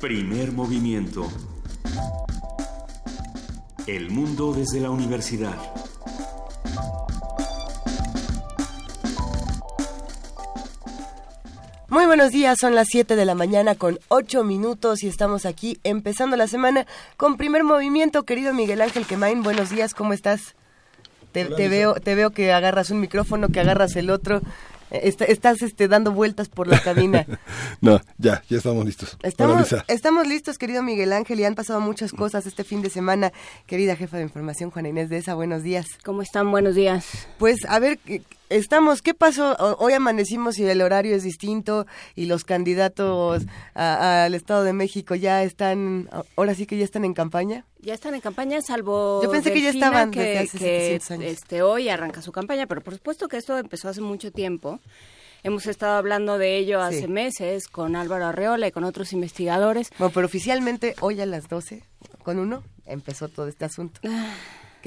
Primer 0.00 0.52
movimiento. 0.52 1.26
El 3.86 4.10
mundo 4.10 4.52
desde 4.52 4.78
la 4.78 4.90
universidad. 4.90 5.56
Muy 11.88 12.04
buenos 12.04 12.30
días, 12.30 12.58
son 12.60 12.74
las 12.74 12.88
7 12.90 13.16
de 13.16 13.24
la 13.24 13.34
mañana 13.34 13.74
con 13.74 13.98
8 14.08 14.44
minutos 14.44 15.02
y 15.02 15.08
estamos 15.08 15.46
aquí 15.46 15.80
empezando 15.82 16.36
la 16.36 16.46
semana 16.46 16.86
con 17.16 17.38
primer 17.38 17.64
movimiento. 17.64 18.24
Querido 18.24 18.52
Miguel 18.52 18.82
Ángel 18.82 19.06
Quemain, 19.06 19.42
buenos 19.42 19.70
días, 19.70 19.94
¿cómo 19.94 20.12
estás? 20.12 20.56
Te, 21.32 21.46
te 21.46 21.70
veo, 21.70 21.94
te 21.94 22.14
veo 22.14 22.32
que 22.32 22.52
agarras 22.52 22.90
un 22.90 23.00
micrófono, 23.00 23.48
que 23.48 23.60
agarras 23.60 23.96
el 23.96 24.10
otro. 24.10 24.42
Está- 24.90 25.24
estás 25.24 25.62
este, 25.62 25.88
dando 25.88 26.12
vueltas 26.12 26.48
por 26.48 26.66
la 26.68 26.80
cabina. 26.80 27.26
No, 27.80 28.00
ya, 28.18 28.42
ya 28.48 28.56
estamos 28.56 28.84
listos. 28.84 29.18
Estamos, 29.22 29.74
estamos 29.88 30.26
listos, 30.26 30.56
querido 30.56 30.82
Miguel 30.82 31.12
Ángel, 31.12 31.38
y 31.40 31.44
han 31.44 31.54
pasado 31.54 31.80
muchas 31.80 32.12
cosas 32.12 32.46
este 32.46 32.64
fin 32.64 32.80
de 32.80 32.88
semana. 32.90 33.32
Querida 33.66 33.96
jefa 33.96 34.16
de 34.16 34.22
información, 34.22 34.70
Juana 34.70 34.88
Inés 34.88 35.10
de 35.10 35.18
esa, 35.18 35.34
buenos 35.34 35.62
días. 35.62 35.86
¿Cómo 36.04 36.22
están? 36.22 36.50
Buenos 36.50 36.74
días. 36.74 37.04
Pues 37.38 37.58
a 37.68 37.78
ver, 37.78 37.98
eh, 38.06 38.22
estamos, 38.48 39.02
¿qué 39.02 39.14
pasó? 39.14 39.56
Hoy 39.78 39.92
amanecimos 39.92 40.58
y 40.58 40.64
el 40.64 40.80
horario 40.82 41.14
es 41.16 41.22
distinto 41.22 41.86
y 42.14 42.26
los 42.26 42.44
candidatos 42.44 43.44
al 43.74 44.34
Estado 44.34 44.64
de 44.64 44.72
México 44.72 45.14
ya 45.14 45.42
están, 45.42 46.08
ahora 46.36 46.54
sí 46.54 46.66
que 46.66 46.76
ya 46.78 46.84
están 46.84 47.04
en 47.04 47.14
campaña. 47.14 47.64
Ya 47.80 47.94
están 47.94 48.14
en 48.14 48.20
campaña, 48.20 48.60
salvo 48.62 49.20
Yo 49.22 49.30
pensé 49.30 49.52
que 49.52 49.60
ya 49.62 49.70
estaban 49.70 50.10
que, 50.10 50.20
desde 50.20 50.38
hace 50.38 50.58
que, 50.58 50.64
700 50.98 51.10
años. 51.12 51.24
este, 51.32 51.62
hoy 51.62 51.88
arranca 51.88 52.22
su 52.22 52.32
campaña, 52.32 52.66
pero 52.66 52.80
por 52.80 52.94
supuesto 52.94 53.28
que 53.28 53.36
esto 53.36 53.56
empezó 53.58 53.88
hace 53.88 54.00
mucho 54.00 54.32
tiempo. 54.32 54.80
Hemos 55.42 55.66
estado 55.66 55.96
hablando 55.96 56.38
de 56.38 56.56
ello 56.58 56.80
hace 56.80 57.02
Sí. 57.02 57.06
meses 57.08 57.68
con 57.68 57.94
Álvaro 57.94 58.26
Arreola 58.26 58.66
y 58.66 58.72
con 58.72 58.82
otros 58.82 59.12
investigadores. 59.12 59.90
Bueno, 59.98 60.12
pero 60.12 60.26
oficialmente 60.26 60.96
hoy 61.00 61.20
a 61.20 61.26
las 61.26 61.48
12, 61.48 61.84
con 62.24 62.40
uno, 62.40 62.64
empezó 62.84 63.28
todo 63.28 63.46
este 63.46 63.64
asunto. 63.64 64.00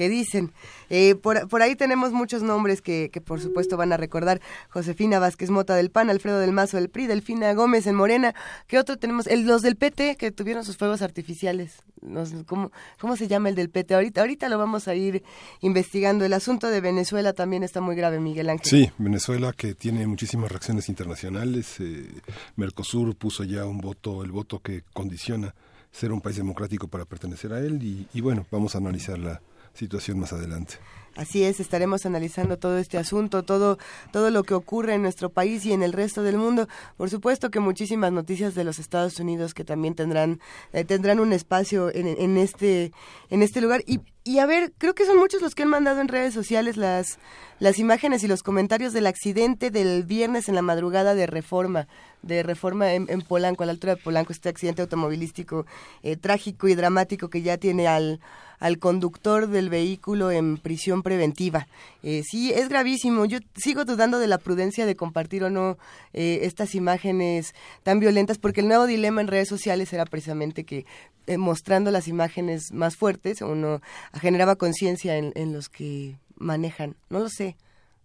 ¿Qué 0.00 0.08
dicen? 0.08 0.50
Eh, 0.88 1.14
por, 1.14 1.46
por 1.48 1.60
ahí 1.60 1.76
tenemos 1.76 2.12
muchos 2.12 2.42
nombres 2.42 2.80
que, 2.80 3.10
que 3.12 3.20
por 3.20 3.38
supuesto 3.38 3.76
van 3.76 3.92
a 3.92 3.98
recordar. 3.98 4.40
Josefina 4.70 5.18
Vázquez 5.18 5.50
Mota 5.50 5.74
del 5.74 5.90
PAN, 5.90 6.08
Alfredo 6.08 6.38
del 6.38 6.52
Mazo 6.52 6.78
del 6.78 6.88
PRI, 6.88 7.06
Delfina 7.06 7.52
Gómez 7.52 7.86
en 7.86 7.96
Morena. 7.96 8.34
¿Qué 8.66 8.78
otro 8.78 8.96
tenemos? 8.96 9.26
El, 9.26 9.46
los 9.46 9.60
del 9.60 9.76
PT 9.76 10.16
que 10.16 10.30
tuvieron 10.30 10.64
sus 10.64 10.78
fuegos 10.78 11.02
artificiales. 11.02 11.82
Los- 12.00 12.32
¿cómo, 12.46 12.72
¿Cómo 12.98 13.14
se 13.14 13.28
llama 13.28 13.50
el 13.50 13.54
del 13.56 13.68
PT? 13.68 13.94
Ahorita, 13.94 14.22
ahorita 14.22 14.48
lo 14.48 14.56
vamos 14.56 14.88
a 14.88 14.94
ir 14.94 15.22
investigando. 15.60 16.24
El 16.24 16.32
asunto 16.32 16.68
de 16.68 16.80
Venezuela 16.80 17.34
también 17.34 17.62
está 17.62 17.82
muy 17.82 17.94
grave, 17.94 18.20
Miguel 18.20 18.48
Ángel. 18.48 18.64
Sí, 18.66 18.90
Venezuela 18.96 19.52
que 19.52 19.74
tiene 19.74 20.06
muchísimas 20.06 20.50
reacciones 20.50 20.88
internacionales. 20.88 21.76
eh, 21.78 22.08
Mercosur 22.56 23.14
puso 23.16 23.44
ya 23.44 23.66
un 23.66 23.76
voto, 23.82 24.22
el 24.24 24.32
voto 24.32 24.60
que 24.60 24.82
condiciona 24.94 25.54
ser 25.92 26.10
un 26.10 26.22
país 26.22 26.36
democrático 26.36 26.88
para 26.88 27.04
pertenecer 27.04 27.52
a 27.52 27.58
él 27.60 27.82
y, 27.82 28.06
y 28.14 28.22
bueno, 28.22 28.46
vamos 28.50 28.74
a 28.74 28.78
analizar 28.78 29.18
la 29.18 29.42
situación 29.74 30.18
más 30.18 30.32
adelante. 30.32 30.74
Así 31.16 31.42
es, 31.42 31.58
estaremos 31.58 32.06
analizando 32.06 32.56
todo 32.56 32.78
este 32.78 32.96
asunto, 32.96 33.42
todo, 33.42 33.78
todo 34.12 34.30
lo 34.30 34.44
que 34.44 34.54
ocurre 34.54 34.94
en 34.94 35.02
nuestro 35.02 35.28
país 35.28 35.66
y 35.66 35.72
en 35.72 35.82
el 35.82 35.92
resto 35.92 36.22
del 36.22 36.38
mundo. 36.38 36.68
Por 36.96 37.10
supuesto 37.10 37.50
que 37.50 37.58
muchísimas 37.58 38.12
noticias 38.12 38.54
de 38.54 38.62
los 38.62 38.78
Estados 38.78 39.18
Unidos 39.18 39.52
que 39.52 39.64
también 39.64 39.94
tendrán, 39.94 40.40
eh, 40.72 40.84
tendrán 40.84 41.18
un 41.18 41.32
espacio 41.32 41.92
en, 41.92 42.06
en 42.06 42.38
este, 42.38 42.92
en 43.28 43.42
este 43.42 43.60
lugar. 43.60 43.82
Y, 43.86 44.00
y 44.22 44.38
a 44.38 44.46
ver, 44.46 44.72
creo 44.78 44.94
que 44.94 45.04
son 45.04 45.18
muchos 45.18 45.42
los 45.42 45.54
que 45.54 45.64
han 45.64 45.68
mandado 45.68 46.00
en 46.00 46.08
redes 46.08 46.32
sociales 46.32 46.76
las, 46.76 47.18
las 47.58 47.78
imágenes 47.80 48.22
y 48.22 48.28
los 48.28 48.44
comentarios 48.44 48.92
del 48.92 49.06
accidente 49.06 49.70
del 49.70 50.04
viernes 50.04 50.48
en 50.48 50.54
la 50.54 50.62
madrugada 50.62 51.14
de 51.14 51.26
Reforma, 51.26 51.88
de 52.22 52.42
Reforma 52.42 52.92
en, 52.92 53.06
Polanco, 53.22 53.62
a 53.62 53.66
la 53.66 53.72
altura 53.72 53.94
de 53.94 54.02
Polanco, 54.02 54.32
este 54.32 54.48
accidente 54.48 54.82
automovilístico 54.82 55.66
eh, 56.02 56.16
trágico 56.16 56.68
y 56.68 56.74
dramático 56.74 57.28
que 57.28 57.42
ya 57.42 57.56
tiene 57.56 57.88
al 57.88 58.20
al 58.60 58.78
conductor 58.78 59.48
del 59.48 59.70
vehículo 59.70 60.30
en 60.30 60.58
prisión 60.58 61.02
preventiva. 61.02 61.66
Eh, 62.02 62.22
sí, 62.24 62.52
es 62.52 62.68
gravísimo. 62.68 63.24
Yo 63.24 63.38
sigo 63.56 63.84
dudando 63.84 64.18
de 64.18 64.28
la 64.28 64.38
prudencia 64.38 64.86
de 64.86 64.96
compartir 64.96 65.42
o 65.42 65.50
no 65.50 65.78
eh, 66.12 66.40
estas 66.42 66.74
imágenes 66.74 67.54
tan 67.82 67.98
violentas, 67.98 68.38
porque 68.38 68.60
el 68.60 68.68
nuevo 68.68 68.86
dilema 68.86 69.22
en 69.22 69.28
redes 69.28 69.48
sociales 69.48 69.92
era 69.92 70.04
precisamente 70.04 70.64
que 70.64 70.84
eh, 71.26 71.38
mostrando 71.38 71.90
las 71.90 72.06
imágenes 72.06 72.70
más 72.72 72.96
fuertes 72.96 73.40
uno 73.40 73.80
generaba 74.12 74.56
conciencia 74.56 75.16
en, 75.16 75.32
en 75.34 75.52
los 75.52 75.68
que 75.68 76.18
manejan. 76.36 76.96
No 77.08 77.18
lo 77.18 77.30
sé, 77.30 77.56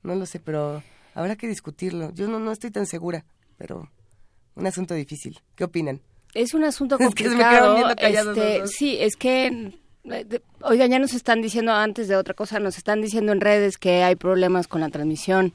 no 0.04 0.16
lo 0.16 0.26
sé, 0.26 0.40
pero 0.40 0.82
habrá 1.14 1.36
que 1.36 1.48
discutirlo. 1.48 2.12
Yo 2.14 2.30
no, 2.30 2.40
no 2.40 2.54
estoy 2.54 2.72
tan 2.72 2.86
segura, 2.86 3.26
pero 3.58 3.90
un 4.56 4.68
asunto 4.68 4.94
difícil. 4.94 5.40
¿Qué 5.56 5.64
opinan? 5.64 6.02
Es 6.34 6.54
un 6.54 6.64
asunto 6.64 6.98
Es 7.00 7.14
que 7.16 7.24
se 7.26 7.30
me 7.36 7.44
complicado. 7.44 7.96
este, 7.98 8.68
sí, 8.68 8.98
es 9.00 9.16
que 9.16 9.74
eh, 10.06 10.42
Oigan, 10.62 10.92
ya 10.92 11.00
nos 11.00 11.14
están 11.14 11.42
diciendo 11.42 11.74
antes 11.74 12.08
de 12.08 12.16
otra 12.16 12.34
cosa, 12.34 12.60
nos 12.60 12.78
están 12.78 13.02
diciendo 13.02 13.32
en 13.32 13.42
redes 13.42 13.78
que 13.78 14.04
hay 14.04 14.16
problemas 14.16 14.68
con 14.68 14.82
la 14.82 14.90
transmisión 14.90 15.54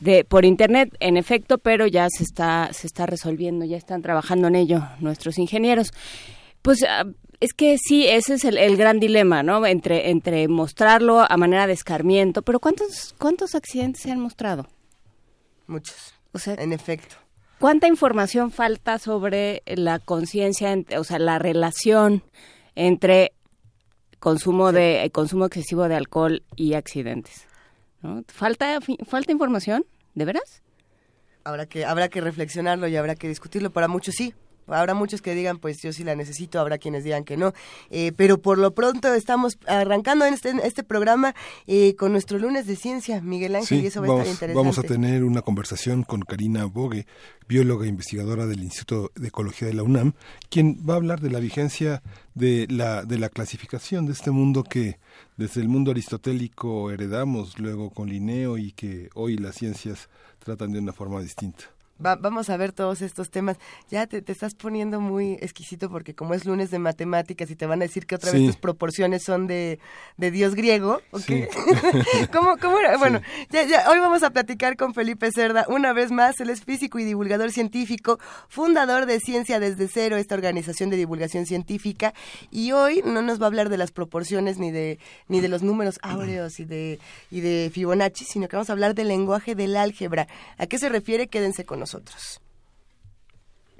de 0.00 0.24
por 0.24 0.44
internet, 0.44 0.94
en 1.00 1.16
efecto, 1.16 1.58
pero 1.58 1.86
ya 1.86 2.08
se 2.10 2.22
está 2.22 2.70
se 2.72 2.86
está 2.86 3.06
resolviendo, 3.06 3.64
ya 3.64 3.76
están 3.76 4.02
trabajando 4.02 4.48
en 4.48 4.56
ello 4.56 4.82
nuestros 5.00 5.38
ingenieros. 5.38 5.92
Pues 6.62 6.84
ah, 6.88 7.04
es 7.40 7.52
que 7.54 7.78
sí, 7.78 8.06
ese 8.06 8.34
es 8.34 8.44
el, 8.44 8.58
el 8.58 8.76
gran 8.76 8.98
dilema, 9.00 9.42
¿no? 9.42 9.64
Entre 9.66 10.10
entre 10.10 10.48
mostrarlo 10.48 11.20
a 11.20 11.36
manera 11.36 11.66
de 11.66 11.72
escarmiento, 11.72 12.42
pero 12.42 12.60
¿cuántos 12.60 13.14
cuántos 13.18 13.54
accidentes 13.54 14.02
se 14.02 14.10
han 14.10 14.20
mostrado? 14.20 14.66
Muchos. 15.66 16.14
O 16.32 16.38
sea, 16.38 16.54
En 16.54 16.72
efecto. 16.72 17.16
¿Cuánta 17.58 17.86
información 17.88 18.50
falta 18.50 18.98
sobre 18.98 19.62
la 19.66 19.98
conciencia, 19.98 20.72
en- 20.72 20.86
o 20.98 21.04
sea, 21.04 21.18
la 21.18 21.38
relación 21.38 22.22
entre 22.74 23.32
consumo 24.18 24.72
de 24.72 25.10
consumo 25.12 25.46
excesivo 25.46 25.88
de 25.88 25.94
alcohol 25.94 26.42
y 26.54 26.74
accidentes? 26.74 27.46
¿No? 28.02 28.22
¿Falta 28.28 28.78
falta 29.08 29.32
información? 29.32 29.84
¿De 30.14 30.24
veras? 30.26 30.62
Habrá 31.44 31.66
que, 31.66 31.84
habrá 31.84 32.08
que 32.08 32.20
reflexionarlo 32.20 32.88
y 32.88 32.96
habrá 32.96 33.14
que 33.14 33.28
discutirlo. 33.28 33.70
Para 33.70 33.88
muchos 33.88 34.14
sí. 34.16 34.34
Habrá 34.66 34.94
muchos 34.94 35.22
que 35.22 35.34
digan, 35.34 35.58
pues 35.58 35.80
yo 35.82 35.92
sí 35.92 36.04
la 36.04 36.14
necesito, 36.14 36.60
habrá 36.60 36.78
quienes 36.78 37.04
digan 37.04 37.24
que 37.24 37.36
no. 37.36 37.52
Eh, 37.90 38.12
pero 38.16 38.38
por 38.38 38.58
lo 38.58 38.74
pronto 38.74 39.12
estamos 39.14 39.58
arrancando 39.66 40.24
en 40.24 40.34
este, 40.34 40.50
en 40.50 40.60
este 40.60 40.82
programa 40.82 41.34
eh, 41.66 41.94
con 41.96 42.12
nuestro 42.12 42.38
lunes 42.38 42.66
de 42.66 42.76
ciencia, 42.76 43.20
Miguel 43.20 43.56
Ángel, 43.56 43.82
y 43.82 43.86
eso 43.86 44.00
va 44.00 44.06
a 44.06 44.10
vamos, 44.10 44.22
estar 44.28 44.48
interesante. 44.48 44.56
vamos 44.56 44.78
a 44.78 44.82
tener 44.82 45.24
una 45.24 45.42
conversación 45.42 46.02
con 46.02 46.22
Karina 46.22 46.64
Bogue, 46.64 47.06
bióloga 47.48 47.86
e 47.86 47.88
investigadora 47.88 48.46
del 48.46 48.62
Instituto 48.62 49.12
de 49.14 49.28
Ecología 49.28 49.68
de 49.68 49.74
la 49.74 49.82
UNAM, 49.82 50.14
quien 50.50 50.78
va 50.88 50.94
a 50.94 50.96
hablar 50.96 51.20
de 51.20 51.30
la 51.30 51.38
vigencia 51.38 52.02
de 52.34 52.66
la, 52.68 53.04
de 53.04 53.18
la 53.18 53.28
clasificación 53.28 54.06
de 54.06 54.12
este 54.12 54.30
mundo 54.30 54.62
que 54.62 54.98
desde 55.36 55.60
el 55.60 55.68
mundo 55.68 55.90
aristotélico 55.90 56.90
heredamos 56.90 57.58
luego 57.58 57.90
con 57.90 58.08
Linneo 58.08 58.58
y 58.58 58.72
que 58.72 59.08
hoy 59.14 59.36
las 59.36 59.56
ciencias 59.56 60.08
tratan 60.38 60.72
de 60.72 60.78
una 60.78 60.92
forma 60.92 61.20
distinta. 61.20 61.64
Va- 62.04 62.16
vamos 62.16 62.50
a 62.50 62.56
ver 62.56 62.72
todos 62.72 63.00
estos 63.00 63.30
temas. 63.30 63.56
Ya 63.90 64.06
te, 64.06 64.20
te 64.20 64.32
estás 64.32 64.54
poniendo 64.54 65.00
muy 65.00 65.34
exquisito 65.40 65.88
porque 65.88 66.14
como 66.14 66.34
es 66.34 66.44
lunes 66.44 66.70
de 66.70 66.78
matemáticas 66.78 67.50
y 67.50 67.56
te 67.56 67.64
van 67.66 67.80
a 67.80 67.86
decir 67.86 68.06
que 68.06 68.14
otra 68.16 68.30
Sí. 68.32 68.38
vez 68.38 68.46
tus 68.48 68.56
proporciones 68.56 69.22
son 69.22 69.46
de, 69.46 69.78
de 70.18 70.30
Dios 70.30 70.54
griego. 70.54 71.00
¿o 71.10 71.18
Sí. 71.18 71.44
¿Cómo, 72.32 72.56
cómo 72.58 72.78
era? 72.78 72.96
Bueno, 72.98 73.20
ya, 73.50 73.62
ya, 73.64 73.90
hoy 73.90 73.98
vamos 73.98 74.22
a 74.22 74.30
platicar 74.30 74.76
con 74.76 74.92
Felipe 74.92 75.30
Cerda. 75.32 75.64
Una 75.68 75.92
vez 75.94 76.10
más, 76.10 76.38
él 76.40 76.50
es 76.50 76.62
físico 76.64 76.98
y 76.98 77.04
divulgador 77.04 77.50
científico, 77.50 78.18
fundador 78.48 79.06
de 79.06 79.18
Ciencia 79.20 79.58
desde 79.58 79.88
Cero, 79.88 80.16
esta 80.16 80.34
organización 80.34 80.90
de 80.90 80.96
divulgación 80.98 81.46
científica. 81.46 82.12
Y 82.50 82.72
hoy 82.72 83.02
no 83.06 83.22
nos 83.22 83.40
va 83.40 83.44
a 83.44 83.48
hablar 83.48 83.68
de 83.70 83.78
las 83.78 83.90
proporciones 83.90 84.58
ni 84.58 84.70
de, 84.70 84.98
ni 85.28 85.40
de 85.40 85.48
los 85.48 85.62
números 85.62 85.98
áureos 86.02 86.60
y 86.60 86.64
de, 86.66 86.98
y 87.30 87.40
de 87.40 87.70
Fibonacci, 87.72 88.24
sino 88.26 88.48
que 88.48 88.56
vamos 88.56 88.68
a 88.68 88.72
hablar 88.74 88.94
del 88.94 89.08
lenguaje 89.08 89.54
del 89.54 89.76
álgebra. 89.78 90.26
¿A 90.58 90.66
qué 90.66 90.78
se 90.78 90.90
refiere? 90.90 91.28
Quédense 91.28 91.64
con 91.64 91.78
nosotros. 91.78 91.85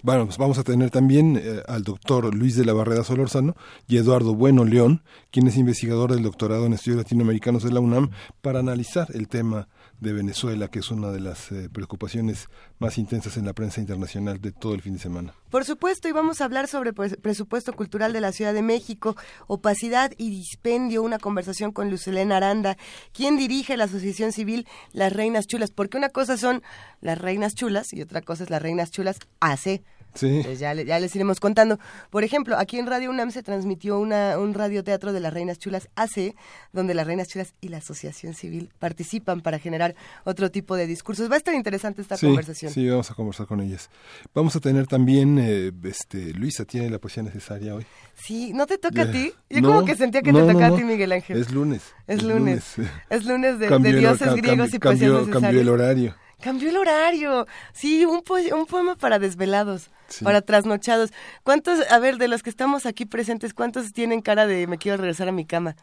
Bueno, 0.03 0.27
pues 0.27 0.39
vamos 0.39 0.59
a 0.59 0.63
tener 0.63 0.91
también 0.91 1.41
eh, 1.43 1.63
al 1.67 1.83
doctor 1.83 2.33
Luis 2.35 2.55
de 2.55 2.65
la 2.65 2.73
Barrera 2.73 3.03
Solorzano 3.03 3.57
y 3.89 3.97
Eduardo 3.97 4.35
Bueno 4.35 4.65
León, 4.65 5.03
quien 5.33 5.49
es 5.49 5.57
investigador 5.57 6.13
del 6.13 6.23
doctorado 6.23 6.67
en 6.67 6.75
estudios 6.75 6.99
latinoamericanos 6.99 7.65
de 7.65 7.73
la 7.73 7.81
UNAM, 7.81 8.11
para 8.43 8.61
analizar 8.61 9.09
el 9.15 9.27
tema 9.27 9.69
de 10.01 10.13
Venezuela, 10.13 10.69
que 10.69 10.81
es 10.81 10.91
una 10.91 11.11
de 11.11 11.21
las 11.21 11.51
eh, 11.53 11.69
preocupaciones 11.73 12.49
más 12.79 12.99
intensas 12.99 13.37
en 13.37 13.47
la 13.47 13.53
prensa 13.53 13.81
internacional 13.81 14.41
de 14.41 14.53
todo 14.53 14.75
el 14.75 14.83
fin 14.83 14.95
de 14.95 14.99
semana. 14.99 15.35
Por 15.51 15.65
supuesto, 15.65 16.09
y 16.09 16.13
vamos 16.13 16.41
a 16.41 16.45
hablar 16.45 16.69
sobre 16.69 16.93
pues, 16.93 17.17
presupuesto 17.17 17.73
cultural 17.73 18.13
de 18.13 18.21
la 18.21 18.33
Ciudad 18.33 18.53
de 18.53 18.63
México, 18.63 19.17
opacidad 19.47 20.13
y 20.19 20.31
dispendio, 20.31 21.03
una 21.03 21.19
conversación 21.19 21.73
con 21.73 21.91
Lucelena 21.91 22.37
Aranda, 22.37 22.77
quien 23.13 23.37
dirige 23.37 23.77
la 23.77 23.85
Asociación 23.85 24.33
Civil 24.33 24.67
Las 24.93 25.13
Reinas 25.13 25.47
Chulas, 25.47 25.71
porque 25.71 25.97
una 25.97 26.11
cosa 26.11 26.37
son 26.37 26.63
las 27.01 27.19
Reinas 27.19 27.55
Chulas 27.55 27.93
y 27.93 28.03
otra 28.03 28.21
cosa 28.23 28.45
es 28.45 28.51
las 28.51 28.61
Reinas 28.63 28.91
Chulas 28.91 29.19
AC, 29.41 29.83
Sí. 30.17 30.43
ya, 30.59 30.75
ya, 30.75 30.99
les 30.99 31.15
iremos 31.15 31.41
contando. 31.41 31.79
Por 32.11 32.25
ejemplo, 32.25 32.57
aquí 32.59 32.79
en 32.79 32.87
Radio 32.87 33.11
UNAM 33.11 33.31
se 33.31 33.43
transmitió 33.43 33.99
una, 33.99 34.39
un 34.39 34.55
radioteatro 34.55 35.13
de 35.13 35.21
las 35.21 35.33
Reinas 35.33 35.59
Chulas 35.59 35.89
AC, 35.97 36.35
donde 36.73 36.95
las 36.95 37.07
Reinas 37.07 37.29
Chulas 37.29 37.55
y 37.61 37.69
la 37.69 37.79
Asociación 37.79 38.35
Civil 38.35 38.71
participan 38.79 39.41
para 39.41 39.59
generar 39.59 39.95
otro 40.25 40.51
tipo 40.51 40.77
de 40.77 40.87
discursos. 40.87 41.31
Va 41.31 41.35
a 41.35 41.39
estar 41.39 41.55
interesante 41.55 42.03
esta 42.03 42.19
conversación. 42.19 42.73
Sí, 42.73 42.89
vamos 42.89 43.11
a 43.11 43.15
conversar 43.15 43.47
con 43.47 43.61
ellas. 43.61 43.91
Vamos 44.35 44.57
a 44.57 44.61
tener 44.61 44.87
también, 44.87 45.39
eh, 45.39 45.73
este, 45.85 46.33
Luisa, 46.35 46.65
¿tiene 46.65 46.91
la 46.91 46.99
poesía 46.99 47.23
necesaria 47.23 47.75
hoy? 47.75 47.87
Sí, 48.15 48.53
¿no 48.55 48.67
te 48.67 48.79
toca 48.79 49.03
a 49.03 49.11
ti? 49.11 49.33
Yo 49.51 49.63
como 49.63 49.85
que 49.85 49.95
sentía 49.95 50.23
que 50.23 50.33
te 50.33 50.39
tocaba 50.39 50.67
a 50.69 50.77
ti, 50.77 50.85
Miguel 50.85 51.13
Ángel. 51.13 51.39
Es 51.39 51.51
lunes. 51.51 51.83
Es, 52.07 52.23
lunes. 52.23 52.75
Es 53.11 53.25
lunes 53.25 53.59
de, 53.59 53.69
dioses 53.69 54.35
griegos 54.35 54.73
y 54.73 54.79
poesía 54.79 55.09
cambió, 55.09 55.31
cambió 55.31 55.61
el 55.61 55.69
horario. 55.69 56.15
Cambió 56.41 56.69
el 56.69 56.77
horario. 56.77 57.47
Sí, 57.73 58.05
un, 58.05 58.23
un 58.53 58.67
poema 58.67 58.97
para 58.97 59.19
desvelados, 59.19 59.91
para 60.23 60.43
trasnochados. 60.43 61.13
¿Cuántos, 61.43 61.91
a 61.91 61.99
ver, 61.99 62.19
de 62.19 62.29
los 62.29 62.43
que 62.43 62.51
estamos 62.51 62.87
aquí 62.87 63.07
presentes, 63.07 63.55
cuántos 63.55 63.93
tienen 63.93 64.21
cara 64.21 64.47
de 64.47 64.67
me 64.67 64.79
quiero 64.79 64.99
regresar 64.99 65.29
a 65.29 65.33
mi 65.33 65.47
cama? 65.47 65.77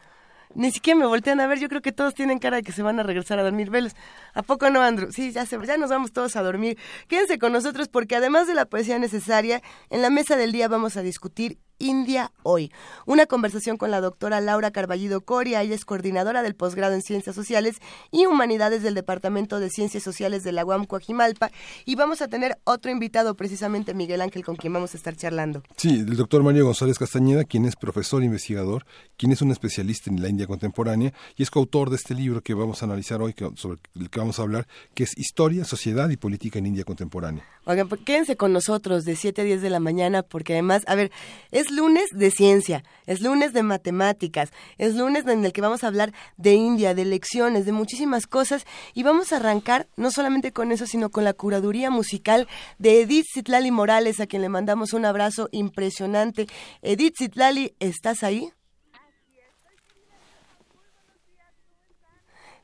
Ni 0.54 0.70
siquiera 0.70 0.98
me 0.98 1.06
voltean 1.06 1.40
a 1.40 1.48
ver, 1.48 1.58
yo 1.58 1.68
creo 1.68 1.82
que 1.82 1.90
todos 1.90 2.14
tienen 2.14 2.38
cara 2.38 2.58
de 2.58 2.62
que 2.62 2.70
se 2.70 2.82
van 2.82 3.00
a 3.00 3.02
regresar 3.02 3.40
a 3.40 3.42
dormir. 3.42 3.70
Velos, 3.70 3.94
¿a 4.34 4.42
poco 4.42 4.70
no, 4.70 4.80
Andrew? 4.80 5.10
Sí, 5.10 5.32
ya, 5.32 5.44
se, 5.46 5.58
ya 5.66 5.76
nos 5.76 5.90
vamos 5.90 6.12
todos 6.12 6.36
a 6.36 6.42
dormir. 6.42 6.78
Quédense 7.08 7.38
con 7.38 7.52
nosotros 7.52 7.88
porque 7.88 8.14
además 8.14 8.46
de 8.46 8.54
la 8.54 8.64
poesía 8.64 9.00
necesaria, 9.00 9.62
en 9.90 10.02
la 10.02 10.10
mesa 10.10 10.36
del 10.36 10.52
día 10.52 10.68
vamos 10.68 10.96
a 10.96 11.02
discutir 11.02 11.58
India 11.78 12.32
hoy. 12.42 12.72
Una 13.06 13.26
conversación 13.26 13.76
con 13.76 13.90
la 13.90 14.00
doctora 14.00 14.40
Laura 14.40 14.70
Carballido 14.70 15.20
Coria, 15.20 15.62
ella 15.62 15.74
es 15.74 15.84
coordinadora 15.84 16.42
del 16.42 16.54
posgrado 16.54 16.94
en 16.94 17.02
Ciencias 17.02 17.34
Sociales 17.34 17.76
y 18.10 18.26
Humanidades 18.26 18.82
del 18.82 18.94
Departamento 18.94 19.60
de 19.60 19.70
Ciencias 19.70 20.02
Sociales 20.02 20.44
de 20.44 20.52
la 20.52 20.64
UAM 20.64 20.86
Coajimalpa 20.86 21.50
y 21.84 21.94
vamos 21.96 22.22
a 22.22 22.28
tener 22.28 22.58
otro 22.64 22.90
invitado, 22.90 23.34
precisamente 23.34 23.94
Miguel 23.94 24.20
Ángel, 24.20 24.44
con 24.44 24.56
quien 24.56 24.72
vamos 24.72 24.94
a 24.94 24.96
estar 24.96 25.16
charlando. 25.16 25.62
Sí, 25.76 25.90
el 25.90 26.16
doctor 26.16 26.42
Mario 26.42 26.64
González 26.64 26.98
Castañeda, 26.98 27.44
quien 27.44 27.64
es 27.64 27.76
profesor 27.76 28.22
e 28.22 28.26
investigador, 28.26 28.86
quien 29.16 29.32
es 29.32 29.42
un 29.42 29.50
especialista 29.50 30.10
en 30.10 30.22
la 30.22 30.28
India 30.28 30.46
contemporánea 30.46 31.12
y 31.36 31.42
es 31.42 31.50
coautor 31.50 31.90
de 31.90 31.96
este 31.96 32.14
libro 32.14 32.40
que 32.40 32.54
vamos 32.54 32.82
a 32.82 32.86
analizar 32.86 33.20
hoy, 33.20 33.34
sobre 33.56 33.80
el 33.94 34.10
que 34.10 34.20
vamos 34.20 34.38
a 34.38 34.42
hablar, 34.42 34.66
que 34.94 35.04
es 35.04 35.16
Historia, 35.16 35.64
Sociedad 35.64 36.08
y 36.10 36.16
Política 36.16 36.58
en 36.58 36.66
India 36.66 36.84
Contemporánea. 36.84 37.44
Oigan, 37.66 37.88
pues 37.88 38.02
quédense 38.02 38.36
con 38.36 38.52
nosotros 38.52 39.04
de 39.04 39.16
7 39.16 39.42
a 39.42 39.44
10 39.44 39.62
de 39.62 39.70
la 39.70 39.80
mañana 39.80 40.22
porque 40.22 40.52
además, 40.52 40.82
a 40.86 40.94
ver, 40.94 41.10
es 41.50 41.63
lunes 41.70 42.08
de 42.12 42.30
ciencia, 42.30 42.84
es 43.06 43.20
lunes 43.20 43.52
de 43.52 43.62
matemáticas, 43.62 44.50
es 44.78 44.94
lunes 44.94 45.26
en 45.26 45.44
el 45.44 45.52
que 45.52 45.60
vamos 45.60 45.84
a 45.84 45.88
hablar 45.88 46.12
de 46.36 46.54
India, 46.54 46.94
de 46.94 47.04
lecciones, 47.04 47.66
de 47.66 47.72
muchísimas 47.72 48.26
cosas 48.26 48.66
y 48.94 49.02
vamos 49.02 49.32
a 49.32 49.36
arrancar 49.36 49.86
no 49.96 50.10
solamente 50.10 50.52
con 50.52 50.72
eso, 50.72 50.86
sino 50.86 51.10
con 51.10 51.24
la 51.24 51.32
curaduría 51.32 51.90
musical 51.90 52.48
de 52.78 53.02
Edith 53.02 53.26
Zitlali 53.34 53.70
Morales, 53.70 54.20
a 54.20 54.26
quien 54.26 54.42
le 54.42 54.48
mandamos 54.48 54.92
un 54.92 55.04
abrazo 55.04 55.48
impresionante. 55.52 56.46
Edith 56.82 57.14
Zitlali, 57.18 57.74
¿estás 57.78 58.22
ahí? 58.22 58.50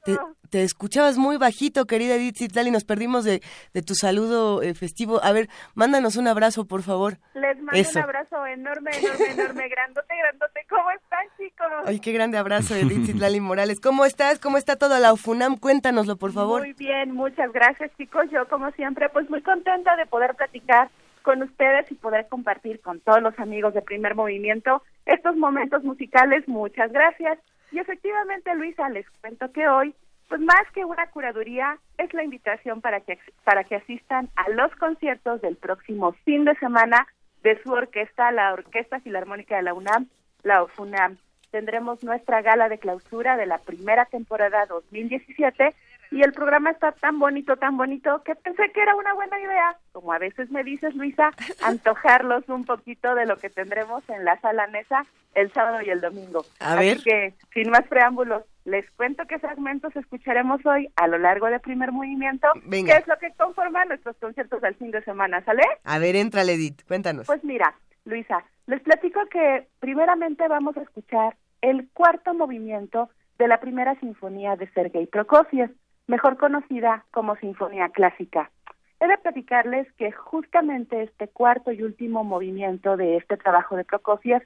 Te, 0.05 0.63
escuchabas 0.65 1.17
muy 1.17 1.37
bajito, 1.37 1.87
querida 1.87 2.17
Edith 2.17 2.39
Citlali, 2.39 2.71
nos 2.71 2.85
perdimos 2.85 3.25
de, 3.25 3.41
tu 3.87 3.95
saludo 3.95 4.63
eh, 4.63 4.75
festivo. 4.75 5.23
A 5.23 5.33
ver, 5.33 5.49
mándanos 5.75 6.17
un 6.17 6.27
abrazo, 6.27 6.65
por 6.65 6.83
favor. 6.83 7.19
Les 7.35 7.61
mando 7.63 7.89
un 7.91 7.99
abrazo 7.99 8.47
enorme, 8.47 8.91
enorme, 8.97 9.31
enorme, 9.31 9.69
grandote, 9.69 10.15
grandote. 10.17 10.67
¿Cómo 10.69 10.91
están, 10.91 11.27
chicos? 11.39 11.67
Ay, 11.85 12.01
qué 12.01 12.13
grande 12.13 12.39
abrazo, 12.39 12.75
Edith 12.75 13.07
Citlali 13.07 13.41
Morales. 13.41 13.81
¿Cómo 13.81 14.05
estás? 14.05 14.39
¿Cómo 14.39 14.59
está 14.59 14.77
toda 14.77 14.99
la 14.99 15.13
UFUNAM? 15.13 15.57
Cuéntanoslo, 15.57 16.17
por 16.17 16.33
favor. 16.33 16.63
Muy 16.63 16.73
bien, 16.73 17.13
muchas 17.15 17.53
gracias, 17.53 17.91
chicos. 17.97 18.27
Yo, 18.33 18.49
como 18.49 18.71
siempre, 18.73 19.09
pues 19.11 19.29
muy 19.31 19.43
contenta 19.43 19.97
de 19.97 20.07
poder 20.07 20.35
platicar 20.35 20.91
con 21.23 21.43
ustedes 21.43 21.91
y 21.91 21.95
poder 21.95 22.29
compartir 22.29 22.81
con 22.81 23.01
todos 23.01 23.23
los 23.23 23.39
amigos 23.39 23.75
de 23.75 23.83
Primer 23.83 24.15
Movimiento 24.15 24.83
estos 25.07 25.37
momentos 25.37 25.83
musicales. 25.85 26.47
Muchas 26.49 26.93
gracias. 26.93 27.39
Y 27.73 27.79
efectivamente, 27.79 28.55
Luisa, 28.55 28.89
les 28.89 29.09
cuento 29.21 29.51
que 29.53 29.69
hoy, 29.69 29.95
pues 30.29 30.41
más 30.41 30.63
que 30.75 30.85
una 30.85 31.07
curaduría, 31.11 31.79
es 31.99 32.13
la 32.15 32.25
invitación 32.25 32.81
para 32.81 33.01
que, 33.01 33.19
para 33.45 33.65
que 33.65 33.77
asistan 33.77 34.29
a 34.37 34.51
los 34.51 34.75
conciertos 34.77 35.41
del 35.41 35.57
próximo 35.57 36.13
fin 36.25 36.45
de 36.45 36.55
semana 36.57 37.07
de 37.43 37.61
su 37.63 37.73
orquesta, 37.73 38.31
la 38.33 38.53
Orquesta 38.53 39.01
Filarmónica 39.01 39.57
de 39.57 39.63
la 39.63 39.75
UNAM, 39.75 40.09
la 40.43 40.63
OFUNAM. 40.63 41.17
Tendremos 41.51 42.05
nuestra 42.05 42.43
gala 42.43 42.69
de 42.69 42.79
clausura 42.79 43.37
de 43.37 43.47
la 43.47 43.59
primera 43.59 44.05
temporada 44.05 44.67
2017 44.67 45.75
y 46.11 46.23
el 46.23 46.33
programa 46.33 46.71
está 46.71 46.93
tan 46.93 47.19
bonito, 47.19 47.57
tan 47.57 47.77
bonito, 47.77 48.23
que 48.25 48.35
pensé 48.35 48.71
que 48.73 48.83
era 48.83 48.95
una 48.97 49.15
buena 49.15 49.39
idea, 49.41 49.77
como 49.93 50.13
a 50.13 50.19
veces 50.19 50.51
me 50.51 50.65
dices, 50.65 50.95
Luisa, 50.95 51.31
antojarlos 51.63 52.49
un 52.49 52.65
poquito 52.65 53.15
de 53.15 53.27
lo 53.27 53.37
que 53.37 53.51
tendremos 53.51 54.03
en 54.09 54.25
la 54.25 54.41
sala 54.41 54.67
Nesa 54.67 55.07
el 55.35 55.53
sábado 55.53 55.81
y 55.83 55.91
el 55.91 56.01
domingo. 56.01 56.45
A 56.59 56.75
Así 56.75 57.03
que, 57.05 57.35
sin 57.55 57.71
más 57.71 57.87
preámbulos, 57.87 58.43
les 58.65 58.91
cuento 58.93 59.25
qué 59.29 59.39
segmentos 59.39 59.95
escucharemos 59.95 60.65
hoy 60.67 60.89
a 60.97 61.07
lo 61.07 61.19
largo 61.19 61.47
del 61.47 61.61
primer 61.61 61.93
movimiento, 61.93 62.49
Venga. 62.65 62.95
que 62.95 62.99
es 63.01 63.07
lo 63.07 63.17
que 63.19 63.33
conforma 63.37 63.85
nuestros 63.85 64.17
conciertos 64.17 64.61
del 64.61 64.75
fin 64.75 64.91
de 64.91 65.03
semana, 65.03 65.43
¿sale? 65.45 65.63
A 65.85 65.99
ver, 65.99 66.17
entra, 66.17 66.43
Edith, 66.43 66.83
cuéntanos. 66.87 67.27
Pues 67.27 67.45
mira, 67.45 67.75
Luisa, 68.05 68.45
les 68.67 68.81
platico 68.83 69.21
que 69.31 69.69
primeramente 69.79 70.47
vamos 70.49 70.77
a 70.77 70.83
escuchar 70.83 71.37
el 71.61 71.89
cuarto 71.93 72.35
movimiento 72.35 73.11
de 73.39 73.49
la 73.49 73.61
primera 73.61 73.99
sinfonía 74.01 74.57
de 74.57 74.69
Sergei 74.73 75.07
Prokofiev 75.07 75.71
mejor 76.11 76.37
conocida 76.37 77.05
como 77.13 77.37
Sinfonía 77.37 77.89
Clásica. 77.91 78.51
He 78.99 79.07
de 79.07 79.17
platicarles 79.17 79.91
que 79.93 80.11
justamente 80.11 81.05
este 81.05 81.29
cuarto 81.29 81.71
y 81.71 81.83
último 81.85 82.25
movimiento 82.25 82.97
de 82.97 83.17
este 83.17 83.37
trabajo 83.37 83.77
de 83.77 83.85
Prokofiev 83.85 84.43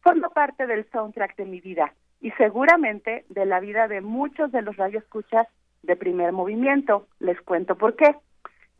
forma 0.00 0.30
parte 0.30 0.66
del 0.66 0.88
soundtrack 0.90 1.36
de 1.36 1.44
mi 1.44 1.60
vida 1.60 1.92
y 2.20 2.30
seguramente 2.32 3.24
de 3.28 3.46
la 3.46 3.58
vida 3.58 3.88
de 3.88 4.00
muchos 4.00 4.52
de 4.52 4.62
los 4.62 4.76
radioescuchas 4.76 5.48
de 5.82 5.96
primer 5.96 6.32
movimiento. 6.32 7.08
Les 7.18 7.38
cuento 7.40 7.76
por 7.76 7.96
qué. 7.96 8.14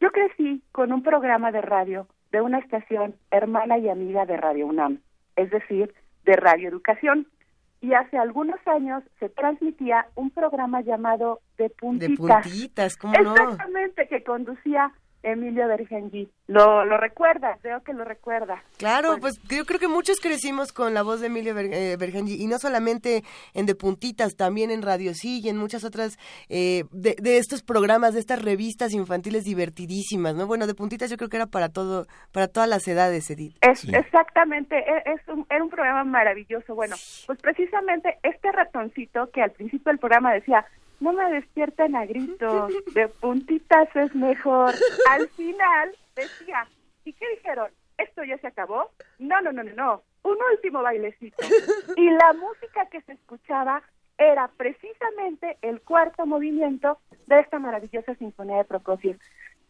Yo 0.01 0.13
crecí 0.13 0.63
con 0.71 0.93
un 0.93 1.03
programa 1.03 1.51
de 1.51 1.61
radio 1.61 2.07
de 2.31 2.41
una 2.41 2.59
estación 2.59 3.17
hermana 3.33 3.79
y 3.79 3.89
amiga 3.89 4.27
de 4.27 4.37
Radio 4.37 4.67
UNAM, 4.69 5.01
es 5.35 5.51
decir, 5.51 5.93
de 6.25 6.37
Radio 6.37 6.69
Educación 6.69 7.27
y 7.81 7.95
hace 7.95 8.19
algunos 8.19 8.59
años 8.67 9.03
se 9.21 9.29
transmitía 9.29 10.09
un 10.15 10.31
programa 10.31 10.81
llamado 10.81 11.41
De 11.57 11.71
Puntitas. 11.71 12.45
De 12.45 12.51
Puntitas, 12.51 12.97
¿cómo 12.97 13.15
no? 13.15 13.35
Exactamente, 13.35 14.09
que 14.09 14.25
conducía 14.25 14.93
Emilio 15.23 15.67
Bergenji. 15.67 16.31
¿Lo, 16.47 16.85
lo 16.85 16.97
recuerdas? 16.97 17.61
Veo 17.63 17.83
que 17.83 17.93
lo 17.93 18.05
recuerda. 18.05 18.63
Claro, 18.79 19.19
pues 19.21 19.35
yo 19.49 19.65
creo 19.65 19.79
que 19.79 19.89
muchos 19.89 20.19
crecimos 20.21 20.73
con 20.73 20.95
la 20.95 21.03
voz 21.03 21.21
de 21.21 21.27
Emilio 21.27 21.55
Ber 21.55 21.67
eh, 21.73 21.97
y 22.27 22.47
no 22.47 22.59
solamente 22.59 23.23
en 23.55 23.67
De 23.67 23.75
Puntitas, 23.75 24.35
también 24.35 24.71
en 24.71 24.83
Radio 24.83 25.13
Sí 25.15 25.41
y 25.43 25.49
en 25.49 25.57
muchas 25.57 25.85
otras 25.85 26.19
eh, 26.49 26.85
de, 26.91 27.39
estos 27.39 27.63
programas, 27.63 28.15
de 28.15 28.21
estas 28.21 28.43
revistas 28.43 28.93
infantiles 28.93 29.45
divertidísimas, 29.45 30.35
¿no? 30.35 30.47
Bueno, 30.47 30.67
De 30.67 30.75
Puntitas 30.75 31.11
yo 31.11 31.17
creo 31.17 31.29
que 31.29 31.37
era 31.37 31.47
para 31.47 31.69
todo, 31.69 32.07
para 32.33 32.49
todas 32.49 32.69
las 32.69 32.87
edades, 32.89 33.31
Edith. 33.31 33.57
Es, 33.61 33.85
Exactamente, 33.85 34.79
e, 34.79 35.13
es 35.13 35.29
un, 35.29 35.47
era 35.51 35.63
un 35.63 35.71
programa 35.71 36.05
maravilloso. 36.05 36.75
Bueno, 36.75 36.97
pues 37.27 37.39
precisamente 37.41 38.19
este 38.23 38.51
ratoncito 38.53 39.31
que 39.31 39.43
al 39.43 39.51
principio 39.51 39.91
del 39.91 39.99
programa 39.99 40.33
decía, 40.33 40.65
no 41.01 41.13
me 41.13 41.31
despierten 41.31 41.97
a 41.97 42.07
gritos, 42.07 42.73
de 42.95 43.09
puntitas 43.09 43.89
es 43.95 44.15
mejor. 44.15 44.75
Al 45.11 45.29
final 45.31 45.97
decía, 46.15 46.67
¿y 47.05 47.13
qué 47.13 47.29
dijeron? 47.37 47.71
¿Esto 47.97 48.23
ya 48.25 48.39
se 48.39 48.47
acabó? 48.47 48.91
No, 49.19 49.41
no, 49.41 49.53
no, 49.53 49.63
no, 49.65 49.75
no, 49.75 50.03
un 50.23 50.37
último 50.53 50.83
bailecito. 50.83 51.45
Y 51.97 52.11
la 52.11 52.33
música 52.35 52.87
que 52.91 53.01
se 53.03 53.13
escuchaba 53.13 53.83
era 54.19 54.49
precisamente 54.57 55.59
el 55.63 55.81
cuarto 55.81 56.27
movimiento 56.27 56.99
de 57.27 57.41
esta 57.41 57.59
maravillosa 57.59 58.15
sinfonía 58.17 58.59
de 58.59 58.65
Prokofiev. 58.65 59.19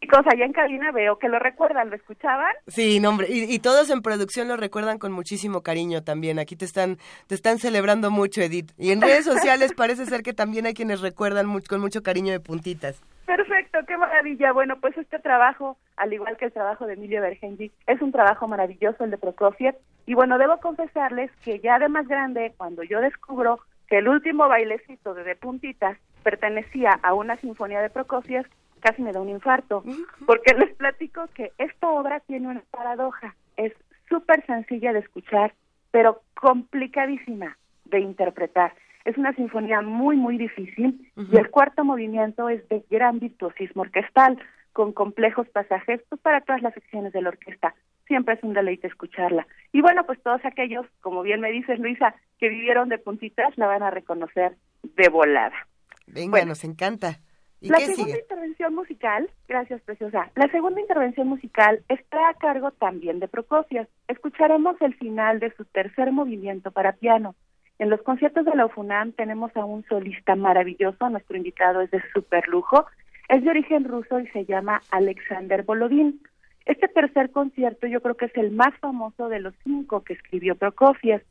Chicos, 0.01 0.21
allá 0.31 0.45
en 0.45 0.53
cabina 0.53 0.91
veo 0.93 1.19
que 1.19 1.27
lo 1.27 1.39
recuerdan, 1.39 1.89
¿lo 1.89 1.97
escuchaban? 1.97 2.53
Sí, 2.67 3.01
no, 3.01 3.09
hombre, 3.09 3.27
y, 3.29 3.59
todos 3.59 3.89
en 3.89 4.01
producción 4.01 4.47
lo 4.47 4.55
recuerdan 4.55 4.97
con 4.97 5.11
muchísimo 5.11 5.61
cariño 5.61 6.03
también. 6.03 6.39
Aquí 6.39 6.55
te 6.55 6.63
están, 6.63 6.97
te 7.27 7.35
están 7.35 7.57
celebrando 7.57 8.09
mucho, 8.09 8.41
Edith. 8.41 8.71
Y 8.77 8.91
en 8.91 9.01
redes 9.01 9.25
sociales 9.25 9.73
parece 9.73 10.05
ser 10.05 10.23
que 10.23 10.33
también 10.33 10.65
hay 10.65 10.73
quienes 10.73 11.01
recuerdan 11.01 11.47
con 11.67 11.81
mucho 11.81 12.01
cariño 12.01 12.31
de 12.31 12.39
puntitas. 12.39 13.01
Perfecto, 13.25 13.79
qué 13.85 13.97
maravilla. 13.97 14.53
Bueno, 14.53 14.79
pues 14.79 14.97
este 14.97 15.19
trabajo, 15.19 15.77
al 15.97 16.13
igual 16.13 16.37
que 16.37 16.45
el 16.45 16.53
trabajo 16.53 16.87
de 16.87 16.93
Emilio 16.93 17.21
Bergenji, 17.21 17.71
es 17.85 18.01
un 18.01 18.13
trabajo 18.13 18.47
maravilloso, 18.47 19.03
el 19.03 19.11
de 19.11 19.17
Prokofiev. 19.17 19.75
Y 20.05 20.13
bueno, 20.13 20.37
debo 20.37 20.57
confesarles 20.59 21.29
que 21.43 21.59
ya 21.59 21.77
de 21.77 21.89
más 21.89 22.07
grande, 22.07 22.53
cuando 22.55 22.83
yo 22.83 23.01
descubro 23.01 23.59
que 23.87 23.97
el 23.97 24.07
último 24.07 24.47
bailecito 24.47 25.13
de, 25.13 25.23
de 25.23 25.35
puntitas 25.35 25.97
pertenecía 26.23 26.99
a 27.03 27.13
una 27.13 27.35
sinfonía 27.37 27.81
de 27.81 27.89
Prokofiev, 27.89 28.47
casi 28.79 29.01
me 29.01 29.11
da 29.11 29.21
un 29.21 29.29
infarto, 29.29 29.83
porque 30.25 30.53
les 30.53 30.75
platico 30.75 31.27
que 31.33 31.51
esta 31.57 31.89
obra 31.89 32.19
tiene 32.21 32.47
una 32.47 32.63
paradoja, 32.71 33.35
es 33.57 33.73
súper 34.07 34.45
sencilla 34.45 34.93
de 34.93 34.99
escuchar, 34.99 35.53
pero 35.91 36.21
complicadísima 36.33 37.57
de 37.85 37.99
interpretar. 37.99 38.73
Es 39.05 39.17
una 39.17 39.33
sinfonía 39.33 39.81
muy, 39.81 40.17
muy 40.17 40.37
difícil 40.37 41.11
y 41.15 41.37
el 41.37 41.49
cuarto 41.49 41.83
movimiento 41.83 42.49
es 42.49 42.67
de 42.69 42.83
gran 42.89 43.19
virtuosismo 43.19 43.83
orquestal, 43.83 44.37
con 44.73 44.93
complejos 44.93 45.47
pasajes 45.49 46.01
pues, 46.09 46.21
para 46.21 46.41
todas 46.41 46.61
las 46.61 46.73
secciones 46.73 47.11
de 47.13 47.21
la 47.21 47.29
orquesta. 47.29 47.73
siempre 48.07 48.35
es 48.35 48.43
un 48.43 48.53
deleite 48.53 48.87
escucharla. 48.87 49.45
Y 49.71 49.81
bueno, 49.81 50.05
pues 50.05 50.21
todos 50.23 50.43
aquellos, 50.45 50.85
como 51.01 51.21
bien 51.21 51.41
me 51.41 51.51
dices 51.51 51.79
Luisa, 51.79 52.15
que 52.39 52.49
vivieron 52.49 52.89
de 52.89 52.97
puntitas, 52.97 53.57
la 53.57 53.67
van 53.67 53.83
a 53.83 53.91
reconocer 53.91 54.55
de 54.83 55.09
volada. 55.09 55.67
Venga, 56.07 56.43
nos 56.45 56.63
encanta. 56.63 57.19
¿Y 57.61 57.67
la 57.69 57.79
segunda 57.79 58.17
intervención 58.17 58.73
musical, 58.73 59.29
gracias 59.47 59.81
preciosa, 59.81 60.31
la 60.35 60.47
segunda 60.49 60.79
intervención 60.79 61.27
musical 61.27 61.83
está 61.89 62.29
a 62.29 62.33
cargo 62.35 62.71
también 62.71 63.19
de 63.19 63.27
Prokofiev. 63.27 63.87
Escucharemos 64.07 64.79
el 64.81 64.95
final 64.95 65.39
de 65.39 65.53
su 65.55 65.65
tercer 65.65 66.13
movimiento 66.13 66.71
para 66.71 66.93
piano. 66.93 67.35
En 67.77 67.89
los 67.89 68.01
conciertos 68.01 68.45
de 68.45 68.55
la 68.55 68.65
UFUNAM 68.65 69.11
tenemos 69.11 69.55
a 69.57 69.65
un 69.65 69.83
solista 69.87 70.35
maravilloso, 70.35 71.09
nuestro 71.09 71.35
invitado 71.35 71.81
es 71.81 71.91
de 71.91 72.01
super 72.13 72.47
lujo, 72.47 72.85
es 73.27 73.43
de 73.43 73.49
origen 73.49 73.83
ruso 73.83 74.21
y 74.21 74.27
se 74.27 74.45
llama 74.45 74.81
Alexander 74.91 75.63
Bolodin. 75.63 76.21
Este 76.65 76.87
tercer 76.87 77.31
concierto 77.31 77.87
yo 77.87 78.01
creo 78.01 78.15
que 78.15 78.25
es 78.25 78.37
el 78.37 78.51
más 78.51 78.77
famoso 78.79 79.27
de 79.27 79.39
los 79.39 79.53
cinco 79.63 80.03
que 80.03 80.13
escribió 80.13 80.55
Prokofiev. 80.55 81.23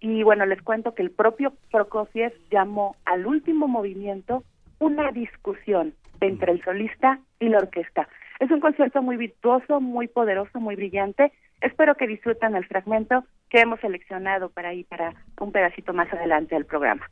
Y 0.00 0.22
bueno, 0.22 0.46
les 0.46 0.62
cuento 0.62 0.94
que 0.94 1.02
el 1.02 1.10
propio 1.10 1.54
Prokofiev 1.70 2.32
llamó 2.50 2.94
al 3.04 3.26
último 3.26 3.66
movimiento 3.66 4.44
una 4.82 5.12
discusión 5.12 5.94
entre 6.20 6.50
el 6.50 6.62
solista 6.64 7.20
y 7.38 7.48
la 7.48 7.58
orquesta. 7.58 8.08
Es 8.40 8.50
un 8.50 8.58
concierto 8.58 9.00
muy 9.00 9.16
virtuoso, 9.16 9.80
muy 9.80 10.08
poderoso, 10.08 10.58
muy 10.58 10.74
brillante. 10.74 11.32
Espero 11.60 11.94
que 11.94 12.08
disfruten 12.08 12.56
el 12.56 12.66
fragmento 12.66 13.24
que 13.48 13.60
hemos 13.60 13.78
seleccionado 13.78 14.50
para 14.50 14.74
ir 14.74 14.86
para 14.86 15.14
un 15.40 15.52
pedacito 15.52 15.92
más 15.92 16.12
adelante 16.12 16.56
del 16.56 16.66
programa. 16.66 17.08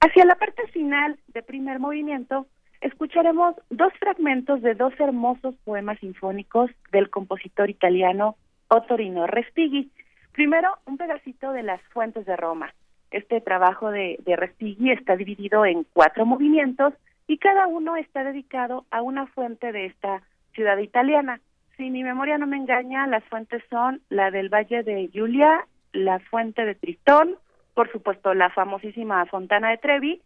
Hacia 0.00 0.24
la 0.24 0.36
parte 0.36 0.64
final 0.68 1.18
de 1.34 1.42
primer 1.42 1.80
movimiento, 1.80 2.46
escucharemos 2.80 3.56
dos 3.70 3.92
fragmentos 3.98 4.62
de 4.62 4.74
dos 4.74 4.94
hermosos 5.00 5.56
poemas 5.64 5.98
sinfónicos 5.98 6.70
del 6.92 7.10
compositor 7.10 7.68
italiano 7.68 8.36
Ottorino 8.68 9.26
Respighi. 9.26 9.90
Primero, 10.32 10.70
un 10.86 10.98
pedacito 10.98 11.50
de 11.50 11.64
Las 11.64 11.82
Fuentes 11.92 12.26
de 12.26 12.36
Roma. 12.36 12.72
Este 13.12 13.40
trabajo 13.40 13.90
de, 13.90 14.18
de 14.24 14.36
Respighi 14.36 14.90
está 14.90 15.16
dividido 15.16 15.64
en 15.64 15.86
cuatro 15.92 16.26
movimientos 16.26 16.94
y 17.26 17.38
cada 17.38 17.66
uno 17.66 17.96
está 17.96 18.24
dedicado 18.24 18.84
a 18.90 19.02
una 19.02 19.26
fuente 19.26 19.70
de 19.70 19.86
esta 19.86 20.22
ciudad 20.54 20.78
italiana. 20.78 21.40
Si 21.76 21.90
mi 21.90 22.02
memoria 22.02 22.38
no 22.38 22.46
me 22.46 22.56
engaña, 22.56 23.06
las 23.06 23.24
fuentes 23.24 23.62
son 23.70 24.00
la 24.08 24.30
del 24.30 24.48
Valle 24.48 24.82
de 24.82 25.08
Giulia, 25.08 25.66
la 25.92 26.18
fuente 26.18 26.64
de 26.64 26.74
Tritón, 26.74 27.36
por 27.74 27.90
supuesto 27.90 28.34
la 28.34 28.50
famosísima 28.50 29.24
Fontana 29.26 29.70
de 29.70 29.78
Trevi 29.78 30.22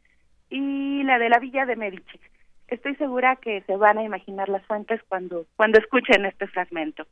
y 0.51 1.03
la 1.05 1.19
de 1.19 1.29
la 1.29 1.39
Villa 1.39 1.67
de 1.67 1.77
Medici. 1.77 2.21
Estoy 2.69 2.97
segura 2.97 3.37
que 3.37 3.63
se 3.63 3.77
van 3.77 3.99
a 3.99 4.03
imaginar 4.03 4.49
las 4.49 4.65
fuentes 4.67 5.01
cuando, 5.09 5.47
cuando 5.57 5.79
escuchen 5.79 6.25
este 6.25 6.49
fragmento. 6.49 7.07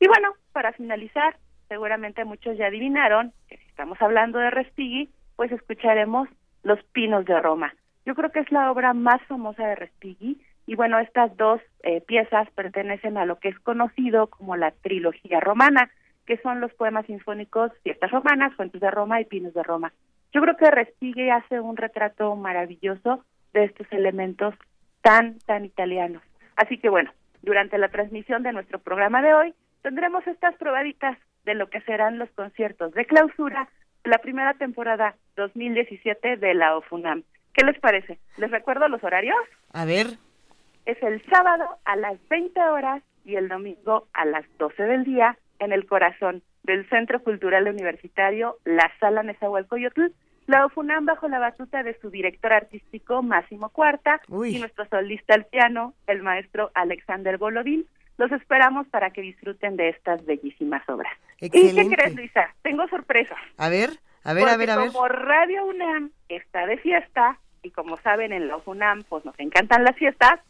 Y 0.00 0.06
bueno, 0.06 0.34
para 0.52 0.72
finalizar, 0.72 1.36
seguramente 1.72 2.26
muchos 2.26 2.58
ya 2.58 2.66
adivinaron 2.66 3.32
que 3.48 3.56
si 3.56 3.64
estamos 3.64 3.96
hablando 4.02 4.38
de 4.38 4.50
Respighi, 4.50 5.08
pues 5.36 5.50
escucharemos 5.52 6.28
Los 6.62 6.78
Pinos 6.92 7.24
de 7.24 7.40
Roma. 7.40 7.72
Yo 8.04 8.14
creo 8.14 8.30
que 8.30 8.40
es 8.40 8.52
la 8.52 8.70
obra 8.70 8.92
más 8.92 9.22
famosa 9.22 9.66
de 9.66 9.74
Respighi 9.76 10.38
y 10.66 10.74
bueno, 10.74 10.98
estas 10.98 11.34
dos 11.38 11.62
eh, 11.82 12.02
piezas 12.02 12.50
pertenecen 12.50 13.16
a 13.16 13.24
lo 13.24 13.38
que 13.38 13.48
es 13.48 13.58
conocido 13.60 14.26
como 14.26 14.54
la 14.54 14.72
trilogía 14.82 15.40
romana, 15.40 15.90
que 16.26 16.36
son 16.42 16.60
los 16.60 16.74
poemas 16.74 17.06
sinfónicos 17.06 17.72
Fiestas 17.82 18.10
Romanas, 18.10 18.52
Fuentes 18.54 18.82
de 18.82 18.90
Roma 18.90 19.22
y 19.22 19.24
Pinos 19.24 19.54
de 19.54 19.62
Roma. 19.62 19.94
Yo 20.34 20.42
creo 20.42 20.58
que 20.58 20.70
Respighi 20.70 21.30
hace 21.30 21.58
un 21.58 21.78
retrato 21.78 22.36
maravilloso 22.36 23.24
de 23.54 23.64
estos 23.64 23.86
elementos 23.92 24.54
tan, 25.00 25.38
tan 25.46 25.64
italianos. 25.64 26.22
Así 26.54 26.76
que 26.76 26.90
bueno, 26.90 27.10
durante 27.40 27.78
la 27.78 27.88
transmisión 27.88 28.42
de 28.42 28.52
nuestro 28.52 28.78
programa 28.78 29.22
de 29.22 29.32
hoy 29.32 29.54
tendremos 29.80 30.26
estas 30.26 30.54
probaditas 30.56 31.16
de 31.44 31.54
lo 31.54 31.68
que 31.68 31.80
serán 31.82 32.18
los 32.18 32.30
conciertos 32.30 32.92
de 32.94 33.04
clausura 33.04 33.68
de 34.04 34.10
la 34.10 34.18
primera 34.18 34.54
temporada 34.54 35.16
2017 35.36 36.36
de 36.36 36.54
la 36.54 36.76
OFUNAM. 36.76 37.22
¿Qué 37.54 37.64
les 37.64 37.78
parece? 37.78 38.18
¿Les 38.38 38.50
recuerdo 38.50 38.88
los 38.88 39.02
horarios? 39.04 39.36
A 39.72 39.84
ver. 39.84 40.06
Es 40.86 41.00
el 41.02 41.22
sábado 41.26 41.64
a 41.84 41.96
las 41.96 42.16
20 42.28 42.60
horas 42.60 43.02
y 43.24 43.36
el 43.36 43.48
domingo 43.48 44.08
a 44.12 44.24
las 44.24 44.44
12 44.58 44.82
del 44.82 45.04
día 45.04 45.36
en 45.58 45.72
el 45.72 45.86
corazón 45.86 46.42
del 46.64 46.88
Centro 46.88 47.22
Cultural 47.22 47.68
Universitario 47.68 48.56
La 48.64 48.90
Sala 48.98 49.22
Nezahualcóyotl, 49.22 50.12
la 50.46 50.66
OFUNAM 50.66 51.06
bajo 51.06 51.28
la 51.28 51.38
batuta 51.38 51.82
de 51.82 51.98
su 52.00 52.10
director 52.10 52.52
artístico 52.52 53.22
Máximo 53.22 53.68
Cuarta 53.68 54.20
y 54.28 54.58
nuestro 54.58 54.86
solista 54.88 55.34
al 55.34 55.46
piano, 55.46 55.94
el 56.06 56.22
maestro 56.22 56.70
Alexander 56.74 57.38
Bolodín, 57.38 57.86
los 58.18 58.30
esperamos 58.32 58.86
para 58.88 59.10
que 59.10 59.22
disfruten 59.22 59.76
de 59.76 59.90
estas 59.90 60.24
bellísimas 60.24 60.86
obras. 60.88 61.12
¿Y 61.40 61.50
qué 61.50 61.88
crees, 61.88 62.14
Luisa? 62.14 62.54
Tengo 62.62 62.86
sorpresa. 62.88 63.34
A 63.56 63.68
ver, 63.68 63.90
a 64.24 64.32
ver, 64.32 64.48
a 64.48 64.56
ver, 64.56 64.70
a 64.70 64.76
ver. 64.76 64.92
Como 64.92 65.08
Radio 65.08 65.66
UNAM 65.66 66.10
está 66.28 66.66
de 66.66 66.78
fiesta, 66.78 67.38
y 67.62 67.70
como 67.70 67.96
saben, 67.98 68.32
en 68.32 68.48
la 68.48 68.58
UNAM, 68.64 69.04
pues 69.08 69.24
nos 69.24 69.38
encantan 69.38 69.84
las 69.84 69.96
fiestas, 69.96 70.40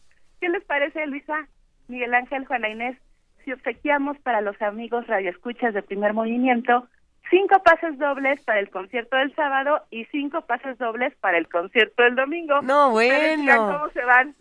¿qué 0.41 0.49
les 0.49 0.65
parece, 0.65 1.07
Luisa, 1.07 1.47
Miguel 1.89 2.15
Ángel, 2.15 2.47
Juana 2.47 2.69
Inés, 2.69 2.97
si 3.45 3.53
obsequiamos 3.53 4.19
para 4.21 4.41
los 4.41 4.61
amigos 4.63 5.07
radioescuchas 5.07 5.75
de 5.75 5.83
primer 5.83 6.15
movimiento 6.15 6.89
cinco 7.33 7.63
pases 7.65 7.99
dobles 7.99 8.41
para 8.45 8.61
el 8.61 8.69
concierto 8.69 9.17
del 9.17 9.35
sábado 9.35 9.81
y 9.91 10.05
cinco 10.07 10.43
pases 10.43 10.77
dobles 10.77 11.15
para 11.17 11.39
el 11.39 11.49
concierto 11.49 12.03
del 12.03 12.15
domingo. 12.15 12.61
No, 12.61 12.91
bueno. 12.91 13.73
¿Cómo 13.73 13.91
se 13.91 14.05
van? 14.05 14.37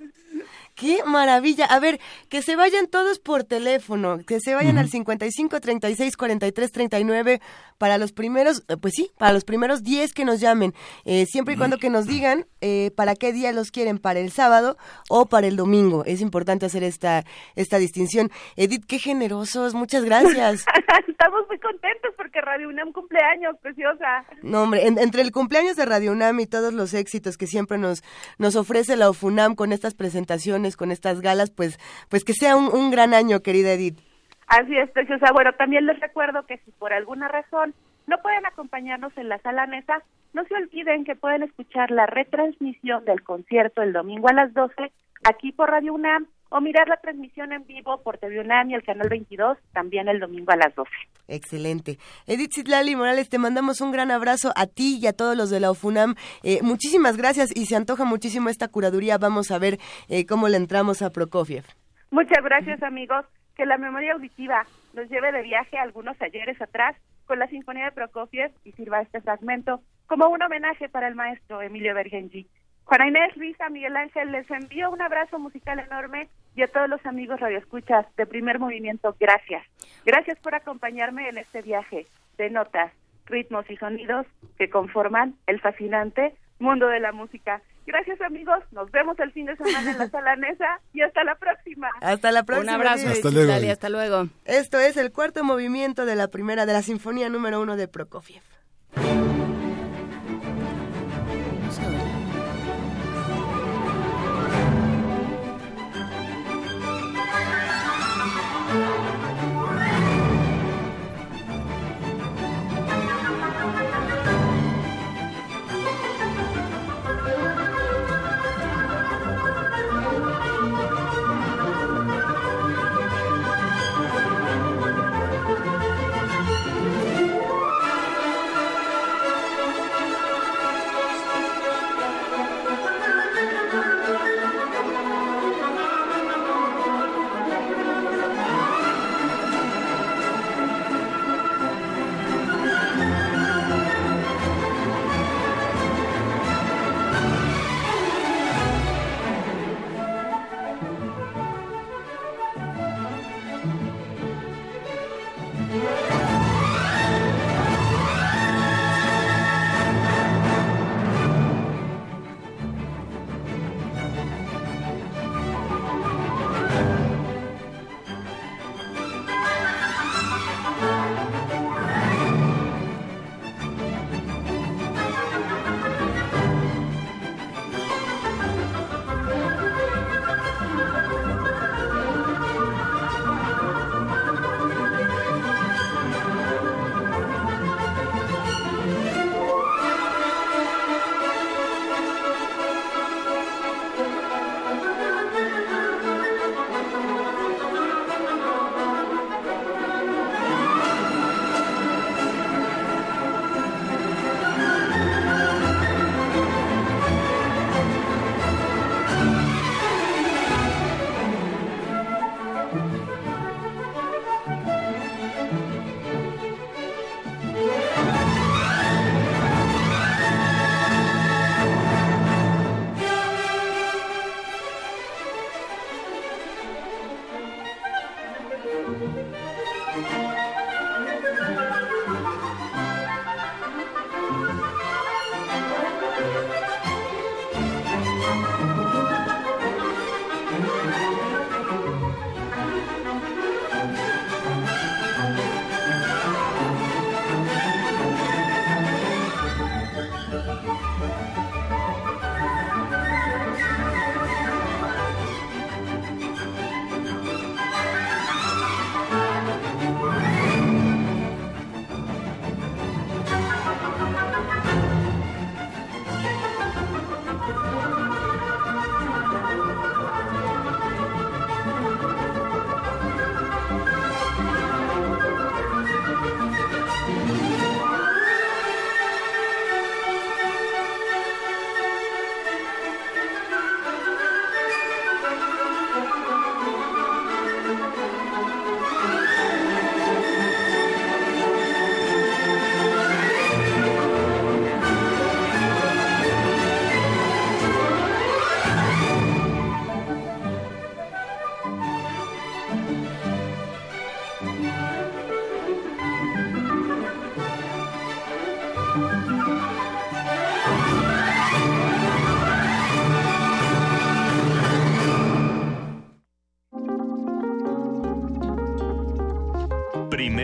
Qué 0.76 1.04
maravilla. 1.06 1.66
A 1.66 1.80
ver, 1.80 2.00
que 2.30 2.42
se 2.42 2.56
vayan 2.56 2.88
todos 2.88 3.20
por 3.20 3.44
teléfono, 3.44 4.20
que 4.28 4.40
se 4.40 4.56
vayan 4.56 4.78
al 4.78 4.90
55 4.90 5.60
36 5.62 6.18
43 6.18 6.72
39 6.72 7.42
para 7.78 7.98
los 7.98 8.12
primeros, 8.12 8.64
eh, 8.68 8.78
pues 8.78 8.94
sí, 8.96 9.12
para 9.18 9.34
los 9.34 9.46
primeros 9.46 9.84
10 9.84 10.14
que 10.14 10.26
nos 10.26 10.40
llamen, 10.40 10.74
eh, 11.06 11.26
siempre 11.26 11.56
y 11.56 11.58
cuando 11.58 11.78
que 11.78 11.90
nos 11.90 12.06
digan 12.06 12.46
eh, 12.62 12.92
para 12.96 13.16
qué 13.16 13.32
día 13.32 13.52
los 13.52 13.72
quieren, 13.72 14.00
para 14.00 14.20
el 14.20 14.32
sábado 14.32 14.78
o 15.10 15.28
para 15.28 15.48
el 15.48 15.56
domingo. 15.56 16.04
Es 16.06 16.22
importante 16.22 16.66
hacer 16.66 16.84
esta 16.84 17.24
esta 17.56 17.78
distinción. 17.78 18.30
Edith, 18.56 18.86
qué 18.86 19.00
generosos, 19.00 19.74
muchas 19.74 20.04
gracias. 20.04 20.66
Estamos 21.08 21.48
muy 21.48 21.60
contentos 21.60 22.12
porque 22.18 22.42
Radio 22.42 22.70
UNAM 22.82 22.94
cumpleaños, 22.94 23.58
preciosa. 23.62 24.26
No, 24.42 24.64
hombre, 24.64 24.86
entre 24.86 25.22
el 25.22 25.32
cumpleaños 25.32 25.76
de 25.76 25.86
Radio 25.86 26.12
UNAM 26.12 26.40
y 26.40 26.48
todos 26.48 26.74
los 26.74 26.94
éxitos 26.94 27.38
que 27.38 27.48
siempre 27.48 27.78
nos 27.78 28.04
nos 28.38 28.56
ofrece 28.56 28.96
la 28.96 29.10
UFUNAM 29.10 29.56
con 29.56 29.72
estas 29.72 29.94
presentaciones 29.94 30.78
con 30.78 30.92
estas 30.92 31.22
galas, 31.22 31.52
pues, 31.52 31.78
pues 32.10 32.24
que 32.24 32.34
sea 32.34 32.56
un, 32.56 32.92
gran 32.92 33.14
año, 33.14 33.42
querida 33.42 33.74
Edith. 33.74 34.00
Así 34.48 34.76
es, 34.78 34.90
preciosa. 34.92 35.32
Bueno, 35.32 35.54
también 35.54 35.86
les 35.86 36.00
recuerdo 36.00 36.46
que 36.46 36.58
si 36.60 36.72
por 36.72 36.94
alguna 36.94 37.28
razón 37.28 37.74
no 38.08 38.18
pueden 38.22 38.46
acompañarnos 38.46 39.16
en 39.18 39.30
la 39.30 39.40
sala 39.40 39.68
mesa, 39.68 40.04
no 40.34 40.44
se 40.46 40.56
olviden 40.56 41.06
que 41.06 41.16
pueden 41.16 41.44
escuchar 41.44 41.92
la 41.92 42.06
retransmisión 42.06 43.06
del 43.06 43.24
concierto 43.24 43.82
el 43.82 43.94
domingo 43.94 44.28
a 44.30 44.34
las 44.34 44.54
12 44.54 44.92
aquí 45.24 45.52
por 45.52 45.70
Radio 45.70 45.94
UNAM 45.94 46.28
o 46.52 46.60
mirar 46.60 46.88
la 46.88 46.98
transmisión 46.98 47.54
en 47.54 47.66
vivo 47.66 48.02
por 48.04 48.18
TV 48.18 48.42
UNAM 48.42 48.70
y 48.70 48.76
el 48.76 48.84
canal 48.84 49.08
22 49.10 49.58
también 49.72 50.10
el 50.10 50.20
domingo 50.20 50.52
a 50.52 50.58
las 50.58 50.76
12. 50.76 50.92
Excelente. 51.30 51.98
Edith 52.28 52.52
Citlali 52.54 52.96
Morales, 52.96 53.30
te 53.30 53.40
mandamos 53.40 53.80
un 53.80 53.92
gran 53.92 54.12
abrazo 54.12 54.52
a 54.56 54.68
ti 54.68 55.00
y 55.02 55.08
a 55.08 55.14
todos 55.14 55.38
los 55.38 55.50
de 55.50 55.62
la 55.62 55.72
OFUNAM. 55.72 56.16
Eh, 56.44 56.60
muchísimas 56.62 57.16
gracias 57.16 57.56
y 57.56 57.68
se 57.68 57.78
antoja 57.78 58.04
muchísimo 58.04 58.50
esta 58.50 58.68
curaduría. 58.68 59.18
Vamos 59.18 59.50
a 59.50 59.60
ver 59.60 59.78
eh, 60.10 60.26
cómo 60.26 60.50
le 60.50 60.58
entramos 60.58 61.02
a 61.02 61.12
Prokofiev. 61.12 61.64
Muchas 62.12 62.44
gracias, 62.44 62.84
amigos. 62.84 63.26
Que 63.56 63.66
la 63.66 63.78
memoria 63.78 64.14
auditiva 64.14 64.66
nos 64.94 65.10
lleve 65.10 65.32
de 65.32 65.44
viaje 65.44 65.78
algunos 65.78 66.22
ayeres 66.22 66.62
atrás 66.62 66.98
con 67.26 67.40
la 67.40 67.48
Sinfonía 67.48 67.86
de 67.86 67.92
Prokofiev 67.94 68.52
y 68.66 68.74
sirva 68.74 69.02
este 69.02 69.22
fragmento 69.22 69.82
como 70.08 70.28
un 70.28 70.42
homenaje 70.42 70.90
para 70.90 71.08
el 71.08 71.16
maestro 71.16 71.62
Emilio 71.62 71.96
Bergenji. 71.96 72.46
Juana 72.92 73.08
Inés, 73.08 73.38
Luisa, 73.38 73.70
Miguel 73.70 73.96
Ángel, 73.96 74.34
les 74.34 74.52
envío 74.52 74.92
un 74.92 75.02
abrazo 75.02 75.40
musical 75.40 75.80
enorme 75.80 76.28
y 76.58 76.62
a 76.62 76.68
todos 76.68 76.90
los 76.90 77.00
amigos 77.06 77.40
radioescuchas 77.40 78.06
de 78.18 78.26
Primer 78.26 78.60
Movimiento, 78.60 79.16
gracias. 79.18 79.66
Gracias 80.06 80.38
por 80.40 80.56
acompañarme 80.56 81.30
en 81.30 81.38
este 81.38 81.62
viaje 81.62 82.06
de 82.38 82.50
notas, 82.50 82.92
ritmos 83.28 83.64
y 83.70 83.78
sonidos 83.78 84.26
que 84.58 84.70
conforman 84.70 85.36
el 85.48 85.62
fascinante 85.62 86.36
mundo 86.60 86.90
de 86.90 87.00
la 87.00 87.14
música. 87.14 87.62
Gracias 87.88 88.20
amigos, 88.20 88.62
nos 88.74 88.92
vemos 88.92 89.18
el 89.20 89.32
fin 89.32 89.46
de 89.46 89.56
semana 89.56 89.90
en 89.90 89.98
la 89.98 90.10
sala 90.10 90.36
Nesa 90.36 90.82
y 90.92 91.00
hasta 91.00 91.24
la 91.24 91.36
próxima. 91.36 91.90
Hasta 92.02 92.34
la 92.34 92.44
próxima. 92.44 92.74
Un 92.74 92.82
abrazo. 92.82 93.08
Hasta 93.08 93.32
luego. 93.32 93.72
hasta 93.72 93.88
luego. 93.88 94.28
Esto 94.44 94.82
es 94.82 94.98
el 94.98 95.14
cuarto 95.14 95.46
movimiento 95.46 96.06
de 96.06 96.18
la 96.18 96.28
primera 96.28 96.66
de 96.66 96.74
la 96.74 96.82
Sinfonía 96.82 97.30
número 97.30 97.62
uno 97.62 97.78
de 97.78 97.88
Prokofiev. 97.88 98.44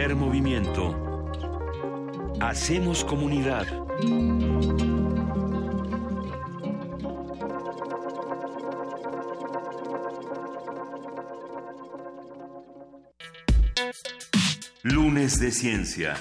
Primer 0.07 0.25
movimiento. 0.25 0.95
Hacemos 2.39 3.03
comunidad. 3.03 3.67
Lunes 14.83 15.41
de 15.41 15.51
Ciencia. 15.51 16.15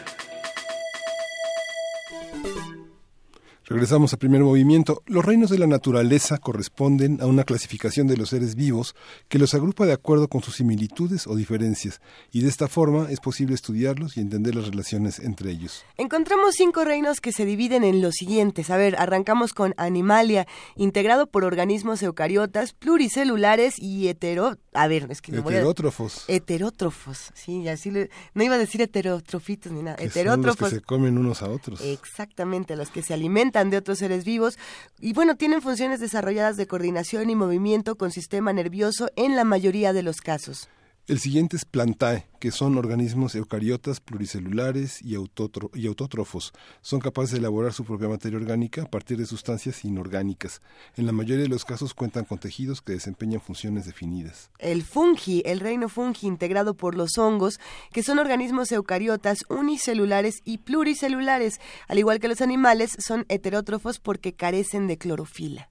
Regresamos 3.77 4.15
al 4.15 4.19
primer 4.19 4.41
movimiento. 4.41 5.03
Los 5.05 5.23
reinos 5.23 5.51
de 5.51 5.59
la 5.59 5.67
naturaleza 5.67 6.39
corresponden 6.39 7.21
a 7.21 7.27
una 7.27 7.45
clasificación 7.45 8.07
de 8.07 8.17
los 8.17 8.31
seres 8.31 8.55
vivos 8.55 8.95
que 9.29 9.39
los 9.39 9.53
agrupa 9.53 9.85
de 9.85 9.93
acuerdo 9.93 10.29
con 10.29 10.43
sus 10.43 10.57
similitudes 10.57 11.27
o 11.27 11.37
diferencias, 11.37 12.01
y 12.33 12.41
de 12.41 12.49
esta 12.49 12.69
forma 12.69 13.09
es 13.11 13.21
posible 13.21 13.55
estudiarlos 13.55 14.17
y 14.17 14.21
entender 14.21 14.55
las 14.55 14.69
relaciones 14.69 15.19
entre 15.19 15.51
ellos. 15.51 15.85
Encontramos 15.99 16.55
cinco 16.55 16.85
reinos 16.85 17.21
que 17.21 17.33
se 17.33 17.45
dividen 17.45 17.85
en 17.85 18.01
los 18.01 18.15
siguientes. 18.15 18.71
A 18.71 18.79
ver, 18.79 18.97
arrancamos 18.97 19.53
con 19.53 19.75
Animalia, 19.77 20.47
integrado 20.77 21.27
por 21.27 21.45
organismos 21.45 22.03
eucariotas, 22.03 22.73
pluricelulares 22.73 23.75
y 23.79 24.09
hetero... 24.09 24.57
A 24.73 24.89
ver, 24.89 25.07
es 25.11 25.21
que 25.21 25.33
no 25.33 25.41
Heterótrofos. 25.41 26.25
Heterótrofos, 26.29 27.31
sí, 27.35 27.69
así 27.69 27.91
le... 27.91 28.11
No 28.33 28.43
iba 28.43 28.55
a 28.55 28.59
decir 28.59 28.81
heterotrofitos 28.81 29.73
ni 29.73 29.83
nada. 29.83 29.97
Que 29.97 30.05
heterótrofos. 30.05 30.57
Son 30.57 30.65
los 30.65 30.71
que 30.71 30.81
se 30.81 30.83
comen 30.83 31.19
unos 31.19 31.43
a 31.43 31.51
otros. 31.51 31.81
Exactamente, 31.83 32.77
los 32.77 32.91
que 32.91 33.03
se 33.03 33.13
alimentan 33.15 33.66
de 33.71 33.77
otros 33.77 33.99
seres 33.99 34.25
vivos 34.25 34.59
y 35.01 35.13
bueno, 35.13 35.37
tienen 35.37 35.63
funciones 35.63 36.01
desarrolladas 36.01 36.57
de 36.57 36.67
coordinación 36.67 37.31
y 37.31 37.35
movimiento 37.35 37.97
con 37.97 38.11
sistema 38.11 38.53
nervioso 38.53 39.11
en 39.17 39.37
la 39.37 39.45
mayoría 39.45 39.93
de 39.93 40.03
los 40.03 40.21
casos. 40.21 40.69
El 41.09 41.21
siguiente 41.21 41.57
es 41.57 41.65
Plantae, 41.65 42.27
que 42.41 42.51
son 42.51 42.77
organismos 42.77 43.37
eucariotas 43.37 44.01
pluricelulares 44.01 45.01
y, 45.03 45.13
y, 45.13 45.87
autótrofos. 45.87 46.53
Son 46.81 46.99
capaces 46.99 47.31
de 47.31 47.39
elaborar 47.39 47.73
su 47.73 47.85
propia 47.85 48.09
materia 48.09 48.37
orgánica 48.37 48.83
a 48.83 48.91
partir 48.91 49.17
de 49.17 49.25
sustancias 49.25 49.85
inorgánicas. 49.85 50.63
En 50.97 51.07
la 51.07 51.13
mayoría 51.13 51.45
de 51.45 51.49
los 51.49 51.65
casos 51.65 51.95
cuentan 51.95 52.25
con 52.25 52.39
tejidos 52.39 52.83
que 52.83 52.95
desempeñan 52.95 53.41
funciones 53.41 53.87
definidas. 53.87 54.51
El 54.59 54.83
fungi, 54.83 55.45
el 55.47 55.61
reino 55.61 55.89
fungi 55.89 56.27
integrado 56.27 56.75
por 56.75 56.97
los 56.97 57.19
hongos, 57.19 57.61
que 57.93 58.03
son 58.03 58.19
organismos 58.19 58.73
eucariotas 58.73 59.39
unicelulares 59.49 60.41
y 60.45 60.59
pluricelulares. 60.59 61.61
Al 61.87 62.01
igual 62.01 62.19
que 62.19 62.27
los 62.27 62.41
animales, 62.41 62.97
son 62.99 63.27
heterótrofos 63.29 64.01
porque 64.01 64.35
carecen 64.35 64.89
de 64.89 64.99
clorofila. 64.99 65.71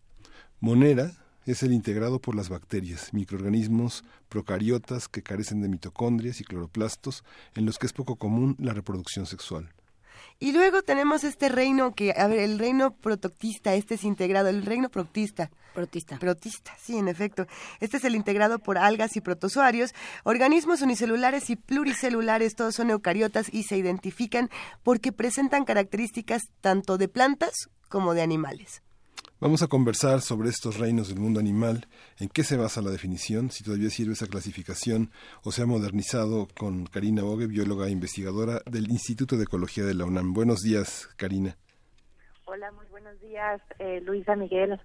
Monera, 0.61 1.24
es 1.45 1.63
el 1.63 1.73
integrado 1.73 2.19
por 2.19 2.35
las 2.35 2.49
bacterias, 2.49 3.13
microorganismos 3.13 4.03
procariotas 4.29 5.07
que 5.07 5.23
carecen 5.23 5.61
de 5.61 5.69
mitocondrias 5.69 6.41
y 6.41 6.43
cloroplastos, 6.43 7.23
en 7.53 7.65
los 7.65 7.77
que 7.77 7.85
es 7.85 7.93
poco 7.93 8.15
común 8.15 8.55
la 8.59 8.73
reproducción 8.73 9.25
sexual. 9.25 9.69
Y 10.39 10.51
luego 10.51 10.81
tenemos 10.81 11.23
este 11.23 11.47
reino 11.47 11.93
que, 11.93 12.13
a 12.17 12.27
ver, 12.27 12.39
el 12.39 12.59
reino 12.59 12.93
protoctista, 12.95 13.73
este 13.73 13.95
es 13.95 14.03
integrado, 14.03 14.49
el 14.49 14.65
reino 14.65 14.89
protista. 14.89 15.49
Protista. 15.73 16.17
Protista, 16.19 16.75
sí, 16.81 16.97
en 16.97 17.07
efecto. 17.07 17.47
Este 17.79 17.97
es 17.97 18.03
el 18.03 18.15
integrado 18.15 18.59
por 18.59 18.77
algas 18.77 19.15
y 19.15 19.21
protozoarios, 19.21 19.93
organismos 20.23 20.81
unicelulares 20.81 21.49
y 21.49 21.55
pluricelulares, 21.55 22.55
todos 22.55 22.75
son 22.75 22.89
eucariotas 22.89 23.53
y 23.53 23.63
se 23.63 23.77
identifican 23.77 24.49
porque 24.83 25.11
presentan 25.11 25.63
características 25.63 26.49
tanto 26.61 26.97
de 26.97 27.07
plantas 27.07 27.69
como 27.87 28.13
de 28.13 28.21
animales. 28.21 28.81
Vamos 29.39 29.61
a 29.61 29.67
conversar 29.67 30.21
sobre 30.21 30.49
estos 30.49 30.77
reinos 30.77 31.09
del 31.09 31.19
mundo 31.19 31.39
animal, 31.39 31.87
en 32.19 32.29
qué 32.29 32.43
se 32.43 32.57
basa 32.57 32.81
la 32.81 32.89
definición, 32.89 33.51
si 33.51 33.63
todavía 33.63 33.89
sirve 33.89 34.13
esa 34.13 34.27
clasificación 34.27 35.11
o 35.43 35.51
se 35.51 35.61
ha 35.61 35.65
modernizado 35.65 36.47
con 36.57 36.85
Karina 36.85 37.23
Bogue, 37.23 37.47
bióloga 37.47 37.87
e 37.87 37.91
investigadora 37.91 38.61
del 38.65 38.89
Instituto 38.89 39.37
de 39.37 39.43
Ecología 39.43 39.83
de 39.83 39.93
la 39.93 40.05
UNAM. 40.05 40.33
Buenos 40.33 40.61
días, 40.61 41.09
Karina. 41.17 41.57
Hola, 42.45 42.71
muy 42.71 42.85
buenos 42.87 43.19
días, 43.19 43.61
eh, 43.79 44.01
Luisa 44.01 44.35
Miguel. 44.35 44.79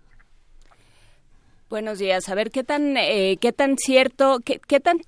Buenos 1.69 2.01
días. 2.01 2.29
A 2.29 2.35
ver, 2.35 2.51
¿qué 2.51 2.65
tan, 2.65 2.97
eh, 2.97 3.37
qué 3.41 3.53
tan 3.53 3.79
cierto, 3.79 4.41
qué, 4.45 4.61
qué 4.67 4.81
tan 4.81 4.99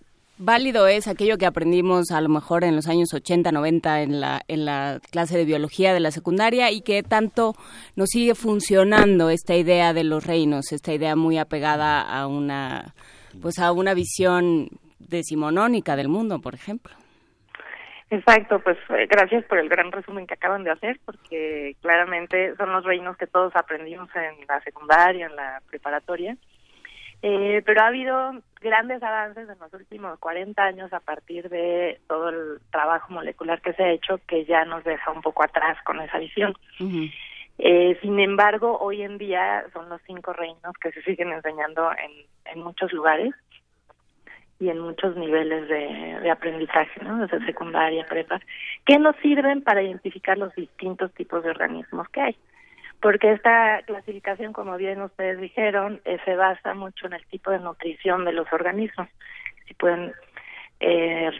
válido 0.45 0.87
es 0.87 1.09
aquello 1.09 1.39
que 1.39 1.47
aprendimos 1.47 2.11
a 2.11 2.21
lo 2.21 2.29
mejor 2.29 2.65
en 2.65 2.77
los 2.77 2.89
años 2.89 3.15
80, 3.15 3.53
90 3.53 4.03
en 4.03 4.21
la, 4.21 4.41
en 4.49 4.65
la 4.65 5.01
clase 5.11 5.39
de 5.39 5.45
biología 5.45 5.95
de 5.95 6.01
la 6.01 6.11
secundaria 6.11 6.71
y 6.71 6.83
que 6.83 7.03
tanto 7.03 7.55
nos 7.97 8.09
sigue 8.11 8.35
funcionando 8.35 9.31
esta 9.31 9.55
idea 9.55 9.93
de 9.93 10.05
los 10.05 10.27
reinos, 10.27 10.73
esta 10.73 10.93
idea 10.93 11.17
muy 11.17 11.39
apegada 11.39 12.01
a 12.01 12.27
una, 12.27 12.95
pues 13.41 13.59
a 13.59 13.73
una 13.73 13.95
visión 13.95 14.69
decimonónica 14.99 15.97
del 15.97 16.09
mundo, 16.09 16.41
por 16.41 16.55
ejemplo. 16.55 16.95
Exacto, 18.11 18.61
pues 18.61 18.77
eh, 18.91 19.07
gracias 19.09 19.43
por 19.47 19.59
el 19.59 19.71
gran 19.71 19.91
resumen 19.91 20.27
que 20.27 20.35
acaban 20.35 20.65
de 20.65 20.71
hacer, 20.71 21.01
porque 21.07 21.77
claramente 21.81 22.55
son 22.57 22.71
los 22.71 22.85
reinos 22.85 23.17
que 23.17 23.27
todos 23.27 23.57
aprendimos 23.57 24.11
en 24.15 24.47
la 24.47 24.61
secundaria, 24.61 25.27
en 25.27 25.37
la 25.37 25.63
preparatoria, 25.71 26.37
eh, 27.23 27.63
pero 27.65 27.81
ha 27.81 27.87
habido 27.87 28.33
grandes 28.63 29.03
avances 29.03 29.49
en 29.49 29.59
los 29.59 29.73
últimos 29.75 30.19
40 30.19 30.63
años 30.63 30.93
a 30.93 31.01
partir 31.01 31.49
de 31.49 32.01
todo 32.09 32.29
el 32.29 32.61
trabajo 32.71 33.13
molecular 33.13 33.61
que 33.61 33.73
se 33.75 33.83
ha 33.83 33.91
hecho 33.91 34.21
que 34.27 34.45
ya 34.45 34.65
nos 34.65 34.85
deja 34.85 35.11
un 35.11 35.23
poco 35.23 35.43
atrás 35.43 35.77
con 35.85 36.01
esa 36.01 36.19
visión. 36.19 36.55
eh, 37.59 37.99
sin 38.01 38.19
embargo, 38.21 38.79
hoy 38.81 39.03
en 39.03 39.19
día 39.19 39.65
son 39.73 39.89
los 39.89 40.01
cinco 40.07 40.33
reinos 40.33 40.73
que 40.81 40.93
se 40.93 41.03
siguen 41.03 41.33
enseñando 41.33 41.91
en, 41.93 42.53
en 42.53 42.63
muchos 42.63 42.93
lugares 42.93 43.35
y 44.59 44.69
en 44.69 44.79
muchos 44.79 45.17
niveles 45.17 45.69
de, 45.69 46.21
de 46.21 46.31
aprendizaje, 46.31 47.03
¿no? 47.03 47.19
desde 47.19 47.45
secundaria, 47.45 48.07
prepa, 48.07 48.41
que 48.87 48.99
nos 48.99 49.17
sirven 49.17 49.63
para 49.63 49.83
identificar 49.83 50.39
los 50.39 50.55
distintos 50.55 51.13
tipos 51.15 51.43
de 51.43 51.51
organismos 51.51 52.09
que 52.11 52.21
hay 52.21 52.37
porque 53.03 53.33
esta 53.33 53.83
clasificación, 53.83 54.53
como 54.53 54.77
bien 54.77 55.03
ustedes 55.03 55.41
dijeron, 55.41 56.01
eh, 56.05 56.19
se 56.25 56.37
basa 56.37 56.73
mucho 56.73 57.07
en 57.09 57.15
el 57.15 57.27
tipo 57.27 57.51
de 57.51 57.59
nutrición 57.59 58.25
de 58.25 58.33
los 58.33 58.51
organismos. 58.53 59.09
Si 59.67 59.75
pueden 59.75 60.13
eh, 60.81 61.31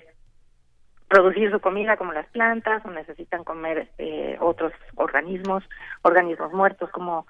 producir 1.09 1.51
su 1.53 1.61
comida 1.61 1.97
como 1.97 2.13
las 2.13 2.27
plantas 2.29 2.85
o 2.85 2.91
necesitan 2.91 3.45
comer 3.45 3.89
eh, 3.99 4.37
otros 4.41 4.73
organismos, 4.97 5.63
organismos 6.03 6.53
muertos 6.53 6.91
como 6.91 7.27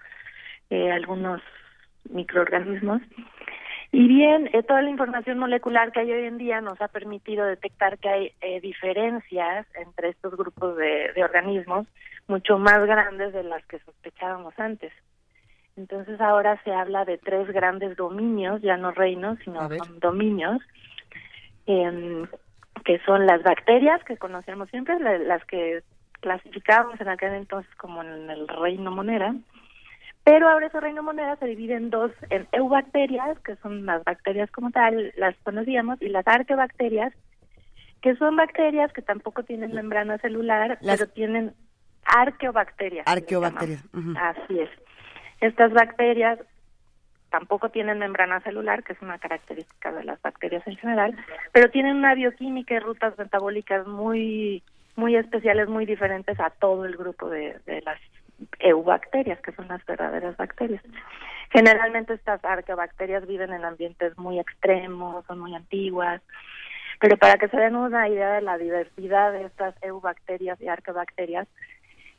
eh, 0.71 0.90
algunos 0.90 1.42
microorganismos. 2.09 3.03
Y 3.95 4.09
bien, 4.09 4.49
eh, 4.55 4.63
toda 4.63 4.81
la 4.81 4.89
información 4.89 5.39
molecular 5.39 5.93
que 5.93 6.01
hay 6.01 6.11
hoy 6.11 6.25
en 6.25 6.39
día 6.39 6.63
nos 6.63 6.81
ha 6.81 6.89
permitido 6.89 7.45
detectar 7.45 7.99
que 7.99 8.09
hay 8.09 8.33
eh, 8.41 8.61
diferencias 8.63 9.67
entre 9.75 10.09
estos 10.09 10.35
grupos 10.35 10.77
de, 10.79 11.13
de 11.15 11.23
organismos 11.23 11.87
mucho 12.27 12.59
más 12.59 12.85
grandes 12.87 13.35
de 13.35 13.43
las 13.43 13.65
que 13.67 13.79
sospechábamos 13.81 14.59
antes. 14.59 14.93
Entonces 15.77 16.21
ahora 16.21 16.61
se 16.65 16.73
habla 16.73 17.05
de 17.05 17.19
tres 17.19 17.49
grandes 17.49 17.97
dominios, 17.97 18.63
ya 18.63 18.77
no 18.77 18.93
reinos, 18.93 19.39
sino 19.45 19.69
son 19.69 20.01
dominios, 20.01 20.61
eh, 21.67 22.25
que 22.85 22.99
son 23.01 23.27
las 23.27 23.43
bacterias 23.43 24.03
que 24.05 24.17
conocemos 24.17 24.69
siempre, 24.71 24.99
la, 25.01 25.19
las 25.19 25.45
que 25.45 25.83
clasificábamos 26.21 27.01
en 27.01 27.09
aquel 27.09 27.35
entonces 27.35 27.75
como 27.77 28.03
en 28.03 28.31
el 28.31 28.49
reino 28.49 28.91
monera, 28.91 29.35
pero 30.25 30.49
ahora 30.49 30.67
ese 30.67 30.81
reino 30.81 31.03
moneda 31.03 31.37
se 31.37 31.47
divide 31.47 31.75
en 31.75 31.91
dos, 31.91 32.13
en 32.31 32.47
eubacterias, 32.53 33.39
que 33.41 33.57
son 33.57 33.87
las 33.87 34.05
bacterias 34.05 34.51
como 34.51 34.71
tal, 34.71 35.13
las 35.17 35.37
conocíamos, 35.43 36.01
y 36.01 36.09
las 36.09 36.27
arqueobacterias, 36.27 37.13
que 38.01 38.15
son 38.17 38.37
bacterias 38.37 38.93
que 38.93 39.03
tampoco 39.03 39.43
tienen 39.43 39.73
membrana 39.73 40.19
celular, 40.19 40.79
las... 40.81 40.99
pero 40.99 41.11
tienen 41.13 41.55
arqueobacterias. 42.05 43.07
Arqueobacterias. 43.07 43.85
Uh 43.93 43.99
-huh. 43.99 44.19
Así 44.19 44.61
es. 44.61 44.71
Estas 45.41 45.73
bacterias 45.73 46.39
tampoco 47.31 47.71
tienen 47.71 47.99
membrana 47.99 48.41
celular, 48.41 48.85
que 48.85 48.93
es 48.93 49.03
una 49.03 49.19
característica 49.19 49.91
de 49.91 50.05
las 50.05 50.21
bacterias 50.23 50.65
en 50.67 50.77
general, 50.77 51.17
pero 51.53 51.71
tienen 51.71 51.97
una 51.97 52.15
bioquímica 52.15 52.75
y 52.75 52.79
rutas 52.79 53.17
metabólicas 53.19 53.87
muy 53.87 54.63
muy 54.95 55.17
especiales, 55.17 55.69
muy 55.69 55.87
diferentes 55.87 56.39
a 56.39 56.51
todo 56.51 56.85
el 56.85 56.97
grupo 56.97 57.31
de, 57.31 57.59
de 57.65 57.81
las 57.81 57.99
eubacterias, 58.59 59.40
que 59.40 59.53
son 59.53 59.68
las 59.68 59.85
verdaderas 59.87 60.37
bacterias. 60.37 60.83
Generalmente 61.51 62.14
estas 62.14 62.42
arqueobacterias 62.45 63.27
viven 63.27 63.53
en 63.53 63.64
ambientes 63.64 64.16
muy 64.16 64.38
extremos, 64.38 65.25
son 65.27 65.38
muy 65.38 65.55
antiguas, 65.55 66.23
pero 66.99 67.16
para 67.16 67.37
que 67.37 67.49
se 67.49 67.57
den 67.57 67.77
una 67.77 68.09
idea 68.09 68.35
de 68.35 68.42
la 68.42 68.57
diversidad 68.57 69.33
de 69.33 69.45
estas 69.45 69.75
eubacterias 69.83 70.61
y 70.61 70.68
arqueobacterias, 70.68 71.47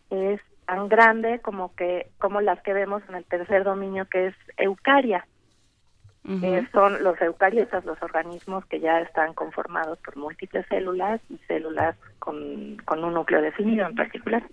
es 0.09 0.39
tan 0.65 0.87
grande 0.87 1.39
como 1.39 1.73
que 1.75 2.07
como 2.19 2.41
las 2.41 2.61
que 2.61 2.73
vemos 2.73 3.01
en 3.09 3.15
el 3.15 3.25
tercer 3.25 3.63
dominio 3.63 4.05
que 4.05 4.27
es 4.27 4.35
eucaria. 4.57 5.25
Uh 6.25 6.31
-huh. 6.31 6.43
eh, 6.45 6.69
son 6.71 7.03
los 7.03 7.19
eucariotas, 7.21 7.83
los 7.83 8.01
organismos 8.01 8.65
que 8.67 8.79
ya 8.79 9.01
están 9.01 9.33
conformados 9.33 9.99
por 9.99 10.15
múltiples 10.15 10.65
células 10.67 11.19
y 11.29 11.37
células 11.47 11.97
con, 12.19 12.77
con 12.85 13.03
un 13.03 13.13
núcleo 13.13 13.41
definido 13.41 13.85
en 13.87 13.95
particular. 13.95 14.43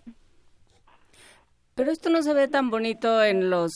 Pero 1.80 1.92
esto 1.92 2.10
no 2.10 2.22
se 2.22 2.34
ve 2.34 2.46
tan 2.46 2.68
bonito 2.68 3.24
en 3.24 3.48
los, 3.48 3.72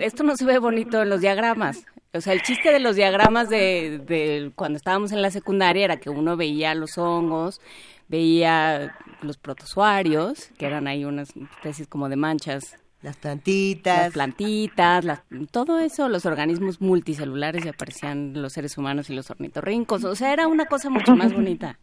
esto 0.00 0.22
no 0.22 0.36
se 0.36 0.44
ve 0.44 0.58
bonito 0.58 1.00
en 1.00 1.08
los 1.08 1.22
diagramas. 1.22 1.86
O 2.12 2.20
sea, 2.20 2.34
el 2.34 2.42
chiste 2.42 2.70
de 2.70 2.78
los 2.78 2.94
diagramas 2.94 3.48
de, 3.48 4.02
de 4.06 4.52
cuando 4.54 4.76
estábamos 4.76 5.12
en 5.12 5.22
la 5.22 5.30
secundaria 5.30 5.82
era 5.82 5.96
que 5.96 6.10
uno 6.10 6.36
veía 6.36 6.74
los 6.74 6.98
hongos, 6.98 7.62
veía 8.06 8.94
los 9.22 9.38
protozoarios, 9.38 10.50
que 10.58 10.66
eran 10.66 10.86
ahí 10.86 11.06
unas 11.06 11.30
especies 11.34 11.88
como 11.88 12.10
de 12.10 12.16
manchas 12.16 12.76
las 13.00 13.16
plantitas. 13.16 13.96
Las 13.96 14.12
plantitas, 14.12 15.22
todo 15.50 15.78
eso, 15.78 16.10
los 16.10 16.26
organismos 16.26 16.82
multicelulares 16.82 17.64
y 17.64 17.68
aparecían 17.70 18.42
los 18.42 18.52
seres 18.52 18.76
humanos 18.76 19.08
y 19.08 19.14
los 19.14 19.30
ornitorrincos. 19.30 20.04
O 20.04 20.14
sea, 20.14 20.34
era 20.34 20.48
una 20.48 20.66
cosa 20.66 20.90
mucho 20.90 21.16
más 21.16 21.32
bonita. 21.32 21.78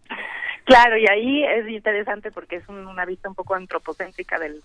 Claro, 0.70 0.98
y 0.98 1.08
ahí 1.08 1.44
es 1.44 1.68
interesante 1.68 2.32
porque 2.32 2.58
es 2.58 2.70
una 2.70 3.04
vista 3.04 3.28
un 3.28 3.34
poco 3.34 3.56
antropocéntrica 3.56 4.38
del, 4.38 4.62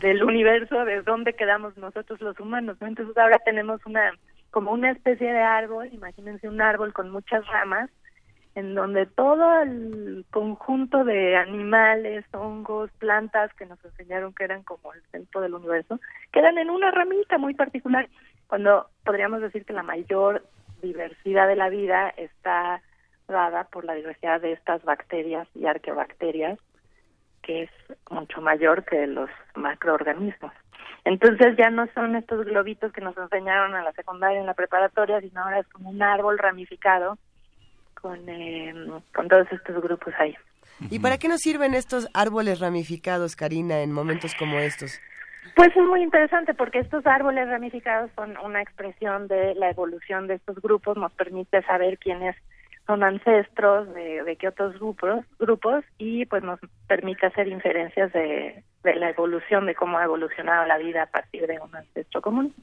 del 0.00 0.22
universo, 0.22 0.84
de 0.84 1.02
dónde 1.02 1.32
quedamos 1.32 1.76
nosotros 1.76 2.20
los 2.20 2.38
humanos. 2.38 2.76
Entonces 2.80 3.16
ahora 3.18 3.40
tenemos 3.44 3.84
una 3.86 4.12
como 4.52 4.70
una 4.70 4.92
especie 4.92 5.32
de 5.32 5.40
árbol, 5.40 5.88
imagínense 5.92 6.48
un 6.48 6.60
árbol 6.60 6.92
con 6.92 7.10
muchas 7.10 7.44
ramas, 7.48 7.90
en 8.54 8.76
donde 8.76 9.06
todo 9.06 9.62
el 9.62 10.24
conjunto 10.30 11.02
de 11.02 11.34
animales, 11.34 12.24
hongos, 12.32 12.88
plantas 13.00 13.52
que 13.54 13.66
nos 13.66 13.84
enseñaron 13.84 14.32
que 14.32 14.44
eran 14.44 14.62
como 14.62 14.92
el 14.92 15.02
centro 15.10 15.40
del 15.40 15.54
universo, 15.54 15.98
quedan 16.32 16.56
en 16.58 16.70
una 16.70 16.92
ramita 16.92 17.36
muy 17.36 17.54
particular, 17.54 18.08
cuando 18.46 18.88
podríamos 19.04 19.40
decir 19.40 19.64
que 19.64 19.72
la 19.72 19.82
mayor 19.82 20.46
diversidad 20.80 21.48
de 21.48 21.56
la 21.56 21.68
vida 21.68 22.10
está 22.16 22.80
dada 23.28 23.64
por 23.64 23.84
la 23.84 23.94
diversidad 23.94 24.40
de 24.40 24.52
estas 24.52 24.82
bacterias 24.84 25.48
y 25.54 25.66
arqueobacterias, 25.66 26.58
que 27.42 27.64
es 27.64 27.70
mucho 28.10 28.40
mayor 28.40 28.84
que 28.84 29.06
los 29.06 29.30
macroorganismos. 29.54 30.52
Entonces 31.04 31.56
ya 31.58 31.70
no 31.70 31.86
son 31.94 32.16
estos 32.16 32.46
globitos 32.46 32.92
que 32.92 33.02
nos 33.02 33.16
enseñaron 33.16 33.76
en 33.76 33.84
la 33.84 33.92
secundaria 33.92 34.40
en 34.40 34.46
la 34.46 34.54
preparatoria, 34.54 35.20
sino 35.20 35.42
ahora 35.42 35.60
es 35.60 35.68
como 35.68 35.90
un 35.90 36.02
árbol 36.02 36.38
ramificado 36.38 37.18
con, 38.00 38.26
eh, 38.28 38.74
con 39.14 39.28
todos 39.28 39.46
estos 39.52 39.82
grupos 39.82 40.14
ahí. 40.18 40.34
¿Y 40.90 40.98
para 40.98 41.18
qué 41.18 41.28
nos 41.28 41.40
sirven 41.40 41.74
estos 41.74 42.08
árboles 42.14 42.60
ramificados, 42.60 43.36
Karina, 43.36 43.80
en 43.80 43.92
momentos 43.92 44.34
como 44.34 44.58
estos? 44.58 45.00
Pues 45.54 45.68
es 45.68 45.84
muy 45.84 46.02
interesante 46.02 46.54
porque 46.54 46.80
estos 46.80 47.06
árboles 47.06 47.48
ramificados 47.48 48.10
son 48.16 48.36
una 48.38 48.60
expresión 48.60 49.28
de 49.28 49.54
la 49.54 49.70
evolución 49.70 50.26
de 50.26 50.34
estos 50.34 50.60
grupos, 50.60 50.96
nos 50.96 51.12
permite 51.12 51.62
saber 51.62 51.98
quiénes 51.98 52.34
son 52.86 53.02
ancestros 53.02 53.92
de, 53.94 54.22
de 54.24 54.36
qué 54.36 54.48
otros 54.48 54.74
grupos, 54.74 55.24
grupos 55.38 55.84
y 55.98 56.26
pues 56.26 56.42
nos 56.42 56.60
permite 56.86 57.26
hacer 57.26 57.48
inferencias 57.48 58.12
de, 58.12 58.62
de 58.84 58.94
la 58.96 59.10
evolución, 59.10 59.66
de 59.66 59.74
cómo 59.74 59.98
ha 59.98 60.04
evolucionado 60.04 60.66
la 60.66 60.78
vida 60.78 61.04
a 61.04 61.06
partir 61.06 61.46
de 61.46 61.58
un 61.58 61.74
ancestro 61.74 62.20
común. 62.20 62.54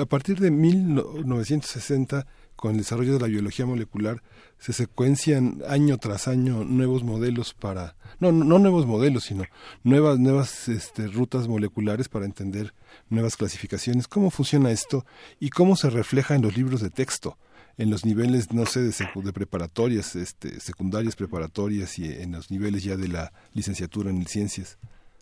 A 0.00 0.06
partir 0.06 0.38
de 0.38 0.50
1960, 0.50 2.26
con 2.56 2.72
el 2.72 2.78
desarrollo 2.78 3.14
de 3.14 3.20
la 3.20 3.28
biología 3.28 3.64
molecular, 3.64 4.20
se 4.58 4.72
secuencian 4.72 5.62
año 5.68 5.96
tras 5.98 6.26
año 6.26 6.64
nuevos 6.64 7.04
modelos 7.04 7.54
para, 7.54 7.94
no, 8.18 8.32
no 8.32 8.58
nuevos 8.58 8.84
modelos, 8.86 9.24
sino 9.24 9.44
nuevas, 9.84 10.18
nuevas 10.18 10.68
este, 10.68 11.06
rutas 11.06 11.46
moleculares 11.46 12.08
para 12.08 12.24
entender 12.24 12.74
nuevas 13.08 13.36
clasificaciones. 13.36 14.08
¿Cómo 14.08 14.30
funciona 14.30 14.72
esto 14.72 15.06
y 15.38 15.50
cómo 15.50 15.76
se 15.76 15.88
refleja 15.88 16.34
en 16.34 16.42
los 16.42 16.56
libros 16.56 16.82
de 16.82 16.90
texto? 16.90 17.38
En 17.78 17.90
los 17.90 18.04
niveles, 18.04 18.52
no 18.52 18.66
sé, 18.66 18.80
de, 18.80 19.32
preparatorias, 19.32 20.16
este, 20.16 20.60
secundarias 20.60 21.14
preparatorias 21.14 21.98
y 21.98 22.22
en 22.22 22.32
los 22.32 22.50
niveles 22.50 22.82
ya 22.84 22.96
de 22.96 23.08
la 23.08 23.30
licenciatura 23.54 24.10
en 24.10 24.26
ciencias? 24.26 24.78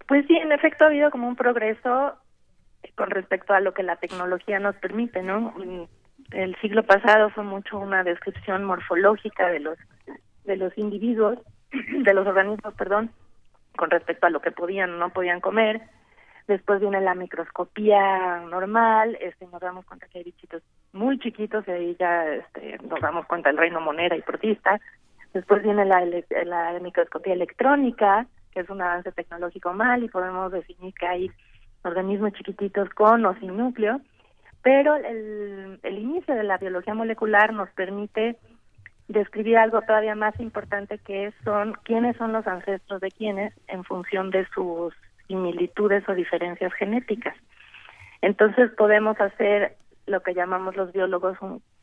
Pues 0.08 0.26
sí, 0.26 0.36
en 0.36 0.52
efecto 0.52 0.84
ha 0.84 0.88
habido 0.88 1.10
como 1.10 1.28
un 1.28 1.36
progreso 1.36 2.14
con 2.94 3.10
respecto 3.10 3.52
a 3.52 3.60
lo 3.60 3.74
que 3.74 3.82
la 3.82 3.96
tecnología 3.96 4.58
nos 4.58 4.74
permite, 4.76 5.22
¿no? 5.22 5.54
El 6.30 6.56
siglo 6.60 6.82
pasado 6.84 7.30
fue 7.30 7.44
mucho 7.44 7.78
una 7.78 8.02
descripción 8.04 8.64
morfológica 8.64 9.48
de 9.48 9.60
los 9.60 9.78
de 10.44 10.56
los 10.56 10.76
individuos, 10.78 11.38
de 11.72 12.14
los 12.14 12.26
organismos, 12.26 12.72
perdón, 12.74 13.10
con 13.76 13.90
respecto 13.90 14.26
a 14.26 14.30
lo 14.30 14.40
que 14.40 14.52
podían 14.52 14.94
o 14.94 14.96
no 14.96 15.10
podían 15.10 15.40
comer 15.40 15.82
después 16.46 16.80
viene 16.80 17.00
la 17.00 17.14
microscopía 17.14 18.40
normal, 18.48 19.16
este, 19.20 19.46
nos 19.46 19.60
damos 19.60 19.84
cuenta 19.84 20.06
que 20.08 20.18
hay 20.18 20.24
bichitos 20.24 20.62
muy 20.96 21.18
chiquitos 21.18 21.66
y 21.68 21.70
ahí 21.70 21.96
ya 21.98 22.26
este, 22.26 22.78
nos 22.88 23.00
damos 23.00 23.26
cuenta 23.26 23.50
del 23.50 23.58
reino 23.58 23.80
monera 23.80 24.16
y 24.16 24.22
protista, 24.22 24.80
después 25.32 25.62
viene 25.62 25.84
la, 25.84 26.04
la 26.44 26.78
microscopía 26.80 27.34
electrónica, 27.34 28.26
que 28.52 28.60
es 28.60 28.70
un 28.70 28.80
avance 28.80 29.12
tecnológico 29.12 29.72
mal 29.72 30.02
y 30.02 30.08
podemos 30.08 30.50
definir 30.50 30.94
que 30.94 31.06
hay 31.06 31.30
organismos 31.82 32.32
chiquititos 32.32 32.88
con 32.90 33.24
o 33.26 33.34
sin 33.38 33.56
núcleo, 33.56 34.00
pero 34.62 34.96
el, 34.96 35.78
el 35.82 35.98
inicio 35.98 36.34
de 36.34 36.42
la 36.42 36.58
biología 36.58 36.94
molecular 36.94 37.52
nos 37.52 37.70
permite 37.70 38.36
describir 39.08 39.58
algo 39.58 39.82
todavía 39.82 40.14
más 40.14 40.38
importante 40.40 40.98
que 40.98 41.32
son 41.44 41.74
quiénes 41.84 42.16
son 42.16 42.32
los 42.32 42.46
ancestros 42.46 43.00
de 43.00 43.10
quiénes 43.10 43.54
en 43.68 43.84
función 43.84 44.30
de 44.30 44.46
sus 44.48 44.94
similitudes 45.28 46.08
o 46.08 46.14
diferencias 46.14 46.72
genéticas. 46.74 47.36
Entonces 48.22 48.70
podemos 48.72 49.20
hacer 49.20 49.76
lo 50.06 50.22
que 50.22 50.34
llamamos 50.34 50.76
los 50.76 50.92
biólogos 50.92 51.36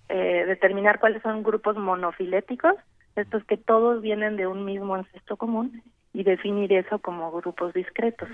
eh, 0.09 0.45
determinar 0.47 0.99
cuáles 0.99 1.21
son 1.21 1.43
grupos 1.43 1.77
monofiléticos, 1.77 2.75
estos 3.15 3.43
que 3.45 3.57
todos 3.57 4.01
vienen 4.01 4.35
de 4.37 4.47
un 4.47 4.65
mismo 4.65 4.95
ancestro 4.95 5.37
común 5.37 5.83
y 6.13 6.23
definir 6.23 6.73
eso 6.73 6.99
como 6.99 7.31
grupos 7.31 7.73
discretos. 7.73 8.29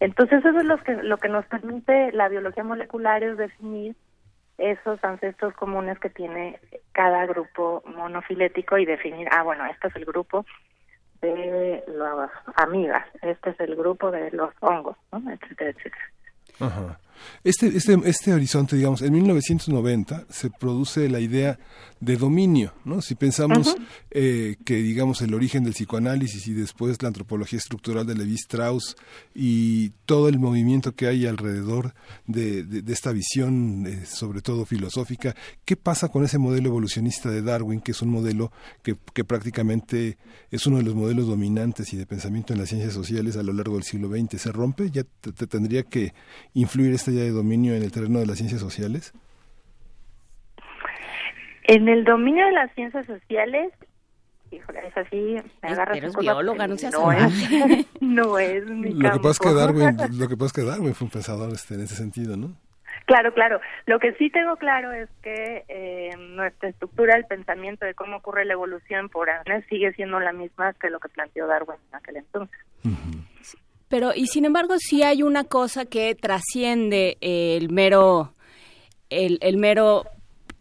Entonces 0.00 0.44
eso 0.44 0.58
es 0.58 0.64
lo 0.64 0.78
que 0.78 0.94
lo 0.94 1.16
que 1.18 1.28
nos 1.28 1.46
permite 1.46 2.12
la 2.12 2.28
biología 2.28 2.64
molecular 2.64 3.22
es 3.22 3.36
definir 3.38 3.96
esos 4.58 5.02
ancestros 5.04 5.54
comunes 5.54 5.98
que 5.98 6.10
tiene 6.10 6.58
cada 6.92 7.26
grupo 7.26 7.82
monofilético 7.86 8.78
y 8.78 8.86
definir, 8.86 9.28
ah, 9.30 9.42
bueno, 9.42 9.66
este 9.66 9.88
es 9.88 9.96
el 9.96 10.04
grupo 10.04 10.46
de 11.20 11.82
las 11.88 12.30
amigas, 12.56 13.06
este 13.22 13.50
es 13.50 13.60
el 13.60 13.76
grupo 13.76 14.10
de 14.10 14.30
los 14.30 14.52
hongos, 14.60 14.96
¿no? 15.12 15.30
etcétera, 15.30 15.70
etcétera. 15.70 16.04
Ajá. 16.60 16.98
Este, 17.44 17.68
este, 17.68 17.98
este 18.04 18.32
horizonte, 18.32 18.76
digamos, 18.76 19.02
en 19.02 19.12
1990 19.12 20.26
se 20.30 20.50
produce 20.50 21.08
la 21.08 21.20
idea 21.20 21.58
de 22.00 22.16
dominio, 22.16 22.74
¿no? 22.84 23.00
Si 23.00 23.14
pensamos 23.14 23.74
eh, 24.10 24.56
que, 24.64 24.76
digamos, 24.76 25.22
el 25.22 25.32
origen 25.32 25.64
del 25.64 25.72
psicoanálisis 25.72 26.46
y 26.46 26.52
después 26.52 27.00
la 27.02 27.08
antropología 27.08 27.58
estructural 27.58 28.06
de 28.06 28.14
Levi 28.14 28.34
Strauss 28.34 28.96
y 29.34 29.90
todo 30.04 30.28
el 30.28 30.38
movimiento 30.38 30.94
que 30.94 31.06
hay 31.06 31.26
alrededor 31.26 31.94
de, 32.26 32.64
de, 32.64 32.92
esta 32.92 33.12
visión, 33.12 33.86
eh, 33.86 34.04
sobre 34.06 34.42
todo 34.42 34.66
filosófica, 34.66 35.34
¿qué 35.64 35.76
pasa 35.76 36.08
con 36.08 36.24
ese 36.24 36.38
modelo 36.38 36.68
evolucionista 36.68 37.30
de 37.30 37.42
Darwin, 37.42 37.80
que 37.80 37.92
es 37.92 38.02
un 38.02 38.10
modelo 38.10 38.52
que, 38.82 38.96
que 39.14 39.24
prácticamente 39.24 40.18
es 40.50 40.66
uno 40.66 40.78
de 40.78 40.82
los 40.82 40.94
modelos 40.94 41.26
dominantes 41.26 41.92
y 41.92 41.96
de 41.96 42.06
pensamiento 42.06 42.52
en 42.52 42.60
las 42.60 42.68
ciencias 42.68 42.92
sociales 42.92 43.36
a 43.36 43.42
lo 43.42 43.52
largo 43.52 43.74
del 43.74 43.84
siglo 43.84 44.10
XX? 44.10 44.40
¿Se 44.40 44.52
rompe? 44.52 44.90
¿Ya 44.90 45.04
te, 45.04 45.46
tendría 45.46 45.82
que 45.82 46.12
influir 46.54 46.92
esta 47.06 47.12
idea 47.12 47.24
de 47.24 47.30
dominio 47.30 47.74
en 47.74 47.84
el 47.84 47.92
terreno 47.92 48.18
de 48.18 48.26
las 48.26 48.36
ciencias 48.36 48.60
sociales? 48.60 49.12
En 51.62 51.88
el 51.88 52.04
dominio 52.04 52.44
de 52.46 52.52
las 52.52 52.72
ciencias 52.74 53.06
sociales, 53.06 53.72
híjole, 54.50 54.88
es 54.88 54.96
así, 54.96 55.36
me 55.62 55.68
agarras 55.68 55.98
Pero 55.98 56.08
es 56.08 56.16
bióloga, 56.16 56.66
no 56.66 56.76
seas 56.76 56.92
no 56.92 57.12
es, 57.12 57.86
no 58.00 58.38
es 58.40 58.66
mi 58.66 58.92
lo 58.92 59.12
que 59.12 59.18
pasa 59.18 59.30
es 59.30 59.38
que 59.38 59.54
Darwin, 59.54 59.96
Lo 60.18 60.28
que 60.28 60.36
pasa 60.36 60.46
es 60.46 60.52
que 60.52 60.64
Darwin 60.64 60.94
fue 60.94 61.04
un 61.04 61.10
pensador 61.12 61.52
este, 61.52 61.74
en 61.74 61.82
ese 61.82 61.94
sentido, 61.94 62.36
¿no? 62.36 62.56
Claro, 63.04 63.32
claro. 63.32 63.60
Lo 63.84 64.00
que 64.00 64.14
sí 64.14 64.30
tengo 64.30 64.56
claro 64.56 64.90
es 64.90 65.08
que 65.22 65.64
eh, 65.68 66.10
nuestra 66.16 66.70
estructura 66.70 67.14
del 67.14 67.26
pensamiento 67.26 67.86
de 67.86 67.94
cómo 67.94 68.16
ocurre 68.16 68.44
la 68.44 68.54
evolución 68.54 69.10
por 69.10 69.30
años 69.30 69.62
sigue 69.68 69.92
siendo 69.92 70.18
la 70.18 70.32
misma 70.32 70.72
que 70.72 70.90
lo 70.90 70.98
que 70.98 71.08
planteó 71.08 71.46
Darwin 71.46 71.78
en 71.88 71.94
aquel 71.94 72.16
entonces. 72.16 72.58
Pero, 73.88 74.12
y 74.14 74.26
sin 74.26 74.44
embargo, 74.44 74.74
sí 74.78 75.02
hay 75.02 75.22
una 75.22 75.44
cosa 75.44 75.84
que 75.84 76.14
trasciende 76.14 77.18
el 77.20 77.70
mero, 77.70 78.34
el, 79.10 79.38
el 79.40 79.56
mero 79.56 80.04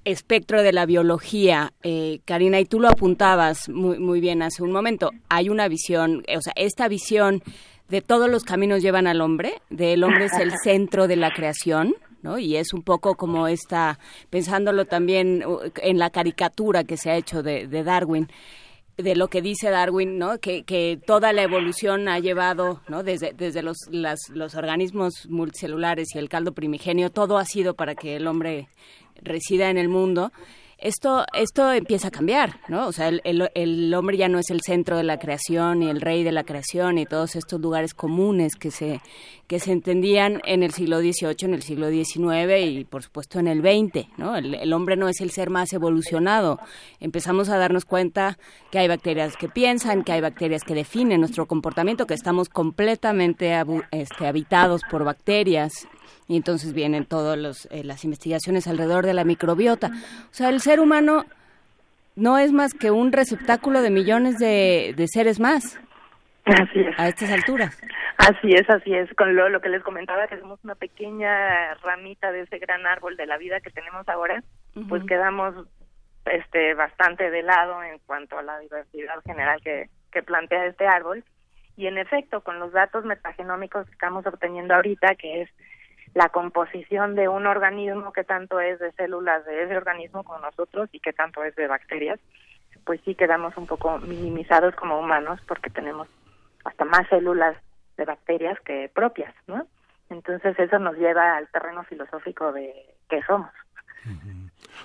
espectro 0.06 0.62
de 0.62 0.72
la 0.72 0.86
biología, 0.86 1.74
eh, 1.84 2.20
Karina, 2.26 2.60
y 2.60 2.66
tú 2.66 2.80
lo 2.80 2.88
apuntabas 2.88 3.68
muy, 3.70 3.98
muy 3.98 4.22
bien 4.22 4.44
hace 4.44 4.62
un 4.64 4.72
momento, 4.72 5.10
hay 5.30 5.50
una 5.50 5.68
visión, 5.68 6.24
o 6.28 6.42
sea, 6.42 6.54
esta 6.56 6.88
visión 6.88 7.42
de 7.90 8.02
todos 8.02 8.30
los 8.30 8.44
caminos 8.44 8.82
llevan 8.82 9.08
al 9.08 9.22
hombre, 9.22 9.62
del 9.70 10.04
hombre 10.04 10.26
es 10.26 10.34
el 10.34 10.54
centro 10.64 11.08
de 11.08 11.16
la 11.16 11.32
creación, 11.32 11.96
¿no? 12.22 12.38
Y 12.38 12.56
es 12.56 12.74
un 12.74 12.84
poco 12.84 13.16
como 13.16 13.48
esta, 13.48 14.00
pensándolo 14.30 14.86
también 14.86 15.44
en 15.82 15.98
la 15.98 16.12
caricatura 16.12 16.84
que 16.84 16.98
se 16.98 17.10
ha 17.10 17.18
hecho 17.18 17.44
de, 17.44 17.68
de 17.68 17.84
Darwin, 17.84 18.30
de 18.98 19.16
lo 19.16 19.28
que 19.28 19.42
dice 19.42 19.70
Darwin, 19.70 20.18
¿no? 20.18 20.40
Que, 20.40 20.64
que 20.64 21.00
toda 21.06 21.34
la 21.34 21.44
evolución 21.44 22.08
ha 22.08 22.20
llevado, 22.20 22.82
¿no? 22.88 23.04
Desde, 23.04 23.34
desde 23.34 23.62
los, 23.62 23.78
las, 23.90 24.30
los 24.30 24.56
organismos 24.56 25.28
multicelulares 25.30 26.16
y 26.16 26.20
el 26.20 26.30
caldo 26.30 26.54
primigenio, 26.54 27.10
todo 27.10 27.38
ha 27.38 27.46
sido 27.46 27.74
para 27.74 27.96
que 27.96 28.16
el 28.16 28.28
hombre 28.28 28.70
resida 29.22 29.70
en 29.70 29.78
el 29.78 29.90
mundo. 29.90 30.32
Esto, 30.78 31.26
esto 31.34 31.72
empieza 31.72 32.10
a 32.10 32.12
cambiar, 32.12 32.60
¿no? 32.68 32.88
O 32.88 32.92
sea, 32.92 33.08
el, 33.08 33.22
el, 33.24 33.94
hombre 33.94 34.18
ya 34.18 34.28
no 34.28 34.40
es 34.40 34.50
el 34.50 34.62
centro 34.62 34.98
de 34.98 35.04
la 35.04 35.18
creación 35.18 35.82
y 35.82 35.90
el 35.90 36.02
rey 36.02 36.24
de 36.24 36.32
la 36.32 36.44
creación 36.44 36.98
y 36.98 37.06
todos 37.06 37.36
estos 37.36 37.62
lugares 37.62 37.94
comunes 37.94 38.56
que 38.56 38.72
se, 38.72 39.02
que 39.48 39.60
se 39.60 39.72
entendían 39.72 40.42
en 40.46 40.64
el 40.64 40.72
siglo 40.72 41.00
XVIII, 41.00 41.36
en 41.42 41.54
el 41.54 41.62
siglo 41.62 41.90
XIX 41.90 42.62
y, 42.62 42.84
por 42.84 43.04
supuesto, 43.04 43.40
en 43.40 43.48
el 43.48 43.62
XX, 43.62 44.08
¿no? 44.18 44.36
El, 44.36 44.54
el 44.54 44.74
hombre 44.74 44.98
no 44.98 45.08
es 45.08 45.22
el 45.22 45.32
ser 45.32 45.50
más 45.50 45.72
evolucionado. 45.74 46.60
Empezamos 47.00 47.50
a 47.50 47.58
darnos 47.58 47.86
cuenta 47.86 48.38
que 48.70 48.80
hay 48.80 48.88
bacterias 48.88 49.38
que 49.38 49.48
piensan, 49.48 50.04
que 50.04 50.12
hay 50.12 50.22
bacterias 50.22 50.64
que 50.64 50.76
definen 50.76 51.22
nuestro 51.22 51.46
comportamiento, 51.46 52.06
que 52.06 52.14
estamos 52.14 52.50
completamente 52.50 53.54
este, 53.92 54.28
habitados 54.28 54.82
por 54.90 55.04
bacterias 55.04 55.88
y 56.28 56.38
entonces 56.38 56.74
vienen 56.74 57.06
todas 57.06 57.68
eh, 57.72 57.84
las 57.84 58.04
investigaciones 58.04 58.68
alrededor 58.68 59.06
de 59.06 59.14
la 59.14 59.24
microbiota. 59.24 59.88
O 59.88 60.34
sea, 60.34 60.50
el 60.50 60.62
ser 60.62 60.80
humano 60.80 61.26
no 62.16 62.38
es 62.38 62.52
más 62.52 62.74
que 62.74 62.92
un 62.92 63.12
receptáculo 63.12 63.82
de 63.82 63.92
millones 63.92 64.38
de, 64.38 65.06
seres 65.08 65.40
más. 65.40 65.80
Así 66.46 66.80
es. 66.80 67.00
A 67.00 67.08
estas 67.08 67.32
alturas. 67.32 67.78
Así 68.18 68.54
es, 68.54 68.70
así 68.70 68.94
es. 68.94 69.14
Con 69.16 69.36
lo, 69.36 69.50
lo 69.50 69.60
que 69.62 69.70
les 69.70 69.84
comentaba, 69.84 70.28
que 70.28 70.40
somos 70.40 70.64
una 70.64 70.76
pequeña 70.76 71.74
ramita 71.84 72.32
de 72.32 72.42
ese 72.42 72.60
gran 72.60 72.86
árbol 72.86 73.18
de 73.18 73.26
la 73.26 73.38
vida 73.38 73.60
que 73.60 73.72
tenemos 73.72 74.08
ahora, 74.08 74.44
pues 74.88 75.04
quedamos 75.06 75.56
este 76.26 76.74
bastante 76.74 77.30
de 77.30 77.44
lado 77.44 77.84
en 77.84 78.00
cuanto 78.00 78.38
a 78.38 78.44
la 78.44 78.60
diversidad 78.60 79.22
general 79.26 79.62
que, 79.62 79.90
que 80.12 80.24
plantea 80.24 80.66
este 80.66 80.88
árbol. 80.88 81.24
Y 81.78 81.88
en 81.88 81.98
efecto, 81.98 82.42
con 82.42 82.60
los 82.60 82.72
datos 82.72 83.04
metagenómicos 83.04 83.86
que 83.86 83.92
estamos 83.92 84.26
obteniendo 84.26 84.74
ahorita, 84.76 85.16
que 85.16 85.42
es 85.42 85.50
la 86.16 86.30
composición 86.30 87.14
de 87.14 87.28
un 87.28 87.46
organismo 87.46 88.14
que 88.14 88.24
tanto 88.24 88.62
es 88.62 88.80
de 88.80 88.94
células 88.94 89.46
de 89.46 89.64
ese 89.64 89.76
organismo 89.76 90.24
como 90.24 90.40
nosotros 90.40 90.90
y 90.94 91.02
que 91.02 91.12
tanto 91.12 91.44
es 91.44 91.54
de 91.58 91.68
bacterias, 91.68 92.20
pues 92.86 93.02
sí 93.04 93.16
quedamos 93.16 93.56
un 93.58 93.68
poco 93.68 94.00
minimizados 94.00 94.74
como 94.76 94.98
humanos 94.98 95.42
porque 95.46 95.70
tenemos 95.70 96.08
hasta 96.64 96.86
más 96.86 97.06
células 97.10 97.58
de 97.98 98.06
bacterias 98.06 98.58
que 98.62 98.90
propias, 98.96 99.36
¿no? 99.48 99.68
Entonces 100.10 100.58
eso 100.58 100.80
nos 100.80 100.96
lleva 100.98 101.36
al 101.36 101.50
terreno 101.50 101.84
filosófico 101.84 102.54
de 102.54 102.74
qué 103.10 103.22
somos. 103.24 103.52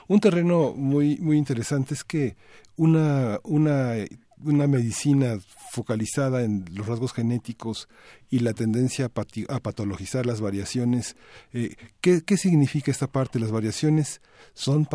Un 0.09 0.19
terreno 0.19 0.73
muy 0.75 1.17
muy 1.19 1.37
interesante 1.37 1.95
es 1.95 2.03
que 2.03 2.35
una 2.77 3.39
una 3.45 3.95
una 4.45 4.67
medicina 4.67 5.39
focalizada 5.71 6.43
en 6.43 6.65
los 6.73 6.87
rasgos 6.87 7.13
genéticos 7.13 7.89
y 8.29 8.41
la 8.41 8.55
tendencia 8.55 9.07
a, 9.07 9.61
patologizar 9.61 10.27
las 10.27 10.41
variaciones. 10.41 11.17
Eh, 11.53 11.77
¿qué, 12.01 12.23
¿qué, 12.23 12.37
significa 12.37 12.91
esta 12.91 13.07
parte? 13.07 13.39
¿Las 13.39 13.51
variaciones 13.51 14.21
son 14.55 14.87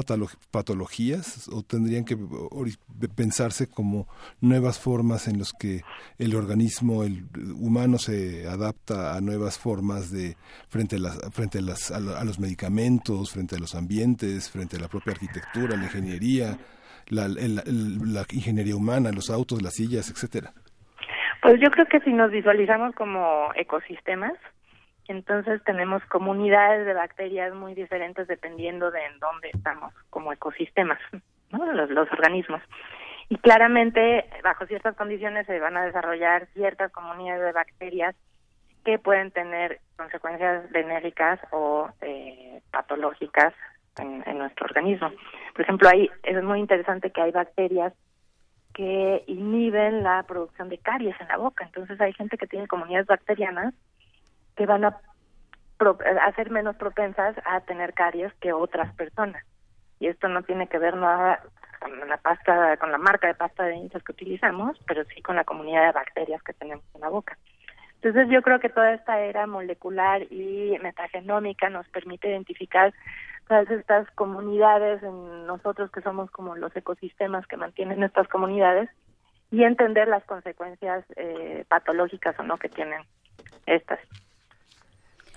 patologías 0.51 1.47
o 1.49 1.63
tendrían 1.63 2.05
que 2.05 2.17
pensarse 3.15 3.67
como 3.67 4.07
nuevas 4.41 4.79
formas 4.79 5.27
en 5.27 5.39
las 5.39 5.51
que 5.53 5.83
el 6.17 6.35
organismo 6.35 7.03
el 7.03 7.27
humano 7.55 7.97
se 7.99 8.47
adapta 8.47 9.15
a 9.15 9.21
nuevas 9.21 9.57
formas 9.57 10.11
de 10.11 10.37
frente 10.67 10.95
a, 10.95 10.99
las, 10.99 11.17
frente 11.31 11.59
a, 11.59 11.61
las, 11.61 11.91
a 11.91 11.99
los 11.99 12.39
medicamentos, 12.39 13.31
frente 13.31 13.55
a 13.55 13.59
los 13.59 13.75
ambientes, 13.75 14.49
frente 14.49 14.77
a 14.77 14.79
la 14.79 14.87
propia 14.87 15.13
arquitectura, 15.13 15.77
la 15.77 15.85
ingeniería? 15.85 16.57
La, 17.09 18.25
ingeniería 18.31 18.75
humana, 18.75 19.11
los 19.11 19.29
autos, 19.29 19.61
las 19.61 19.73
sillas, 19.73 20.09
etcétera? 20.09 20.51
Pues 21.41 21.59
yo 21.59 21.69
creo 21.69 21.85
que 21.85 21.99
si 21.99 22.11
nos 22.11 22.31
visualizamos 22.31 22.95
como 22.95 23.49
ecosistemas, 23.55 24.33
entonces 25.07 25.63
tenemos 25.63 26.03
comunidades 26.05 26.85
de 26.85 26.93
bacterias 26.93 27.53
muy 27.53 27.75
diferentes 27.75 28.27
dependiendo 28.27 28.89
de 28.89 29.05
en 29.05 29.19
dónde 29.19 29.51
estamos 29.53 29.93
como 30.09 30.33
ecosistemas, 30.33 30.99
¿no? 31.51 31.71
los, 31.73 31.89
los 31.91 32.11
organismos. 32.11 32.61
Y 33.29 33.37
claramente, 33.37 34.25
bajo 34.43 34.65
ciertas 34.65 34.95
condiciones, 34.95 35.47
se 35.47 35.59
van 35.59 35.77
a 35.77 35.85
desarrollar 35.85 36.47
ciertas 36.53 36.91
comunidades 36.91 37.43
de 37.43 37.51
bacterias 37.51 38.15
que 38.83 38.99
pueden 38.99 39.31
tener 39.31 39.79
consecuencias 39.97 40.71
benéficas 40.71 41.39
o 41.51 41.89
eh, 42.01 42.61
patológicas 42.71 43.53
en, 43.97 44.37
nuestro 44.37 44.65
organismo. 44.65 45.11
Por 45.53 45.61
ejemplo, 45.61 45.89
ahí 45.89 46.09
es 46.23 46.43
muy 46.43 46.59
interesante 46.59 47.11
que 47.11 47.21
hay 47.21 47.31
bacterias 47.31 47.93
que 48.73 49.23
inhiben 49.27 50.03
la 50.03 50.23
producción 50.23 50.69
de 50.69 50.77
caries 50.77 51.15
en 51.21 51.27
la 51.29 51.37
boca. 51.37 51.65
Entonces 51.65 51.99
hay 52.01 52.13
gente 52.13 52.37
que 52.37 52.47
tiene 52.47 52.67
comunidades 52.67 53.07
bacterianas 53.07 53.73
que 54.55 54.65
van 54.65 54.85
a, 54.85 54.99
ser 56.35 56.51
menos 56.51 56.75
propensas 56.75 57.35
a 57.45 57.61
tener 57.61 57.93
caries 57.93 58.33
que 58.35 58.53
otras 58.53 58.93
personas. 58.95 59.43
Y 59.99 60.07
esto 60.07 60.27
no 60.27 60.43
tiene 60.43 60.67
que 60.67 60.77
ver 60.77 60.97
nada 60.97 61.41
con 61.79 62.07
la 62.09 62.17
pasta, 62.17 62.75
con 62.77 62.91
la 62.91 62.97
marca 62.97 63.27
de 63.27 63.35
pasta 63.35 63.63
de 63.63 63.73
dientes 63.73 64.03
que 64.03 64.11
utilizamos, 64.11 64.77
pero 64.87 65.05
sí 65.05 65.21
con 65.21 65.35
la 65.37 65.45
comunidad 65.45 65.85
de 65.85 65.91
bacterias 65.93 66.43
que 66.43 66.53
tenemos 66.53 66.83
en 66.93 67.01
la 67.01 67.09
boca. 67.09 67.37
Entonces 68.01 68.27
yo 68.29 68.41
creo 68.41 68.59
que 68.59 68.69
toda 68.69 68.93
esta 68.93 69.19
era 69.19 69.47
molecular 69.47 70.21
y 70.31 70.77
metagenómica 70.81 71.69
nos 71.69 71.87
permite 71.89 72.29
identificar 72.29 72.93
estas 73.49 74.09
comunidades 74.11 75.03
en 75.03 75.45
nosotros 75.45 75.91
que 75.91 76.01
somos 76.01 76.31
como 76.31 76.55
los 76.55 76.75
ecosistemas 76.75 77.45
que 77.47 77.57
mantienen 77.57 78.03
estas 78.03 78.27
comunidades 78.27 78.89
y 79.51 79.63
entender 79.63 80.07
las 80.07 80.23
consecuencias 80.25 81.05
eh, 81.15 81.65
patológicas 81.67 82.37
o 82.39 82.43
no 82.43 82.57
que 82.57 82.69
tienen 82.69 83.01
estas 83.65 83.99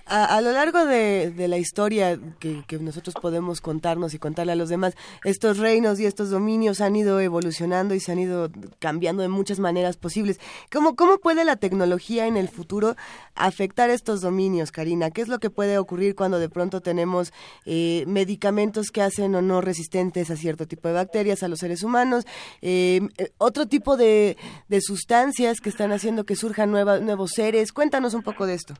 a, 0.09 0.41
lo 0.41 0.51
largo 0.51 0.85
de, 0.85 1.33
la 1.47 1.57
historia 1.57 2.19
que, 2.39 2.63
nosotros 2.79 3.15
podemos 3.21 3.61
contarnos 3.61 4.13
y 4.13 4.19
contarle 4.19 4.53
a 4.53 4.55
los 4.55 4.69
demás, 4.69 4.95
estos 5.23 5.57
reinos 5.57 5.99
y 5.99 6.05
estos 6.05 6.29
dominios 6.29 6.81
han 6.81 6.95
ido 6.95 7.19
evolucionando 7.19 7.93
y 7.93 7.99
se 7.99 8.11
han 8.11 8.19
ido 8.19 8.49
cambiando 8.79 9.21
de 9.21 9.29
muchas 9.29 9.59
maneras 9.59 9.97
posibles. 9.97 10.39
¿Cómo, 10.71 10.95
cómo 10.95 11.19
puede 11.19 11.45
la 11.45 11.57
tecnología 11.57 12.25
en 12.25 12.37
el 12.37 12.49
futuro 12.49 12.95
afectar 13.35 13.89
estos 13.89 14.21
dominios, 14.21 14.71
Karina? 14.71 15.11
¿Qué 15.11 15.21
es 15.21 15.27
lo 15.27 15.39
que 15.39 15.49
puede 15.49 15.77
ocurrir 15.77 16.15
cuando 16.15 16.39
de 16.39 16.49
pronto 16.49 16.81
tenemos 16.81 17.31
eh, 17.65 18.03
medicamentos 18.07 18.89
que 18.89 19.01
hacen 19.01 19.35
o 19.35 19.41
no 19.41 19.61
resistentes 19.61 20.31
a 20.31 20.35
cierto 20.35 20.67
tipo 20.67 20.87
de 20.87 20.95
bacterias, 20.95 21.43
a 21.43 21.47
los 21.47 21.59
seres 21.59 21.83
humanos? 21.83 22.25
Eh, 22.61 23.01
eh, 23.17 23.31
otro 23.37 23.67
tipo 23.67 23.95
de, 23.95 24.37
de 24.67 24.81
sustancias 24.81 25.59
que 25.61 25.69
están 25.69 25.91
haciendo 25.91 26.25
que 26.25 26.35
surjan 26.35 26.71
nuevos 26.71 27.31
seres. 27.35 27.71
Cuéntanos 27.71 28.13
un 28.15 28.23
poco 28.23 28.47
de 28.47 28.55
esto. 28.55 28.75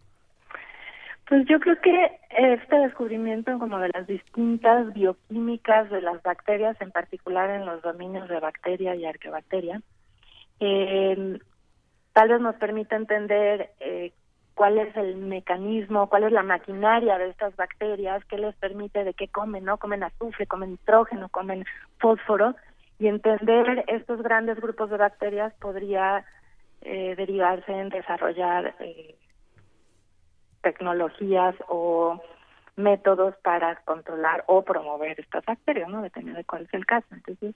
Pues 1.29 1.45
yo 1.45 1.59
creo 1.59 1.79
que 1.79 2.19
este 2.31 2.75
descubrimiento 2.75 3.59
como 3.59 3.77
de 3.77 3.91
las 3.93 4.07
distintas 4.07 4.91
bioquímicas 4.93 5.87
de 5.91 6.01
las 6.01 6.23
bacterias, 6.23 6.75
en 6.81 6.89
particular 6.89 7.51
en 7.51 7.67
los 7.67 7.83
dominios 7.83 8.27
de 8.27 8.39
bacteria 8.39 8.95
y 8.95 9.05
arqueobacteria, 9.05 9.79
eh, 10.59 11.37
tal 12.13 12.29
vez 12.29 12.41
nos 12.41 12.55
permita 12.55 12.95
entender 12.95 13.69
eh, 13.79 14.11
cuál 14.55 14.79
es 14.79 14.97
el 14.97 15.17
mecanismo, 15.17 16.09
cuál 16.09 16.23
es 16.23 16.31
la 16.31 16.41
maquinaria 16.41 17.19
de 17.19 17.29
estas 17.29 17.55
bacterias, 17.55 18.25
qué 18.25 18.39
les 18.39 18.55
permite, 18.55 19.03
de 19.03 19.13
qué 19.13 19.27
comen, 19.27 19.65
¿no? 19.65 19.77
Comen 19.77 20.01
azufre, 20.01 20.47
comen 20.47 20.71
nitrógeno, 20.71 21.29
comen 21.29 21.63
fósforo, 21.99 22.55
y 22.97 23.07
entender 23.07 23.85
estos 23.87 24.23
grandes 24.23 24.59
grupos 24.59 24.89
de 24.89 24.97
bacterias 24.97 25.53
podría 25.61 26.25
eh, 26.81 27.13
derivarse 27.15 27.71
en 27.71 27.89
desarrollar 27.89 28.73
eh, 28.79 29.15
tecnologías 30.61 31.55
o 31.67 32.21
métodos 32.75 33.35
para 33.43 33.75
controlar 33.83 34.43
o 34.47 34.63
promover 34.63 35.19
estas 35.19 35.45
bacterias, 35.45 35.89
¿no? 35.89 36.01
Dependiendo 36.01 36.37
de 36.37 36.45
cuál 36.45 36.63
es 36.63 36.73
el 36.73 36.85
caso. 36.85 37.07
Entonces, 37.11 37.55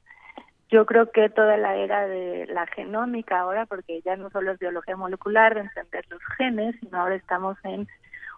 yo 0.69 0.85
creo 0.85 1.11
que 1.11 1.29
toda 1.29 1.55
la 1.57 1.75
era 1.75 2.07
de 2.07 2.47
la 2.47 2.65
genómica 2.67 3.39
ahora, 3.39 3.65
porque 3.65 4.01
ya 4.01 4.15
no 4.15 4.29
solo 4.29 4.51
es 4.51 4.59
biología 4.59 4.97
molecular, 4.97 5.53
de 5.55 5.61
entender 5.61 6.05
los 6.09 6.21
genes, 6.37 6.75
sino 6.79 6.99
ahora 6.99 7.15
estamos 7.15 7.57
en 7.63 7.87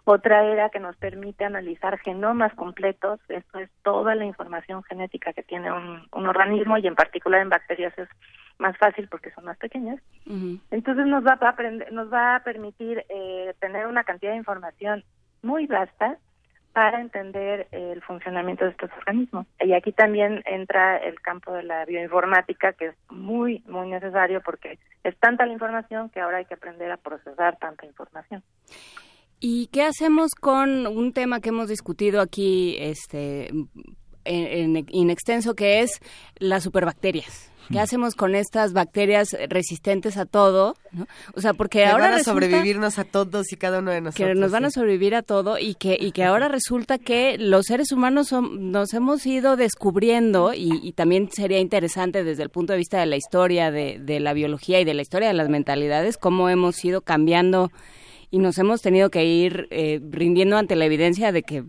otra 0.04 0.44
era 0.44 0.68
que 0.68 0.78
nos 0.78 0.96
permite 0.96 1.44
analizar 1.44 1.98
genomas 1.98 2.54
completos, 2.54 3.18
esto 3.28 3.58
es 3.58 3.68
toda 3.82 4.14
la 4.14 4.24
información 4.24 4.84
genética 4.84 5.32
que 5.32 5.42
tiene 5.42 5.72
un, 5.72 6.06
un 6.12 6.26
organismo 6.28 6.78
y 6.78 6.86
en 6.86 6.94
particular 6.94 7.40
en 7.40 7.48
bacterias 7.48 7.92
es 7.98 8.08
más 8.58 8.76
fácil 8.78 9.08
porque 9.08 9.30
son 9.32 9.44
más 9.44 9.58
pequeñas. 9.58 10.00
Entonces 10.70 11.06
nos 11.06 11.24
va 11.24 11.38
a 11.40 11.48
aprender, 11.48 11.92
nos 11.92 12.12
va 12.12 12.36
a 12.36 12.44
permitir 12.44 13.04
eh, 13.08 13.54
tener 13.60 13.86
una 13.86 14.04
cantidad 14.04 14.32
de 14.32 14.38
información 14.38 15.04
muy 15.42 15.66
vasta 15.66 16.18
para 16.72 17.00
entender 17.00 17.68
el 17.70 18.02
funcionamiento 18.02 18.66
de 18.66 18.72
estos 18.72 18.90
organismos. 18.98 19.46
Y 19.60 19.72
aquí 19.72 19.92
también 19.92 20.42
entra 20.44 20.98
el 20.98 21.18
campo 21.22 21.52
de 21.54 21.62
la 21.62 21.86
bioinformática, 21.86 22.74
que 22.74 22.88
es 22.88 22.94
muy, 23.08 23.64
muy 23.66 23.88
necesario 23.88 24.42
porque 24.42 24.78
es 25.02 25.16
tanta 25.18 25.46
la 25.46 25.54
información 25.54 26.10
que 26.10 26.20
ahora 26.20 26.36
hay 26.36 26.44
que 26.44 26.52
aprender 26.52 26.92
a 26.92 26.98
procesar 26.98 27.56
tanta 27.58 27.86
información. 27.86 28.42
¿Y 29.40 29.68
qué 29.68 29.84
hacemos 29.84 30.34
con 30.34 30.86
un 30.86 31.14
tema 31.14 31.40
que 31.40 31.48
hemos 31.48 31.68
discutido 31.68 32.20
aquí 32.20 32.76
este, 32.78 33.48
en, 34.26 34.86
in 34.90 35.10
extenso, 35.10 35.54
que 35.54 35.80
es 35.80 36.00
las 36.38 36.64
superbacterias. 36.64 37.50
¿Qué 37.70 37.80
hacemos 37.80 38.14
con 38.14 38.36
estas 38.36 38.72
bacterias 38.72 39.36
resistentes 39.48 40.16
a 40.18 40.24
todo? 40.24 40.76
O 41.34 41.40
sea, 41.40 41.52
porque 41.52 41.84
ahora 41.84 42.10
van 42.10 42.20
a 42.20 42.22
sobrevivirnos 42.22 42.98
a 43.00 43.04
todos 43.04 43.52
y 43.52 43.56
cada 43.56 43.80
uno 43.80 43.90
de 43.90 44.00
nosotros. 44.00 44.28
Que 44.28 44.34
nos 44.36 44.52
van 44.52 44.66
a 44.66 44.70
sobrevivir 44.70 45.16
a 45.16 45.22
todo 45.22 45.58
y 45.58 45.74
que 45.74 45.98
y 46.00 46.12
que 46.12 46.22
ahora 46.22 46.46
resulta 46.46 46.98
que 46.98 47.38
los 47.38 47.66
seres 47.66 47.90
humanos 47.90 48.32
nos 48.32 48.94
hemos 48.94 49.26
ido 49.26 49.56
descubriendo 49.56 50.52
y, 50.54 50.92
también 50.92 51.28
sería 51.30 51.58
interesante 51.58 52.22
desde 52.22 52.44
el 52.44 52.50
punto 52.50 52.72
de 52.72 52.78
vista 52.78 53.00
de 53.00 53.06
la 53.06 53.16
historia 53.16 53.70
de, 53.70 53.98
de 54.00 54.20
la 54.20 54.32
biología 54.32 54.80
y 54.80 54.84
de 54.84 54.94
la 54.94 55.02
historia 55.02 55.28
de 55.28 55.34
las 55.34 55.48
mentalidades 55.48 56.16
cómo 56.16 56.48
hemos 56.48 56.82
ido 56.84 57.00
cambiando 57.00 57.70
y 58.30 58.38
nos 58.38 58.58
hemos 58.58 58.82
tenido 58.82 59.10
que 59.10 59.24
ir 59.24 59.68
eh, 59.70 60.00
rindiendo 60.10 60.56
ante 60.56 60.76
la 60.76 60.84
evidencia 60.84 61.32
de 61.32 61.42
que 61.42 61.64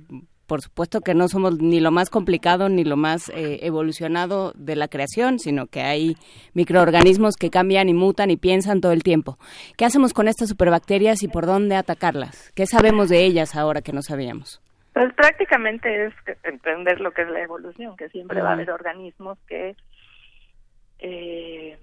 por 0.48 0.62
supuesto 0.62 1.02
que 1.02 1.14
no 1.14 1.28
somos 1.28 1.60
ni 1.60 1.80
lo 1.80 1.92
más 1.92 2.10
complicado 2.10 2.70
ni 2.70 2.84
lo 2.84 2.98
más 2.98 3.30
eh, 3.30 3.60
evolucionado 3.62 4.54
de 4.56 4.76
la 4.76 4.88
creación, 4.88 5.40
sino 5.40 5.68
que 5.68 5.82
hay 5.82 6.16
microorganismos 6.54 7.36
que 7.36 7.50
cambian 7.50 7.90
y 7.90 7.94
mutan 7.94 8.32
y 8.32 8.38
piensan 8.38 8.82
todo 8.82 8.94
el 8.94 9.04
tiempo. 9.04 9.38
¿Qué 9.78 9.86
hacemos 9.86 10.14
con 10.14 10.28
estas 10.28 10.50
superbacterias 10.50 11.22
y 11.24 11.28
por 11.28 11.46
dónde 11.46 11.76
atacarlas? 11.76 12.52
¿Qué 12.56 12.66
sabemos 12.66 13.10
de 13.10 13.26
ellas 13.26 13.56
ahora 13.56 13.82
que 13.82 13.94
no 13.94 14.02
sabíamos? 14.02 14.62
Pues 14.94 15.14
prácticamente 15.14 16.08
es 16.08 16.14
entender 16.44 17.02
lo 17.02 17.12
que 17.12 17.22
es 17.22 17.30
la 17.30 17.42
evolución, 17.42 17.96
que 17.98 18.10
siempre 18.10 18.42
va 18.42 18.50
a 18.50 18.54
haber 18.54 18.72
organismos 18.72 19.38
que 19.48 19.76
eh, 21.00 21.78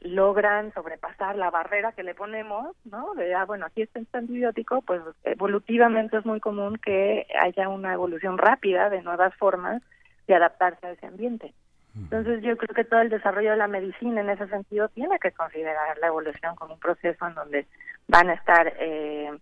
logran 0.00 0.72
sobrepasar 0.72 1.36
la 1.36 1.50
barrera 1.50 1.92
que 1.92 2.02
le 2.02 2.14
ponemos, 2.14 2.74
¿no? 2.84 3.14
De, 3.14 3.34
ah, 3.34 3.44
bueno, 3.44 3.66
aquí 3.66 3.82
está 3.82 4.00
este 4.00 4.18
antibiótico, 4.18 4.82
pues 4.82 5.02
evolutivamente 5.24 6.16
es 6.16 6.24
muy 6.24 6.40
común 6.40 6.78
que 6.78 7.26
haya 7.40 7.68
una 7.68 7.92
evolución 7.92 8.38
rápida 8.38 8.88
de 8.88 9.02
nuevas 9.02 9.34
formas 9.36 9.82
de 10.26 10.34
adaptarse 10.34 10.86
a 10.86 10.92
ese 10.92 11.06
ambiente. 11.06 11.52
Entonces 11.94 12.40
yo 12.42 12.56
creo 12.56 12.74
que 12.74 12.84
todo 12.84 13.00
el 13.00 13.10
desarrollo 13.10 13.50
de 13.50 13.56
la 13.56 13.66
medicina 13.66 14.20
en 14.20 14.30
ese 14.30 14.46
sentido 14.46 14.88
tiene 14.90 15.18
que 15.18 15.32
considerar 15.32 15.98
la 15.98 16.06
evolución 16.06 16.54
como 16.54 16.74
un 16.74 16.80
proceso 16.80 17.26
en 17.26 17.34
donde 17.34 17.66
van 18.06 18.30
a 18.30 18.34
estar 18.34 18.72
eh, 18.78 19.36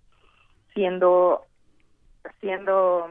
siendo, 0.73 1.45
siendo, 2.41 3.07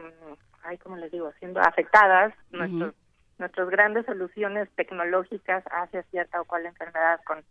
ay, 0.63 0.79
¿cómo 0.79 0.97
les 0.97 1.11
digo? 1.11 1.31
Siendo 1.39 1.61
afectadas 1.61 2.33
nuestros 2.49 2.95
nuestras 3.39 3.69
grandes 3.69 4.05
soluciones 4.05 4.69
tecnológicas 4.75 5.63
hacia 5.71 6.03
cierta 6.03 6.41
o 6.41 6.45
cual 6.45 6.65
enfermedad 6.65 7.19
con, 7.25 7.43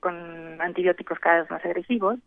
con 0.00 0.60
antibióticos 0.60 1.18
cada 1.18 1.40
vez 1.40 1.50
más 1.50 1.64
agresivos, 1.64 2.18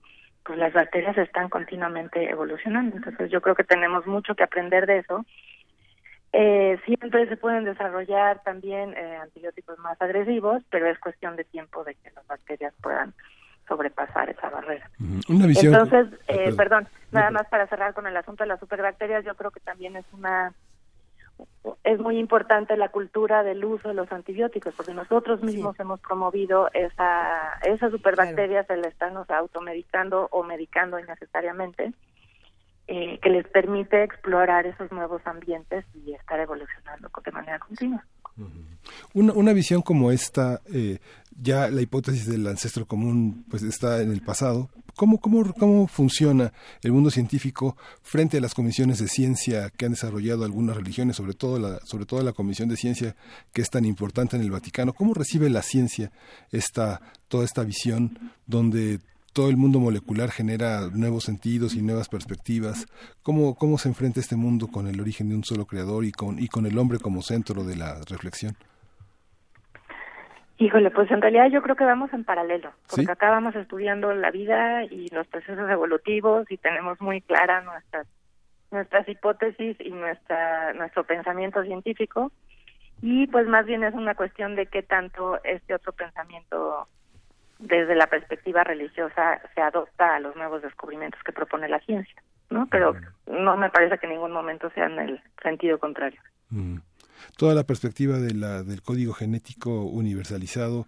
pues 0.43 0.59
las 0.59 0.73
bacterias 0.73 1.17
están 1.17 1.49
continuamente 1.49 2.29
evolucionando. 2.29 2.97
Entonces 2.97 3.31
yo 3.31 3.41
creo 3.41 3.55
que 3.55 3.63
tenemos 3.63 4.05
mucho 4.05 4.35
que 4.35 4.43
aprender 4.43 4.85
de 4.85 4.99
eso. 4.99 5.25
Eh, 6.33 6.77
siempre 6.85 7.27
se 7.27 7.37
pueden 7.37 7.63
desarrollar 7.63 8.43
también 8.43 8.93
eh, 8.97 9.17
antibióticos 9.21 9.79
más 9.79 9.99
agresivos, 10.01 10.61
pero 10.69 10.87
es 10.87 10.99
cuestión 10.99 11.35
de 11.37 11.45
tiempo 11.45 11.83
de 11.83 11.95
que 11.95 12.11
las 12.11 12.27
bacterias 12.27 12.73
puedan 12.81 13.13
sobrepasar 13.67 14.29
esa 14.29 14.49
barrera. 14.49 14.89
Entonces, 15.27 16.07
eh, 16.27 16.53
perdón, 16.55 16.87
nada 17.11 17.31
más 17.31 17.47
para 17.47 17.67
cerrar 17.67 17.93
con 17.93 18.05
el 18.05 18.15
asunto 18.15 18.43
de 18.43 18.49
las 18.49 18.59
superbacterias, 18.59 19.25
yo 19.25 19.33
creo 19.35 19.49
que 19.49 19.61
también 19.61 19.95
es 19.95 20.05
una 20.11 20.53
es 21.83 21.99
muy 21.99 22.17
importante 22.17 22.77
la 22.77 22.89
cultura 22.89 23.43
del 23.43 23.63
uso 23.63 23.89
de 23.89 23.93
los 23.93 24.11
antibióticos, 24.11 24.73
porque 24.75 24.93
nosotros 24.93 25.41
mismos 25.41 25.79
hemos 25.79 25.99
promovido 25.99 26.69
esa, 26.73 27.59
esa 27.63 27.89
superbacteria, 27.89 28.63
se 28.63 28.77
le 28.77 28.87
están 28.87 29.15
automedicando 29.29 30.27
o 30.31 30.43
medicando 30.43 30.99
innecesariamente, 30.99 31.93
eh, 32.87 33.19
que 33.19 33.29
les 33.29 33.47
permite 33.47 34.03
explorar 34.03 34.65
esos 34.67 34.91
nuevos 34.91 35.21
ambientes 35.25 35.85
y 35.93 36.13
estar 36.13 36.39
evolucionando 36.39 37.09
de 37.23 37.31
manera 37.31 37.59
continua. 37.59 38.05
Una, 39.13 39.33
una 39.33 39.53
visión 39.53 39.81
como 39.81 40.11
esta, 40.11 40.61
eh, 40.71 40.99
ya 41.41 41.69
la 41.69 41.81
hipótesis 41.81 42.25
del 42.25 42.47
ancestro 42.47 42.85
común 42.85 43.45
pues 43.49 43.63
está 43.63 44.01
en 44.01 44.11
el 44.11 44.21
pasado. 44.21 44.69
¿Cómo, 44.95 45.19
cómo, 45.19 45.53
¿Cómo 45.53 45.87
funciona 45.87 46.53
el 46.81 46.93
mundo 46.93 47.11
científico 47.11 47.75
frente 48.01 48.37
a 48.37 48.41
las 48.41 48.53
comisiones 48.53 48.99
de 48.99 49.09
ciencia 49.09 49.69
que 49.69 49.85
han 49.85 49.91
desarrollado 49.91 50.45
algunas 50.45 50.77
religiones, 50.77 51.17
sobre 51.17 51.33
todo 51.33 51.59
la, 51.59 51.79
sobre 51.85 52.05
todo 52.05 52.23
la 52.23 52.31
comisión 52.31 52.69
de 52.69 52.77
ciencia 52.77 53.15
que 53.51 53.61
es 53.61 53.69
tan 53.69 53.83
importante 53.83 54.37
en 54.37 54.43
el 54.43 54.51
Vaticano? 54.51 54.93
¿Cómo 54.93 55.13
recibe 55.13 55.49
la 55.49 55.63
ciencia 55.63 56.11
esta, 56.51 57.01
toda 57.27 57.43
esta 57.43 57.63
visión 57.63 58.31
donde 58.45 58.99
todo 59.35 59.49
el 59.49 59.57
mundo 59.57 59.79
molecular 59.79 60.31
genera 60.31 60.87
nuevos 60.93 61.25
sentidos 61.25 61.75
y 61.75 61.81
nuevas 61.81 62.07
perspectivas. 62.07 62.87
¿Cómo, 63.21 63.55
cómo 63.55 63.77
se 63.77 63.89
enfrenta 63.89 64.21
este 64.21 64.37
mundo 64.37 64.67
con 64.67 64.87
el 64.87 65.01
origen 65.01 65.27
de 65.27 65.35
un 65.35 65.43
solo 65.43 65.65
creador 65.65 66.05
y 66.05 66.13
con, 66.13 66.39
y 66.39 66.47
con 66.47 66.65
el 66.65 66.77
hombre 66.77 66.99
como 66.99 67.21
centro 67.21 67.65
de 67.65 67.75
la 67.75 67.95
reflexión? 68.09 68.53
Híjole, 70.57 70.89
pues 70.89 71.11
en 71.11 71.21
realidad 71.21 71.49
yo 71.51 71.61
creo 71.61 71.75
que 71.75 71.83
vamos 71.83 72.13
en 72.13 72.23
paralelo, 72.23 72.71
porque 72.89 73.11
acá 73.11 73.29
vamos 73.29 73.53
estudiando 73.57 74.13
la 74.13 74.31
vida 74.31 74.85
y 74.85 75.09
los 75.09 75.27
procesos 75.27 75.69
evolutivos 75.69 76.49
y 76.49 76.55
tenemos 76.55 77.01
muy 77.01 77.19
claras 77.19 77.65
nuestras 77.65 78.07
nuestras 78.71 79.07
hipótesis 79.09 79.75
y 79.81 79.89
nuestra 79.89 80.73
nuestro 80.73 81.03
pensamiento 81.03 81.61
científico 81.63 82.31
y 83.01 83.27
pues 83.27 83.47
más 83.47 83.65
bien 83.65 83.83
es 83.83 83.93
una 83.93 84.15
cuestión 84.15 84.55
de 84.55 84.65
qué 84.67 84.81
tanto 84.81 85.43
este 85.43 85.75
otro 85.75 85.91
pensamiento 85.91 86.87
desde 87.59 87.95
la 87.95 88.07
perspectiva 88.07 88.63
religiosa 88.63 89.41
se 89.53 89.61
adopta 89.61 90.15
a 90.15 90.19
los 90.19 90.35
nuevos 90.35 90.61
descubrimientos 90.61 91.21
que 91.23 91.31
propone 91.31 91.67
la 91.69 91.79
ciencia, 91.79 92.15
¿no? 92.49 92.67
Pero 92.69 92.95
no 93.27 93.57
me 93.57 93.69
parece 93.69 93.97
que 93.97 94.07
en 94.07 94.13
ningún 94.13 94.31
momento 94.31 94.69
sea 94.71 94.85
en 94.85 94.99
el 94.99 95.21
sentido 95.41 95.79
contrario. 95.79 96.19
Mm. 96.49 96.77
Toda 97.37 97.55
la 97.55 97.63
perspectiva 97.63 98.17
de 98.17 98.33
la, 98.33 98.63
del 98.63 98.81
código 98.81 99.13
genético 99.13 99.85
universalizado, 99.85 100.85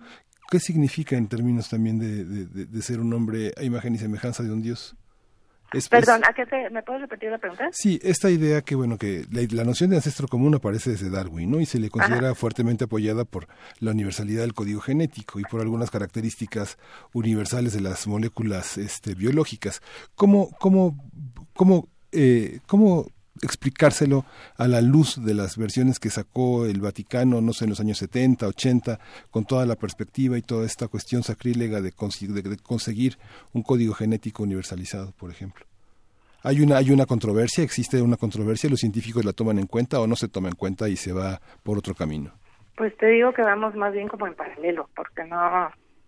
¿qué 0.52 0.60
significa 0.60 1.16
en 1.16 1.28
términos 1.30 1.70
también 1.70 2.00
de, 2.00 2.26
de 2.66 2.82
ser 2.82 3.00
un 3.00 3.14
hombre 3.14 3.54
a 3.58 3.64
imagen 3.64 3.96
y 3.96 3.98
semejanza 3.98 4.44
de 4.44 4.52
un 4.52 4.62
Dios? 4.62 4.96
Perdón, 5.90 6.22
¿a 6.28 6.34
qué 6.34 6.46
te, 6.46 6.70
¿me 6.70 6.82
puedes 6.82 7.02
repetir 7.02 7.30
la 7.30 7.38
pregunta? 7.38 7.70
Sí, 7.74 8.00
esta 8.02 8.30
idea 8.30 8.62
que, 8.62 8.76
bueno, 8.76 8.98
que 8.98 9.26
la, 9.30 9.64
noción 9.64 9.90
de 9.90 9.98
ancestro 9.98 10.28
común 10.28 10.56
aparece 10.56 10.92
desde 10.92 11.10
Darwin, 11.10 11.52
¿no? 11.52 11.60
Y 11.60 11.66
se 11.66 11.80
le 11.80 11.90
considera 11.90 12.34
fuertemente 12.36 12.86
apoyada 12.86 13.26
por 13.26 13.48
la 13.80 13.92
universalidad 13.92 14.42
del 14.42 14.54
código 14.54 14.80
genético 14.80 15.40
y 15.40 15.44
por 15.44 15.60
algunas 15.60 15.92
características 15.92 16.78
universales 17.14 17.74
de 17.74 17.82
las 17.82 18.08
moléculas 18.08 18.78
este, 18.78 19.14
biológicas. 19.14 19.82
¿Cómo, 20.16 20.52
cómo, 20.60 20.98
cómo, 21.54 21.90
eh, 22.12 22.60
cómo 22.66 23.08
explicárselo 23.42 24.26
a 24.58 24.68
la 24.68 24.82
luz 24.82 25.24
de 25.24 25.34
las 25.34 25.58
versiones 25.58 26.00
que 26.00 26.10
sacó 26.10 26.66
el 26.66 26.82
Vaticano, 26.82 27.42
no 27.42 27.54
sé, 27.54 27.66
en 27.66 27.72
los 27.72 27.80
años 27.80 27.98
70, 27.98 28.48
80, 28.48 29.00
con 29.30 29.46
toda 29.46 29.66
la 29.66 29.76
perspectiva 29.76 30.38
y 30.38 30.42
toda 30.42 30.66
esta 30.66 30.88
cuestión 30.88 31.24
sacrílega 31.24 31.82
de, 31.82 31.92
conseguir 31.92 33.18
un 33.54 33.64
código 33.64 33.94
genético 33.94 34.44
universalizado, 34.44 35.12
por 35.18 35.32
ejemplo. 35.32 35.66
Hay 36.44 36.62
una, 36.62 36.78
hay 36.78 36.92
una 36.92 37.06
controversia, 37.06 37.64
existe 37.64 38.02
una 38.02 38.18
controversia, 38.18 38.70
los 38.70 38.80
científicos 38.80 39.26
la 39.26 39.34
toman 39.34 39.60
en 39.60 39.68
cuenta 39.68 40.00
o 40.00 40.08
no 40.08 40.16
se 40.16 40.28
toman 40.28 40.52
en 40.52 40.58
cuenta 40.58 40.88
y 40.88 40.96
se 40.96 41.12
va 41.12 41.40
por 41.64 41.78
otro 41.78 41.94
camino. 41.94 42.32
Pues 42.76 42.96
te 42.98 43.08
digo 43.08 43.34
que 43.34 43.42
vamos 43.42 43.76
más 43.76 43.92
bien 43.92 44.08
como 44.08 44.28
en 44.28 44.36
paralelo, 44.36 44.88
porque 44.96 45.24
no, 45.24 45.38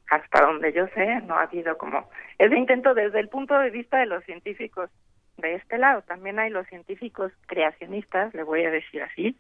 hasta 0.10 0.46
donde 0.46 0.74
yo 0.74 0.88
sé, 0.94 1.22
no 1.22 1.36
ha 1.36 1.44
habido 1.44 1.78
como 1.78 2.10
ese 2.38 2.56
intento 2.56 2.94
desde 2.94 3.20
el 3.20 3.30
punto 3.30 3.58
de 3.58 3.70
vista 3.70 3.98
de 4.00 4.06
los 4.06 4.24
científicos 4.24 4.90
de 5.42 5.56
este 5.56 5.78
lado. 5.78 6.02
También 6.04 6.40
hay 6.40 6.50
los 6.50 6.68
científicos 6.68 7.32
creacionistas, 7.48 8.34
le 8.34 8.44
voy 8.44 8.64
a 8.64 8.72
decir 8.72 9.02
así. 9.02 9.36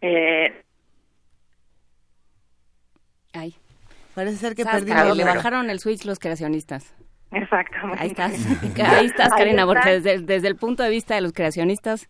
eh, 0.00 0.62
Ay. 3.32 3.54
Parece 4.16 4.36
ser 4.38 4.54
que 4.54 4.64
perdimos. 4.64 5.14
Le 5.14 5.24
bajaron 5.24 5.68
el 5.68 5.78
switch 5.78 6.06
los 6.06 6.18
creacionistas. 6.18 6.94
Exactamente. 7.32 8.02
Ahí 8.02 8.08
estás, 8.08 8.32
ahí 8.88 9.06
estás 9.06 9.28
Karina, 9.36 9.66
porque 9.66 10.00
desde, 10.00 10.48
el 10.48 10.56
punto 10.56 10.82
de 10.82 10.88
vista 10.88 11.14
de 11.14 11.20
los 11.20 11.34
creacionistas, 11.34 12.08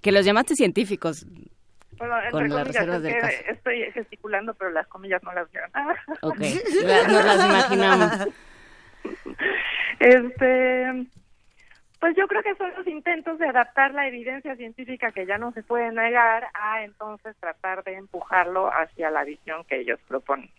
que 0.00 0.12
los 0.12 0.24
llamaste 0.24 0.54
científicos, 0.54 1.26
bueno, 1.98 2.14
con 2.30 2.48
las 2.48 2.68
reservas 2.68 3.02
del 3.02 3.18
caso. 3.18 3.36
Estoy 3.48 3.90
gesticulando, 3.92 4.54
pero 4.54 4.70
las 4.70 4.86
comillas 4.86 5.22
no 5.24 5.32
las 5.32 5.50
vieron. 5.50 5.70
ok, 6.22 6.38
nos 7.08 7.24
las 7.24 7.44
imaginamos. 7.44 8.12
Este, 9.98 11.06
pues 12.00 12.16
yo 12.16 12.26
creo 12.26 12.42
que 12.42 12.54
son 12.56 12.72
los 12.76 12.86
intentos 12.86 13.38
de 13.38 13.48
adaptar 13.48 13.92
la 13.92 14.08
evidencia 14.08 14.56
científica 14.56 15.12
que 15.12 15.26
ya 15.26 15.36
no 15.36 15.52
se 15.52 15.62
puede 15.62 15.92
negar 15.92 16.48
a 16.54 16.82
entonces 16.82 17.36
tratar 17.38 17.84
de 17.84 17.94
empujarlo 17.94 18.70
hacia 18.72 19.10
la 19.10 19.22
visión 19.24 19.64
que 19.64 19.80
ellos 19.80 20.00
proponen. 20.08 20.50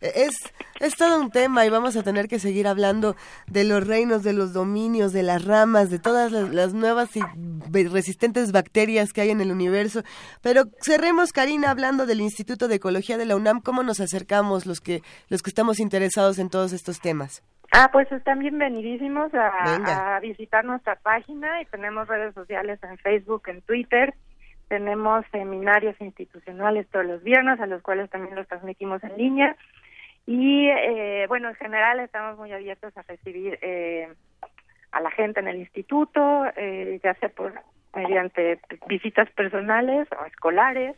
Es, 0.00 0.30
es 0.78 0.94
todo 0.94 1.20
un 1.20 1.30
tema 1.30 1.66
y 1.66 1.70
vamos 1.70 1.96
a 1.96 2.04
tener 2.04 2.28
que 2.28 2.38
seguir 2.38 2.68
hablando 2.68 3.16
de 3.48 3.64
los 3.64 3.84
reinos, 3.84 4.22
de 4.22 4.32
los 4.32 4.52
dominios, 4.52 5.12
de 5.12 5.24
las 5.24 5.44
ramas, 5.44 5.90
de 5.90 5.98
todas 5.98 6.30
las, 6.30 6.72
nuevas 6.72 7.10
y 7.16 7.20
resistentes 7.88 8.52
bacterias 8.52 9.12
que 9.12 9.22
hay 9.22 9.30
en 9.30 9.40
el 9.40 9.50
universo. 9.50 10.04
Pero 10.40 10.64
cerremos, 10.80 11.32
Karina, 11.32 11.70
hablando 11.70 12.06
del 12.06 12.20
Instituto 12.20 12.68
de 12.68 12.76
Ecología 12.76 13.18
de 13.18 13.26
la 13.26 13.36
UNAM, 13.36 13.60
¿cómo 13.60 13.82
nos 13.82 13.98
acercamos 13.98 14.66
los 14.66 14.80
que, 14.80 15.02
los 15.28 15.42
que 15.42 15.50
estamos 15.50 15.80
interesados 15.80 16.38
en 16.38 16.48
todos 16.48 16.72
estos 16.72 17.00
temas? 17.00 17.42
Ah, 17.72 17.90
pues 17.92 18.10
están 18.10 18.38
bienvenidísimos 18.38 19.30
a, 19.34 20.18
visitar 20.22 20.64
nuestra 20.64 20.96
página 20.96 21.60
y 21.60 21.66
tenemos 21.66 22.08
redes 22.08 22.34
sociales 22.34 22.78
en 22.82 22.96
Facebook, 22.98 23.42
en 23.48 23.60
Twitter. 23.62 24.14
tenemos 24.68 25.24
seminarios 25.32 25.94
institucionales 26.00 26.88
todos 26.88 27.06
los 27.06 27.22
viernes, 27.22 27.60
a 27.60 27.66
los 27.66 27.82
cuales 27.82 28.10
también 28.10 28.34
los 28.34 28.48
transmitimos 28.48 29.02
en 29.04 29.16
línea. 29.16 29.56
Y 30.26 30.68
eh, 30.68 31.26
bueno, 31.28 31.48
en 31.48 31.54
general 31.54 32.00
estamos 32.00 32.38
muy 32.38 32.52
abiertos 32.52 32.96
a 32.96 33.02
recibir 33.02 33.58
eh, 33.62 34.08
a 34.92 35.00
la 35.00 35.10
gente 35.10 35.40
en 35.40 35.48
el 35.48 35.56
instituto, 35.56 36.44
eh, 36.56 37.00
ya 37.02 37.14
sea 37.14 37.28
por 37.28 37.52
mediante 37.94 38.60
visitas 38.86 39.30
personales 39.30 40.08
o 40.20 40.24
escolares. 40.24 40.96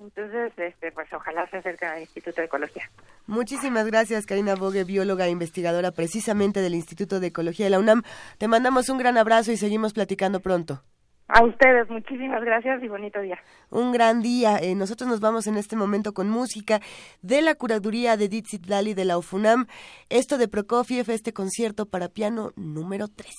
Entonces, 0.00 0.52
este, 0.56 0.90
pues 0.92 1.12
ojalá 1.12 1.46
se 1.50 1.58
acerquen 1.58 1.90
al 1.90 2.00
Instituto 2.00 2.40
de 2.40 2.46
Ecología. 2.46 2.84
Muchísimas 3.26 3.86
gracias, 3.86 4.24
Karina 4.24 4.54
Bogue, 4.54 4.84
bióloga 4.84 5.26
e 5.26 5.30
investigadora 5.30 5.92
precisamente 5.92 6.62
del 6.62 6.74
Instituto 6.74 7.20
de 7.20 7.26
Ecología 7.26 7.66
de 7.66 7.70
la 7.70 7.78
UNAM. 7.78 8.02
Te 8.38 8.48
mandamos 8.48 8.88
un 8.88 8.96
gran 8.96 9.18
abrazo 9.18 9.52
y 9.52 9.58
seguimos 9.58 9.92
platicando 9.92 10.40
pronto. 10.40 10.82
A 11.28 11.44
ustedes, 11.44 11.88
muchísimas 11.90 12.42
gracias 12.42 12.82
y 12.82 12.88
bonito 12.88 13.20
día. 13.20 13.38
Un 13.70 13.92
gran 13.92 14.20
día. 14.20 14.56
Eh, 14.56 14.74
nosotros 14.74 15.08
nos 15.08 15.20
vamos 15.20 15.46
en 15.46 15.56
este 15.56 15.76
momento 15.76 16.12
con 16.12 16.28
música 16.28 16.80
de 17.22 17.40
la 17.42 17.54
curaduría 17.54 18.16
de 18.16 18.28
Dixit 18.28 18.66
Lali 18.66 18.94
de 18.94 19.04
la 19.04 19.16
UFUNAM. 19.16 19.66
Esto 20.08 20.38
de 20.38 20.48
Prokofiev, 20.48 21.08
este 21.10 21.32
concierto 21.32 21.86
para 21.86 22.08
piano 22.08 22.50
número 22.56 23.06
3. 23.06 23.32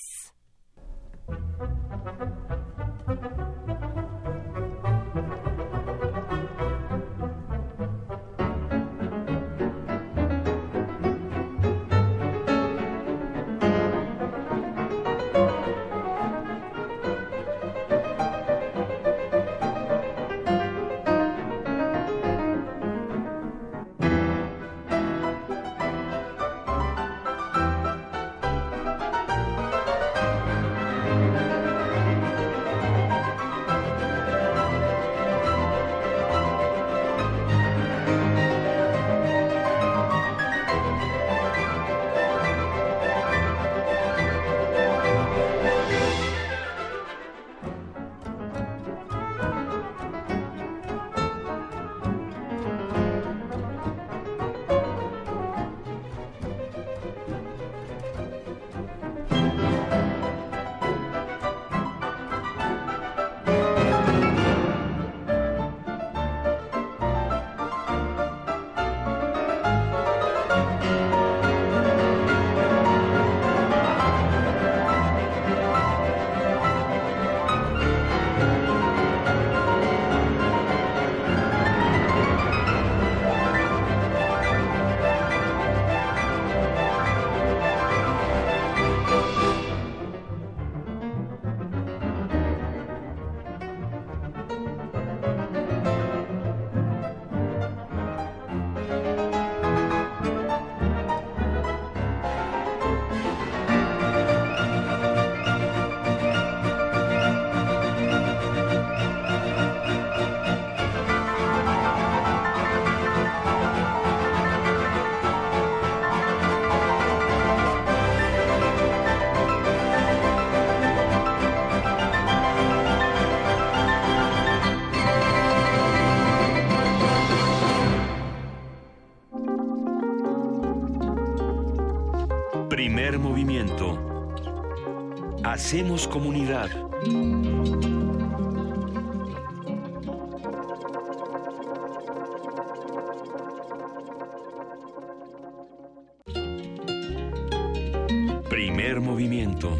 Primer 148.92 149.08
movimiento. 149.08 149.70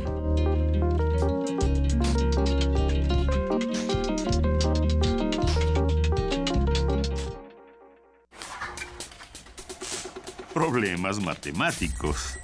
Problemas 10.54 11.20
matemáticos. 11.20 12.41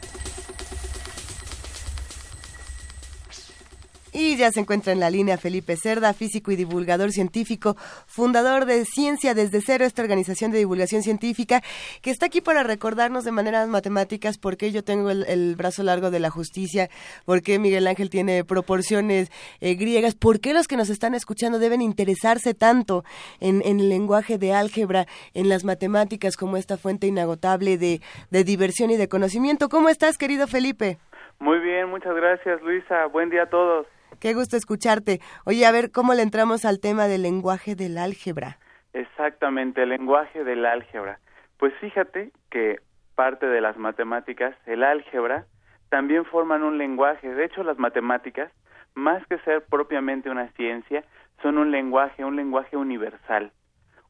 Y 4.21 4.37
ya 4.37 4.51
se 4.51 4.59
encuentra 4.59 4.93
en 4.93 4.99
la 4.99 5.11
línea 5.11 5.39
Felipe 5.39 5.77
Cerda, 5.77 6.13
físico 6.13 6.51
y 6.51 6.57
divulgador 6.57 7.13
científico, 7.13 7.77
fundador 8.09 8.65
de 8.65 8.85
Ciencia 8.85 9.33
desde 9.33 9.61
Cero, 9.65 9.85
esta 9.85 10.03
organización 10.03 10.51
de 10.51 10.59
divulgación 10.59 11.05
científica, 11.05 11.61
que 12.03 12.11
está 12.11 12.27
aquí 12.27 12.41
para 12.41 12.65
recordarnos 12.65 13.23
de 13.23 13.31
maneras 13.31 13.69
matemáticas 13.69 14.37
por 14.37 14.57
qué 14.57 14.73
yo 14.73 14.83
tengo 14.83 15.11
el, 15.11 15.55
brazo 15.55 15.85
largo 15.85 16.11
de 16.11 16.19
la 16.19 16.31
justicia, 16.31 16.89
por 17.27 17.43
qué 17.43 17.61
Miguel 17.61 17.87
Ángel 17.87 18.11
tiene 18.11 18.45
proporciones 18.45 19.31
eh, 19.61 19.77
griegas, 19.77 20.17
por 20.17 20.41
qué 20.41 20.53
los 20.53 20.67
que 20.67 20.77
nos 20.77 20.91
están 20.91 21.15
escuchando 21.15 21.61
deben 21.61 21.81
interesarse 21.81 22.55
tanto 22.55 23.05
en, 23.39 23.63
el 23.65 23.89
lenguaje 23.89 24.37
de 24.37 24.53
álgebra, 24.53 25.07
en 25.33 25.49
las 25.49 25.63
matemáticas 25.63 26.37
como 26.37 26.57
esta 26.57 26.77
fuente 26.77 27.07
inagotable 27.07 27.79
de, 27.79 28.01
de 28.33 28.43
diversión 28.43 28.91
y 28.91 28.97
de 28.97 29.09
conocimiento. 29.09 29.69
¿Cómo 29.69 29.89
estás, 29.89 30.19
querido 30.19 30.49
Felipe? 30.49 30.99
Muy 31.39 31.61
bien, 31.61 31.89
muchas 31.89 32.17
gracias, 32.17 32.61
Luisa. 32.63 33.07
Buen 33.07 33.31
día 33.31 33.45
a 33.45 33.47
todos. 33.47 33.87
Qué 34.21 34.35
gusto 34.35 34.57
escucharte. 34.57 35.21
Oye, 35.45 35.65
a 35.65 35.71
ver, 35.71 35.93
¿cómo 35.93 36.13
le 36.15 36.23
entramos 36.23 36.65
al 36.65 36.81
tema 36.81 37.07
del 37.07 37.23
lenguaje 37.23 37.77
del 37.77 37.99
álgebra? 37.99 38.59
Exactamente, 38.93 39.83
el 39.83 39.91
lenguaje 39.91 40.43
del 40.43 40.67
álgebra. 40.67 41.21
Pues 41.59 41.73
fíjate 41.81 42.33
que 42.51 42.81
parte 43.15 43.47
de 43.47 43.61
las 43.61 43.77
matemáticas, 43.77 44.57
el 44.67 44.83
álgebra, 44.83 45.47
también 45.89 46.25
forman 46.25 46.63
un 46.63 46.79
lenguaje. 46.79 47.33
De 47.33 47.45
hecho, 47.45 47.63
las 47.63 47.79
matemáticas, 47.79 48.51
más 48.95 49.25
que 49.29 49.39
ser 49.41 49.65
propiamente 49.65 50.31
una 50.31 50.49
ciencia, 50.53 51.05
son 51.43 51.59
un 51.59 51.71
lenguaje, 51.71 52.25
un 52.25 52.37
lenguaje 52.37 52.77
universal. 52.77 53.53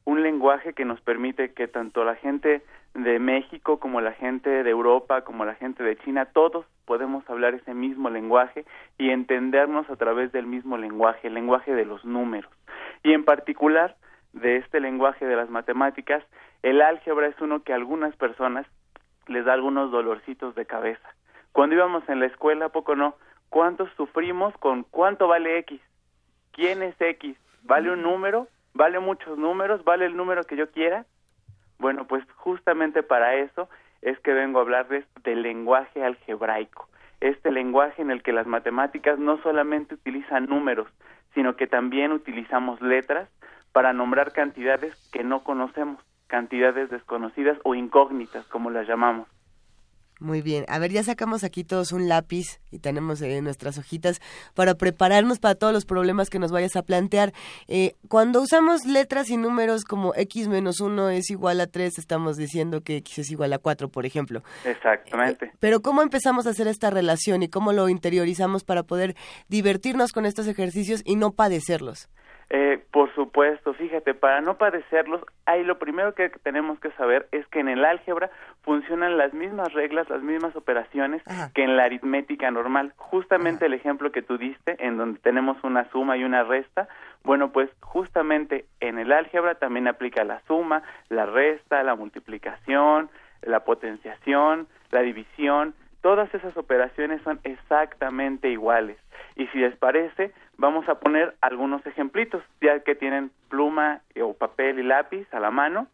Un 0.05 0.23
lenguaje 0.23 0.73
que 0.73 0.85
nos 0.85 1.01
permite 1.01 1.53
que 1.53 1.67
tanto 1.67 2.03
la 2.03 2.15
gente 2.15 2.63
de 2.93 3.19
México 3.19 3.79
como 3.79 4.01
la 4.01 4.13
gente 4.13 4.49
de 4.49 4.69
Europa, 4.69 5.21
como 5.21 5.45
la 5.45 5.55
gente 5.55 5.83
de 5.83 5.97
China, 5.97 6.25
todos 6.25 6.65
podemos 6.85 7.27
hablar 7.29 7.53
ese 7.53 7.73
mismo 7.73 8.09
lenguaje 8.09 8.65
y 8.97 9.11
entendernos 9.11 9.89
a 9.89 9.95
través 9.95 10.31
del 10.31 10.45
mismo 10.45 10.77
lenguaje, 10.77 11.27
el 11.27 11.35
lenguaje 11.35 11.73
de 11.73 11.85
los 11.85 12.03
números. 12.03 12.51
Y 13.03 13.13
en 13.13 13.23
particular, 13.23 13.95
de 14.33 14.57
este 14.57 14.79
lenguaje 14.79 15.25
de 15.25 15.35
las 15.35 15.49
matemáticas, 15.49 16.23
el 16.63 16.81
álgebra 16.81 17.27
es 17.27 17.39
uno 17.41 17.63
que 17.63 17.73
a 17.73 17.75
algunas 17.75 18.15
personas 18.15 18.65
les 19.27 19.45
da 19.45 19.53
algunos 19.53 19.91
dolorcitos 19.91 20.55
de 20.55 20.65
cabeza. 20.65 21.07
Cuando 21.51 21.75
íbamos 21.75 22.07
en 22.09 22.19
la 22.19 22.25
escuela, 22.25 22.69
poco 22.69 22.95
no? 22.95 23.15
¿Cuántos 23.49 23.89
sufrimos 23.95 24.55
con 24.57 24.83
cuánto 24.83 25.27
vale 25.27 25.57
X? 25.59 25.81
¿Quién 26.51 26.83
es 26.83 26.99
X? 26.99 27.35
¿Vale 27.63 27.91
un 27.91 28.01
número? 28.01 28.47
¿Vale 28.73 28.99
muchos 28.99 29.37
números? 29.37 29.83
¿Vale 29.83 30.05
el 30.05 30.15
número 30.15 30.43
que 30.43 30.55
yo 30.55 30.69
quiera? 30.71 31.05
Bueno, 31.79 32.05
pues 32.05 32.23
justamente 32.35 33.03
para 33.03 33.35
eso 33.35 33.69
es 34.01 34.19
que 34.19 34.33
vengo 34.33 34.59
a 34.59 34.63
hablarles 34.63 35.05
del 35.23 35.41
lenguaje 35.41 36.03
algebraico, 36.03 36.89
este 37.21 37.51
lenguaje 37.51 38.01
en 38.01 38.11
el 38.11 38.21
que 38.21 38.33
las 38.33 38.47
matemáticas 38.47 39.17
no 39.17 39.41
solamente 39.41 39.95
utilizan 39.95 40.45
números, 40.45 40.87
sino 41.33 41.55
que 41.55 41.67
también 41.67 42.11
utilizamos 42.11 42.81
letras 42.81 43.29
para 43.71 43.93
nombrar 43.93 44.33
cantidades 44.33 44.93
que 45.11 45.23
no 45.23 45.43
conocemos, 45.43 46.03
cantidades 46.27 46.89
desconocidas 46.89 47.57
o 47.63 47.75
incógnitas, 47.75 48.45
como 48.47 48.69
las 48.69 48.87
llamamos. 48.87 49.27
Muy 50.19 50.41
bien. 50.41 50.65
A 50.67 50.79
ver, 50.79 50.91
ya 50.91 51.01
sacamos 51.01 51.45
aquí 51.45 51.63
todos 51.63 51.93
un 51.93 52.09
lápiz 52.09 52.59
y 52.71 52.79
tenemos 52.79 53.21
eh, 53.21 53.41
nuestras 53.41 53.77
hojitas 53.77 54.21
para 54.53 54.75
prepararnos 54.75 55.39
para 55.39 55.55
todos 55.55 55.71
los 55.71 55.85
problemas 55.85 56.29
que 56.29 56.39
nos 56.39 56.51
vayas 56.51 56.75
a 56.75 56.83
plantear. 56.83 57.31
Eh, 57.69 57.95
cuando 58.09 58.41
usamos 58.41 58.85
letras 58.85 59.29
y 59.29 59.37
números 59.37 59.85
como 59.85 60.13
x 60.15 60.49
menos 60.49 60.81
1 60.81 61.09
es 61.11 61.29
igual 61.29 61.61
a 61.61 61.67
3, 61.67 61.97
estamos 61.97 62.35
diciendo 62.35 62.81
que 62.81 62.97
x 62.97 63.19
es 63.19 63.31
igual 63.31 63.53
a 63.53 63.59
4, 63.59 63.87
por 63.87 64.05
ejemplo. 64.05 64.43
Exactamente. 64.65 65.45
Eh, 65.45 65.51
pero 65.59 65.81
¿cómo 65.81 66.01
empezamos 66.01 66.47
a 66.47 66.49
hacer 66.49 66.67
esta 66.67 66.89
relación 66.89 67.41
y 67.41 67.47
cómo 67.47 67.71
lo 67.71 67.87
interiorizamos 67.87 68.65
para 68.65 68.83
poder 68.83 69.15
divertirnos 69.47 70.11
con 70.11 70.25
estos 70.25 70.47
ejercicios 70.47 71.01
y 71.05 71.15
no 71.15 71.31
padecerlos? 71.31 72.09
Eh, 72.51 72.83
por 72.91 73.13
supuesto, 73.13 73.73
fíjate, 73.75 74.15
para 74.15 74.41
no 74.41 74.57
padecerlos, 74.57 75.21
hay 75.45 75.63
lo 75.63 75.77
primero 75.77 76.15
que 76.15 76.29
tenemos 76.29 76.79
que 76.79 76.91
saber 76.93 77.27
es 77.31 77.45
que 77.47 77.59
en 77.59 77.69
el 77.69 77.85
álgebra 77.85 78.31
funcionan 78.63 79.17
las 79.17 79.33
mismas 79.33 79.71
reglas, 79.73 80.09
las 80.09 80.23
mismas 80.23 80.55
operaciones 80.55 81.21
que 81.53 81.63
en 81.63 81.77
la 81.77 81.83
aritmética 81.83 82.49
normal. 82.49 82.93
Justamente 82.97 83.67
el 83.67 83.73
ejemplo 83.73 84.11
que 84.11 84.23
tú 84.23 84.39
diste, 84.39 84.75
en 84.79 84.97
donde 84.97 85.19
tenemos 85.19 85.63
una 85.63 85.89
suma 85.91 86.17
y 86.17 86.23
una 86.23 86.43
resta, 86.43 86.87
bueno, 87.23 87.51
pues 87.51 87.69
justamente 87.81 88.65
en 88.79 88.97
el 88.97 89.11
álgebra 89.11 89.55
también 89.55 89.87
aplica 89.87 90.23
la 90.23 90.41
suma, 90.47 90.81
la 91.09 91.27
resta, 91.27 91.83
la 91.83 91.95
multiplicación, 91.95 93.11
la 93.43 93.59
potenciación, 93.63 94.67
la 94.89 95.01
división, 95.01 95.75
todas 96.01 96.33
esas 96.33 96.55
operaciones 96.57 97.21
son 97.21 97.39
exactamente 97.43 98.49
iguales. 98.49 98.97
Y 99.35 99.47
si 99.47 99.59
les 99.59 99.75
parece, 99.75 100.33
vamos 100.59 100.87
a 100.89 100.95
poner 100.99 101.35
algunos 101.41 101.83
ejemplitos, 101.85 102.43
ya 102.61 102.81
que 102.81 102.93
tienen 102.93 103.31
pluma 103.49 104.01
o 104.21 104.33
papel 104.33 104.79
y 104.79 104.83
lápiz 104.83 105.25
a 105.33 105.39
la 105.39 105.49
mano. 105.49 105.87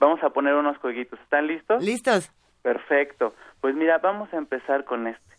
Vamos 0.00 0.22
a 0.22 0.30
poner 0.30 0.54
unos 0.54 0.76
jueguitos. 0.78 1.18
¿Están 1.20 1.46
listos? 1.46 1.82
Listos. 1.82 2.30
Perfecto. 2.62 3.34
Pues 3.60 3.74
mira, 3.74 3.98
vamos 3.98 4.32
a 4.34 4.36
empezar 4.36 4.84
con 4.84 5.06
este. 5.06 5.34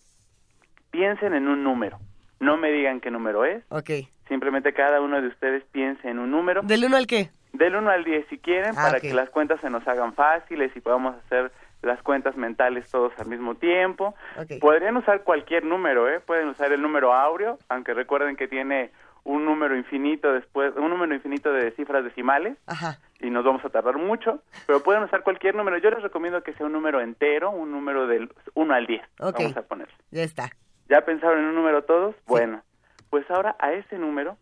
Piensen 0.92 1.34
en 1.34 1.48
un 1.48 1.64
número. 1.64 2.00
No 2.40 2.58
me 2.58 2.72
digan 2.72 3.00
qué 3.00 3.12
número 3.12 3.46
es. 3.46 3.64
Ok. 3.70 3.92
Simplemente 4.28 4.74
cada 4.74 5.02
uno 5.02 5.22
de 5.22 5.28
ustedes 5.28 5.64
piense 5.72 6.10
en 6.10 6.20
un 6.20 6.32
número. 6.32 6.62
¿Del 6.64 6.86
1 6.86 6.96
al 6.98 7.08
qué? 7.08 7.30
Del 7.54 7.76
1 7.76 7.90
al 7.90 8.04
10 8.04 8.28
si 8.30 8.38
quieren, 8.38 8.72
Ah, 8.78 8.88
para 8.88 9.00
que 9.00 9.14
las 9.14 9.30
cuentas 9.30 9.60
se 9.60 9.70
nos 9.70 9.86
hagan 9.88 10.14
fáciles 10.14 10.72
y 10.76 10.80
podamos 10.80 11.16
hacer 11.26 11.52
las 11.82 12.02
cuentas 12.04 12.36
mentales 12.36 12.90
todos 12.92 13.14
al 13.18 13.28
mismo 13.28 13.56
tiempo. 13.56 14.16
Podrían 14.60 14.98
usar 14.98 15.24
cualquier 15.24 15.64
número, 15.64 16.10
¿eh? 16.10 16.20
Pueden 16.20 16.50
usar 16.50 16.72
el 16.72 16.82
número 16.82 17.14
áureo, 17.14 17.58
aunque 17.70 17.94
recuerden 17.94 18.36
que 18.36 18.48
tiene 18.48 18.92
un 19.24 19.46
número 19.46 19.76
infinito 19.76 20.32
después, 20.34 20.74
un 20.76 20.90
número 20.90 21.14
infinito 21.14 21.52
de 21.52 21.72
cifras 21.72 22.04
decimales 22.04 22.58
Ajá. 22.66 23.00
y 23.20 23.30
nos 23.30 23.44
vamos 23.44 23.64
a 23.66 23.70
tardar 23.70 23.98
mucho, 23.98 24.42
pero 24.66 24.82
pueden 24.82 25.04
usar 25.04 25.24
cualquier 25.24 25.56
número. 25.56 25.78
Yo 25.78 25.90
les 25.92 26.02
recomiendo 26.02 26.42
que 26.42 26.54
sea 26.54 26.66
un 26.66 26.72
número 26.72 27.02
entero, 27.02 27.52
un 27.52 27.72
número 27.72 28.08
del 28.08 28.32
1 28.54 28.74
al 28.74 28.88
10. 28.88 29.02
Ok. 29.20 29.40
Vamos 29.40 29.58
a 29.58 29.62
poner. 29.64 29.90
Ya 30.12 30.24
está. 30.24 30.50
¿Ya 30.90 31.02
pensaron 31.02 31.40
en 31.40 31.46
un 31.46 31.56
número 31.56 31.84
todos? 31.84 32.16
Bueno, 32.26 32.64
pues 33.10 33.30
ahora 33.30 33.56
a 33.60 33.74
ese 33.74 33.98
número 33.98 34.38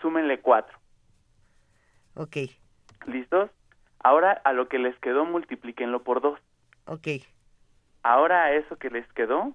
súmenle 0.00 0.40
4. 0.40 0.78
Ok. 2.14 2.36
¿Listos? 3.06 3.50
Ahora 4.02 4.32
a 4.44 4.52
lo 4.52 4.68
que 4.68 4.78
les 4.78 4.96
quedó 4.98 5.24
multiplíquenlo 5.24 6.02
por 6.02 6.20
2. 6.20 6.38
Ok. 6.86 7.08
Ahora 8.02 8.44
a 8.44 8.52
eso 8.52 8.76
que 8.76 8.90
les 8.90 9.06
quedó, 9.12 9.54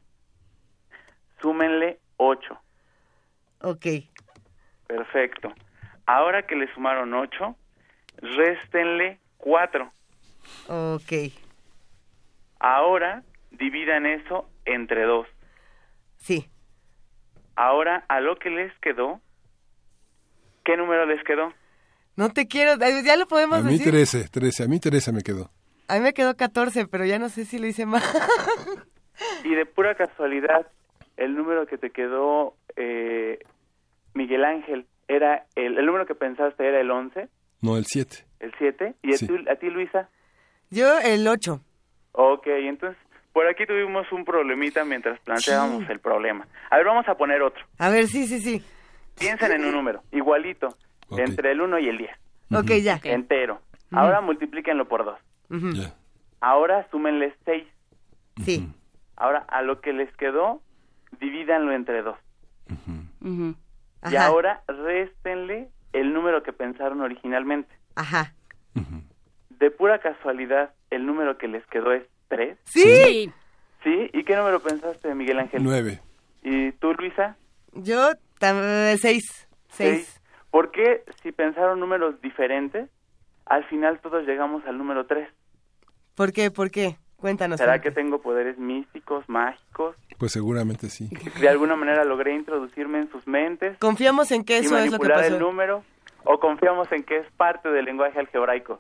súmenle 1.41 1.99
8. 2.17 2.57
Ok. 3.61 3.85
Perfecto. 4.87 5.53
Ahora 6.05 6.45
que 6.47 6.55
le 6.55 6.73
sumaron 6.73 7.13
8, 7.13 7.55
réstenle 8.21 9.19
4. 9.37 9.91
Ok. 10.67 11.11
Ahora 12.59 13.23
dividan 13.51 14.05
eso 14.05 14.49
entre 14.65 15.03
2. 15.03 15.27
Sí. 16.17 16.49
Ahora 17.55 18.05
a 18.07 18.19
lo 18.21 18.37
que 18.37 18.49
les 18.49 18.71
quedó, 18.79 19.19
¿qué 20.63 20.77
número 20.77 21.05
les 21.05 21.23
quedó? 21.23 21.53
No 22.15 22.29
te 22.31 22.47
quiero, 22.47 22.73
eh, 22.83 23.03
ya 23.03 23.15
lo 23.17 23.27
podemos 23.27 23.59
A 23.59 23.63
mí 23.63 23.77
decir. 23.77 23.91
13, 23.91 24.29
13, 24.29 24.63
a 24.63 24.67
mí 24.67 24.79
Teresa 24.79 25.11
me 25.11 25.21
quedó. 25.21 25.51
A 25.87 25.95
mí 25.95 26.01
me 26.01 26.13
quedó 26.13 26.35
14, 26.35 26.87
pero 26.87 27.05
ya 27.05 27.19
no 27.19 27.29
sé 27.29 27.45
si 27.45 27.59
lo 27.59 27.67
hice 27.67 27.85
mal. 27.85 28.01
Y 29.43 29.55
de 29.55 29.65
pura 29.65 29.95
casualidad, 29.95 30.67
el 31.15 31.35
número 31.35 31.65
que 31.65 31.79
te 31.79 31.89
quedó, 31.89 32.55
eh, 32.75 33.39
Miguel 34.13 34.45
Ángel, 34.45 34.85
era 35.07 35.47
el, 35.55 35.77
el 35.79 35.85
número 35.87 36.05
que 36.05 36.13
pensaste 36.13 36.67
era 36.67 36.79
el 36.79 36.91
11, 36.91 37.27
No, 37.61 37.77
el 37.77 37.85
7. 37.85 38.25
el 38.41 38.53
7, 38.59 38.93
y 39.01 39.13
a, 39.13 39.17
Sí. 39.17 39.27
a 39.49 39.55
ti, 39.55 39.69
Luisa. 39.71 40.09
Yo 40.69 40.99
el 40.99 41.27
8. 41.27 41.59
Ok, 42.11 42.45
entonces 42.47 42.97
por 43.33 43.47
aquí 43.47 43.65
tuvimos 43.65 44.11
un 44.11 44.23
problemita 44.23 44.83
mientras 44.85 45.19
planteábamos 45.21 45.89
el 45.89 45.99
problema. 45.99 46.47
A 46.69 46.77
ver, 46.77 46.85
vamos 46.85 47.07
a 47.07 47.15
poner 47.15 47.41
otro. 47.41 47.65
A 47.79 47.89
ver, 47.89 48.05
sí, 48.07 48.27
sí, 48.27 48.39
sí. 48.39 48.63
Piensen 49.17 49.51
en 49.51 49.65
un 49.65 49.71
número, 49.71 50.03
igualito, 50.11 50.77
entre 51.17 51.51
el 51.53 51.61
1 51.61 51.79
y 51.79 51.89
el 51.89 51.97
10, 51.97 52.11
Ok, 52.53 52.71
ya. 52.83 52.99
entero. 53.03 53.61
Ahora 53.91 54.21
multiplíquenlo 54.21 54.87
por 54.87 55.05
2. 55.05 55.17
Ahora 56.41 56.87
súmenle 56.91 57.33
6. 57.45 57.65
Sí. 58.43 58.69
Ahora 59.15 59.39
a 59.47 59.61
lo 59.61 59.81
que 59.81 59.93
les 59.93 60.11
quedó, 60.17 60.61
divídanlo 61.19 61.71
entre 61.71 62.01
2. 62.01 62.17
Ujú. 63.21 63.55
Y 64.09 64.15
Ajá. 64.15 64.25
ahora 64.27 64.61
réstenle 64.67 65.69
el 65.93 66.13
número 66.13 66.43
que 66.43 66.53
pensaron 66.53 67.01
originalmente. 67.01 67.73
Ajá. 67.95 68.33
De 69.49 69.71
pura 69.71 69.99
casualidad, 69.99 70.73
el 70.91 71.05
número 71.07 71.37
que 71.39 71.47
les 71.47 71.65
quedó 71.67 71.91
es 71.91 72.03
3. 72.27 72.57
Sí. 72.65 73.31
Sí. 73.83 74.09
¿Y 74.13 74.23
qué 74.23 74.35
número 74.35 74.59
pensaste, 74.59 75.13
Miguel 75.15 75.39
Ángel? 75.39 75.63
9. 75.63 75.99
¿Y 76.43 76.71
tú, 76.73 76.93
Luisa? 76.93 77.35
Yo, 77.73 78.11
6. 78.39 78.97
Seis. 78.99 79.47
6. 79.69 80.21
¿Por 80.51 80.71
qué 80.71 81.03
si 81.23 81.31
pensaron 81.31 81.79
números 81.79 82.21
diferentes, 82.21 82.89
al 83.45 83.63
final 83.65 83.99
todos 83.99 84.25
llegamos 84.25 84.63
al 84.65 84.77
número 84.77 85.05
3? 85.07 85.27
¿Por 86.17 86.33
qué? 86.33 86.49
¿Por 86.49 86.71
qué? 86.71 86.97
Cuéntanos. 87.15 87.59
¿Será 87.59 87.79
que 87.79 87.91
tengo 87.91 88.19
poderes 88.23 88.57
místicos, 88.57 89.23
mágicos? 89.29 89.95
Pues 90.17 90.31
seguramente 90.31 90.89
sí. 90.89 91.09
¿De 91.39 91.47
alguna 91.47 91.75
manera 91.75 92.03
logré 92.05 92.33
introducirme 92.33 92.97
en 92.97 93.11
sus 93.11 93.27
mentes 93.27 93.77
Confiamos 93.77 94.31
en 94.31 94.43
que 94.43 94.55
y 94.55 94.65
eso 94.65 94.75
es 94.79 94.91
lo 94.91 94.97
que 94.97 95.07
manipular 95.07 95.23
el 95.25 95.33
pasó. 95.33 95.45
número? 95.45 95.83
¿O 96.23 96.39
confiamos 96.39 96.91
en 96.91 97.03
que 97.03 97.17
es 97.19 97.31
parte 97.37 97.69
del 97.69 97.85
lenguaje 97.85 98.17
algebraico? 98.19 98.79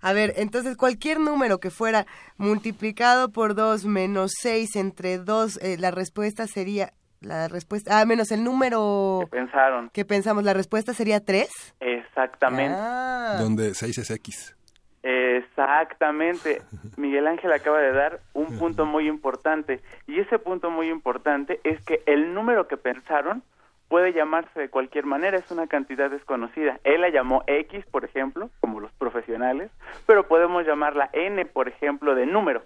A 0.00 0.14
ver, 0.14 0.32
entonces 0.36 0.78
cualquier 0.78 1.20
número 1.20 1.58
que 1.60 1.68
fuera 1.70 2.06
multiplicado 2.38 3.32
por 3.32 3.54
2 3.54 3.84
menos 3.84 4.32
6 4.40 4.76
entre 4.76 5.18
2, 5.18 5.60
la 5.78 5.90
respuesta 5.90 6.46
sería... 6.46 6.94
La 7.20 7.48
respuesta... 7.48 8.00
Ah, 8.00 8.06
menos 8.06 8.30
el 8.30 8.44
número 8.44 9.18
¿Qué 9.22 9.26
pensaron? 9.26 9.90
que 9.90 10.04
pensamos. 10.06 10.44
¿La 10.44 10.54
respuesta 10.54 10.94
sería 10.94 11.22
3? 11.22 11.48
Exactamente. 11.80 12.76
Ah. 12.78 13.36
Donde 13.40 13.74
6 13.74 13.98
es 13.98 14.10
X. 14.10 14.56
Exactamente. 15.02 16.62
Miguel 16.96 17.26
Ángel 17.26 17.52
acaba 17.52 17.78
de 17.78 17.92
dar 17.92 18.20
un 18.34 18.58
punto 18.58 18.86
muy 18.86 19.08
importante. 19.08 19.80
Y 20.06 20.20
ese 20.20 20.38
punto 20.38 20.70
muy 20.70 20.88
importante 20.88 21.60
es 21.64 21.80
que 21.84 22.02
el 22.06 22.34
número 22.34 22.68
que 22.68 22.76
pensaron 22.76 23.42
puede 23.88 24.12
llamarse 24.12 24.60
de 24.60 24.68
cualquier 24.68 25.06
manera, 25.06 25.38
es 25.38 25.50
una 25.50 25.66
cantidad 25.66 26.10
desconocida. 26.10 26.78
Él 26.84 27.00
la 27.00 27.08
llamó 27.08 27.42
X, 27.46 27.84
por 27.86 28.04
ejemplo, 28.04 28.50
como 28.60 28.80
los 28.80 28.92
profesionales, 28.92 29.70
pero 30.06 30.28
podemos 30.28 30.66
llamarla 30.66 31.08
N, 31.12 31.44
por 31.46 31.68
ejemplo, 31.68 32.14
de 32.14 32.26
número. 32.26 32.62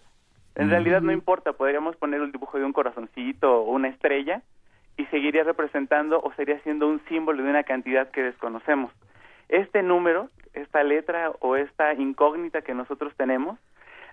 En 0.55 0.69
realidad 0.69 1.01
no 1.01 1.13
importa, 1.13 1.55
podríamos 1.55 1.97
poner 1.97 2.21
un 2.21 2.33
dibujo 2.33 2.59
de 2.59 2.65
un 2.65 2.73
corazoncito 2.73 3.63
o 3.63 3.71
una 3.71 3.89
estrella 3.89 4.43
y 4.99 5.07
seguiría 5.07 5.45
representando 5.45 6.21
o 6.21 6.33
sería 6.35 6.61
siendo 6.61 6.89
un 6.89 7.01
símbolo 7.09 7.43
de 7.43 7.49
una 7.49 7.63
cantidad 7.63 8.11
que 8.11 8.23
desconocemos. 8.23 8.93
Este 9.49 9.83
número, 9.83 10.29
esta 10.55 10.83
letra 10.83 11.33
o 11.41 11.57
esta 11.57 11.95
incógnita 11.95 12.63
que 12.63 12.75
nosotros 12.75 13.13
tenemos, 13.17 13.59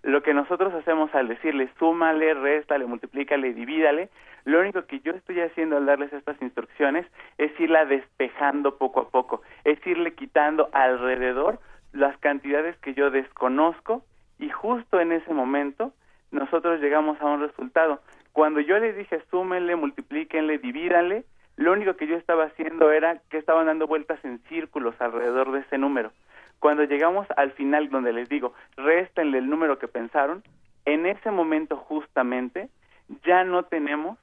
lo 0.02 0.24
que 0.24 0.34
nosotros 0.34 0.74
hacemos 0.74 1.14
al 1.14 1.28
decirle 1.28 1.70
súmale, 1.78 2.34
réstale, 2.34 2.86
multiplícale, 2.86 3.54
divídale, 3.54 4.10
lo 4.46 4.62
único 4.62 4.86
que 4.86 5.02
yo 5.02 5.12
estoy 5.12 5.42
haciendo 5.42 5.78
al 5.78 5.86
darles 5.86 6.14
estas 6.14 6.42
instrucciones 6.42 7.06
es 7.38 7.58
irla 7.60 7.86
despejando 7.86 8.78
poco 8.78 9.02
a 9.02 9.10
poco, 9.10 9.42
es 9.66 9.86
irle 9.86 10.14
quitando 10.14 10.70
alrededor 10.72 11.60
las 11.92 12.18
cantidades 12.20 12.78
que 12.78 12.94
yo 12.94 13.12
desconozco 13.12 14.04
y 14.38 14.50
justo 14.50 15.00
en 15.00 15.12
ese 15.12 15.34
momento 15.34 15.92
nosotros 16.32 16.80
llegamos 16.80 17.20
a 17.22 17.26
un 17.26 17.42
resultado. 17.42 18.00
Cuando 18.32 18.60
yo 18.62 18.80
les 18.80 18.96
dije 18.96 19.22
súmenle, 19.30 19.76
multiplíquenle, 19.76 20.60
divídanle, 20.60 21.26
lo 21.60 21.74
único 21.74 21.95
que 21.97 22.07
yo 22.07 22.16
estaba 22.16 22.45
haciendo 22.45 22.89
era 22.89 23.22
que 23.30 23.38
estaban 23.38 23.66
dando 23.66 23.86
vueltas 23.86 24.24
en 24.24 24.39
círculos 24.47 24.95
alrededor 24.99 25.51
de 25.51 25.60
ese 25.60 25.78
número. 25.78 26.14
Cuando 26.60 26.86
llegamos 26.86 27.28
al 27.36 27.51
final 27.51 27.89
donde 27.89 28.14
les 28.14 28.30
digo, 28.30 28.53
réstenle 28.78 29.39
el 29.39 29.49
número 29.49 29.78
que 29.78 29.89
pensaron, 29.89 30.41
en 30.86 31.05
ese 31.05 31.32
momento 31.32 31.76
justamente 31.76 32.70
ya 33.26 33.43
no 33.43 33.64
tenemos 33.64 34.18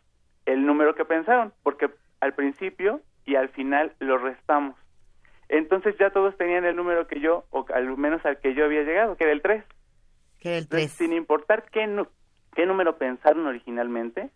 el 0.47 0.65
número 0.65 0.95
que 0.95 1.05
pensaron, 1.05 1.53
porque 1.63 1.91
al 2.21 2.33
principio 2.33 3.03
y 3.27 3.35
al 3.35 3.51
final 3.51 3.93
lo 3.99 4.17
restamos. 4.17 4.75
Entonces 5.51 5.95
ya 5.99 6.09
todos 6.09 6.35
tenían 6.39 6.65
el 6.65 6.75
número 6.75 7.07
que 7.07 7.21
yo, 7.21 7.45
o 7.51 7.67
al 7.75 7.99
menos 7.99 8.25
al 8.25 8.41
que 8.41 8.55
yo 8.55 8.65
había 8.65 8.83
llegado, 8.83 9.15
que 9.17 9.25
era 9.25 9.33
el 9.35 9.43
3. 9.43 9.63
Que 10.41 10.49
era 10.49 10.59
el 10.59 10.65
Entonces, 10.65 10.97
3. 10.97 11.09
sin 11.09 11.13
importar 11.13 11.65
qué 11.71 11.87
número 12.67 12.97
pensaron 12.97 13.47
originalmente, 13.47 14.31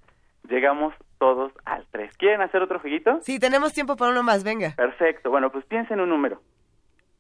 llegamos 0.49 0.95
todos 1.19 1.53
al 1.65 1.87
3. 1.91 2.17
¿Quieren 2.17 2.41
hacer 2.41 2.63
otro 2.63 2.79
jueguito? 2.81 3.19
Sí, 3.23 3.39
tenemos 3.39 3.73
tiempo 3.73 3.97
para 3.97 4.11
uno 4.13 4.23
más, 4.23 4.43
venga. 4.45 4.73
Perfecto. 4.77 5.31
Bueno, 5.31 5.51
pues 5.53 5.65
piensen 5.67 6.01
un 6.01 6.09
número. 6.09 6.43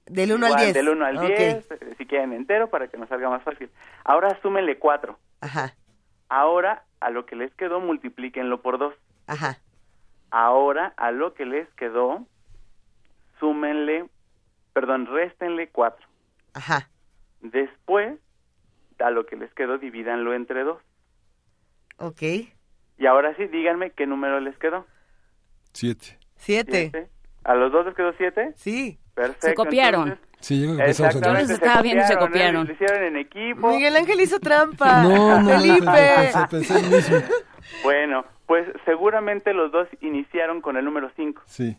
Del 0.06 0.32
1 0.32 0.46
al 0.46 0.52
Igual, 0.52 0.64
10. 0.64 0.74
Del 0.74 0.88
1 0.88 1.04
al 1.04 1.16
Ok. 1.18 1.24
10, 1.26 1.70
eh, 1.70 1.94
si 1.98 2.06
quieren 2.06 2.32
entero, 2.32 2.68
para 2.70 2.88
que 2.88 2.96
nos 2.96 3.08
salga 3.08 3.28
más 3.30 3.42
fácil. 3.42 3.70
Ahora 4.04 4.36
súmenle 4.42 4.78
4. 4.78 5.18
Ajá, 5.42 5.74
Ahora, 6.28 6.84
a 7.00 7.10
lo 7.10 7.26
que 7.26 7.34
les 7.36 7.52
quedó, 7.54 7.80
multiplíquenlo 7.80 8.60
por 8.62 8.78
2. 8.78 8.94
ajá. 9.26 9.58
Ahora, 10.32 10.94
a 10.96 11.10
lo 11.10 11.34
que 11.34 11.44
les 11.44 11.68
quedó, 11.74 12.24
súmenle, 13.40 14.06
perdón, 14.72 15.06
réstenle 15.06 15.68
4. 15.70 16.06
Ajá. 16.54 16.88
Después, 17.40 18.18
a 19.00 19.10
lo 19.10 19.26
que 19.26 19.36
les 19.36 19.52
quedó, 19.54 19.78
divídanlo 19.78 20.34
entre 20.34 20.62
2. 20.62 20.78
Ok. 21.98 22.22
Y 23.00 23.06
ahora 23.06 23.34
sí, 23.36 23.46
díganme 23.48 23.90
qué 23.90 24.06
número 24.06 24.38
les 24.38 24.56
quedó. 24.58 24.86
Siete. 25.72 26.18
Siete. 26.36 26.90
¿Siete? 26.92 27.08
¿A 27.42 27.54
los 27.54 27.72
dos 27.72 27.86
les 27.86 27.94
quedó 27.96 28.12
7? 28.16 28.52
Sí. 28.54 28.98
Perfecto. 29.14 29.46
Se 29.48 29.54
copiaron. 29.54 30.02
entonces- 30.10 30.26
Sí, 30.40 30.60
yo 30.60 30.68
creo 30.74 30.84
que 30.84 30.90
Exactamente, 30.90 31.46
se 31.48 31.52
estaba 31.54 31.82
viendo, 31.82 32.04
se 32.06 32.12
¿eh? 32.14 32.18
copiaron. 32.18 32.66
Lo 32.66 32.72
hicieron 32.72 33.02
en 33.04 33.16
equipo. 33.16 33.68
Miguel 33.70 33.96
Ángel 33.96 34.20
hizo 34.22 34.38
trampa. 34.40 35.02
No, 35.02 35.40
no, 35.42 35.48
Felipe. 35.50 35.86
pensé, 35.86 36.38
pensé 36.50 36.78
el 36.78 36.90
mismo. 36.90 37.16
Bueno, 37.84 38.24
pues 38.46 38.66
seguramente 38.86 39.52
los 39.54 39.70
dos 39.72 39.86
iniciaron 40.00 40.60
con 40.62 40.76
el 40.78 40.84
número 40.84 41.10
5. 41.16 41.42
Sí. 41.46 41.76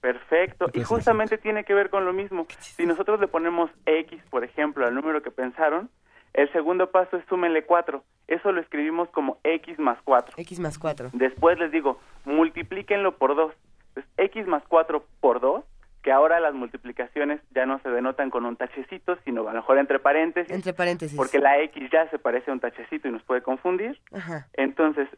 Perfecto. 0.00 0.66
Y 0.74 0.82
justamente 0.84 1.38
tiene 1.38 1.64
que 1.64 1.74
ver 1.74 1.90
con 1.90 2.04
lo 2.04 2.12
mismo. 2.12 2.46
Si 2.60 2.86
nosotros 2.86 3.18
le 3.20 3.26
ponemos 3.26 3.70
X, 3.86 4.22
por 4.30 4.44
ejemplo, 4.44 4.86
al 4.86 4.94
número 4.94 5.20
que 5.22 5.30
pensaron, 5.32 5.90
el 6.34 6.50
segundo 6.52 6.90
paso 6.90 7.16
es 7.16 7.24
súmenle 7.28 7.64
4. 7.64 8.02
Eso 8.28 8.52
lo 8.52 8.60
escribimos 8.60 9.08
como 9.10 9.38
X 9.44 9.78
más 9.78 9.98
4. 10.04 10.34
X 10.36 10.60
más 10.60 10.78
4. 10.78 11.10
Después 11.12 11.58
les 11.58 11.72
digo, 11.72 11.98
multiplíquenlo 12.24 13.16
por 13.16 13.34
2. 13.34 13.52
Entonces, 13.88 14.12
X 14.18 14.46
más 14.46 14.62
4 14.68 15.04
por 15.20 15.40
2, 15.40 15.64
que 16.02 16.12
ahora 16.12 16.38
las 16.40 16.54
multiplicaciones 16.54 17.40
ya 17.50 17.66
no 17.66 17.80
se 17.80 17.88
denotan 17.90 18.30
con 18.30 18.44
un 18.44 18.56
tachecito, 18.56 19.16
sino 19.24 19.42
a 19.48 19.52
lo 19.52 19.60
mejor 19.60 19.78
entre 19.78 19.98
paréntesis, 19.98 20.52
Entre 20.52 20.72
paréntesis. 20.72 21.16
porque 21.16 21.38
la 21.38 21.58
X 21.62 21.90
ya 21.90 22.08
se 22.10 22.18
parece 22.18 22.50
a 22.50 22.54
un 22.54 22.60
tachecito 22.60 23.08
y 23.08 23.12
nos 23.12 23.22
puede 23.22 23.42
confundir. 23.42 24.00
Ajá. 24.12 24.46
Entonces, 24.52 25.08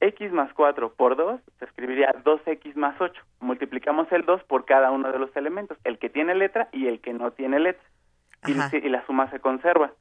x 0.00 0.32
más 0.32 0.52
4 0.54 0.94
por 0.94 1.16
2 1.16 1.40
se 1.58 1.64
escribiría 1.66 2.14
2x 2.24 2.74
más 2.74 2.98
8. 3.00 3.20
Multiplicamos 3.40 4.10
el 4.12 4.24
2 4.24 4.44
por 4.44 4.64
cada 4.64 4.90
uno 4.90 5.12
de 5.12 5.18
los 5.18 5.34
elementos, 5.36 5.78
el 5.84 5.98
que 5.98 6.08
tiene 6.08 6.34
letra 6.34 6.68
y 6.72 6.86
el 6.86 7.00
que 7.00 7.12
no 7.12 7.32
tiene 7.32 7.60
letra. 7.60 7.84
Y, 8.46 8.54
la 8.88 9.04
suma 9.04 9.30
se 9.30 9.40
conserva. 9.40 9.92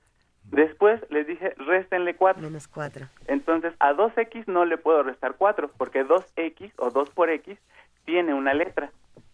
Después 0.52 1.00
les 1.10 1.28
dije, 1.28 1.54
réstenle 1.58 2.16
4. 2.16 2.42
Menos 2.42 2.68
4. 2.68 3.08
Entonces, 3.28 3.74
a 3.80 3.94
2x 3.94 4.48
no 4.48 4.66
le 4.66 4.78
puedo 4.78 5.04
restar 5.04 5.36
4, 5.36 5.72
porque 5.78 6.06
2x 6.06 6.72
o 6.78 6.90
2 6.90 7.10
por 7.12 7.30
x 7.30 7.58
tiene 8.06 8.34
una 8.34 8.54
letra. 8.54 8.92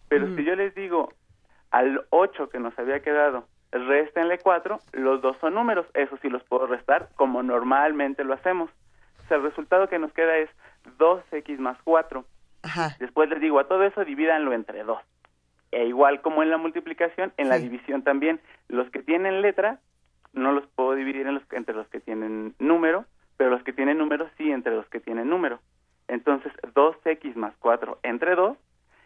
Pero 0.08 0.34
si 0.36 0.44
yo 0.44 0.54
les 0.54 0.74
digo 0.74 1.12
al 1.70 2.04
8 2.10 2.48
que 2.48 2.60
nos 2.60 2.78
había 2.78 3.00
quedado, 3.00 3.46
réstenle 3.72 4.38
4, 4.38 4.78
los 4.92 5.20
dos 5.22 5.36
son 5.38 5.54
números, 5.54 5.86
eso 5.94 6.16
sí 6.22 6.28
los 6.28 6.44
puedo 6.44 6.66
restar 6.66 7.08
como 7.16 7.42
normalmente 7.42 8.22
lo 8.22 8.34
hacemos. 8.34 8.70
O 9.24 9.28
sea, 9.28 9.38
el 9.38 9.42
resultado 9.42 9.88
que 9.88 9.98
nos 9.98 10.12
queda 10.12 10.36
es 10.36 10.50
2x 10.98 11.58
más 11.58 11.78
4. 11.82 12.24
Ajá. 12.62 12.96
Después 13.00 13.28
les 13.30 13.40
digo, 13.40 13.58
a 13.58 13.68
todo 13.68 13.82
eso 13.84 14.04
divídanlo 14.04 14.52
entre 14.52 14.84
2. 14.84 14.98
E 15.72 15.86
igual 15.86 16.20
como 16.20 16.42
en 16.42 16.50
la 16.50 16.58
multiplicación, 16.58 17.32
en 17.36 17.48
la 17.48 17.58
división 17.58 18.02
también, 18.02 18.40
los 18.68 18.88
que 18.90 19.02
tienen 19.02 19.42
letra 19.42 19.80
no 20.36 20.52
los 20.52 20.66
puedo 20.68 20.94
dividir 20.94 21.26
en 21.26 21.34
los, 21.34 21.42
entre 21.50 21.74
los 21.74 21.88
que 21.88 21.98
tienen 21.98 22.54
número, 22.58 23.04
pero 23.36 23.50
los 23.50 23.62
que 23.64 23.72
tienen 23.72 23.98
número 23.98 24.28
sí 24.36 24.50
entre 24.50 24.76
los 24.76 24.86
que 24.86 25.00
tienen 25.00 25.28
número. 25.28 25.58
Entonces, 26.08 26.52
2x 26.74 27.34
más 27.34 27.54
4 27.58 27.98
entre 28.04 28.36
2, 28.36 28.56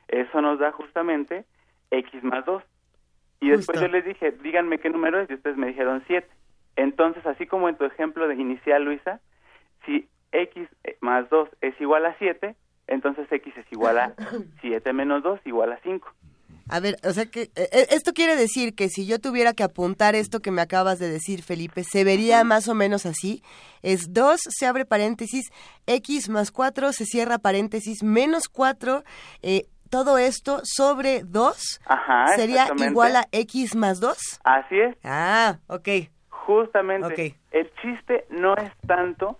eso 0.08 0.42
nos 0.42 0.58
da 0.58 0.72
justamente 0.72 1.44
x 1.90 2.22
más 2.22 2.44
2. 2.44 2.62
Y 3.40 3.48
después 3.50 3.78
Justo. 3.78 3.86
yo 3.86 3.92
les 3.92 4.04
dije, 4.04 4.32
díganme 4.42 4.78
qué 4.78 4.90
número 4.90 5.18
es, 5.20 5.30
y 5.30 5.34
ustedes 5.34 5.56
me 5.56 5.68
dijeron 5.68 6.02
7. 6.06 6.28
Entonces, 6.76 7.24
así 7.26 7.46
como 7.46 7.68
en 7.68 7.76
tu 7.76 7.84
ejemplo 7.84 8.28
de 8.28 8.34
inicial, 8.34 8.84
Luisa, 8.84 9.20
si 9.86 10.08
x 10.32 10.68
más 11.00 11.28
2 11.30 11.48
es 11.62 11.80
igual 11.80 12.06
a 12.06 12.14
7, 12.18 12.54
entonces 12.86 13.30
x 13.30 13.56
es 13.56 13.72
igual 13.72 13.98
a 13.98 14.14
7 14.60 14.92
menos 14.92 15.22
2 15.22 15.40
igual 15.46 15.72
a 15.72 15.78
5. 15.82 16.08
A 16.68 16.78
ver, 16.78 16.96
o 17.02 17.12
sea 17.12 17.26
que 17.26 17.42
eh, 17.42 17.68
eh, 17.72 17.86
esto 17.90 18.12
quiere 18.12 18.36
decir 18.36 18.74
que 18.74 18.88
si 18.88 19.06
yo 19.06 19.18
tuviera 19.18 19.54
que 19.54 19.64
apuntar 19.64 20.14
esto 20.14 20.40
que 20.40 20.50
me 20.50 20.62
acabas 20.62 20.98
de 20.98 21.10
decir, 21.10 21.42
Felipe, 21.42 21.82
se 21.82 22.04
vería 22.04 22.44
más 22.44 22.68
o 22.68 22.74
menos 22.74 23.06
así. 23.06 23.42
Es 23.82 24.12
2, 24.12 24.40
se 24.48 24.66
abre 24.66 24.84
paréntesis, 24.84 25.50
x 25.86 26.28
más 26.28 26.52
4, 26.52 26.92
se 26.92 27.06
cierra 27.06 27.38
paréntesis, 27.38 28.02
menos 28.02 28.44
4, 28.48 29.02
eh, 29.42 29.66
todo 29.90 30.18
esto 30.18 30.60
sobre 30.62 31.22
2 31.24 31.80
Ajá, 31.86 32.28
sería 32.36 32.68
igual 32.76 33.16
a 33.16 33.24
x 33.32 33.74
más 33.74 34.00
2. 34.00 34.40
Así 34.44 34.78
es. 34.78 34.96
Ah, 35.02 35.58
ok. 35.66 35.88
Justamente. 36.28 37.06
Ok. 37.06 37.36
El 37.50 37.70
chiste 37.82 38.26
no 38.30 38.54
es 38.54 38.70
tanto 38.86 39.38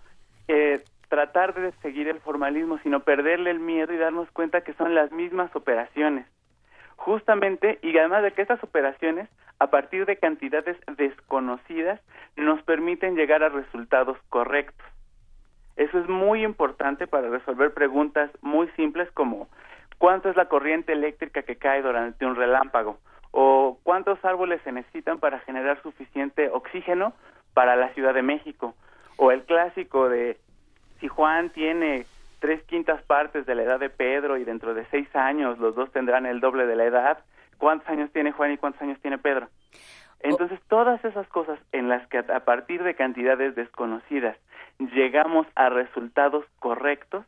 eh, 0.49 0.83
tratar 1.09 1.55
de 1.55 1.73
seguir 1.83 2.09
el 2.09 2.21
formalismo, 2.21 2.79
sino 2.83 3.01
perderle 3.01 3.51
el 3.51 3.61
miedo 3.61 3.93
y 3.93 3.99
darnos 3.99 4.29
cuenta 4.33 4.63
que 4.63 4.75
son 4.75 4.95
las 4.95 5.13
mismas 5.13 5.55
operaciones. 5.55 6.27
Justamente, 7.01 7.79
y 7.81 7.97
además 7.97 8.23
de 8.23 8.33
que 8.33 8.43
estas 8.43 8.63
operaciones, 8.63 9.27
a 9.59 9.69
partir 9.69 10.05
de 10.05 10.19
cantidades 10.19 10.77
desconocidas, 10.99 11.99
nos 12.37 12.63
permiten 12.63 13.17
llegar 13.17 13.43
a 13.43 13.49
resultados 13.49 14.19
correctos. 14.29 14.87
Eso 15.77 15.99
es 15.99 16.07
muy 16.11 16.45
importante 16.45 17.07
para 17.07 17.31
resolver 17.31 17.73
preguntas 17.73 18.31
muy 18.43 18.69
simples 18.77 19.11
como 19.13 19.49
¿cuánto 19.97 20.29
es 20.29 20.37
la 20.37 20.51
corriente 20.51 20.93
eléctrica 20.93 21.43
que 21.43 21.57
cae 21.57 21.81
durante 21.81 22.27
un 22.27 22.37
relámpago? 22.37 22.99
¿O 23.31 23.79
cuántos 23.83 24.23
árboles 24.23 24.61
se 24.63 24.71
necesitan 24.71 25.21
para 25.21 25.39
generar 25.41 25.81
suficiente 25.83 26.51
oxígeno 26.51 27.15
para 27.55 27.77
la 27.77 27.95
Ciudad 27.95 28.13
de 28.13 28.23
México? 28.23 28.75
O 29.17 29.33
el 29.33 29.45
clásico 29.45 30.11
de 30.11 30.39
si 31.01 31.09
Juan 31.09 31.49
tiene 31.49 32.05
tres 32.41 32.63
quintas 32.65 33.03
partes 33.03 33.47
de 33.47 33.55
la 33.55 33.63
edad 33.63 33.79
de 33.79 33.91
Pedro 33.91 34.37
y 34.37 34.45
dentro 34.45 34.75
de 34.75 34.85
seis 34.87 35.09
años 35.15 35.59
los 35.59 35.75
dos 35.75 35.93
tendrán 35.93 36.27
el 36.27 36.41
doble 36.41 36.67
de 36.67 36.77
la 36.77 36.85
edad, 36.85 37.19
¿cuántos 37.59 37.89
años 37.89 38.11
tiene 38.13 38.33
Juan 38.33 38.53
y 38.53 38.59
cuántos 38.59 38.83
años 38.83 38.99
tiene 39.01 39.19
Pedro? 39.19 39.49
Entonces, 40.21 40.61
todas 40.69 41.03
esas 41.05 41.27
cosas 41.29 41.59
en 41.73 41.89
las 41.89 42.07
que 42.09 42.19
a 42.19 42.45
partir 42.45 42.83
de 42.83 42.95
cantidades 42.95 43.55
desconocidas 43.55 44.37
llegamos 44.79 45.47
a 45.55 45.69
resultados 45.69 46.45
correctos, 46.59 47.25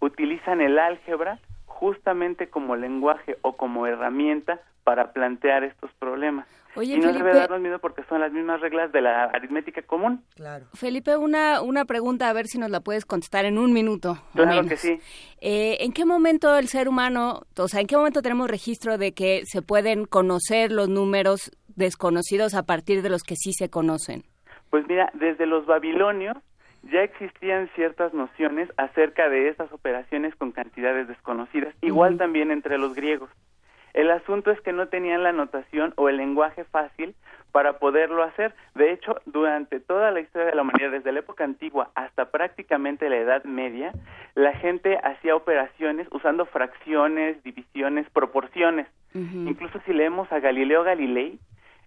utilizan 0.00 0.60
el 0.60 0.78
álgebra 0.78 1.38
justamente 1.66 2.48
como 2.48 2.76
lenguaje 2.76 3.36
o 3.42 3.56
como 3.56 3.86
herramienta 3.86 4.60
para 4.84 5.12
plantear 5.12 5.64
estos 5.64 5.92
problemas. 5.94 6.46
Oye, 6.74 6.94
y 6.94 6.98
no 6.98 7.08
Felipe- 7.08 7.24
debe 7.24 7.38
darnos 7.38 7.60
miedo 7.60 7.78
porque 7.80 8.02
son 8.08 8.20
las 8.20 8.32
mismas 8.32 8.60
reglas 8.60 8.90
de 8.92 9.02
la 9.02 9.24
aritmética 9.24 9.82
común. 9.82 10.24
Claro. 10.36 10.66
Felipe, 10.74 11.16
una, 11.16 11.60
una 11.60 11.84
pregunta, 11.84 12.28
a 12.28 12.32
ver 12.32 12.46
si 12.46 12.58
nos 12.58 12.70
la 12.70 12.80
puedes 12.80 13.04
contestar 13.04 13.44
en 13.44 13.58
un 13.58 13.72
minuto. 13.72 14.16
Claro 14.32 14.48
menos. 14.50 14.68
que 14.68 14.76
sí. 14.76 14.98
Eh, 15.40 15.78
¿En 15.80 15.92
qué 15.92 16.04
momento 16.06 16.56
el 16.56 16.68
ser 16.68 16.88
humano, 16.88 17.42
o 17.58 17.68
sea, 17.68 17.80
en 17.80 17.86
qué 17.86 17.96
momento 17.96 18.22
tenemos 18.22 18.48
registro 18.48 18.96
de 18.96 19.12
que 19.12 19.42
se 19.44 19.60
pueden 19.60 20.06
conocer 20.06 20.72
los 20.72 20.88
números 20.88 21.50
desconocidos 21.76 22.54
a 22.54 22.62
partir 22.62 23.02
de 23.02 23.10
los 23.10 23.22
que 23.22 23.36
sí 23.36 23.52
se 23.52 23.68
conocen? 23.68 24.24
Pues 24.70 24.86
mira, 24.88 25.10
desde 25.14 25.44
los 25.46 25.66
babilonios 25.66 26.36
ya 26.90 27.00
existían 27.02 27.68
ciertas 27.76 28.12
nociones 28.14 28.68
acerca 28.76 29.28
de 29.28 29.48
estas 29.50 29.70
operaciones 29.72 30.34
con 30.36 30.52
cantidades 30.52 31.06
desconocidas, 31.06 31.74
igual 31.82 32.16
también 32.18 32.50
entre 32.50 32.78
los 32.78 32.94
griegos. 32.94 33.30
El 33.94 34.10
asunto 34.10 34.50
es 34.50 34.60
que 34.60 34.72
no 34.72 34.88
tenían 34.88 35.22
la 35.22 35.32
notación 35.32 35.92
o 35.96 36.08
el 36.08 36.16
lenguaje 36.16 36.64
fácil 36.64 37.14
para 37.52 37.78
poderlo 37.78 38.22
hacer. 38.22 38.54
De 38.74 38.92
hecho, 38.92 39.20
durante 39.26 39.78
toda 39.78 40.10
la 40.10 40.20
historia 40.20 40.46
de 40.46 40.54
la 40.54 40.62
humanidad, 40.62 40.90
desde 40.90 41.12
la 41.12 41.20
época 41.20 41.44
antigua 41.44 41.90
hasta 41.94 42.30
prácticamente 42.30 43.10
la 43.10 43.16
Edad 43.16 43.44
Media, 43.44 43.92
la 44.34 44.54
gente 44.54 44.98
hacía 45.02 45.36
operaciones 45.36 46.08
usando 46.10 46.46
fracciones, 46.46 47.42
divisiones, 47.42 48.08
proporciones. 48.10 48.88
Incluso 49.14 49.78
si 49.84 49.92
leemos 49.92 50.32
a 50.32 50.40
Galileo 50.40 50.84
Galilei, 50.84 51.38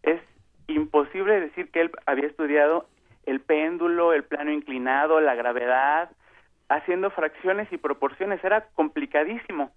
es 0.03 0.21
imposible 0.67 1.39
decir 1.39 1.71
que 1.71 1.81
él 1.81 1.91
había 2.05 2.27
estudiado 2.27 2.87
el 3.25 3.39
péndulo, 3.39 4.13
el 4.13 4.23
plano 4.23 4.51
inclinado, 4.51 5.19
la 5.19 5.33
gravedad, 5.33 6.11
haciendo 6.69 7.09
fracciones 7.09 7.71
y 7.71 7.77
proporciones. 7.77 8.43
Era 8.43 8.67
complicadísimo. 8.75 9.71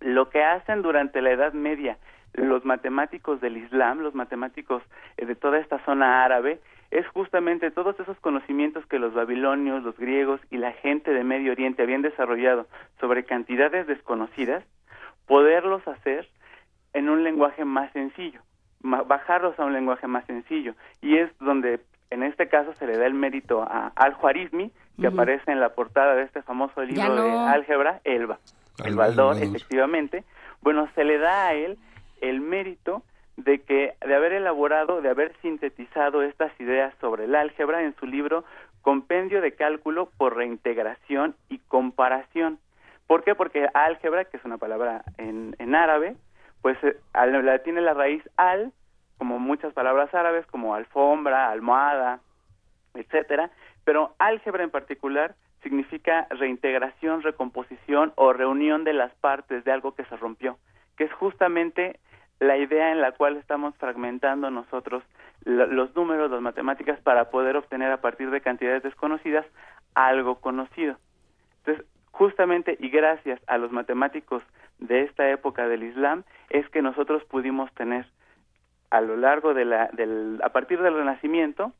Lo 0.00 0.30
que 0.30 0.42
hacen 0.42 0.82
durante 0.82 1.20
la 1.22 1.30
Edad 1.30 1.52
Media 1.52 1.98
los 2.32 2.64
matemáticos 2.64 3.40
del 3.40 3.56
Islam, 3.56 4.00
los 4.00 4.14
matemáticos 4.14 4.82
eh, 5.16 5.26
de 5.26 5.34
toda 5.34 5.58
esta 5.58 5.84
zona 5.84 6.24
árabe, 6.24 6.60
es 6.90 7.06
justamente 7.08 7.70
todos 7.70 7.98
esos 8.00 8.18
conocimientos 8.20 8.84
que 8.86 8.98
los 8.98 9.14
babilonios, 9.14 9.82
los 9.82 9.96
griegos 9.96 10.40
y 10.50 10.58
la 10.58 10.72
gente 10.72 11.12
de 11.12 11.24
Medio 11.24 11.52
Oriente 11.52 11.82
habían 11.82 12.02
desarrollado 12.02 12.66
sobre 12.98 13.24
cantidades 13.24 13.86
desconocidas, 13.86 14.64
poderlos 15.26 15.86
hacer 15.86 16.28
en 16.92 17.08
un 17.08 17.22
lenguaje 17.22 17.64
más 17.64 17.92
sencillo, 17.92 18.40
bajarlos 18.80 19.58
a 19.60 19.64
un 19.64 19.72
lenguaje 19.72 20.08
más 20.08 20.24
sencillo. 20.26 20.74
Y 21.00 21.16
es 21.16 21.30
donde 21.38 21.80
en 22.10 22.24
este 22.24 22.48
caso 22.48 22.74
se 22.74 22.88
le 22.88 22.96
da 22.96 23.06
el 23.06 23.14
mérito 23.14 23.62
a 23.62 23.92
Al-Juarizmi, 23.94 24.72
que 25.00 25.06
aparece 25.06 25.52
en 25.52 25.60
la 25.60 25.70
portada 25.70 26.14
de 26.14 26.24
este 26.24 26.42
famoso 26.42 26.82
libro 26.82 27.22
de 27.22 27.30
álgebra, 27.30 28.00
Elba. 28.04 28.38
El 28.84 28.96
Baldor, 28.96 29.36
efectivamente. 29.42 30.24
Bueno, 30.62 30.88
se 30.94 31.04
le 31.04 31.18
da 31.18 31.48
a 31.48 31.54
él 31.54 31.78
el 32.20 32.40
mérito 32.40 33.02
de 33.36 33.62
que 33.62 33.94
de 34.04 34.14
haber 34.14 34.32
elaborado, 34.32 35.00
de 35.00 35.08
haber 35.08 35.34
sintetizado 35.40 36.22
estas 36.22 36.52
ideas 36.60 36.94
sobre 37.00 37.24
el 37.24 37.34
álgebra 37.34 37.82
en 37.82 37.94
su 37.96 38.06
libro 38.06 38.44
Compendio 38.82 39.40
de 39.42 39.52
cálculo 39.52 40.10
por 40.16 40.36
reintegración 40.36 41.34
y 41.48 41.58
comparación. 41.58 42.58
¿Por 43.06 43.24
qué? 43.24 43.34
Porque 43.34 43.68
álgebra, 43.74 44.24
que 44.24 44.38
es 44.38 44.44
una 44.44 44.56
palabra 44.56 45.04
en, 45.18 45.54
en 45.58 45.74
árabe, 45.74 46.16
pues 46.62 46.78
eh, 46.82 46.96
la 47.14 47.58
tiene 47.58 47.80
la 47.80 47.92
raíz 47.92 48.22
al, 48.36 48.72
como 49.18 49.38
muchas 49.38 49.72
palabras 49.74 50.14
árabes, 50.14 50.46
como 50.46 50.74
alfombra, 50.74 51.50
almohada, 51.50 52.20
etcétera, 52.94 53.50
pero 53.84 54.14
álgebra 54.18 54.64
en 54.64 54.70
particular 54.70 55.34
significa 55.62 56.26
reintegración, 56.30 57.22
recomposición 57.22 58.12
o 58.16 58.32
reunión 58.32 58.84
de 58.84 58.92
las 58.92 59.14
partes 59.16 59.64
de 59.64 59.72
algo 59.72 59.94
que 59.94 60.04
se 60.04 60.16
rompió, 60.16 60.58
que 60.96 61.04
es 61.04 61.12
justamente 61.12 61.98
la 62.38 62.56
idea 62.56 62.92
en 62.92 63.00
la 63.00 63.12
cual 63.12 63.36
estamos 63.36 63.76
fragmentando 63.76 64.50
nosotros 64.50 65.04
los 65.44 65.94
números, 65.94 66.30
las 66.30 66.40
matemáticas, 66.40 67.00
para 67.00 67.30
poder 67.30 67.56
obtener 67.56 67.92
a 67.92 68.00
partir 68.00 68.30
de 68.30 68.40
cantidades 68.40 68.82
desconocidas 68.82 69.46
algo 69.94 70.40
conocido. 70.40 70.96
Entonces, 71.58 71.86
justamente 72.10 72.76
y 72.80 72.88
gracias 72.88 73.40
a 73.46 73.58
los 73.58 73.72
matemáticos 73.72 74.42
de 74.78 75.02
esta 75.02 75.30
época 75.30 75.68
del 75.68 75.82
Islam 75.82 76.24
es 76.48 76.68
que 76.70 76.82
nosotros 76.82 77.22
pudimos 77.24 77.72
tener 77.74 78.06
a 78.90 79.00
lo 79.00 79.16
largo 79.16 79.54
de 79.54 79.64
la, 79.64 79.88
del, 79.92 80.40
a 80.42 80.50
partir 80.50 80.80
del 80.82 80.94
Renacimiento, 80.94 81.72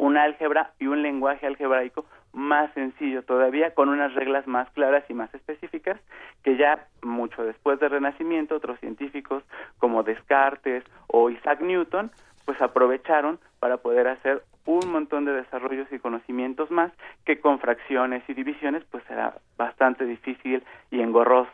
un 0.00 0.16
álgebra 0.16 0.72
y 0.78 0.86
un 0.86 1.02
lenguaje 1.02 1.46
algebraico 1.46 2.06
más 2.32 2.72
sencillo 2.72 3.22
todavía, 3.22 3.74
con 3.74 3.88
unas 3.90 4.14
reglas 4.14 4.46
más 4.46 4.68
claras 4.70 5.04
y 5.08 5.14
más 5.14 5.32
específicas, 5.34 6.00
que 6.42 6.56
ya 6.56 6.86
mucho 7.02 7.44
después 7.44 7.78
del 7.80 7.90
Renacimiento 7.90 8.56
otros 8.56 8.80
científicos 8.80 9.44
como 9.78 10.02
Descartes 10.02 10.84
o 11.06 11.28
Isaac 11.28 11.60
Newton, 11.60 12.10
pues 12.46 12.60
aprovecharon 12.62 13.38
para 13.58 13.76
poder 13.76 14.08
hacer 14.08 14.42
un 14.64 14.90
montón 14.90 15.26
de 15.26 15.32
desarrollos 15.32 15.88
y 15.92 15.98
conocimientos 15.98 16.70
más 16.70 16.92
que 17.26 17.38
con 17.40 17.58
fracciones 17.58 18.22
y 18.28 18.34
divisiones 18.34 18.84
pues 18.90 19.04
era 19.10 19.34
bastante 19.58 20.06
difícil 20.06 20.62
y 20.90 21.00
engorroso 21.00 21.50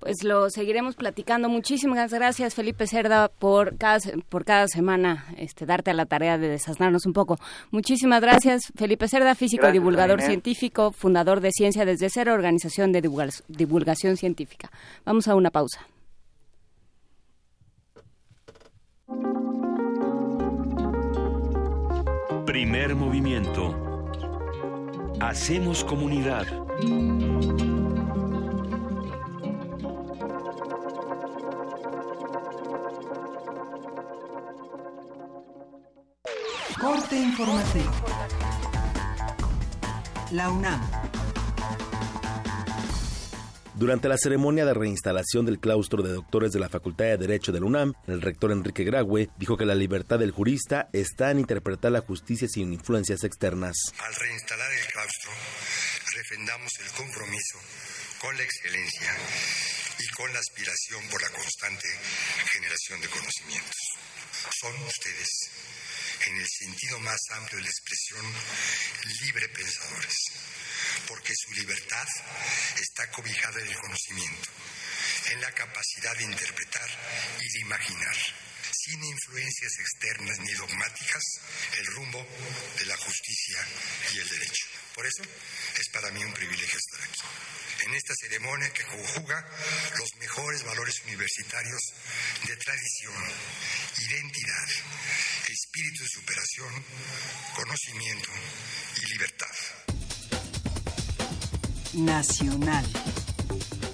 pues 0.00 0.24
lo 0.24 0.50
seguiremos 0.50 0.96
platicando. 0.96 1.48
Muchísimas 1.48 2.12
gracias, 2.12 2.54
Felipe 2.54 2.86
Cerda, 2.86 3.28
por 3.28 3.76
cada, 3.76 3.98
por 4.28 4.44
cada 4.44 4.66
semana 4.66 5.26
este, 5.36 5.66
darte 5.66 5.90
a 5.90 5.94
la 5.94 6.06
tarea 6.06 6.38
de 6.38 6.48
desasnarnos 6.48 7.06
un 7.06 7.12
poco. 7.12 7.38
Muchísimas 7.70 8.20
gracias, 8.20 8.72
Felipe 8.74 9.06
Cerda, 9.06 9.34
físico, 9.34 9.70
divulgador 9.70 10.22
científico, 10.22 10.90
fundador 10.90 11.40
de 11.40 11.52
Ciencia 11.52 11.84
desde 11.84 12.08
Cero, 12.10 12.34
organización 12.34 12.92
de 12.92 13.02
divulgación 13.48 14.16
científica. 14.16 14.70
Vamos 15.04 15.28
a 15.28 15.34
una 15.34 15.50
pausa. 15.50 15.86
Primer 22.46 22.94
movimiento. 22.94 23.76
Hacemos 25.20 25.84
comunidad. 25.84 26.46
Corte 36.80 37.14
informativo. 37.14 37.92
La 40.30 40.48
UNAM. 40.48 40.80
Durante 43.74 44.08
la 44.08 44.16
ceremonia 44.16 44.64
de 44.64 44.72
reinstalación 44.72 45.44
del 45.44 45.60
claustro 45.60 46.02
de 46.02 46.14
doctores 46.14 46.52
de 46.52 46.58
la 46.58 46.70
Facultad 46.70 47.04
de 47.04 47.18
Derecho 47.18 47.52
de 47.52 47.60
la 47.60 47.66
UNAM, 47.66 47.92
el 48.06 48.22
rector 48.22 48.50
Enrique 48.50 48.84
Graue 48.84 49.28
dijo 49.36 49.58
que 49.58 49.66
la 49.66 49.74
libertad 49.74 50.18
del 50.18 50.30
jurista 50.30 50.88
está 50.94 51.30
en 51.30 51.40
interpretar 51.40 51.92
la 51.92 52.00
justicia 52.00 52.48
sin 52.48 52.72
influencias 52.72 53.24
externas. 53.24 53.76
Al 54.02 54.14
reinstalar 54.14 54.72
el 54.72 54.86
claustro, 54.86 55.30
refrendamos 56.16 56.72
el 56.80 56.90
compromiso 56.92 57.58
con 58.22 58.36
la 58.38 58.42
excelencia 58.42 59.10
y 60.02 60.08
con 60.08 60.32
la 60.32 60.40
aspiración 60.40 61.06
por 61.08 61.20
la 61.22 61.30
constante 61.30 61.88
generación 62.52 63.00
de 63.00 63.08
conocimientos. 63.08 63.76
Son 64.60 64.82
ustedes 64.82 65.28
en 66.26 66.36
el 66.36 66.46
sentido 66.48 66.98
más 67.00 67.20
amplio 67.30 67.58
de 67.58 67.64
la 67.64 67.70
expresión, 67.70 68.24
libre 69.20 69.48
pensadores, 69.48 70.16
porque 71.06 71.34
su 71.34 71.52
libertad 71.52 72.06
está 72.80 73.10
cobijada 73.10 73.60
en 73.60 73.68
el 73.68 73.76
conocimiento, 73.76 74.48
en 75.32 75.40
la 75.40 75.52
capacidad 75.52 76.16
de 76.16 76.24
interpretar 76.24 76.90
y 77.40 77.48
de 77.48 77.60
imaginar, 77.60 78.16
sin 78.72 79.02
influencias 79.04 79.72
externas 79.78 80.38
ni 80.40 80.52
dogmáticas, 80.52 81.22
el 81.78 81.86
rumbo 81.86 82.26
de 82.78 82.86
la 82.86 82.96
justicia 82.96 83.66
y 84.14 84.18
el 84.18 84.28
derecho. 84.28 84.66
Por 84.94 85.06
eso 85.06 85.22
es 85.78 85.88
para 85.90 86.10
mí 86.10 86.24
un 86.24 86.32
privilegio 86.32 86.78
estar 86.78 87.08
aquí 87.08 87.20
en 87.86 87.94
esta 87.94 88.14
ceremonia 88.14 88.70
que 88.72 88.84
conjuga 88.84 89.44
los 89.98 90.08
mejores 90.18 90.62
valores 90.64 91.00
universitarios 91.06 91.80
de 92.46 92.56
tradición, 92.56 93.14
identidad, 93.98 94.68
espíritu 95.48 96.02
de 96.02 96.08
superación, 96.08 96.84
conocimiento 97.54 98.30
y 99.02 99.06
libertad. 99.06 99.54
Nacional. 101.94 102.86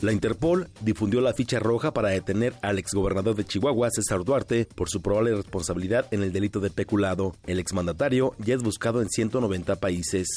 La 0.02 0.12
Interpol 0.12 0.68
difundió 0.82 1.22
la 1.22 1.32
ficha 1.32 1.58
roja 1.58 1.92
para 1.92 2.10
detener 2.10 2.54
al 2.60 2.78
exgobernador 2.78 3.34
de 3.34 3.44
Chihuahua, 3.44 3.90
César 3.90 4.24
Duarte, 4.24 4.68
por 4.74 4.90
su 4.90 5.00
probable 5.00 5.34
responsabilidad 5.34 6.06
en 6.10 6.22
el 6.22 6.32
delito 6.32 6.60
de 6.60 6.70
peculado. 6.70 7.34
El 7.46 7.58
exmandatario 7.58 8.34
ya 8.38 8.54
es 8.54 8.62
buscado 8.62 9.00
en 9.00 9.08
190 9.08 9.76
países. 9.76 10.28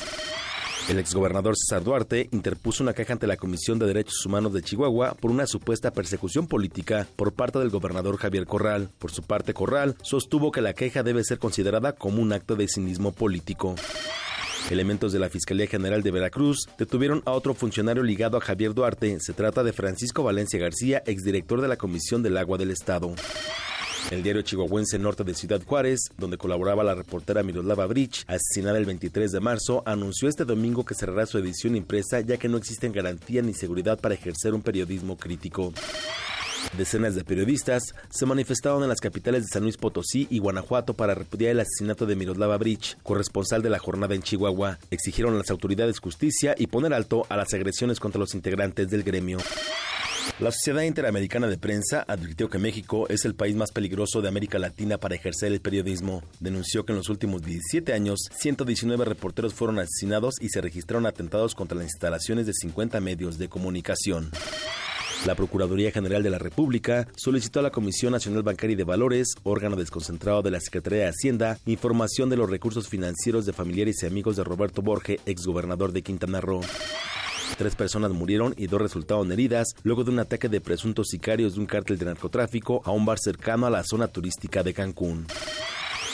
El 0.88 0.98
exgobernador 0.98 1.56
César 1.58 1.84
Duarte 1.84 2.30
interpuso 2.32 2.84
una 2.84 2.94
queja 2.94 3.14
ante 3.14 3.28
la 3.28 3.38
Comisión 3.38 3.78
de 3.80 3.86
Derechos 3.86 4.26
Humanos 4.26 4.54
de 4.54 4.64
Chihuahua 4.64 5.14
por 5.20 5.30
una 5.30 5.46
supuesta 5.46 5.92
persecución 5.92 6.48
política 6.48 7.06
por 7.18 7.34
parte 7.34 7.60
del 7.60 7.70
gobernador 7.70 8.18
Javier 8.18 8.46
Corral. 8.46 8.90
Por 8.98 9.12
su 9.12 9.24
parte, 9.24 9.54
Corral 9.54 9.98
sostuvo 10.02 10.52
que 10.52 10.62
la 10.62 10.74
queja 10.74 11.04
debe 11.04 11.24
ser 11.24 11.38
considerada 11.38 11.92
como 11.92 12.22
un 12.22 12.32
acto 12.32 12.56
de 12.56 12.68
cinismo 12.68 13.12
político. 13.12 13.76
Elementos 14.70 15.12
de 15.12 15.20
la 15.20 15.30
Fiscalía 15.30 15.66
General 15.66 16.04
de 16.04 16.12
Veracruz 16.12 16.68
detuvieron 16.78 17.24
a 17.26 17.32
otro 17.32 17.56
funcionario 17.56 18.04
ligado 18.04 18.38
a 18.38 18.42
Javier 18.42 18.76
Duarte. 18.76 19.18
Se 19.20 19.34
trata 19.34 19.64
de 19.64 19.74
Francisco 19.74 20.22
Valencia 20.22 20.60
García, 20.60 21.02
exdirector 21.08 21.62
de 21.62 21.68
la 21.68 21.78
Comisión 21.78 22.22
del 22.22 22.38
Agua 22.38 22.60
del 22.60 22.70
Estado. 22.70 23.16
El 24.12 24.22
diario 24.24 24.44
chihuahuense 24.44 25.00
Norte 25.00 25.24
de 25.24 25.34
Ciudad 25.34 25.62
Juárez, 25.66 26.00
donde 26.18 26.38
colaboraba 26.38 26.84
la 26.84 26.96
reportera 26.96 27.44
Miroslava 27.44 27.86
Bridge, 27.88 28.26
asesinada 28.28 28.78
el 28.78 28.86
23 28.86 29.32
de 29.32 29.40
marzo, 29.40 29.84
anunció 29.86 30.30
este 30.30 30.46
domingo 30.46 30.86
que 30.86 30.96
cerrará 30.96 31.26
su 31.26 31.38
edición 31.38 31.76
impresa 31.76 32.22
ya 32.22 32.38
que 32.38 32.48
no 32.48 32.58
existen 32.58 32.92
garantía 32.92 33.42
ni 33.42 33.54
seguridad 33.54 34.00
para 34.00 34.16
ejercer 34.16 34.54
un 34.54 34.62
periodismo 34.62 35.18
crítico. 35.18 35.74
Decenas 36.78 37.16
de 37.16 37.24
periodistas 37.24 37.96
se 38.10 38.26
manifestaron 38.26 38.84
en 38.84 38.90
las 38.90 39.02
capitales 39.02 39.44
de 39.44 39.50
San 39.50 39.64
Luis 39.64 39.78
Potosí 39.78 40.28
y 40.30 40.40
Guanajuato 40.40 40.94
para 40.94 41.16
repudiar 41.16 41.52
el 41.52 41.60
asesinato 41.62 42.06
de 42.06 42.16
Miroslava 42.16 42.58
Bridge, 42.58 42.98
corresponsal 43.04 43.62
de 43.62 43.70
la 43.70 43.80
jornada 43.80 44.16
en 44.16 44.22
Chihuahua. 44.22 44.78
Exigieron 44.92 45.34
a 45.34 45.38
las 45.40 45.50
autoridades 45.50 46.00
justicia 46.00 46.56
y 46.58 46.68
poner 46.68 46.94
alto 46.94 47.26
a 47.30 47.38
las 47.38 47.54
agresiones 47.54 48.00
contra 48.00 48.20
los 48.20 48.36
integrantes 48.36 48.90
del 48.90 49.04
gremio. 49.04 49.40
La 50.40 50.52
Sociedad 50.52 50.84
Interamericana 50.84 51.48
de 51.48 51.58
Prensa 51.58 52.06
advirtió 52.08 52.50
que 52.50 52.60
México 52.60 53.10
es 53.10 53.26
el 53.26 53.36
país 53.36 53.56
más 53.56 53.72
peligroso 53.72 54.22
de 54.22 54.30
América 54.30 54.58
Latina 54.58 54.98
para 54.98 55.16
ejercer 55.16 55.52
el 55.52 55.60
periodismo. 55.60 56.24
Denunció 56.40 56.86
que 56.86 56.94
en 56.94 56.98
los 56.98 57.10
últimos 57.10 57.42
17 57.42 57.92
años, 57.94 58.20
119 58.38 59.04
reporteros 59.04 59.54
fueron 59.54 59.80
asesinados 59.80 60.36
y 60.40 60.50
se 60.50 60.62
registraron 60.62 61.08
atentados 61.08 61.56
contra 61.56 61.78
las 61.78 61.88
instalaciones 61.88 62.46
de 62.46 62.54
50 62.54 63.02
medios 63.02 63.38
de 63.38 63.50
comunicación. 63.50 64.32
La 65.26 65.36
Procuraduría 65.36 65.92
General 65.92 66.24
de 66.24 66.30
la 66.30 66.40
República 66.40 67.08
solicitó 67.16 67.60
a 67.60 67.64
la 67.64 67.72
Comisión 67.72 68.14
Nacional 68.14 68.42
Bancaria 68.42 68.74
y 68.74 68.78
de 68.78 68.86
Valores, 68.86 69.36
órgano 69.44 69.76
desconcentrado 69.76 70.42
de 70.42 70.52
la 70.52 70.62
Secretaría 70.62 71.00
de 71.00 71.10
Hacienda, 71.10 71.60
información 71.66 72.30
de 72.30 72.38
los 72.38 72.50
recursos 72.50 72.88
financieros 72.88 73.46
de 73.46 73.52
familiares 73.52 74.02
y 74.02 74.06
amigos 74.06 74.38
de 74.38 74.46
Roberto 74.46 74.82
Borge, 74.82 75.20
exgobernador 75.26 75.92
de 75.92 76.04
Quintana 76.04 76.40
Roo. 76.40 76.62
Tres 77.58 77.76
personas 77.76 78.12
murieron 78.12 78.54
y 78.58 78.68
dos 78.68 78.82
resultaron 78.82 79.32
heridas 79.32 79.76
luego 79.84 80.06
de 80.06 80.12
un 80.12 80.20
ataque 80.20 80.48
de 80.48 80.62
presuntos 80.62 81.08
sicarios 81.10 81.56
de 81.56 81.60
un 81.60 81.66
cártel 81.66 81.98
de 81.98 82.06
narcotráfico 82.06 82.82
a 82.86 82.92
un 82.92 83.06
bar 83.06 83.20
cercano 83.20 83.68
a 83.68 83.70
la 83.70 83.84
zona 83.84 84.08
turística 84.08 84.64
de 84.64 84.74
Cancún. 84.74 85.28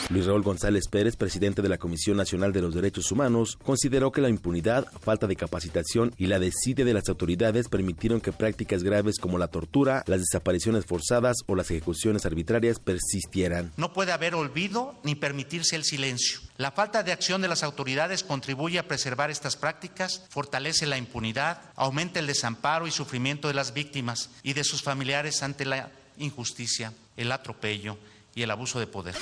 Luis 0.09 0.27
Raúl 0.27 0.43
González 0.43 0.87
Pérez, 0.87 1.15
presidente 1.15 1.63
de 1.63 1.69
la 1.69 1.79
Comisión 1.79 2.17
Nacional 2.17 2.53
de 2.53 2.61
los 2.61 2.75
Derechos 2.75 3.11
Humanos, 3.11 3.57
consideró 3.63 4.11
que 4.11 4.21
la 4.21 4.29
impunidad, 4.29 4.85
falta 5.01 5.25
de 5.25 5.35
capacitación 5.35 6.13
y 6.19 6.27
la 6.27 6.37
desidia 6.37 6.85
de 6.85 6.93
las 6.93 7.09
autoridades 7.09 7.69
permitieron 7.69 8.21
que 8.21 8.31
prácticas 8.31 8.83
graves 8.83 9.17
como 9.17 9.39
la 9.39 9.47
tortura, 9.47 10.03
las 10.05 10.19
desapariciones 10.19 10.85
forzadas 10.85 11.37
o 11.47 11.55
las 11.55 11.71
ejecuciones 11.71 12.23
arbitrarias 12.27 12.77
persistieran. 12.79 13.71
No 13.77 13.93
puede 13.93 14.11
haber 14.11 14.35
olvido 14.35 14.93
ni 15.03 15.15
permitirse 15.15 15.75
el 15.75 15.83
silencio. 15.83 16.39
La 16.57 16.71
falta 16.71 17.01
de 17.01 17.11
acción 17.11 17.41
de 17.41 17.47
las 17.47 17.63
autoridades 17.63 18.23
contribuye 18.23 18.77
a 18.77 18.87
preservar 18.87 19.31
estas 19.31 19.55
prácticas, 19.55 20.23
fortalece 20.29 20.85
la 20.85 20.99
impunidad, 20.99 21.61
aumenta 21.75 22.19
el 22.19 22.27
desamparo 22.27 22.85
y 22.85 22.91
sufrimiento 22.91 23.47
de 23.47 23.55
las 23.55 23.73
víctimas 23.73 24.29
y 24.43 24.53
de 24.53 24.63
sus 24.63 24.83
familiares 24.83 25.41
ante 25.41 25.65
la 25.65 25.89
injusticia, 26.19 26.93
el 27.17 27.31
atropello 27.31 27.97
y 28.35 28.43
el 28.43 28.51
abuso 28.51 28.79
de 28.79 28.85
poder. 28.85 29.15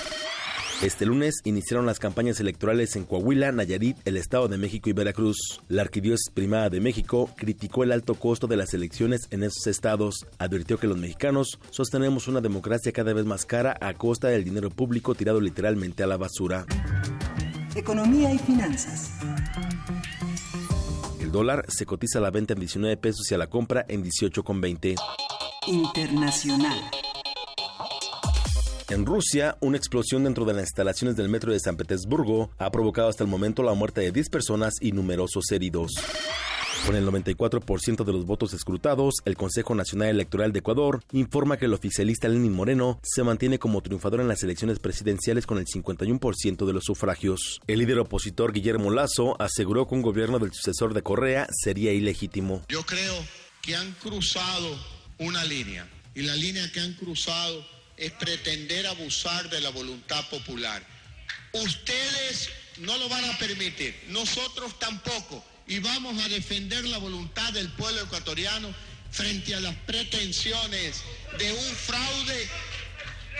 Este 0.82 1.06
lunes 1.06 1.36
iniciaron 1.44 1.86
las 1.86 1.98
campañas 1.98 2.40
electorales 2.40 2.96
en 2.96 3.04
Coahuila, 3.04 3.52
Nayarit, 3.52 3.96
el 4.04 4.16
Estado 4.16 4.48
de 4.48 4.58
México 4.58 4.90
y 4.90 4.92
Veracruz. 4.92 5.62
La 5.68 5.82
Arquidiócesis 5.82 6.30
Primada 6.34 6.68
de 6.68 6.80
México 6.80 7.30
criticó 7.36 7.84
el 7.84 7.92
alto 7.92 8.14
costo 8.16 8.46
de 8.46 8.56
las 8.56 8.74
elecciones 8.74 9.28
en 9.30 9.44
esos 9.44 9.66
estados. 9.66 10.26
Advirtió 10.38 10.78
que 10.78 10.86
los 10.86 10.98
mexicanos 10.98 11.58
sostenemos 11.70 12.28
una 12.28 12.40
democracia 12.40 12.92
cada 12.92 13.14
vez 13.14 13.24
más 13.24 13.46
cara 13.46 13.76
a 13.80 13.94
costa 13.94 14.28
del 14.28 14.44
dinero 14.44 14.68
público 14.68 15.14
tirado 15.14 15.40
literalmente 15.40 16.02
a 16.02 16.06
la 16.06 16.16
basura. 16.16 16.66
Economía 17.74 18.32
y 18.32 18.38
finanzas. 18.38 19.12
El 21.20 21.32
dólar 21.32 21.64
se 21.68 21.86
cotiza 21.86 22.18
a 22.18 22.22
la 22.22 22.30
venta 22.30 22.52
en 22.52 22.60
19 22.60 22.96
pesos 22.98 23.30
y 23.30 23.34
a 23.34 23.38
la 23.38 23.46
compra 23.46 23.86
en 23.88 24.04
18,20. 24.04 24.96
Internacional. 25.66 26.78
En 28.90 29.06
Rusia, 29.06 29.56
una 29.60 29.78
explosión 29.78 30.24
dentro 30.24 30.44
de 30.44 30.52
las 30.52 30.64
instalaciones 30.64 31.16
del 31.16 31.30
metro 31.30 31.52
de 31.52 31.58
San 31.58 31.76
Petersburgo 31.76 32.50
ha 32.58 32.70
provocado 32.70 33.08
hasta 33.08 33.24
el 33.24 33.30
momento 33.30 33.62
la 33.62 33.72
muerte 33.72 34.02
de 34.02 34.12
10 34.12 34.28
personas 34.28 34.74
y 34.78 34.92
numerosos 34.92 35.50
heridos. 35.52 35.92
Con 36.84 36.94
el 36.94 37.06
94% 37.06 38.04
de 38.04 38.12
los 38.12 38.26
votos 38.26 38.52
escrutados, 38.52 39.14
el 39.24 39.38
Consejo 39.38 39.74
Nacional 39.74 40.10
Electoral 40.10 40.52
de 40.52 40.58
Ecuador 40.58 41.02
informa 41.12 41.56
que 41.56 41.64
el 41.64 41.72
oficialista 41.72 42.28
Lenin 42.28 42.52
Moreno 42.52 43.00
se 43.02 43.22
mantiene 43.22 43.58
como 43.58 43.80
triunfador 43.80 44.20
en 44.20 44.28
las 44.28 44.42
elecciones 44.42 44.80
presidenciales 44.80 45.46
con 45.46 45.56
el 45.56 45.64
51% 45.64 46.66
de 46.66 46.72
los 46.74 46.84
sufragios. 46.84 47.62
El 47.66 47.78
líder 47.78 48.00
opositor 48.00 48.52
Guillermo 48.52 48.90
Lazo 48.90 49.40
aseguró 49.40 49.88
que 49.88 49.94
un 49.94 50.02
gobierno 50.02 50.38
del 50.38 50.52
sucesor 50.52 50.92
de 50.92 51.02
Correa 51.02 51.46
sería 51.50 51.90
ilegítimo. 51.94 52.60
Yo 52.68 52.84
creo 52.84 53.14
que 53.62 53.76
han 53.76 53.92
cruzado 53.92 54.76
una 55.18 55.42
línea 55.46 55.88
y 56.14 56.20
la 56.20 56.36
línea 56.36 56.70
que 56.70 56.80
han 56.80 56.92
cruzado 56.92 57.73
es 57.96 58.12
pretender 58.12 58.86
abusar 58.86 59.48
de 59.50 59.60
la 59.60 59.70
voluntad 59.70 60.28
popular. 60.28 60.82
Ustedes 61.52 62.50
no 62.78 62.96
lo 62.98 63.08
van 63.08 63.24
a 63.24 63.38
permitir, 63.38 63.94
nosotros 64.08 64.78
tampoco, 64.78 65.44
y 65.66 65.78
vamos 65.78 66.22
a 66.22 66.28
defender 66.28 66.84
la 66.84 66.98
voluntad 66.98 67.52
del 67.52 67.70
pueblo 67.72 68.02
ecuatoriano 68.02 68.74
frente 69.10 69.54
a 69.54 69.60
las 69.60 69.76
pretensiones 69.86 71.02
de 71.38 71.52
un 71.52 71.76
fraude 71.76 72.48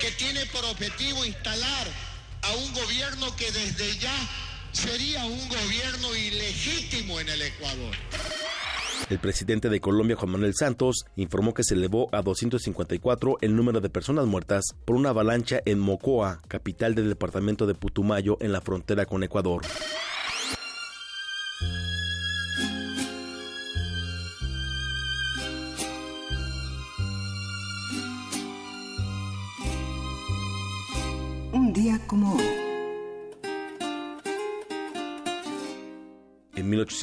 que 0.01 0.11
tiene 0.13 0.47
por 0.47 0.65
objetivo 0.67 1.25
instalar 1.25 1.89
a 2.43 2.53
un 2.53 2.73
gobierno 2.73 3.35
que 3.37 3.51
desde 3.51 3.99
ya 3.99 4.17
sería 4.73 5.25
un 5.25 5.49
gobierno 5.49 6.15
ilegítimo 6.15 7.21
en 7.21 7.29
el 7.29 7.43
Ecuador. 7.43 7.97
El 9.11 9.19
presidente 9.19 9.69
de 9.69 9.81
Colombia, 9.81 10.17
Juan 10.17 10.33
Manuel 10.33 10.55
Santos, 10.55 11.05
informó 11.17 11.55
que 11.55 11.65
se 11.65 11.75
elevó 11.75 12.09
a 12.13 12.23
254 12.23 13.39
el 13.41 13.55
número 13.55 13.81
de 13.81 13.91
personas 13.91 14.27
muertas 14.27 14.65
por 14.85 14.97
una 14.97 15.11
avalancha 15.11 15.61
en 15.65 15.79
Mocoa, 15.79 16.41
capital 16.49 16.95
del 16.95 17.09
departamento 17.09 17.67
de 17.67 17.75
Putumayo, 17.75 18.39
en 18.41 18.53
la 18.53 18.61
frontera 18.61 19.07
con 19.07 19.23
Ecuador. 19.23 19.63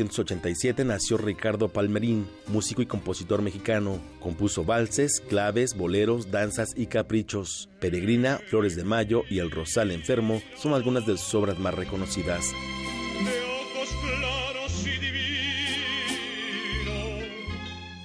1987 0.01 0.83
nació 0.83 1.17
Ricardo 1.17 1.69
Palmerín, 1.69 2.27
músico 2.47 2.81
y 2.81 2.87
compositor 2.87 3.41
mexicano. 3.43 3.99
Compuso 4.19 4.65
valses, 4.65 5.21
claves, 5.21 5.77
boleros, 5.77 6.31
danzas 6.31 6.73
y 6.75 6.87
caprichos. 6.87 7.69
Peregrina, 7.79 8.39
Flores 8.47 8.75
de 8.75 8.83
Mayo 8.83 9.23
y 9.29 9.39
El 9.39 9.51
Rosal 9.51 9.91
Enfermo 9.91 10.41
son 10.57 10.73
algunas 10.73 11.05
de 11.05 11.17
sus 11.17 11.35
obras 11.35 11.59
más 11.59 11.75
reconocidas. 11.75 12.45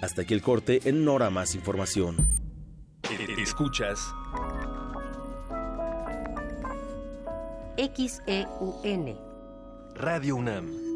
Hasta 0.03 0.23
aquí 0.23 0.35
el 0.35 0.43
corte 0.43 0.83
en 0.85 1.05
Nora 1.05 1.31
Más 1.31 1.55
Información. 1.55 2.17
Escuchas 3.39 4.01
XEUN 7.79 9.17
Radio 9.95 10.37
UNAM 10.37 10.96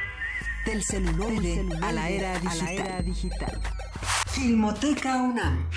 Del 0.65 0.83
celuloide, 0.83 1.65
a 1.81 1.91
la 1.91 2.09
era 2.09 2.39
digital. 3.01 3.59
Filmoteca 4.27 5.17
UNAM. 5.17 5.67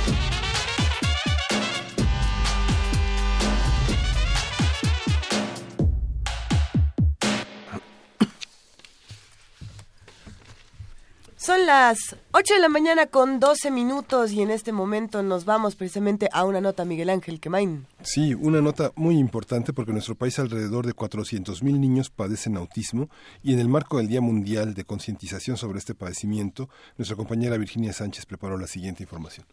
Son 11.44 11.66
las 11.66 12.16
8 12.32 12.54
de 12.54 12.60
la 12.62 12.70
mañana 12.70 13.08
con 13.08 13.42
12 13.42 13.70
minutos 13.70 14.32
y 14.32 14.42
en 14.42 14.50
este 14.50 14.72
momento 14.72 15.22
nos 15.24 15.44
vamos 15.44 15.76
precisamente 15.76 16.30
a 16.32 16.46
una 16.46 16.62
nota, 16.62 16.86
Miguel 16.86 17.10
Ángel 17.10 17.42
Quemain. 17.42 17.86
Sí, 18.02 18.34
una 18.34 18.62
nota 18.62 18.94
muy 18.96 19.18
importante 19.18 19.74
porque 19.74 19.92
en 19.92 19.96
nuestro 19.96 20.16
país 20.16 20.40
alrededor 20.40 20.86
de 20.86 20.94
400.000 20.94 21.62
niños 21.78 22.10
padecen 22.10 22.56
autismo 22.56 23.10
y 23.44 23.52
en 23.52 23.60
el 23.60 23.68
marco 23.68 23.98
del 23.98 24.08
Día 24.08 24.22
Mundial 24.22 24.74
de 24.74 24.86
Concientización 24.86 25.58
sobre 25.58 25.80
este 25.80 25.94
padecimiento, 25.94 26.70
nuestra 26.98 27.18
compañera 27.18 27.58
Virginia 27.58 27.92
Sánchez 27.92 28.26
preparó 28.26 28.58
la 28.58 28.68
siguiente 28.68 29.04
información. 29.04 29.46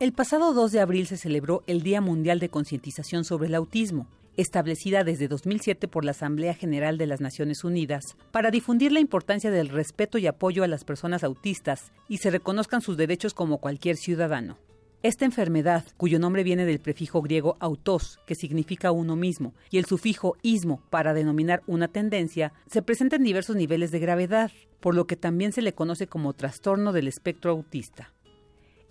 El 0.00 0.12
pasado 0.12 0.52
2 0.52 0.72
de 0.72 0.80
abril 0.80 1.06
se 1.06 1.18
celebró 1.18 1.62
el 1.68 1.84
Día 1.84 2.00
Mundial 2.00 2.40
de 2.40 2.48
Concientización 2.48 3.22
sobre 3.22 3.46
el 3.46 3.54
Autismo 3.54 4.08
establecida 4.36 5.04
desde 5.04 5.28
2007 5.28 5.88
por 5.88 6.04
la 6.04 6.12
Asamblea 6.12 6.54
General 6.54 6.98
de 6.98 7.06
las 7.06 7.20
Naciones 7.20 7.64
Unidas, 7.64 8.16
para 8.30 8.50
difundir 8.50 8.92
la 8.92 9.00
importancia 9.00 9.50
del 9.50 9.68
respeto 9.68 10.18
y 10.18 10.26
apoyo 10.26 10.64
a 10.64 10.68
las 10.68 10.84
personas 10.84 11.24
autistas 11.24 11.92
y 12.08 12.18
se 12.18 12.30
reconozcan 12.30 12.80
sus 12.80 12.96
derechos 12.96 13.34
como 13.34 13.58
cualquier 13.58 13.96
ciudadano. 13.96 14.58
Esta 15.04 15.26
enfermedad, 15.26 15.84
cuyo 15.98 16.18
nombre 16.18 16.44
viene 16.44 16.64
del 16.64 16.80
prefijo 16.80 17.20
griego 17.20 17.58
autos, 17.60 18.20
que 18.26 18.34
significa 18.34 18.90
uno 18.90 19.16
mismo, 19.16 19.52
y 19.70 19.76
el 19.76 19.84
sufijo 19.84 20.38
ismo, 20.40 20.82
para 20.88 21.12
denominar 21.12 21.62
una 21.66 21.88
tendencia, 21.88 22.54
se 22.68 22.80
presenta 22.80 23.16
en 23.16 23.22
diversos 23.22 23.54
niveles 23.54 23.90
de 23.90 23.98
gravedad, 23.98 24.50
por 24.80 24.94
lo 24.94 25.06
que 25.06 25.16
también 25.16 25.52
se 25.52 25.60
le 25.60 25.74
conoce 25.74 26.06
como 26.06 26.32
trastorno 26.32 26.94
del 26.94 27.06
espectro 27.06 27.50
autista. 27.50 28.13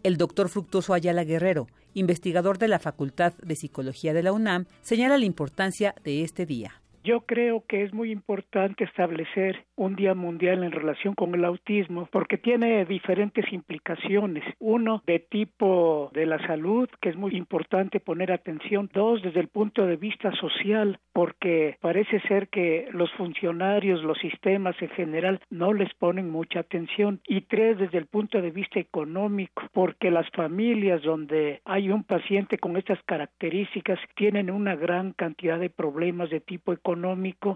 El 0.03 0.17
doctor 0.17 0.49
Fructuoso 0.49 0.93
Ayala 0.93 1.23
Guerrero, 1.23 1.67
investigador 1.93 2.57
de 2.57 2.67
la 2.67 2.79
Facultad 2.79 3.33
de 3.41 3.55
Psicología 3.55 4.13
de 4.13 4.21
la 4.21 4.33
UNAM, 4.33 4.65
señala 4.81 5.17
la 5.17 5.23
importancia 5.23 5.95
de 6.03 6.23
este 6.23 6.45
día. 6.45 6.82
Yo 7.03 7.19
creo 7.25 7.65
que 7.67 7.83
es 7.83 7.93
muy 7.93 8.11
importante 8.11 8.85
establecer 8.85 9.65
un 9.75 9.97
Día 9.97 10.13
Mundial 10.13 10.63
en 10.63 10.71
relación 10.71 11.15
con 11.15 11.35
el 11.35 11.43
autismo 11.43 12.07
porque 12.09 12.37
tiene 12.37 12.85
diferentes 12.85 13.51
implicaciones. 13.51 14.45
Uno, 14.59 15.03
de 15.05 15.19
tipo 15.19 16.11
de 16.13 16.25
la 16.25 16.39
salud, 16.47 16.87
que 17.01 17.09
es 17.09 17.17
muy 17.17 17.35
importante 17.35 17.99
poner 17.99 18.31
atención. 18.31 18.89
Dos, 18.93 19.21
desde 19.21 19.41
el 19.41 19.49
punto 19.49 19.85
de 19.85 19.97
vista 19.97 20.31
social, 20.35 20.97
porque 21.11 21.77
parece 21.81 22.21
ser 22.21 22.47
que 22.47 22.87
los 22.93 23.11
funcionarios, 23.13 24.01
los 24.01 24.17
sistemas 24.19 24.81
en 24.81 24.89
general 24.89 25.41
no 25.49 25.73
les 25.73 25.93
ponen 25.95 26.29
mucha 26.29 26.61
atención. 26.61 27.19
Y 27.27 27.41
tres, 27.41 27.79
desde 27.79 27.97
el 27.97 28.05
punto 28.05 28.41
de 28.41 28.51
vista 28.51 28.79
económico, 28.79 29.63
porque 29.73 30.09
las 30.09 30.29
familias 30.29 31.01
donde 31.01 31.59
hay 31.65 31.89
un 31.89 32.05
paciente 32.05 32.57
con 32.57 32.77
estas 32.77 33.03
características 33.03 33.99
tienen 34.15 34.49
una 34.49 34.77
gran 34.77 35.11
cantidad 35.11 35.59
de 35.59 35.69
problemas 35.69 36.29
de 36.29 36.39
tipo 36.39 36.71
económico 36.71 36.92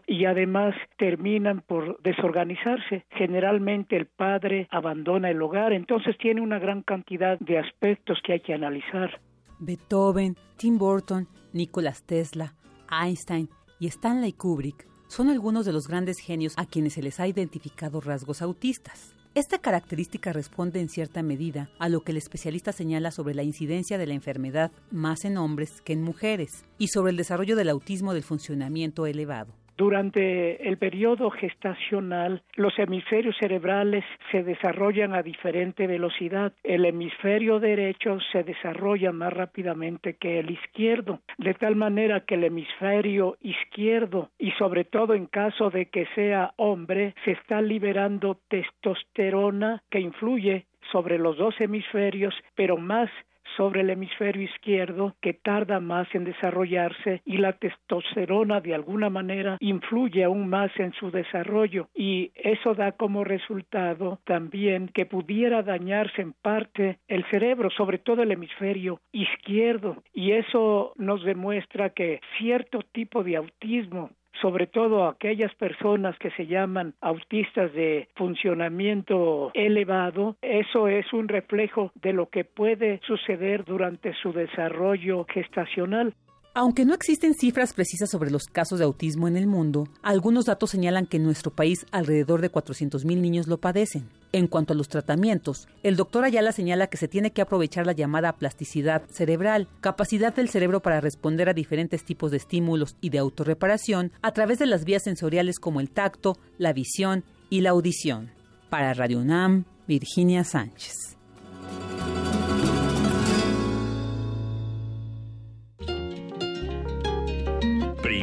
y 0.08 0.26
además 0.26 0.76
terminan 0.98 1.62
por 1.62 2.02
desorganizarse. 2.02 3.06
Generalmente 3.12 3.96
el 3.96 4.06
padre 4.08 4.68
abandona 4.72 5.30
el 5.30 5.42
hogar, 5.42 5.74
entonces 5.74 6.18
tiene 6.18 6.42
una 6.42 6.60
gran 6.60 6.82
cantidad 6.84 7.40
de 7.40 7.60
aspectos 7.60 8.20
que 8.24 8.34
hay 8.34 8.40
que 8.40 8.54
analizar. 8.54 9.20
Beethoven, 9.60 10.36
Tim 10.58 10.78
Burton, 10.78 11.28
Nikola 11.54 11.94
Tesla, 12.06 12.54
Einstein 12.92 13.50
y 13.80 13.88
Stanley 13.88 14.34
Kubrick 14.34 14.88
son 15.08 15.30
algunos 15.30 15.66
de 15.66 15.74
los 15.74 15.88
grandes 15.88 16.20
genios 16.20 16.54
a 16.58 16.66
quienes 16.66 16.94
se 16.94 17.02
les 17.02 17.20
ha 17.20 17.28
identificado 17.28 18.02
rasgos 18.02 18.42
autistas. 18.42 19.17
Esta 19.38 19.60
característica 19.60 20.34
responde 20.34 20.80
en 20.80 20.90
cierta 20.90 21.22
medida 21.22 21.70
a 21.78 21.90
lo 21.90 22.02
que 22.02 22.12
el 22.12 22.18
especialista 22.18 22.72
señala 22.72 23.12
sobre 23.12 23.36
la 23.36 23.44
incidencia 23.44 24.00
de 24.00 24.08
la 24.08 24.16
enfermedad 24.16 24.72
más 24.90 25.26
en 25.26 25.38
hombres 25.38 25.80
que 25.82 25.94
en 25.94 26.02
mujeres 26.02 26.66
y 26.80 26.88
sobre 26.88 27.12
el 27.12 27.18
desarrollo 27.18 27.56
del 27.56 27.70
autismo 27.70 28.16
del 28.16 28.24
funcionamiento 28.24 29.06
elevado. 29.06 29.54
Durante 29.78 30.68
el 30.68 30.80
periodo 30.80 31.30
gestacional, 31.30 32.42
los 32.56 32.78
hemisferios 32.80 33.38
cerebrales 33.38 34.04
se 34.32 34.42
desarrollan 34.42 35.14
a 35.14 35.22
diferente 35.22 35.86
velocidad. 35.86 36.52
El 36.64 36.84
hemisferio 36.84 37.60
derecho 37.60 38.18
se 38.32 38.42
desarrolla 38.44 39.12
más 39.12 39.32
rápidamente 39.32 40.16
que 40.16 40.40
el 40.40 40.50
izquierdo, 40.50 41.20
de 41.38 41.54
tal 41.54 41.76
manera 41.76 42.22
que 42.22 42.34
el 42.36 42.46
hemisferio 42.46 43.38
izquierdo, 43.40 44.32
y 44.40 44.50
sobre 44.54 44.84
todo 44.84 45.14
en 45.14 45.28
caso 45.28 45.70
de 45.70 45.86
que 45.92 46.08
sea 46.16 46.56
hombre, 46.58 47.14
se 47.24 47.34
está 47.34 47.62
liberando 47.62 48.40
testosterona 48.48 49.84
que 49.92 50.00
influye 50.00 50.66
sobre 50.92 51.20
los 51.20 51.38
dos 51.38 51.54
hemisferios, 51.60 52.34
pero 52.56 52.78
más 52.78 53.10
sobre 53.58 53.82
el 53.82 53.90
hemisferio 53.90 54.44
izquierdo 54.44 55.16
que 55.20 55.34
tarda 55.34 55.80
más 55.80 56.08
en 56.14 56.24
desarrollarse 56.24 57.22
y 57.26 57.38
la 57.38 57.54
testosterona 57.54 58.62
de 58.62 58.76
alguna 58.76 59.10
manera 59.10 59.58
influye 59.60 60.24
aún 60.24 60.48
más 60.48 60.72
en 60.78 60.94
su 60.94 61.12
desarrollo. 61.12 61.90
Y 61.96 62.32
eso 62.36 62.76
da 62.76 62.92
como 62.94 63.24
resultado 63.24 64.20
también 64.24 64.90
que 64.94 65.06
pudiera 65.06 65.64
dañarse 65.64 66.22
en 66.22 66.34
parte 66.34 67.00
el 67.08 67.26
cerebro, 67.26 67.70
sobre 67.72 67.98
todo 67.98 68.22
el 68.22 68.32
hemisferio 68.32 69.02
izquierdo. 69.12 70.04
Y 70.14 70.32
eso 70.32 70.94
nos 70.96 71.24
demuestra 71.24 71.90
que 71.90 72.22
cierto 72.38 72.80
tipo 72.92 73.24
de 73.24 73.38
autismo 73.38 74.12
sobre 74.42 74.68
todo 74.68 75.08
aquellas 75.08 75.54
personas 75.56 76.18
que 76.20 76.32
se 76.32 76.48
llaman 76.48 76.94
autistas 77.02 77.74
de 77.74 78.08
funcionamiento 78.16 79.52
elevado, 79.54 80.36
eso 80.42 80.88
es 80.88 81.12
un 81.14 81.28
reflejo 81.28 81.92
de 81.96 82.14
lo 82.14 82.30
que 82.30 82.44
puede 82.44 83.00
suceder 83.06 83.66
durante 83.66 84.14
su 84.16 84.34
desarrollo 84.34 85.26
gestacional. 85.26 86.14
Aunque 86.60 86.86
no 86.86 86.96
existen 86.96 87.36
cifras 87.36 87.74
precisas 87.74 88.10
sobre 88.10 88.32
los 88.32 88.48
casos 88.48 88.80
de 88.80 88.86
autismo 88.86 89.28
en 89.28 89.38
el 89.38 89.46
mundo, 89.46 89.88
algunos 90.02 90.46
datos 90.46 90.72
señalan 90.72 91.06
que 91.06 91.18
en 91.18 91.24
nuestro 91.24 91.52
país 91.52 91.86
alrededor 91.92 92.42
de 92.42 92.52
400.000 92.52 93.06
niños 93.22 93.46
lo 93.46 93.60
padecen. 93.60 94.10
En 94.32 94.48
cuanto 94.48 94.74
a 94.74 94.76
los 94.76 94.90
tratamientos, 94.90 95.68
el 95.84 95.96
doctor 95.96 96.24
Ayala 96.24 96.52
señala 96.52 96.88
que 96.88 96.98
se 96.98 97.08
tiene 97.08 97.30
que 97.30 97.44
aprovechar 97.44 97.86
la 97.86 97.92
llamada 97.92 98.34
plasticidad 98.38 99.04
cerebral, 99.12 99.68
capacidad 99.82 100.34
del 100.34 100.50
cerebro 100.50 100.80
para 100.80 101.00
responder 101.00 101.48
a 101.48 101.54
diferentes 101.54 102.04
tipos 102.04 102.32
de 102.32 102.38
estímulos 102.38 102.96
y 103.02 103.12
de 103.12 103.20
autorreparación 103.20 104.12
a 104.24 104.32
través 104.32 104.58
de 104.58 104.66
las 104.66 104.84
vías 104.84 105.04
sensoriales 105.04 105.60
como 105.60 105.80
el 105.80 105.92
tacto, 105.92 106.40
la 106.58 106.74
visión 106.74 107.24
y 107.52 107.62
la 107.62 107.70
audición. 107.70 108.32
Para 108.72 108.96
Radio 108.96 109.20
UNAM, 109.20 109.66
Virginia 109.88 110.44
Sánchez. 110.44 111.18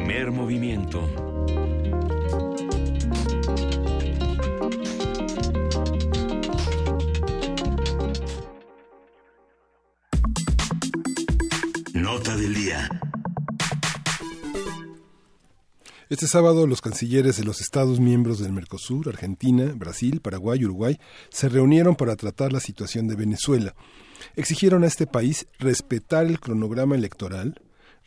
Primer 0.05 0.29
movimiento. 0.29 1.01
Nota 11.95 12.37
del 12.37 12.53
día. 12.53 12.87
Este 16.09 16.27
sábado 16.27 16.67
los 16.67 16.81
cancilleres 16.81 17.37
de 17.37 17.43
los 17.43 17.59
Estados 17.61 17.99
miembros 17.99 18.37
del 18.37 18.53
Mercosur, 18.53 19.09
Argentina, 19.09 19.73
Brasil, 19.75 20.21
Paraguay 20.21 20.59
y 20.61 20.65
Uruguay 20.65 20.99
se 21.29 21.49
reunieron 21.49 21.95
para 21.95 22.15
tratar 22.15 22.53
la 22.53 22.59
situación 22.59 23.07
de 23.07 23.15
Venezuela. 23.15 23.73
Exigieron 24.35 24.83
a 24.83 24.87
este 24.87 25.07
país 25.07 25.47
respetar 25.57 26.27
el 26.27 26.39
cronograma 26.39 26.93
electoral, 26.93 27.59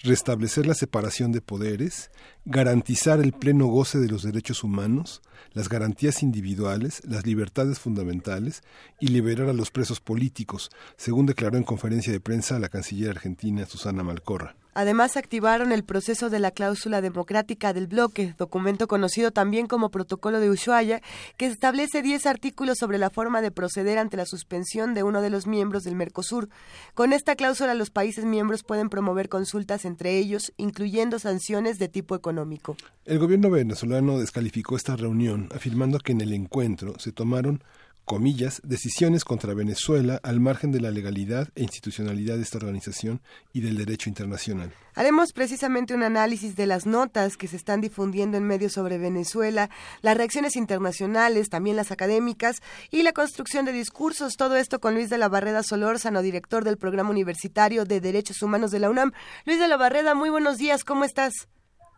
restablecer 0.03 0.67
la 0.67 0.75
separación 0.75 1.33
de 1.33 1.41
poderes, 1.41 2.11
garantizar 2.45 3.21
el 3.21 3.33
pleno 3.33 3.67
goce 3.67 3.99
de 3.99 4.09
los 4.09 4.23
derechos 4.23 4.63
humanos, 4.63 5.23
las 5.53 5.69
garantías 5.69 6.23
individuales, 6.23 7.03
las 7.05 7.27
libertades 7.27 7.79
fundamentales 7.79 8.63
y 9.01 9.09
liberar 9.09 9.49
a 9.49 9.53
los 9.53 9.71
presos 9.71 10.01
políticos, 10.01 10.71
según 10.97 11.27
declaró 11.27 11.57
en 11.57 11.65
conferencia 11.65 12.13
de 12.13 12.21
prensa 12.21 12.59
la 12.59 12.69
canciller 12.69 13.11
argentina 13.11 13.67
Susana 13.67 14.03
Malcorra. 14.03 14.57
Además, 14.79 15.17
activaron 15.17 15.73
el 15.73 15.83
proceso 15.83 16.31
de 16.31 16.39
la 16.39 16.53
cláusula 16.53 17.01
democrática 17.01 17.73
del 17.73 17.89
bloque, 17.89 18.37
documento 18.39 18.87
conocido 18.87 19.33
también 19.33 19.67
como 19.67 19.91
Protocolo 19.91 20.39
de 20.39 20.51
Ushuaia, 20.51 21.03
que 21.37 21.47
establece 21.47 22.01
10 22.01 22.27
artículos 22.27 22.79
sobre 22.79 22.97
la 22.99 23.11
forma 23.11 23.41
de 23.41 23.51
proceder 23.51 23.99
ante 23.99 24.17
la 24.17 24.25
suspensión 24.25 24.95
de 24.95 25.03
uno 25.03 25.21
de 25.21 25.31
los 25.31 25.49
miembros 25.49 25.83
del 25.83 25.97
Mercosur. 25.97 26.49
Con 26.95 27.13
esta 27.13 27.35
cláusula, 27.35 27.75
los 27.75 27.91
países 27.91 28.25
miembros 28.25 28.63
pueden 28.63 28.89
promover 28.89 29.29
consultas 29.29 29.85
entre 29.85 30.17
ellos, 30.17 30.53
incluyendo 30.59 31.19
sanciones 31.19 31.81
de 31.81 31.89
tipo 31.89 32.15
económico. 32.15 32.77
El 33.05 33.19
gobierno 33.19 33.51
venezolano 33.51 34.21
descalificó 34.21 34.77
esta 34.77 34.95
reunión, 34.95 35.49
afirmando 35.53 35.99
que 35.99 36.13
en 36.13 36.21
el 36.21 36.33
encuentro 36.33 36.97
se 37.01 37.11
tomaron 37.11 37.65
comillas, 38.09 38.61
decisiones 38.65 39.23
contra 39.23 39.55
Venezuela 39.55 40.19
al 40.25 40.41
margen 40.41 40.73
de 40.73 40.81
la 40.81 40.91
legalidad 40.91 41.49
e 41.55 41.63
institucionalidad 41.63 42.37
de 42.37 42.43
esta 42.43 42.57
organización 42.57 43.21
y 43.53 43.61
del 43.61 43.77
derecho 43.77 44.09
internacional. 44.09 44.73
Haremos 44.95 45.33
precisamente 45.33 45.95
un 45.95 46.03
análisis 46.03 46.57
de 46.57 46.67
las 46.67 46.87
notas 46.87 47.37
que 47.37 47.47
se 47.47 47.57
están 47.57 47.81
difundiendo 47.83 48.37
en 48.39 48.45
medios 48.45 48.73
sobre 48.73 48.99
Venezuela, 48.99 49.69
las 50.01 50.17
reacciones 50.17 50.57
internacionales, 50.57 51.51
también 51.51 51.77
las 51.77 51.93
académicas 51.93 52.57
y 52.91 53.03
la 53.03 53.13
construcción 53.13 53.67
de 53.67 53.73
discursos. 53.73 54.37
Todo 54.37 54.57
esto 54.57 54.81
con 54.81 54.95
Luis 54.95 55.11
de 55.11 55.19
la 55.19 55.29
Barreda 55.29 55.63
Solórzano, 55.63 56.23
director 56.23 56.65
del 56.65 56.79
Programa 56.79 57.11
Universitario 57.11 57.85
de 57.85 58.01
Derechos 58.01 58.43
Humanos 58.43 58.71
de 58.71 58.81
la 58.81 58.91
UNAM. 58.91 59.13
Luis 59.45 59.61
de 59.61 59.69
la 59.69 59.77
Barreda, 59.77 60.15
muy 60.15 60.31
buenos 60.31 60.57
días, 60.57 60.83
¿cómo 60.83 61.05
estás? 61.05 61.47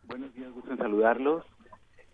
Buenos 0.09 0.35
días, 0.35 0.51
gusto 0.53 0.73
en 0.73 0.78
saludarlos. 0.78 1.47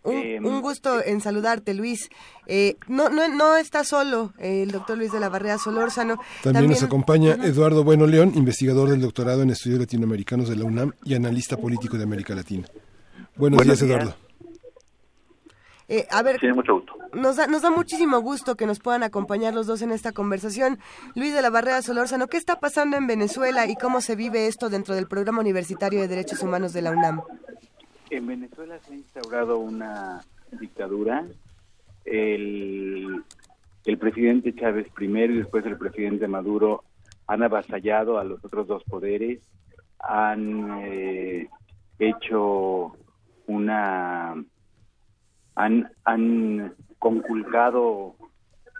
Un, 0.06 0.46
un, 0.46 0.60
gusto 0.62 1.04
en 1.04 1.20
saludarte, 1.20 1.74
Luis. 1.74 2.10
Eh, 2.46 2.76
no, 2.86 3.08
no, 3.08 3.28
no 3.28 3.56
está 3.56 3.84
solo 3.84 4.32
eh, 4.38 4.62
el 4.62 4.70
doctor 4.70 4.96
Luis 4.96 5.12
de 5.12 5.20
la 5.20 5.28
Barrera 5.28 5.58
Solórzano. 5.58 6.18
También, 6.42 6.70
nos 6.70 6.82
acompaña 6.82 7.34
Eduardo 7.42 7.84
Bueno 7.84 8.06
León, 8.06 8.32
investigador 8.34 8.88
del 8.88 9.00
doctorado 9.00 9.42
en 9.42 9.50
estudios 9.50 9.80
latinoamericanos 9.80 10.48
de 10.48 10.56
la 10.56 10.64
UNAM 10.64 10.92
y 11.04 11.14
analista 11.14 11.56
político 11.56 11.96
de 11.96 12.04
América 12.04 12.34
Latina. 12.34 12.66
Buenos, 13.36 13.58
Buenos 13.58 13.78
días, 13.78 13.80
días, 13.80 14.00
Eduardo. 14.00 14.26
Eh, 15.88 16.06
a 16.10 16.22
ver, 16.22 16.40
sí, 16.40 16.46
mucho 16.48 16.74
gusto. 16.74 16.94
Nos, 17.12 17.36
da, 17.36 17.46
nos 17.46 17.62
da 17.62 17.70
muchísimo 17.70 18.20
gusto 18.20 18.56
que 18.56 18.66
nos 18.66 18.80
puedan 18.80 19.02
acompañar 19.02 19.54
los 19.54 19.66
dos 19.66 19.82
en 19.82 19.92
esta 19.92 20.12
conversación. 20.12 20.78
Luis 21.14 21.32
de 21.32 21.42
la 21.42 21.50
Barrera 21.50 21.80
Solórzano, 21.80 22.26
¿qué 22.26 22.36
está 22.36 22.58
pasando 22.58 22.96
en 22.96 23.06
Venezuela 23.06 23.66
y 23.66 23.76
cómo 23.76 24.00
se 24.00 24.16
vive 24.16 24.48
esto 24.48 24.68
dentro 24.68 24.94
del 24.94 25.06
Programa 25.06 25.40
Universitario 25.40 26.00
de 26.00 26.08
Derechos 26.08 26.42
Humanos 26.42 26.72
de 26.72 26.82
la 26.82 26.90
UNAM? 26.90 27.22
En 28.10 28.26
Venezuela 28.26 28.78
se 28.80 28.92
ha 28.94 28.96
instaurado 28.96 29.58
una 29.58 30.20
dictadura. 30.60 31.26
El, 32.04 33.24
el 33.84 33.98
presidente 33.98 34.54
Chávez 34.54 34.88
primero 34.94 35.32
y 35.32 35.38
después 35.38 35.66
el 35.66 35.76
presidente 35.76 36.28
Maduro 36.28 36.84
han 37.26 37.42
avasallado 37.42 38.18
a 38.18 38.24
los 38.24 38.44
otros 38.44 38.68
dos 38.68 38.84
poderes, 38.84 39.40
han 39.98 40.84
eh, 40.84 41.48
hecho 41.98 42.92
una... 43.48 44.44
han, 45.56 45.90
han 46.04 46.74
conculcado 47.00 48.14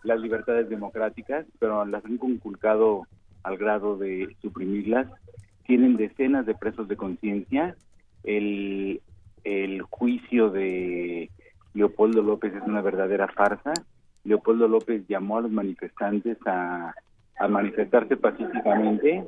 las 0.04 0.20
libertades 0.20 0.68
democráticas, 0.68 1.46
pero 1.58 1.84
las 1.84 2.04
han 2.04 2.18
conculcado 2.18 3.02
al 3.42 3.56
grado 3.58 3.96
de 3.96 4.36
suprimirlas. 4.40 5.08
Tienen 5.64 5.96
decenas 5.96 6.46
de 6.46 6.54
presos 6.54 6.86
de 6.86 6.96
conciencia. 6.96 7.74
El, 8.22 9.02
el 9.46 9.82
juicio 9.82 10.50
de 10.50 11.30
Leopoldo 11.72 12.20
López 12.20 12.52
es 12.52 12.62
una 12.64 12.82
verdadera 12.82 13.28
farsa. 13.28 13.72
Leopoldo 14.24 14.66
López 14.66 15.06
llamó 15.06 15.38
a 15.38 15.42
los 15.42 15.52
manifestantes 15.52 16.36
a, 16.46 16.92
manifestarse 17.48 18.16
pacíficamente 18.16 19.22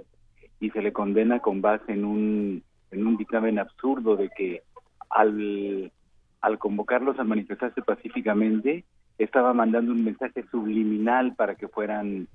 y 0.61 0.70
se 0.70 0.82
le 0.82 0.93
condena 0.93 1.40
con 1.40 1.61
base 1.61 1.93
en 1.93 2.05
un, 2.05 2.62
en 2.90 3.07
un 3.07 3.16
dictamen 3.19 3.59
absurdo 3.59 4.16
de 4.16 4.31
que 4.31 4.62
al, 5.11 5.93
al 6.40 6.59
convocarlos 6.59 7.19
a 7.20 7.24
manifestarse 7.24 7.82
pacíficamente 7.82 8.85
estaba 9.19 9.53
mandando 9.53 9.93
un 9.93 10.03
mensaje 10.05 10.43
subliminal 10.51 11.35
para 11.36 11.55
que 11.55 11.69
fueran 11.69 12.27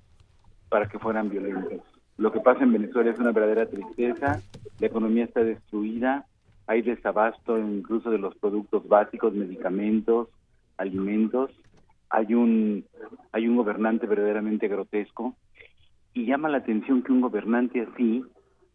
para 0.69 0.87
que 0.87 0.99
fueran 0.99 1.29
violentos. 1.29 1.81
Lo 2.17 2.31
que 2.31 2.39
pasa 2.39 2.63
en 2.63 2.71
Venezuela 2.71 3.11
es 3.11 3.19
una 3.19 3.31
verdadera 3.31 3.65
tristeza, 3.65 4.41
la 4.79 4.87
economía 4.87 5.25
está 5.25 5.43
destruida, 5.43 6.25
hay 6.67 6.81
desabasto 6.81 7.57
incluso 7.57 8.09
de 8.09 8.17
los 8.17 8.35
productos 8.35 8.87
básicos, 8.87 9.33
medicamentos, 9.33 10.29
alimentos, 10.77 11.51
hay 12.09 12.33
un 12.33 12.85
hay 13.31 13.47
un 13.47 13.55
gobernante 13.55 14.05
verdaderamente 14.05 14.67
grotesco 14.67 15.35
y 16.13 16.25
llama 16.25 16.49
la 16.49 16.59
atención 16.59 17.01
que 17.01 17.11
un 17.11 17.21
gobernante 17.21 17.81
así 17.81 18.23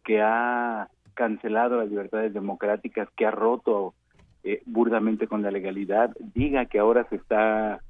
que 0.04 0.20
ha 0.20 0.88
cancelado 1.14 1.78
las 1.78 1.88
libertades 1.88 2.32
democráticas, 2.32 3.08
que 3.16 3.26
ha 3.26 3.30
roto 3.30 3.94
eh, 4.44 4.62
burdamente 4.66 5.26
con 5.26 5.42
la 5.42 5.50
legalidad, 5.50 6.16
diga 6.34 6.66
que 6.66 6.78
ahora 6.78 7.06
se 7.08 7.16
está 7.16 7.80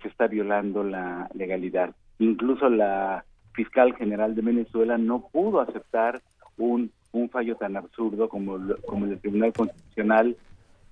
se 0.00 0.08
está 0.08 0.26
violando 0.26 0.82
la 0.82 1.28
legalidad. 1.34 1.94
Incluso 2.18 2.68
la 2.68 3.24
fiscal 3.52 3.94
general 3.94 4.34
de 4.34 4.42
Venezuela 4.42 4.98
no 4.98 5.28
pudo 5.32 5.60
aceptar 5.60 6.20
un 6.58 6.90
un 7.12 7.28
fallo 7.28 7.56
tan 7.56 7.76
absurdo 7.76 8.28
como, 8.28 8.58
como 8.86 9.06
el 9.06 9.18
Tribunal 9.20 9.52
Constitucional 9.52 10.36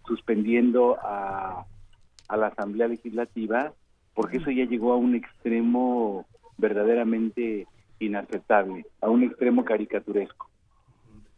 suspendiendo 0.06 0.98
a 1.02 1.64
la 2.36 2.46
Asamblea 2.46 2.88
Legislativa, 2.88 3.72
porque 4.14 4.38
eso 4.38 4.50
ya 4.50 4.64
llegó 4.64 4.92
a 4.92 4.96
un 4.96 5.14
extremo 5.14 6.26
verdaderamente 6.58 7.66
inaceptable, 7.98 8.86
a 9.00 9.08
un 9.08 9.22
extremo 9.24 9.64
caricaturesco. 9.64 10.49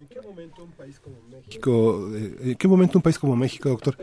¿En 0.02 0.08
qué 0.08 0.20
momento 0.20 0.64
un 0.64 0.72
país 0.72 0.98
como 0.98 1.16
México, 1.30 2.10
eh, 2.12 2.50
en 2.50 2.54
qué 2.56 2.66
momento 2.66 2.98
un 2.98 3.02
país 3.02 3.18
como 3.20 3.36
México, 3.36 3.68
doctor, 3.68 3.96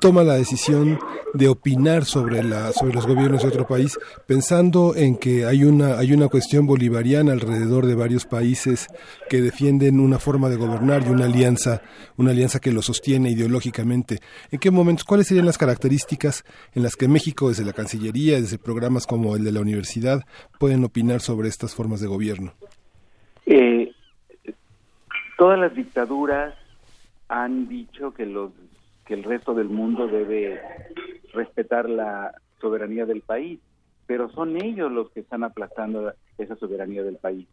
toma 0.00 0.24
la 0.24 0.34
decisión 0.34 0.98
de 1.34 1.46
opinar 1.46 2.04
sobre 2.04 2.42
la 2.42 2.72
sobre 2.72 2.94
los 2.94 3.06
gobiernos 3.06 3.42
de 3.42 3.48
otro 3.48 3.64
país, 3.64 3.96
pensando 4.26 4.96
en 4.96 5.16
que 5.16 5.44
hay 5.44 5.62
una 5.62 5.98
hay 5.98 6.12
una 6.12 6.26
cuestión 6.26 6.66
bolivariana 6.66 7.32
alrededor 7.32 7.86
de 7.86 7.94
varios 7.94 8.26
países 8.26 8.88
que 9.28 9.40
defienden 9.40 10.00
una 10.00 10.18
forma 10.18 10.48
de 10.48 10.56
gobernar 10.56 11.04
y 11.06 11.10
una 11.10 11.26
alianza 11.26 11.80
una 12.16 12.32
alianza 12.32 12.58
que 12.58 12.72
lo 12.72 12.82
sostiene 12.82 13.30
ideológicamente? 13.30 14.18
¿En 14.50 14.58
qué 14.58 14.72
momentos 14.72 15.04
cuáles 15.04 15.28
serían 15.28 15.46
las 15.46 15.58
características 15.58 16.42
en 16.74 16.82
las 16.82 16.96
que 16.96 17.06
México 17.06 17.50
desde 17.50 17.64
la 17.64 17.72
Cancillería, 17.72 18.40
desde 18.40 18.58
programas 18.58 19.06
como 19.06 19.36
el 19.36 19.44
de 19.44 19.52
la 19.52 19.60
universidad 19.60 20.24
pueden 20.58 20.82
opinar 20.82 21.20
sobre 21.20 21.48
estas 21.48 21.72
formas 21.72 22.00
de 22.00 22.08
gobierno? 22.08 22.52
Eh, 23.48 23.85
todas 25.36 25.58
las 25.58 25.74
dictaduras 25.74 26.54
han 27.28 27.68
dicho 27.68 28.12
que 28.12 28.26
los 28.26 28.52
que 29.04 29.14
el 29.14 29.22
resto 29.22 29.54
del 29.54 29.68
mundo 29.68 30.08
debe 30.08 30.60
respetar 31.32 31.88
la 31.88 32.34
soberanía 32.60 33.06
del 33.06 33.20
país, 33.20 33.60
pero 34.06 34.28
son 34.30 34.56
ellos 34.56 34.90
los 34.90 35.10
que 35.10 35.20
están 35.20 35.44
aplastando 35.44 36.12
esa 36.38 36.56
soberanía 36.56 37.04
del 37.04 37.16
país. 37.16 37.46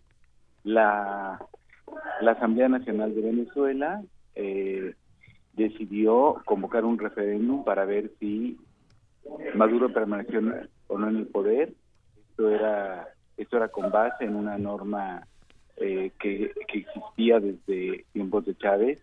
La, 0.64 1.40
la 2.22 2.32
Asamblea 2.32 2.70
Nacional 2.70 3.14
de 3.14 3.22
Venezuela 3.22 4.02
eh, 4.34 4.96
decidió 5.54 6.42
convocar 6.46 6.86
un 6.86 6.98
referéndum 6.98 7.64
para 7.64 7.86
ver 7.86 8.12
si 8.20 8.58
Maduro 9.54 9.94
permaneció 9.94 10.42
o 10.88 10.98
no 10.98 11.10
en 11.10 11.18
el 11.18 11.28
poder. 11.28 11.74
Esto 12.30 12.50
era 12.50 13.08
esto 13.38 13.58
era 13.58 13.68
con 13.68 13.92
base 13.92 14.26
en 14.26 14.36
una 14.36 14.58
norma 14.58 15.28
eh, 15.78 16.12
que, 16.20 16.52
existía 16.68 17.40
desde 17.40 18.06
tiempos 18.14 18.46
de 18.46 18.56
Chávez 18.56 19.00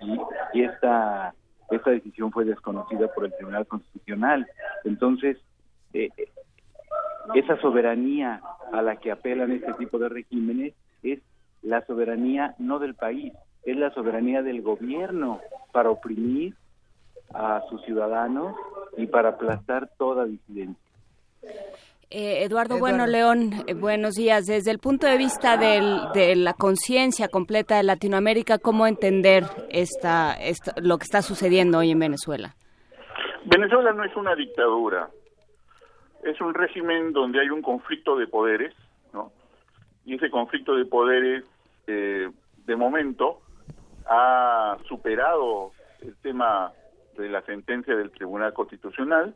y, 0.00 0.62
esta 0.62 1.34
esta 1.70 1.90
decisión 1.90 2.30
fue 2.30 2.44
desconocida 2.44 3.08
por 3.08 3.24
el 3.24 3.34
Tribunal 3.34 3.66
Constitucional. 3.66 4.46
Entonces, 4.84 5.38
eh, 5.94 6.10
esa 7.34 7.58
soberanía 7.60 8.42
a 8.72 8.82
la 8.82 8.96
que 8.96 9.10
apelan 9.10 9.52
este 9.52 9.72
tipo 9.74 9.98
de 9.98 10.10
regímenes 10.10 10.74
es 11.02 11.20
la 11.62 11.84
soberanía 11.86 12.54
no 12.58 12.78
del 12.78 12.94
país, 12.94 13.32
es 13.64 13.76
la 13.76 13.92
soberanía 13.94 14.42
del 14.42 14.62
gobierno 14.62 15.40
para 15.72 15.90
oprimir 15.90 16.54
a 17.32 17.62
sus 17.70 17.82
ciudadanos 17.84 18.54
y 18.96 19.06
para 19.06 19.30
aplastar 19.30 19.90
toda 19.96 20.26
disidencia. 20.26 20.84
Eh, 22.16 22.44
Eduardo, 22.44 22.78
Bueno 22.78 23.08
León, 23.08 23.50
eh, 23.66 23.74
buenos 23.74 24.14
días. 24.14 24.46
Desde 24.46 24.70
el 24.70 24.78
punto 24.78 25.08
de 25.08 25.18
vista 25.18 25.56
de 25.56 26.36
la 26.36 26.52
conciencia 26.52 27.26
completa 27.26 27.76
de 27.76 27.82
Latinoamérica, 27.82 28.58
¿cómo 28.58 28.86
entender 28.86 29.42
esta, 29.68 30.36
lo 30.80 30.98
que 30.98 31.02
está 31.02 31.22
sucediendo 31.22 31.78
hoy 31.78 31.90
en 31.90 31.98
Venezuela? 31.98 32.54
Venezuela 33.46 33.92
no 33.92 34.04
es 34.04 34.14
una 34.14 34.36
dictadura, 34.36 35.08
es 36.22 36.40
un 36.40 36.54
régimen 36.54 37.12
donde 37.12 37.40
hay 37.40 37.50
un 37.50 37.62
conflicto 37.62 38.16
de 38.16 38.28
poderes, 38.28 38.72
¿no? 39.12 39.32
Y 40.04 40.14
ese 40.14 40.30
conflicto 40.30 40.76
de 40.76 40.84
poderes, 40.84 41.42
eh, 41.88 42.30
de 42.64 42.76
momento, 42.76 43.40
ha 44.06 44.78
superado 44.86 45.72
el 46.00 46.14
tema 46.18 46.70
de 47.18 47.28
la 47.28 47.42
sentencia 47.42 47.96
del 47.96 48.12
Tribunal 48.12 48.52
Constitucional, 48.52 49.34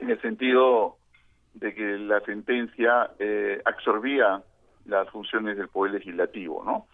en 0.00 0.10
el 0.10 0.20
sentido 0.20 0.97
de 1.54 1.74
que 1.74 1.98
la 1.98 2.20
sentencia 2.20 3.10
eh, 3.18 3.60
absorbía 3.64 4.42
las 4.86 5.08
funciones 5.10 5.56
del 5.56 5.68
Poder 5.68 5.94
Legislativo, 5.94 6.62
¿no? 6.64 6.86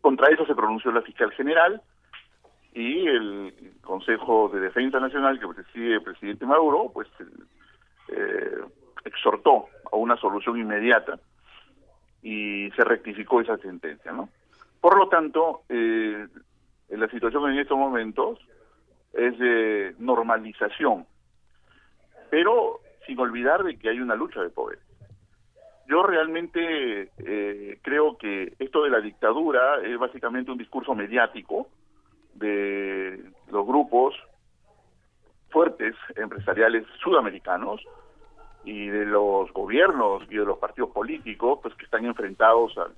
Contra 0.00 0.28
eso 0.28 0.46
se 0.46 0.54
pronunció 0.54 0.90
la 0.92 1.02
fiscal 1.02 1.32
general 1.32 1.82
y 2.72 3.06
el 3.06 3.74
Consejo 3.82 4.48
de 4.48 4.60
Defensa 4.60 5.00
Nacional 5.00 5.40
que 5.40 5.48
preside 5.48 5.94
el 5.94 6.02
presidente 6.02 6.46
Maduro, 6.46 6.90
pues 6.92 7.08
eh, 8.08 8.58
exhortó 9.04 9.66
a 9.90 9.96
una 9.96 10.16
solución 10.16 10.58
inmediata 10.58 11.18
y 12.22 12.70
se 12.76 12.84
rectificó 12.84 13.40
esa 13.40 13.56
sentencia, 13.58 14.12
¿no? 14.12 14.28
Por 14.80 14.96
lo 14.96 15.08
tanto, 15.08 15.62
eh, 15.68 16.26
la 16.90 17.08
situación 17.08 17.50
en 17.50 17.58
estos 17.58 17.76
momentos 17.76 18.38
es 19.12 19.38
de 19.38 19.94
normalización, 19.98 21.06
pero 22.30 22.80
sin 23.08 23.18
olvidar 23.18 23.64
de 23.64 23.78
que 23.78 23.88
hay 23.88 24.00
una 24.00 24.14
lucha 24.14 24.42
de 24.42 24.50
poder. 24.50 24.78
Yo 25.88 26.02
realmente 26.02 27.10
eh, 27.16 27.78
creo 27.80 28.18
que 28.18 28.52
esto 28.58 28.82
de 28.82 28.90
la 28.90 29.00
dictadura 29.00 29.80
es 29.82 29.98
básicamente 29.98 30.50
un 30.50 30.58
discurso 30.58 30.94
mediático 30.94 31.68
de 32.34 33.32
los 33.50 33.66
grupos 33.66 34.14
fuertes 35.48 35.96
empresariales 36.16 36.84
sudamericanos 37.02 37.80
y 38.64 38.88
de 38.88 39.06
los 39.06 39.50
gobiernos 39.54 40.24
y 40.28 40.36
de 40.36 40.44
los 40.44 40.58
partidos 40.58 40.90
políticos 40.90 41.60
pues 41.62 41.74
que 41.76 41.86
están 41.86 42.04
enfrentados 42.04 42.76
al, 42.76 42.94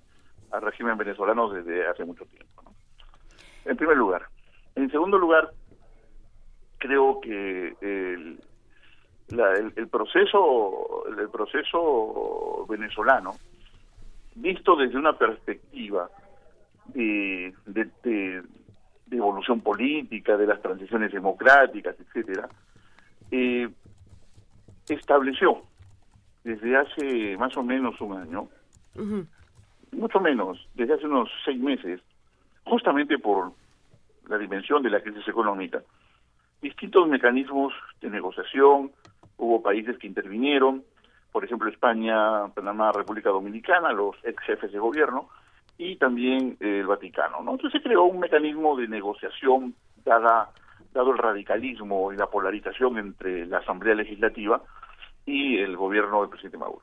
régimen 0.60 0.98
venezolano 0.98 1.48
desde 1.50 1.86
hace 1.86 2.04
mucho 2.04 2.24
tiempo. 2.24 2.64
En 3.64 3.76
primer 3.76 3.96
lugar. 3.96 4.24
En 4.74 4.90
segundo 4.90 5.16
lugar, 5.16 5.52
creo 6.78 7.20
que 7.20 7.76
el, 7.80 8.40
el, 9.32 9.88
proceso 9.88 11.04
el 11.06 11.28
proceso 11.28 12.66
venezolano 12.68 13.34
visto 14.34 14.76
desde 14.76 14.98
una 14.98 15.12
perspectiva 15.12 16.08
de, 16.86 17.54
de, 17.66 18.42
evolución 19.10 19.60
política 19.60 20.36
de 20.36 20.46
las 20.46 20.60
transiciones 20.62 21.12
democráticas 21.12 21.96
etcétera 21.98 22.48
eh, 23.30 23.68
estableció 24.88 25.62
desde 26.44 26.76
hace 26.76 27.36
más 27.36 27.56
o 27.56 27.62
menos 27.62 28.00
un 28.00 28.16
año 28.16 28.48
mucho 29.92 30.20
menos 30.20 30.68
desde 30.74 30.94
hace 30.94 31.06
unos 31.06 31.28
seis 31.44 31.60
meses 31.60 32.00
justamente 32.64 33.18
por 33.18 33.52
la 34.28 34.38
dimensión 34.38 34.82
de 34.82 34.90
la 34.90 35.00
crisis 35.00 35.26
económica 35.28 35.82
distintos 36.62 37.08
mecanismos 37.08 37.72
de 38.00 38.10
negociación 38.10 38.92
hubo 39.40 39.62
países 39.62 39.98
que 39.98 40.06
intervinieron, 40.06 40.84
por 41.32 41.44
ejemplo 41.44 41.68
España, 41.68 42.48
Panamá, 42.54 42.92
República 42.92 43.30
Dominicana, 43.30 43.92
los 43.92 44.16
ex 44.22 44.42
jefes 44.44 44.70
de 44.70 44.78
gobierno 44.78 45.28
y 45.78 45.96
también 45.96 46.56
eh, 46.60 46.80
el 46.80 46.86
Vaticano. 46.86 47.42
¿no? 47.42 47.52
Entonces 47.52 47.80
se 47.80 47.88
creó 47.88 48.04
un 48.04 48.20
mecanismo 48.20 48.76
de 48.76 48.86
negociación 48.86 49.74
dada, 50.04 50.50
dado 50.92 51.12
el 51.12 51.18
radicalismo 51.18 52.12
y 52.12 52.16
la 52.16 52.26
polarización 52.26 52.98
entre 52.98 53.46
la 53.46 53.58
Asamblea 53.58 53.94
Legislativa 53.94 54.62
y 55.24 55.58
el 55.58 55.76
gobierno 55.76 56.20
del 56.20 56.30
presidente 56.30 56.58
Maduro. 56.58 56.82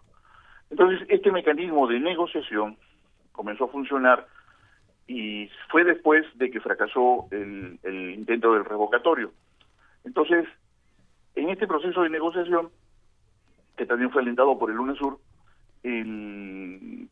Entonces 0.69 1.07
este 1.09 1.31
mecanismo 1.31 1.87
de 1.87 1.99
negociación 1.99 2.77
comenzó 3.31 3.65
a 3.65 3.69
funcionar 3.69 4.27
y 5.07 5.49
fue 5.69 5.83
después 5.83 6.25
de 6.35 6.49
que 6.49 6.59
fracasó 6.59 7.27
el, 7.31 7.79
el 7.83 8.11
intento 8.11 8.53
del 8.53 8.65
revocatorio. 8.65 9.31
Entonces, 10.03 10.45
en 11.37 11.49
este 11.49 11.67
proceso 11.67 12.01
de 12.01 12.09
negociación, 12.09 12.69
que 13.77 13.85
también 13.85 14.11
fue 14.11 14.21
alentado 14.21 14.57
por 14.57 14.71
el 14.71 14.79
UNESUR, 14.79 15.19
el, 15.83 17.07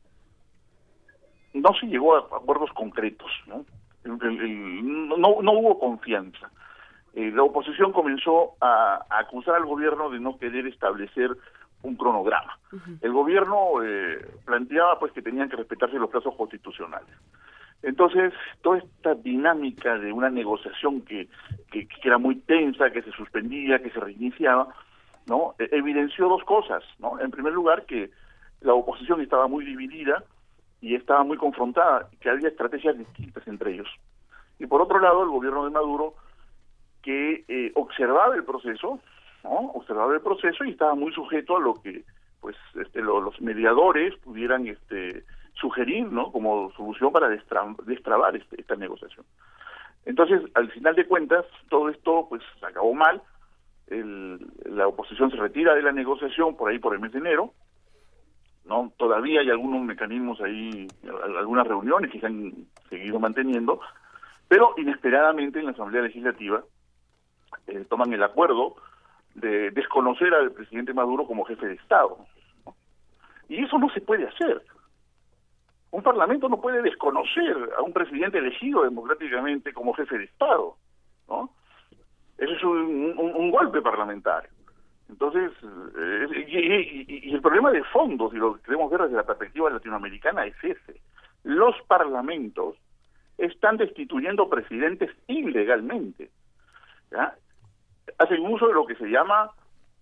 no 1.54 1.74
se 1.80 1.86
llegó 1.88 2.16
a 2.16 2.20
acuerdos 2.20 2.72
concretos, 2.74 3.32
¿no? 3.48 3.66
no, 4.04 5.52
hubo 5.54 5.80
confianza. 5.80 6.52
Eh, 7.14 7.32
la 7.32 7.44
oposición 7.44 7.92
comenzó 7.94 8.56
a, 8.60 9.06
acusar 9.10 9.56
al 9.56 9.66
gobierno 9.66 10.10
de 10.10 10.20
no 10.20 10.38
querer 10.38 10.68
establecer 10.68 11.32
un 11.82 11.96
cronograma. 11.96 12.60
El 13.02 13.14
gobierno 13.14 13.84
eh, 13.84 14.26
planteaba 14.44 15.00
pues 15.00 15.12
que 15.14 15.22
tenían 15.22 15.50
que 15.50 15.56
respetarse 15.56 15.98
los 15.98 16.10
plazos 16.10 16.36
constitucionales. 16.36 17.16
Entonces, 17.84 18.34
toda 18.62 18.80
esta 18.80 19.14
dinámica 19.16 19.98
de 19.98 20.12
una 20.12 20.30
negociación 20.30 21.02
que, 21.02 21.28
que, 21.72 21.88
era 22.04 22.18
muy 22.18 22.36
tensa, 22.38 22.90
que 22.90 23.04
se 23.04 23.12
suspendía, 23.12 23.82
que 23.82 23.92
se 23.92 24.00
reiniciaba, 24.00 24.70
¿no? 25.28 25.54
E, 25.60 25.70
evidenció 25.72 26.28
dos 26.28 26.44
cosas, 26.44 26.84
¿no? 27.00 27.20
En 27.20 27.32
primer 27.32 27.54
lugar, 27.54 27.86
que 27.86 28.10
la 28.62 28.74
oposición 28.74 29.22
estaba 29.22 29.48
muy 29.48 29.66
dividida 29.66 30.24
y 30.82 30.96
estaba 30.96 31.24
muy 31.24 31.38
confrontada, 31.38 32.10
que 32.20 32.30
había 32.30 32.50
estrategias 32.50 32.98
distintas 32.98 33.48
entre 33.48 33.74
ellos. 33.74 33.90
Y 34.60 34.66
por 34.68 34.82
otro 34.82 35.00
lado, 35.00 35.24
el 35.24 35.30
gobierno 35.30 35.66
de 35.66 35.72
Maduro, 35.72 36.16
que 37.02 37.46
eh, 37.48 37.72
observaba 37.76 38.36
el 38.36 38.44
proceso, 38.44 39.00
¿no? 39.44 39.72
Observaba 39.74 40.14
el 40.14 40.22
proceso 40.22 40.64
y 40.64 40.72
estaba 40.72 40.96
muy 40.96 41.14
sujeto 41.14 41.58
a 41.58 41.60
lo 41.60 41.76
que, 41.76 42.04
pues, 42.42 42.56
este, 42.82 43.02
los 43.02 43.40
mediadores 43.42 44.16
pudieran, 44.18 44.66
este, 44.66 45.24
sugerir 45.56 46.06
¿no? 46.12 46.32
como 46.32 46.72
solución 46.74 47.12
para 47.12 47.30
destrabar 47.30 48.36
este, 48.36 48.60
esta 48.60 48.76
negociación. 48.76 49.26
Entonces, 50.06 50.42
al 50.54 50.70
final 50.72 50.96
de 50.96 51.08
cuentas, 51.08 51.46
todo 51.70 51.90
esto 51.90 52.28
pues 52.30 52.42
acabó 52.62 52.94
mal, 52.94 53.22
la 53.88 54.88
oposición 54.88 55.32
se 55.32 55.38
retira 55.38 55.74
de 55.76 55.82
la 55.82 55.92
negociación 55.92 56.56
por 56.56 56.70
ahí 56.72 56.80
por 56.80 56.94
el 56.94 57.00
mes 57.00 57.12
de 57.12 57.20
enero, 57.20 57.54
¿no? 58.66 58.92
Todavía 58.98 59.42
hay 59.42 59.50
algunos 59.50 59.82
mecanismos 59.84 60.42
ahí, 60.42 60.88
al- 61.04 61.38
algunas 61.38 61.68
reuniones 61.68 62.12
que 62.12 62.20
se 62.20 62.26
han 62.26 62.54
seguido 62.90 63.20
manteniendo, 63.20 63.80
pero 64.48 64.74
inesperadamente 64.78 65.60
en 65.60 65.66
la 65.66 65.72
Asamblea 65.72 66.02
Legislativa 66.04 66.64
eh, 67.68 67.86
toman 67.90 68.12
el 68.14 68.24
acuerdo 68.24 68.76
de 69.36 69.72
desconocer 69.72 70.34
al 70.34 70.52
presidente 70.52 70.94
Maduro 70.94 71.26
como 71.26 71.46
jefe 71.46 71.68
de 71.68 71.74
Estado. 71.76 72.18
Y 73.50 73.64
eso 73.64 73.78
no 73.78 73.90
se 73.90 74.02
puede 74.02 74.28
hacer. 74.28 74.64
Un 75.96 76.04
parlamento 76.04 76.50
no 76.50 76.60
puede 76.60 76.82
desconocer 76.82 77.70
a 77.78 77.82
un 77.82 77.94
presidente 77.94 78.40
elegido 78.40 78.84
democráticamente 78.84 79.72
como 79.72 79.94
jefe 79.94 80.18
de 80.18 80.26
Estado, 80.26 80.76
¿no? 81.30 81.52
Eso 82.38 82.52
es 82.54 82.64
un, 82.64 83.50
golpe 83.50 83.82
parlamentario. 83.82 84.50
Entonces, 85.08 85.54
eh, 85.98 87.06
y, 87.08 87.34
el 87.34 87.42
problema 87.42 87.72
de 87.72 87.82
fondo, 87.86 88.30
si 88.30 88.36
lo 88.36 88.62
queremos 88.62 88.92
ver 88.92 89.04
desde 89.04 89.16
la 89.16 89.24
perspectiva 89.24 89.70
latinoamericana, 89.70 90.46
es 90.46 90.62
ese. 90.62 91.00
Los 91.46 91.82
parlamentos 91.88 92.76
están 93.38 93.78
destituyendo 93.78 94.50
presidentes 94.50 95.12
ilegalmente. 95.28 96.30
Hacen 98.18 98.46
uso 98.46 98.68
de 98.68 98.74
lo 98.74 98.86
que 98.86 98.96
se 98.96 99.08
llama 99.08 99.50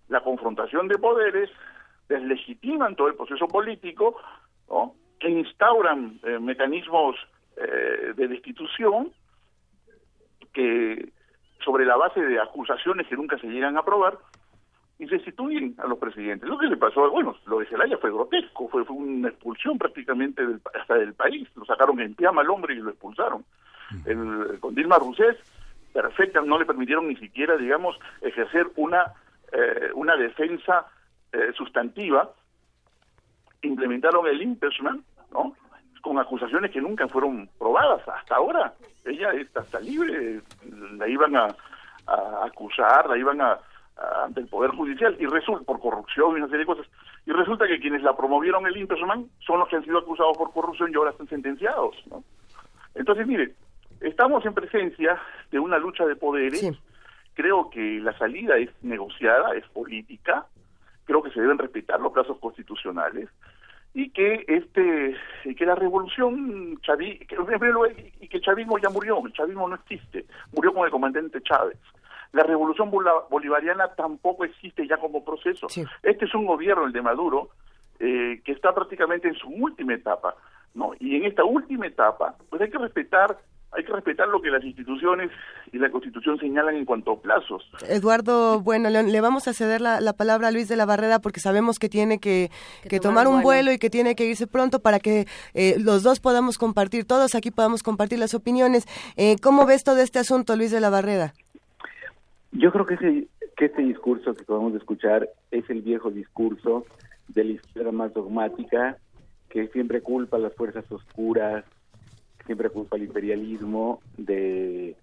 la 0.08 0.22
confrontación 0.24 0.88
de 0.88 0.98
poderes, 0.98 1.50
deslegitiman 2.08 2.96
todo 2.96 3.06
el 3.06 3.14
proceso 3.14 3.46
político, 3.46 4.16
¿no? 4.68 4.96
E 5.24 5.30
instauran 5.30 6.20
eh, 6.22 6.38
mecanismos 6.38 7.16
eh, 7.56 8.12
de 8.14 8.28
destitución 8.28 9.10
que 10.52 11.12
sobre 11.64 11.86
la 11.86 11.96
base 11.96 12.20
de 12.20 12.38
acusaciones 12.38 13.06
que 13.08 13.16
nunca 13.16 13.38
se 13.38 13.46
llegan 13.46 13.76
a 13.76 13.84
probar 13.84 14.18
y 14.98 15.06
destituyen 15.06 15.74
a 15.78 15.86
los 15.86 15.98
presidentes. 15.98 16.48
Lo 16.48 16.58
que 16.58 16.66
le 16.66 16.76
pasó, 16.76 17.10
bueno, 17.10 17.34
lo 17.46 17.58
de 17.58 17.66
Zelaya 17.66 17.96
fue 17.98 18.12
grotesco, 18.12 18.68
fue, 18.68 18.84
fue 18.84 18.96
una 18.96 19.28
expulsión 19.28 19.78
prácticamente 19.78 20.46
del, 20.46 20.60
hasta 20.78 20.94
del 20.94 21.14
país, 21.14 21.48
lo 21.56 21.64
sacaron 21.64 21.98
en 22.00 22.14
piama 22.14 22.42
al 22.42 22.50
hombre 22.50 22.74
y 22.74 22.78
lo 22.78 22.90
expulsaron. 22.90 23.44
El, 24.04 24.58
con 24.60 24.74
Dilma 24.74 24.98
Rousseff, 24.98 25.36
perfecta, 25.92 26.42
no 26.42 26.58
le 26.58 26.66
permitieron 26.66 27.08
ni 27.08 27.16
siquiera, 27.16 27.56
digamos, 27.56 27.98
ejercer 28.20 28.66
una, 28.76 29.14
eh, 29.52 29.90
una 29.94 30.16
defensa 30.16 30.86
eh, 31.32 31.52
sustantiva, 31.56 32.30
implementaron 33.62 34.26
el 34.26 34.42
impeachment, 34.42 35.04
¿no? 35.34 35.52
con 36.02 36.18
acusaciones 36.18 36.70
que 36.70 36.80
nunca 36.82 37.08
fueron 37.08 37.48
probadas 37.58 38.06
hasta 38.06 38.36
ahora. 38.36 38.74
Ella 39.06 39.30
está, 39.32 39.60
está 39.60 39.80
libre, 39.80 40.40
la 40.98 41.08
iban 41.08 41.34
a, 41.34 41.46
a 42.06 42.44
acusar, 42.44 43.08
la 43.08 43.16
iban 43.16 43.40
a, 43.40 43.52
a- 43.52 44.24
ante 44.26 44.40
el 44.40 44.48
Poder 44.48 44.72
Judicial 44.72 45.16
y 45.18 45.24
resulta 45.24 45.64
por 45.64 45.80
corrupción 45.80 46.32
y 46.32 46.40
una 46.40 46.46
serie 46.48 46.60
de 46.60 46.66
cosas. 46.66 46.86
Y 47.24 47.32
resulta 47.32 47.66
que 47.66 47.80
quienes 47.80 48.02
la 48.02 48.14
promovieron 48.14 48.66
el 48.66 48.76
impeachment 48.76 49.30
son 49.46 49.60
los 49.60 49.68
que 49.70 49.76
han 49.76 49.84
sido 49.84 49.96
acusados 49.98 50.36
por 50.36 50.52
corrupción 50.52 50.90
y 50.92 50.94
ahora 50.96 51.12
están 51.12 51.28
sentenciados. 51.28 51.96
¿no? 52.10 52.22
Entonces, 52.94 53.26
mire, 53.26 53.54
estamos 54.02 54.44
en 54.44 54.52
presencia 54.52 55.18
de 55.50 55.58
una 55.58 55.78
lucha 55.78 56.04
de 56.04 56.16
poderes. 56.16 56.60
Creo 57.32 57.70
que 57.70 57.98
la 58.00 58.12
salida 58.18 58.58
es 58.58 58.68
negociada, 58.82 59.54
es 59.56 59.64
política. 59.68 60.44
Creo 61.06 61.22
que 61.22 61.30
se 61.30 61.40
deben 61.40 61.56
respetar 61.58 61.98
los 61.98 62.12
plazos 62.12 62.38
constitucionales 62.40 63.30
y 63.94 64.10
que 64.10 64.44
este 64.48 65.16
y 65.44 65.54
que 65.54 65.64
la 65.64 65.76
revolución 65.76 66.78
que, 66.84 67.36
lugar, 67.36 67.92
y 68.20 68.28
que 68.28 68.36
el 68.36 68.42
chavismo 68.42 68.76
ya 68.78 68.90
murió, 68.90 69.24
el 69.24 69.32
chavismo 69.32 69.68
no 69.68 69.76
existe, 69.76 70.26
murió 70.52 70.74
con 70.74 70.84
el 70.84 70.90
comandante 70.90 71.40
Chávez. 71.42 71.78
La 72.32 72.42
revolución 72.42 72.90
bolivariana 72.90 73.94
tampoco 73.94 74.44
existe 74.44 74.88
ya 74.88 74.96
como 74.96 75.24
proceso. 75.24 75.68
Este 76.02 76.24
es 76.24 76.34
un 76.34 76.46
gobierno, 76.46 76.84
el 76.84 76.92
de 76.92 77.00
Maduro, 77.00 77.50
eh, 78.00 78.40
que 78.44 78.50
está 78.50 78.74
prácticamente 78.74 79.28
en 79.28 79.34
su 79.34 79.48
última 79.48 79.94
etapa, 79.94 80.34
¿no? 80.74 80.94
Y 80.98 81.14
en 81.14 81.26
esta 81.26 81.44
última 81.44 81.86
etapa, 81.86 82.34
pues 82.50 82.60
hay 82.60 82.70
que 82.70 82.78
respetar, 82.78 83.38
hay 83.76 83.84
que 83.84 83.92
respetar 83.92 84.28
lo 84.28 84.40
que 84.40 84.50
las 84.50 84.64
instituciones 84.64 85.30
y 85.72 85.78
la 85.78 85.90
Constitución 85.90 86.38
señalan 86.38 86.76
en 86.76 86.84
cuanto 86.84 87.12
a 87.12 87.20
plazos. 87.20 87.68
Eduardo, 87.88 88.60
bueno, 88.60 88.90
le, 88.90 89.02
le 89.02 89.20
vamos 89.20 89.48
a 89.48 89.52
ceder 89.52 89.80
la, 89.80 90.00
la 90.00 90.12
palabra 90.12 90.48
a 90.48 90.50
Luis 90.50 90.68
de 90.68 90.76
la 90.76 90.86
Barrera 90.86 91.18
porque 91.18 91.40
sabemos 91.40 91.78
que 91.78 91.88
tiene 91.88 92.18
que, 92.18 92.50
que 92.88 93.00
tomar 93.00 93.26
un 93.26 93.42
vuelo 93.42 93.72
y 93.72 93.78
que 93.78 93.90
tiene 93.90 94.14
que 94.14 94.26
irse 94.26 94.46
pronto 94.46 94.80
para 94.80 94.98
que 95.00 95.26
eh, 95.54 95.76
los 95.78 96.02
dos 96.02 96.20
podamos 96.20 96.58
compartir, 96.58 97.04
todos 97.04 97.34
aquí 97.34 97.50
podamos 97.50 97.82
compartir 97.82 98.18
las 98.18 98.34
opiniones. 98.34 98.86
Eh, 99.16 99.36
¿Cómo 99.42 99.66
ves 99.66 99.84
todo 99.84 99.98
este 99.98 100.18
asunto, 100.18 100.56
Luis 100.56 100.70
de 100.70 100.80
la 100.80 100.90
Barrera? 100.90 101.34
Yo 102.52 102.70
creo 102.70 102.86
que, 102.86 102.94
ese, 102.94 103.28
que 103.56 103.64
este 103.66 103.82
discurso 103.82 104.34
que 104.34 104.44
de 104.44 104.78
escuchar 104.78 105.28
es 105.50 105.68
el 105.68 105.82
viejo 105.82 106.10
discurso 106.10 106.86
de 107.28 107.44
la 107.44 107.52
izquierda 107.52 107.90
más 107.90 108.14
dogmática, 108.14 108.96
que 109.48 109.66
siempre 109.68 110.02
culpa 110.02 110.36
a 110.36 110.40
las 110.40 110.54
fuerzas 110.54 110.84
oscuras, 110.90 111.64
siempre 112.46 112.70
culpa 112.70 112.96
al 112.96 113.02
imperialismo 113.02 114.00
de 114.16 114.96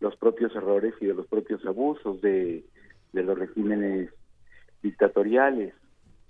los 0.00 0.16
propios 0.16 0.54
errores 0.54 0.94
y 1.00 1.06
de 1.06 1.14
los 1.14 1.26
propios 1.26 1.64
abusos 1.66 2.20
de, 2.20 2.64
de 3.12 3.22
los 3.22 3.38
regímenes 3.38 4.10
dictatoriales. 4.82 5.74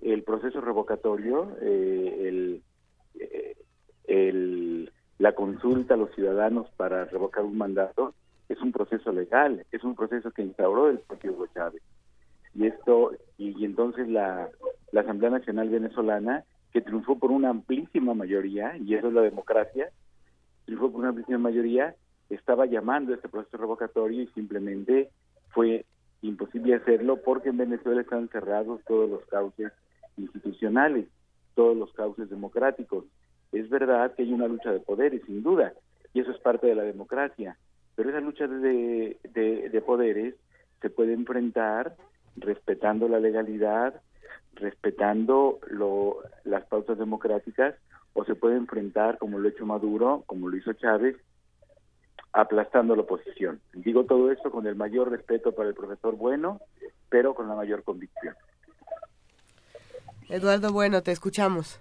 El 0.00 0.22
proceso 0.22 0.60
revocatorio, 0.60 1.56
eh, 1.60 2.60
eh, 3.18 3.56
el- 4.06 4.90
la 5.18 5.32
consulta 5.34 5.94
a 5.94 5.96
los 5.96 6.14
ciudadanos 6.14 6.68
para 6.76 7.06
revocar 7.06 7.44
un 7.44 7.56
mandato, 7.56 8.14
es 8.48 8.60
un 8.60 8.70
proceso 8.70 9.10
legal, 9.12 9.64
es 9.72 9.82
un 9.82 9.96
proceso 9.96 10.30
que 10.30 10.42
instauró 10.42 10.88
el 10.90 10.98
propio 10.98 11.32
Hugo 11.32 11.46
Chávez. 11.54 11.82
Y 12.54 12.66
esto, 12.66 13.12
y, 13.38 13.64
entonces 13.64 14.08
la 14.08 14.50
Asamblea 14.94 15.30
Nacional 15.30 15.68
Venezolana, 15.70 16.44
que 16.72 16.82
triunfó 16.82 17.18
por 17.18 17.30
una 17.30 17.48
amplísima 17.48 18.14
mayoría, 18.14 18.76
y 18.76 18.94
eso 18.94 19.08
es 19.08 19.14
la 19.14 19.22
democracia, 19.22 19.90
triunfó 20.66 20.90
por 20.90 21.00
una 21.00 21.08
amplísima 21.10 21.38
mayoría, 21.38 21.94
estaba 22.28 22.66
llamando 22.66 23.12
a 23.12 23.16
este 23.16 23.28
proceso 23.28 23.56
revocatorio 23.56 24.22
y 24.22 24.26
simplemente 24.28 25.10
fue 25.50 25.86
imposible 26.22 26.74
hacerlo 26.74 27.22
porque 27.22 27.48
en 27.48 27.56
Venezuela 27.56 28.00
están 28.02 28.28
cerrados 28.28 28.82
todos 28.86 29.08
los 29.08 29.24
cauces 29.26 29.72
institucionales, 30.16 31.06
todos 31.54 31.76
los 31.76 31.92
cauces 31.92 32.28
democráticos. 32.28 33.04
Es 33.52 33.70
verdad 33.70 34.14
que 34.14 34.22
hay 34.22 34.32
una 34.32 34.48
lucha 34.48 34.72
de 34.72 34.80
poderes, 34.80 35.22
sin 35.24 35.42
duda, 35.42 35.72
y 36.12 36.20
eso 36.20 36.30
es 36.32 36.38
parte 36.40 36.66
de 36.66 36.74
la 36.74 36.82
democracia, 36.82 37.56
pero 37.94 38.10
esa 38.10 38.20
lucha 38.20 38.46
de, 38.46 39.16
de, 39.32 39.70
de 39.70 39.80
poderes 39.80 40.34
se 40.82 40.90
puede 40.90 41.14
enfrentar 41.14 41.96
respetando 42.36 43.08
la 43.08 43.20
legalidad, 43.20 44.00
respetando 44.54 45.58
lo, 45.68 46.18
las 46.44 46.64
pautas 46.66 46.98
democráticas, 46.98 47.74
o 48.16 48.24
se 48.24 48.34
puede 48.34 48.56
enfrentar, 48.56 49.18
como 49.18 49.38
lo 49.38 49.46
ha 49.46 49.50
hecho 49.50 49.66
Maduro, 49.66 50.24
como 50.26 50.48
lo 50.48 50.56
hizo 50.56 50.72
Chávez, 50.72 51.16
aplastando 52.32 52.96
la 52.96 53.02
oposición. 53.02 53.60
Digo 53.74 54.04
todo 54.04 54.32
esto 54.32 54.50
con 54.50 54.66
el 54.66 54.74
mayor 54.74 55.10
respeto 55.10 55.52
para 55.52 55.68
el 55.68 55.74
profesor 55.74 56.16
Bueno, 56.16 56.60
pero 57.10 57.34
con 57.34 57.46
la 57.46 57.54
mayor 57.54 57.84
convicción. 57.84 58.34
Eduardo, 60.30 60.72
bueno, 60.72 61.02
te 61.02 61.12
escuchamos. 61.12 61.78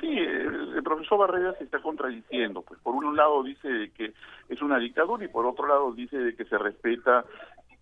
Sí, 0.00 0.06
el, 0.06 0.76
el 0.76 0.82
profesor 0.84 1.18
Barrera 1.18 1.52
se 1.58 1.64
está 1.64 1.82
contradiciendo. 1.82 2.62
Pues 2.62 2.80
por 2.80 2.94
un 2.94 3.16
lado 3.16 3.42
dice 3.42 3.90
que 3.96 4.14
es 4.48 4.62
una 4.62 4.78
dictadura 4.78 5.24
y 5.24 5.28
por 5.28 5.46
otro 5.46 5.66
lado 5.66 5.92
dice 5.92 6.16
de 6.16 6.36
que 6.36 6.44
se 6.44 6.58
respeta 6.58 7.24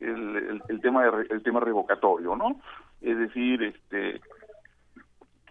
el, 0.01 0.37
el, 0.37 0.63
el 0.69 0.81
tema 0.81 1.05
de 1.05 1.27
el 1.29 1.43
tema 1.43 1.61
revocatorio, 1.61 2.35
¿no? 2.35 2.61
Es 3.03 3.17
decir, 3.19 3.63
este 3.63 4.21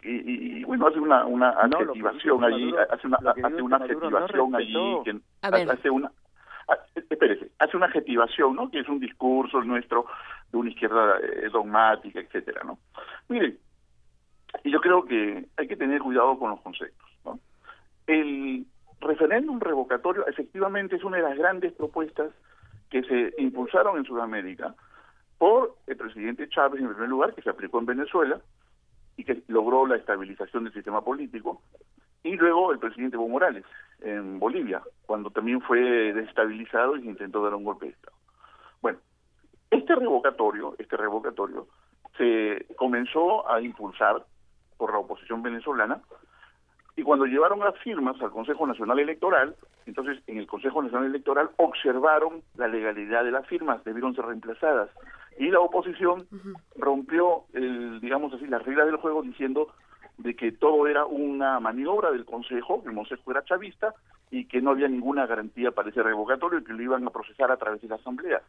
y, 0.03 0.60
y- 0.60 0.64
bueno 0.64 0.88
hace 0.88 0.99
una 0.99 1.26
una 1.26 1.52
No, 1.68 1.80
adjetivación 1.80 2.44
allí, 2.44 2.72
Maduro- 2.72 2.88
hace 2.94 3.07
una 3.07 3.18
hace 3.18 3.61
una 3.61 3.78
no 3.80 3.84
adjetivación 3.86 4.56
allí 4.56 4.74
respetó. 4.74 5.03
que 5.03 5.72
hace 5.72 5.90
una 5.90 6.11
ah, 6.69 6.78
espérese, 6.95 7.52
hace 7.60 7.78
una 7.78 7.86
adjetivación, 7.88 8.56
¿no? 8.56 8.69
Que 8.69 8.80
es 8.80 8.90
un 8.90 8.99
discurso 8.99 9.61
nuestro 9.64 10.06
de 10.52 10.57
una 10.57 10.69
izquierda 10.69 11.18
eh, 11.22 11.49
dogmática, 11.52 12.19
etcétera, 12.19 12.61
¿no? 12.64 12.78
Miren, 13.30 13.57
y 14.64 14.72
yo 14.72 14.80
creo 14.82 15.03
que 15.06 15.45
hay 15.57 15.68
que 15.68 15.76
tener 15.78 16.02
cuidado 16.02 16.38
con 16.40 16.52
los 16.52 16.61
conceptos. 16.61 17.07
¿no? 17.26 17.40
El 18.07 18.65
referéndum 19.02 19.60
revocatorio 19.60 20.26
efectivamente 20.28 20.95
es 20.95 21.03
una 21.03 21.18
de 21.18 21.24
las 21.24 21.38
grandes 21.38 21.74
propuestas 21.74 22.32
que 22.90 23.03
se 23.03 23.34
impulsaron 23.40 23.98
en 23.98 24.06
Sudamérica 24.06 24.74
por 25.38 25.76
el 25.86 25.98
presidente 25.98 26.48
Chávez 26.49 26.82
en 26.82 26.88
primer 26.90 27.10
lugar, 27.10 27.34
que 27.36 27.41
se 27.41 27.49
aplicó 27.49 27.80
en 27.80 27.86
Venezuela 27.86 28.40
y 29.18 29.23
que 29.23 29.44
logró 29.48 29.85
la 29.85 29.98
estabilización 29.98 30.64
del 30.64 30.73
sistema 30.73 31.02
político, 31.02 31.61
y 32.23 32.35
luego 32.35 32.72
el 32.72 32.80
presidente 32.80 33.15
Evo 33.15 33.27
Morales 33.27 33.65
en 34.02 34.39
Bolivia, 34.39 34.81
cuando 35.06 35.30
también 35.31 35.61
fue 35.61 35.80
desestabilizado 36.14 36.95
y 36.95 37.07
intentó 37.07 37.44
dar 37.44 37.56
un 37.56 37.64
golpe 37.64 37.88
de 37.88 37.91
Estado. 37.94 38.15
Bueno, 38.81 38.99
este 39.72 39.95
revocatorio, 39.95 40.76
este 40.77 40.98
revocatorio 40.98 41.68
se 42.18 42.65
comenzó 42.76 43.49
a 43.49 43.61
impulsar 43.61 44.23
por 44.77 44.91
la 44.91 44.99
oposición 44.99 45.41
venezolana 45.41 46.02
y 46.95 47.03
cuando 47.03 47.26
llevaron 47.26 47.60
las 47.60 47.77
firmas 47.80 48.19
al 48.22 48.31
Consejo 48.31 48.65
Nacional 48.65 48.99
Electoral, 48.99 49.56
entonces 49.85 50.22
en 50.27 50.38
el 50.38 50.48
Consejo 50.48 50.81
Nacional 50.81 51.07
Electoral 51.07 51.49
observaron 51.57 52.41
la 52.56 52.68
legalidad 52.68 53.23
de 53.23 53.31
las 53.31 53.48
firmas, 53.48 53.84
debieron 53.84 54.15
ser 54.15 54.26
reemplazadas 54.26 54.89
y 55.38 55.49
la 55.51 55.59
oposición 55.59 56.27
rompió, 56.76 57.43
el, 57.53 57.99
digamos 58.01 58.34
así, 58.34 58.47
las 58.47 58.64
reglas 58.65 58.88
del 58.88 58.97
juego 58.97 59.22
diciendo 59.22 59.69
de 60.18 60.35
que 60.35 60.51
todo 60.51 60.88
era 60.88 61.05
una 61.05 61.59
maniobra 61.59 62.11
del 62.11 62.26
Consejo, 62.26 62.81
que 62.84 62.89
el 62.89 62.95
Consejo 62.95 63.31
era 63.31 63.43
chavista 63.43 63.93
y 64.31 64.45
que 64.45 64.61
no 64.61 64.72
había 64.72 64.88
ninguna 64.88 65.26
garantía 65.27 65.72
para 65.72 65.89
ese 65.89 66.01
revocatorio 66.01 66.59
y 66.59 66.64
que 66.64 66.73
lo 66.73 66.81
iban 66.81 67.05
a 67.07 67.11
procesar 67.11 67.51
a 67.51 67.57
través 67.57 67.81
de 67.81 67.88
la 67.88 67.95
Asamblea. 67.95 68.41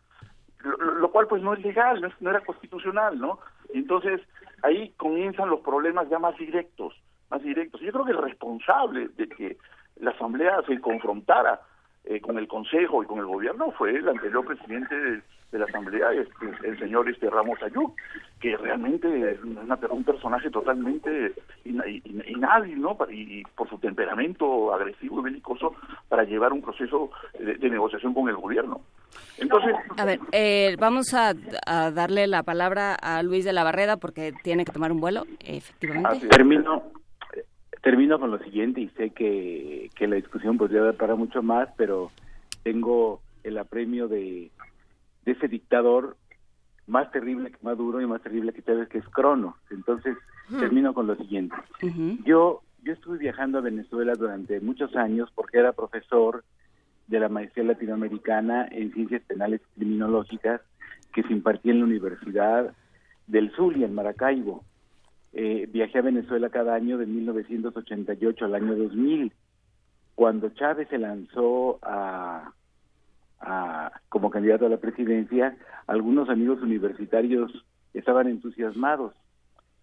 Lo, 0.65 0.77
lo 0.77 1.10
cual 1.10 1.27
pues 1.28 1.43
no 1.43 1.52
es 1.55 1.62
legal, 1.62 2.01
no, 2.01 2.09
es- 2.09 2.20
no 2.20 2.31
era 2.31 2.40
constitucional, 2.40 3.19
¿no? 3.19 3.39
Entonces 3.74 4.20
ahí 4.62 4.93
comienzan 4.97 5.51
los 5.51 5.60
problemas 5.60 6.09
ya 6.09 6.19
más 6.19 6.36
directos, 6.39 6.94
más 7.31 7.43
directos. 7.43 7.81
Yo 7.82 7.93
creo 7.93 8.05
que 8.06 8.12
el 8.12 8.19
responsable 8.23 9.09
de 9.16 9.28
que 9.28 9.56
la 10.01 10.10
Asamblea 10.12 10.62
se 10.66 10.81
confrontara 10.81 11.60
eh, 12.05 12.20
con 12.20 12.39
el 12.39 12.48
Consejo 12.48 13.02
y 13.02 13.06
con 13.06 13.19
el 13.19 13.27
Gobierno 13.27 13.70
fue 13.73 13.90
el 13.94 14.09
anterior 14.09 14.44
presidente 14.47 15.23
de, 15.53 15.59
la 15.59 15.65
Asamblea, 15.65 16.12
este, 16.12 16.69
el 16.69 16.79
señor 16.79 17.09
este 17.09 17.31
Ramos 17.31 17.62
Ayub, 17.62 17.93
que 18.41 18.57
realmente 18.57 19.33
es 19.33 19.43
una- 19.43 19.79
un 19.91 20.05
personaje 20.05 20.51
totalmente 20.51 21.33
in- 21.65 21.83
in- 22.05 22.25
inhábil, 22.27 22.81
¿no? 22.81 22.97
Y, 23.11 23.43
por 23.57 23.69
su 23.69 23.79
temperamento 23.79 24.73
agresivo 24.75 25.20
y 25.20 25.25
belicoso 25.25 25.75
para 26.09 26.25
llevar 26.25 26.53
un 26.53 26.62
proceso 26.62 27.11
de, 27.39 27.55
de 27.55 27.70
negociación 27.70 28.15
con 28.15 28.29
el 28.29 28.37
Gobierno. 28.37 28.81
Entonces, 29.39 29.75
A 29.97 30.05
ver, 30.05 30.20
eh, 30.33 30.77
vamos 30.79 31.15
a, 31.15 31.33
a 31.66 31.91
darle 31.91 32.27
la 32.27 32.43
palabra 32.43 32.95
a 32.95 33.23
Luis 33.23 33.45
de 33.45 33.53
la 33.53 33.65
Barreda 33.65 33.97
porque 33.97 34.33
tiene 34.43 34.65
que 34.65 34.73
tomar 34.73 34.93
un 34.93 35.01
vuelo, 35.01 35.25
efectivamente. 35.41 36.29
Termino, 36.29 36.83
termino 37.83 38.19
con 38.19 38.31
lo 38.31 38.39
siguiente 38.39 38.81
y 38.81 38.89
sé 38.91 39.11
que, 39.11 39.91
que 39.95 40.07
la 40.09 40.16
discusión 40.16 40.59
podría 40.59 40.83
dar 40.83 40.95
para 40.95 41.15
mucho 41.15 41.43
más, 41.43 41.69
pero 41.77 42.11
tengo 42.65 43.20
el 43.45 43.57
apremio 43.59 44.09
de, 44.09 44.51
de 45.29 45.35
ese 45.35 45.49
dictador 45.49 46.17
más 46.87 47.13
terrible 47.13 47.51
que 47.51 47.59
Maduro 47.61 48.01
y 48.01 48.07
más 48.07 48.23
terrible 48.23 48.55
que 48.55 48.63
Chávez, 48.63 48.89
que 48.89 48.97
es 48.97 49.09
Cronos. 49.11 49.55
Entonces, 49.71 50.17
termino 50.59 50.95
con 50.95 51.07
lo 51.07 51.17
siguiente. 51.17 51.55
Yo, 52.25 52.63
yo 52.83 52.95
estuve 52.95 53.19
viajando 53.19 53.59
a 53.59 53.61
Venezuela 53.61 54.15
durante 54.15 54.59
muchos 54.61 54.97
años 54.97 55.31
porque 55.35 55.59
era 55.59 55.75
profesor 55.75 56.45
de 57.09 57.21
la 57.21 57.29
maestría 57.29 57.67
latinoamericana 57.67 58.69
en 58.71 58.91
ciencias 58.95 59.23
penales 59.25 59.61
y 59.61 59.81
criminológicas 59.81 60.63
que 61.13 61.23
se 61.23 61.33
impartía 61.35 61.73
en 61.73 61.81
la 61.81 61.85
Universidad 61.85 62.75
del 63.27 63.51
Zulia, 63.55 63.85
en 63.85 63.95
Maracaibo. 63.95 64.65
Eh, 65.35 65.69
viajé 65.71 65.99
a 65.99 66.03
Venezuela 66.03 66.49
cada 66.49 66.75
año 66.75 66.97
de 66.97 67.05
1988 67.05 68.47
al 68.47 68.55
año 68.55 68.75
2000. 68.75 69.31
Cuando 70.15 70.49
Chávez 70.49 70.89
se 70.89 70.97
lanzó 70.97 71.79
a, 71.83 72.55
a- 73.40 73.93
como 74.09 74.31
candidato 74.31 74.66
a 74.66 74.70
la 74.70 74.78
presidencia, 74.78 75.56
algunos 75.86 76.28
amigos 76.28 76.60
universitarios 76.62 77.65
estaban 77.94 78.28
entusiasmados. 78.28 79.15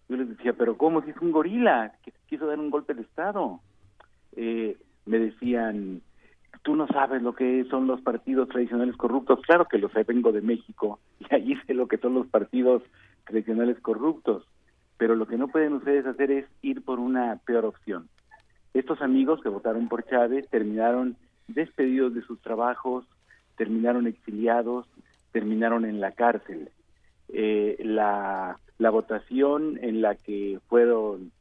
Yo 0.08 0.16
les 0.16 0.28
decía, 0.28 0.52
pero 0.52 0.76
¿cómo? 0.76 1.02
Si 1.02 1.10
es 1.10 1.16
un 1.18 1.32
gorila, 1.32 1.92
que 2.04 2.12
quiso 2.28 2.46
dar 2.46 2.58
un 2.60 2.70
golpe 2.70 2.94
de 2.94 3.02
Estado. 3.02 3.60
Eh, 4.36 4.76
me 5.04 5.18
decían, 5.18 6.02
tú 6.62 6.76
no 6.76 6.86
sabes 6.88 7.22
lo 7.22 7.34
que 7.34 7.64
son 7.70 7.86
los 7.86 8.00
partidos 8.00 8.48
tradicionales 8.48 8.96
corruptos. 8.96 9.40
Claro 9.42 9.66
que 9.66 9.78
lo 9.78 9.88
sé, 9.88 10.04
vengo 10.04 10.32
de 10.32 10.42
México 10.42 11.00
y 11.20 11.34
allí 11.34 11.56
sé 11.66 11.74
lo 11.74 11.88
que 11.88 11.98
son 11.98 12.14
los 12.14 12.26
partidos 12.28 12.82
tradicionales 13.24 13.80
corruptos. 13.80 14.46
Pero 14.98 15.14
lo 15.14 15.26
que 15.26 15.36
no 15.36 15.48
pueden 15.48 15.74
ustedes 15.74 16.06
hacer 16.06 16.30
es 16.30 16.46
ir 16.62 16.82
por 16.84 16.98
una 17.00 17.36
peor 17.44 17.64
opción. 17.66 18.08
Estos 18.74 19.00
amigos 19.02 19.40
que 19.42 19.48
votaron 19.48 19.88
por 19.88 20.04
Chávez 20.04 20.48
terminaron 20.48 21.16
despedidos 21.48 22.14
de 22.14 22.22
sus 22.22 22.40
trabajos, 22.40 23.06
terminaron 23.56 24.06
exiliados, 24.06 24.86
terminaron 25.32 25.84
en 25.84 26.00
la 26.00 26.12
cárcel. 26.12 26.70
Eh, 27.28 27.76
la, 27.80 28.58
la 28.78 28.90
votación 28.90 29.78
en 29.82 30.00
la 30.00 30.14
que 30.14 30.60
fueron 30.68 31.32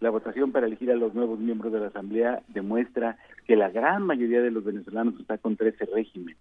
la 0.00 0.10
votación 0.10 0.50
para 0.50 0.66
elegir 0.66 0.90
a 0.90 0.96
los 0.96 1.14
nuevos 1.14 1.38
miembros 1.38 1.72
de 1.72 1.78
la 1.78 1.86
Asamblea 1.86 2.42
demuestra 2.48 3.16
que 3.46 3.54
la 3.54 3.70
gran 3.70 4.02
mayoría 4.02 4.42
de 4.42 4.50
los 4.50 4.64
venezolanos 4.64 5.18
está 5.20 5.38
contra 5.38 5.68
ese 5.68 5.86
régimen. 5.86 6.36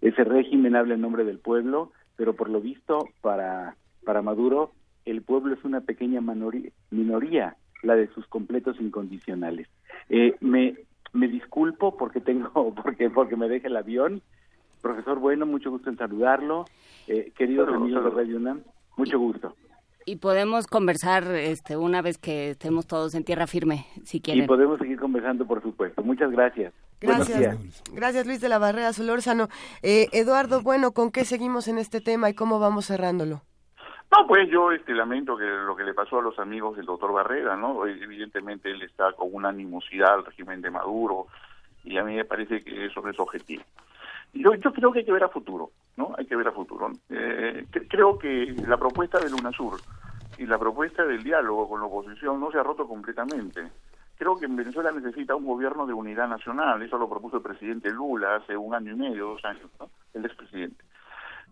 Ese 0.00 0.24
régimen 0.24 0.74
habla 0.74 0.94
en 0.94 1.02
nombre 1.02 1.24
del 1.24 1.38
pueblo, 1.38 1.92
pero 2.16 2.34
por 2.34 2.48
lo 2.48 2.62
visto 2.62 3.06
para, 3.20 3.76
para 4.04 4.22
Maduro 4.22 4.72
el 5.04 5.22
pueblo 5.22 5.54
es 5.54 5.64
una 5.64 5.80
pequeña 5.80 6.20
minoría, 6.90 7.56
la 7.82 7.96
de 7.96 8.08
sus 8.08 8.26
completos 8.28 8.80
incondicionales. 8.80 9.68
Eh, 10.08 10.36
me, 10.40 10.76
me 11.12 11.28
disculpo 11.28 11.96
porque 11.96 12.20
tengo, 12.20 12.74
porque, 12.82 13.10
porque 13.10 13.36
me 13.36 13.48
deja 13.48 13.68
el 13.68 13.76
avión. 13.76 14.22
Profesor 14.82 15.18
Bueno, 15.18 15.46
mucho 15.46 15.70
gusto 15.70 15.88
en 15.88 15.96
saludarlo. 15.96 16.66
Eh, 17.06 17.32
queridos 17.36 17.66
Saludos, 17.66 17.82
amigos 17.82 18.02
saludos. 18.02 18.16
de 18.16 18.22
Radio 18.22 18.36
UNAM, 18.36 18.62
mucho 18.96 19.18
gusto. 19.18 19.54
Y 20.04 20.16
podemos 20.16 20.66
conversar 20.66 21.22
este, 21.28 21.76
una 21.76 22.02
vez 22.02 22.18
que 22.18 22.50
estemos 22.50 22.88
todos 22.88 23.14
en 23.14 23.24
tierra 23.24 23.46
firme, 23.46 23.86
si 24.04 24.16
Y 24.18 24.20
quieren. 24.20 24.46
podemos 24.46 24.78
seguir 24.80 24.98
conversando, 24.98 25.46
por 25.46 25.62
supuesto. 25.62 26.02
Muchas 26.02 26.30
gracias. 26.32 26.74
Gracias, 27.00 27.58
gracias 27.92 28.26
Luis 28.26 28.40
de 28.40 28.48
la 28.48 28.58
Barrera 28.58 28.92
Solórzano. 28.92 29.48
Eh, 29.82 30.06
Eduardo, 30.12 30.62
bueno, 30.62 30.92
¿con 30.92 31.10
qué 31.10 31.24
seguimos 31.24 31.66
en 31.68 31.78
este 31.78 32.00
tema 32.00 32.30
y 32.30 32.34
cómo 32.34 32.60
vamos 32.60 32.86
cerrándolo? 32.86 33.42
No, 34.10 34.26
pues 34.28 34.48
yo 34.50 34.70
este 34.72 34.92
lamento 34.92 35.36
que 35.36 35.44
lo 35.44 35.74
que 35.74 35.84
le 35.84 35.94
pasó 35.94 36.18
a 36.18 36.22
los 36.22 36.38
amigos 36.38 36.76
del 36.76 36.86
doctor 36.86 37.12
Barrera, 37.12 37.56
¿no? 37.56 37.86
Evidentemente 37.86 38.70
él 38.70 38.82
está 38.82 39.12
con 39.14 39.28
una 39.32 39.48
animosidad 39.48 40.14
al 40.14 40.24
régimen 40.26 40.60
de 40.60 40.70
Maduro 40.70 41.26
y 41.82 41.96
a 41.96 42.04
mí 42.04 42.14
me 42.14 42.24
parece 42.24 42.62
que 42.62 42.86
eso 42.86 43.00
no 43.00 43.10
es 43.10 43.18
objetivo. 43.18 43.62
Yo, 44.34 44.54
yo 44.54 44.72
creo 44.72 44.92
que 44.92 45.00
hay 45.00 45.04
que 45.04 45.12
ver 45.12 45.24
a 45.24 45.28
futuro, 45.28 45.70
¿no? 45.96 46.14
Hay 46.16 46.26
que 46.26 46.36
ver 46.36 46.48
a 46.48 46.52
futuro. 46.52 46.90
Eh, 47.10 47.66
cre- 47.70 47.86
creo 47.88 48.18
que 48.18 48.62
la 48.66 48.78
propuesta 48.78 49.20
del 49.20 49.34
UNASUR 49.34 49.82
y 50.38 50.46
la 50.46 50.58
propuesta 50.58 51.04
del 51.04 51.22
diálogo 51.22 51.68
con 51.68 51.80
la 51.80 51.86
oposición 51.86 52.40
no 52.40 52.50
se 52.50 52.58
ha 52.58 52.62
roto 52.62 52.88
completamente. 52.88 53.70
Creo 54.16 54.38
que 54.38 54.46
en 54.46 54.56
Venezuela 54.56 54.90
necesita 54.92 55.34
un 55.34 55.44
gobierno 55.44 55.86
de 55.86 55.92
unidad 55.92 56.28
nacional, 56.28 56.80
eso 56.82 56.96
lo 56.96 57.08
propuso 57.10 57.36
el 57.38 57.42
presidente 57.42 57.90
Lula 57.90 58.36
hace 58.36 58.56
un 58.56 58.74
año 58.74 58.92
y 58.92 58.96
medio, 58.96 59.26
dos 59.28 59.44
años, 59.44 59.70
¿no? 59.78 59.90
El 60.14 60.24
expresidente 60.24 60.82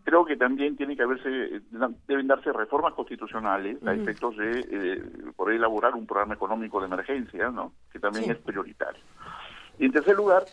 creo 0.03 0.25
que 0.25 0.35
también 0.39 0.79
tiene 0.79 0.97
que 0.97 1.03
haberse 1.03 1.29
eh, 1.57 1.61
deben 2.09 2.27
darse 2.27 2.51
reformas 2.55 2.95
constitucionales 2.95 3.77
a 3.87 3.93
efectos 3.93 4.35
de 4.39 4.61
eh, 4.71 5.03
poder 5.37 5.57
elaborar 5.57 5.95
un 5.95 6.07
programa 6.07 6.33
económico 6.33 6.81
de 6.81 6.87
emergencia 6.87 7.51
no 7.51 7.75
que 7.93 7.99
también 7.99 8.25
Sí. 8.25 8.31
es 8.31 8.39
prioritario 8.39 9.03
y 9.79 9.85
en 9.85 9.93
tercer 9.93 10.17
lugar 10.17 10.45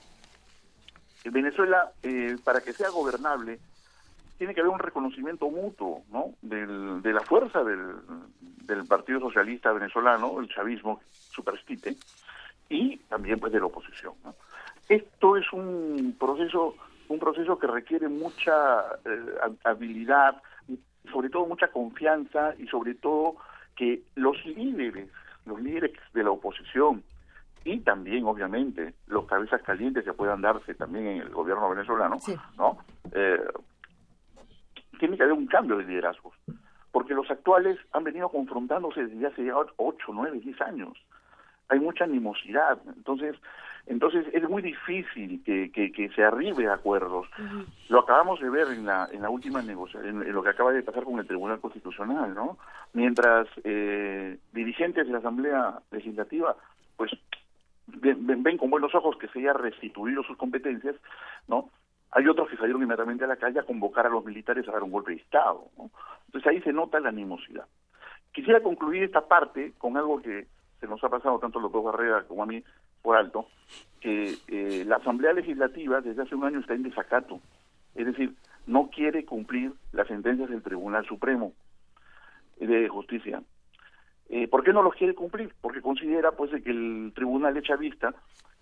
Venezuela 1.29 1.91
eh, 2.03 2.37
para 2.43 2.61
que 2.61 2.73
sea 2.73 2.89
gobernable 2.89 3.59
tiene 4.37 4.53
que 4.53 4.61
haber 4.61 4.71
un 4.71 4.79
reconocimiento 4.79 5.49
mutuo 5.49 6.03
no 6.11 6.33
del, 6.41 7.01
de 7.01 7.13
la 7.13 7.21
fuerza 7.21 7.63
del, 7.63 7.95
del 8.65 8.85
Partido 8.85 9.19
Socialista 9.19 9.71
venezolano 9.71 10.39
el 10.39 10.47
chavismo 10.49 11.01
superstite 11.31 11.95
y 12.69 12.97
también 13.09 13.39
pues 13.39 13.51
de 13.53 13.59
la 13.59 13.65
oposición 13.65 14.13
esto 14.89 15.37
es 15.37 15.51
un 15.53 16.15
proceso 16.19 16.75
un 17.09 17.19
proceso 17.19 17.57
que 17.57 17.67
requiere 17.67 18.07
mucha 18.09 18.81
eh, 19.05 19.25
ha- 19.63 19.69
habilidad 19.69 20.41
sobre 21.11 21.29
todo 21.29 21.45
mucha 21.45 21.69
confianza 21.69 22.53
y 22.59 22.67
sobre 22.67 22.93
todo 22.95 23.37
que 23.75 24.01
los 24.15 24.45
líderes 24.45 25.09
los 25.45 25.61
líderes 25.61 25.91
de 26.13 26.23
la 26.23 26.31
oposición 26.31 27.03
y 27.67 27.79
también 27.81 28.25
obviamente 28.25 28.93
los 29.07 29.25
cabezas 29.25 29.61
calientes 29.61 30.03
que 30.03 30.13
puedan 30.13 30.41
darse 30.41 30.73
también 30.75 31.07
en 31.07 31.21
el 31.21 31.29
gobierno 31.29 31.69
venezolano 31.69 32.17
no 32.57 32.77
Eh, 33.11 33.41
tiene 34.99 35.15
que 35.17 35.23
haber 35.23 35.33
un 35.33 35.47
cambio 35.47 35.77
de 35.77 35.85
liderazgos 35.85 36.33
porque 36.91 37.13
los 37.13 37.29
actuales 37.29 37.77
han 37.93 38.03
venido 38.03 38.29
confrontándose 38.29 39.05
desde 39.05 39.27
hace 39.27 39.45
ya 39.45 39.55
ocho, 39.77 40.07
nueve, 40.13 40.39
diez 40.39 40.59
años 40.61 40.97
hay 41.69 41.79
mucha 41.79 42.05
animosidad. 42.05 42.79
Entonces, 42.95 43.35
entonces 43.87 44.25
es 44.33 44.49
muy 44.49 44.61
difícil 44.61 45.43
que, 45.43 45.69
que, 45.69 45.91
que 45.91 46.09
se 46.15 46.23
arribe 46.23 46.67
a 46.67 46.75
acuerdos. 46.75 47.27
Lo 47.89 47.99
acabamos 47.99 48.39
de 48.39 48.49
ver 48.49 48.67
en 48.67 48.85
la, 48.85 49.09
en 49.11 49.21
la 49.21 49.29
última 49.29 49.61
negociación, 49.61 50.21
en, 50.21 50.27
en 50.27 50.33
lo 50.33 50.41
que 50.43 50.49
acaba 50.49 50.71
de 50.71 50.81
pasar 50.81 51.03
con 51.03 51.19
el 51.19 51.27
Tribunal 51.27 51.59
Constitucional, 51.59 52.33
¿no? 52.33 52.57
Mientras 52.93 53.47
eh, 53.63 54.37
dirigentes 54.53 55.07
de 55.07 55.11
la 55.11 55.19
Asamblea 55.19 55.79
Legislativa, 55.91 56.55
pues 56.95 57.11
ven, 57.87 58.43
ven- 58.43 58.57
con 58.57 58.69
buenos 58.69 58.93
ojos 58.95 59.17
que 59.17 59.27
se 59.29 59.39
haya 59.39 59.53
restituido 59.53 60.23
sus 60.23 60.37
competencias, 60.37 60.95
¿no? 61.47 61.69
Hay 62.11 62.27
otros 62.27 62.49
que 62.49 62.57
salieron 62.57 62.81
inmediatamente 62.81 63.25
a 63.25 63.27
la 63.27 63.35
calle 63.35 63.59
a 63.59 63.63
convocar 63.63 64.05
a 64.05 64.09
los 64.09 64.23
militares 64.23 64.67
a 64.67 64.71
dar 64.71 64.83
un 64.83 64.91
golpe 64.91 65.11
de 65.11 65.17
Estado, 65.17 65.65
¿no? 65.77 65.89
Entonces 66.27 66.47
ahí 66.49 66.61
se 66.61 66.73
nota 66.73 66.99
la 66.99 67.09
animosidad. 67.09 67.65
Quisiera 68.31 68.61
concluir 68.61 69.03
esta 69.03 69.27
parte 69.27 69.73
con 69.77 69.97
algo 69.97 70.21
que 70.21 70.47
se 70.79 70.87
nos 70.87 71.03
ha 71.03 71.09
pasado 71.09 71.39
tanto 71.39 71.59
a 71.59 71.61
los 71.61 71.71
dos 71.71 71.83
Barrera 71.83 72.23
como 72.27 72.43
a 72.43 72.45
mí 72.45 72.63
por 73.01 73.17
alto, 73.17 73.47
que 73.99 74.35
eh, 74.47 74.83
la 74.85 74.97
Asamblea 74.97 75.33
Legislativa 75.33 76.01
desde 76.01 76.21
hace 76.21 76.35
un 76.35 76.43
año 76.43 76.59
está 76.59 76.73
en 76.75 76.83
desacato. 76.83 77.39
Es 77.95 78.05
decir, 78.05 78.35
no 78.67 78.89
quiere 78.89 79.25
cumplir 79.25 79.71
las 79.91 80.07
sentencias 80.07 80.49
del 80.49 80.61
Tribunal 80.61 81.05
Supremo 81.05 81.53
de 82.59 82.87
Justicia. 82.89 83.41
Eh, 84.29 84.47
¿Por 84.47 84.63
qué 84.63 84.73
no 84.73 84.83
los 84.83 84.93
quiere 84.95 85.15
cumplir? 85.15 85.53
Porque 85.61 85.81
considera 85.81 86.31
pues 86.31 86.51
de 86.51 86.61
que 86.61 86.71
el 86.71 87.11
tribunal 87.15 87.55
es 87.57 87.63
chavista 87.63 88.13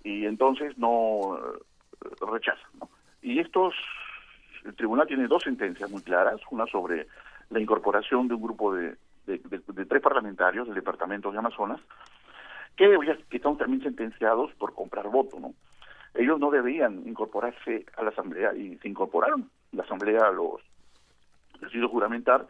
y 0.04 0.26
entonces 0.26 0.78
no 0.78 1.38
eh, 1.38 2.08
rechaza. 2.32 2.68
¿no? 2.80 2.90
Y 3.22 3.40
estos, 3.40 3.74
el 4.64 4.76
tribunal 4.76 5.08
tiene 5.08 5.28
dos 5.28 5.44
sentencias 5.44 5.90
muy 5.90 6.04
claras, 6.04 6.40
una 6.52 6.66
sobre 6.68 7.08
la 7.50 7.60
incorporación 7.60 8.28
de 8.28 8.36
un 8.36 8.42
grupo 8.42 8.74
de, 8.74 8.96
tres 9.26 10.02
parlamentarios 10.02 10.68
del 10.68 10.76
departamento 10.76 11.32
de 11.32 11.40
Amazonas 11.40 11.82
que, 12.76 12.96
que 13.30 13.38
están 13.38 13.58
también 13.58 13.82
sentenciados 13.82 14.52
por 14.54 14.74
comprar 14.74 15.08
voto, 15.08 15.40
¿no? 15.40 15.54
Ellos 16.14 16.40
no 16.40 16.52
debían 16.52 17.08
incorporarse 17.08 17.86
a 17.98 18.04
la 18.04 18.10
Asamblea 18.10 18.54
y 18.54 18.78
se 18.78 18.88
incorporaron 18.88 19.50
la 19.76 19.84
Asamblea 19.84 20.32
los 20.32 20.62
decidió 21.60 21.90
juramentar 21.90 22.48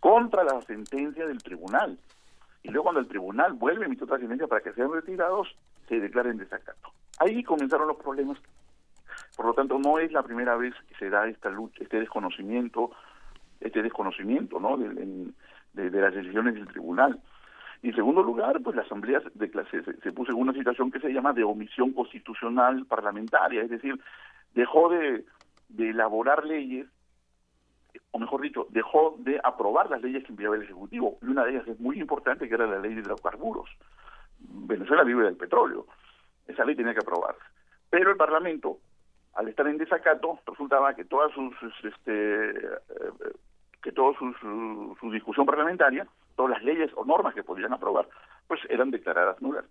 contra 0.00 0.44
la 0.44 0.60
sentencia 0.62 1.26
del 1.26 1.42
tribunal. 1.42 1.98
Y 2.66 2.70
luego 2.72 2.84
cuando 2.84 3.00
el 3.00 3.06
tribunal 3.06 3.52
vuelve 3.52 3.84
a 3.84 3.86
emitir 3.86 4.02
otra 4.02 4.18
sentencia 4.18 4.48
para 4.48 4.60
que 4.60 4.72
sean 4.72 4.92
retirados, 4.92 5.54
se 5.88 6.00
declaren 6.00 6.36
desacato. 6.36 6.90
Ahí 7.20 7.44
comenzaron 7.44 7.86
los 7.86 7.96
problemas. 7.96 8.38
Por 9.36 9.46
lo 9.46 9.54
tanto, 9.54 9.78
no 9.78 10.00
es 10.00 10.10
la 10.10 10.24
primera 10.24 10.56
vez 10.56 10.74
que 10.88 10.96
se 10.96 11.08
da 11.08 11.28
esta 11.28 11.48
lucha, 11.48 11.84
este 11.84 12.00
desconocimiento, 12.00 12.90
este 13.60 13.82
desconocimiento, 13.82 14.58
¿no? 14.58 14.76
De, 14.76 15.32
de, 15.74 16.00
las 16.00 16.12
decisiones 16.12 16.54
del 16.54 16.66
tribunal. 16.66 17.20
Y 17.82 17.90
en 17.90 17.94
segundo 17.94 18.24
lugar, 18.24 18.60
pues 18.64 18.74
la 18.74 18.82
Asamblea 18.82 19.22
de 19.34 19.48
clase, 19.48 19.84
se, 19.84 20.00
se, 20.00 20.12
puso 20.12 20.32
en 20.32 20.38
una 20.38 20.52
situación 20.52 20.90
que 20.90 20.98
se 20.98 21.12
llama 21.12 21.32
de 21.32 21.44
omisión 21.44 21.92
constitucional 21.92 22.84
parlamentaria, 22.86 23.62
es 23.62 23.70
decir, 23.70 23.96
dejó 24.54 24.88
de, 24.88 25.24
de 25.68 25.90
elaborar 25.90 26.44
leyes 26.44 26.88
o 28.16 28.18
mejor 28.18 28.40
dicho, 28.40 28.66
dejó 28.70 29.14
de 29.18 29.38
aprobar 29.44 29.90
las 29.90 30.00
leyes 30.00 30.24
que 30.24 30.32
enviaba 30.32 30.56
el 30.56 30.62
Ejecutivo. 30.62 31.18
Y 31.20 31.26
una 31.26 31.44
de 31.44 31.50
ellas 31.50 31.68
es 31.68 31.78
muy 31.78 32.00
importante, 32.00 32.48
que 32.48 32.54
era 32.54 32.66
la 32.66 32.78
ley 32.78 32.94
de 32.94 33.02
hidrocarburos. 33.02 33.68
Venezuela 34.38 35.04
vive 35.04 35.24
del 35.24 35.36
petróleo. 35.36 35.84
Esa 36.46 36.64
ley 36.64 36.74
tenía 36.74 36.94
que 36.94 37.00
aprobarse. 37.00 37.42
Pero 37.90 38.10
el 38.10 38.16
Parlamento, 38.16 38.78
al 39.34 39.48
estar 39.48 39.66
en 39.66 39.76
desacato, 39.76 40.38
resultaba 40.46 40.94
que 40.94 41.04
todas 41.04 41.30
sus, 41.32 41.54
este, 41.84 42.52
eh, 42.52 42.72
que 43.82 43.92
toda 43.92 44.18
su, 44.18 45.10
discusión 45.12 45.44
parlamentaria, 45.44 46.06
todas 46.36 46.52
las 46.52 46.64
leyes 46.64 46.90
o 46.96 47.04
normas 47.04 47.34
que 47.34 47.42
podían 47.42 47.74
aprobar, 47.74 48.08
pues 48.48 48.60
eran 48.70 48.90
declaradas 48.90 49.42
nulas. 49.42 49.66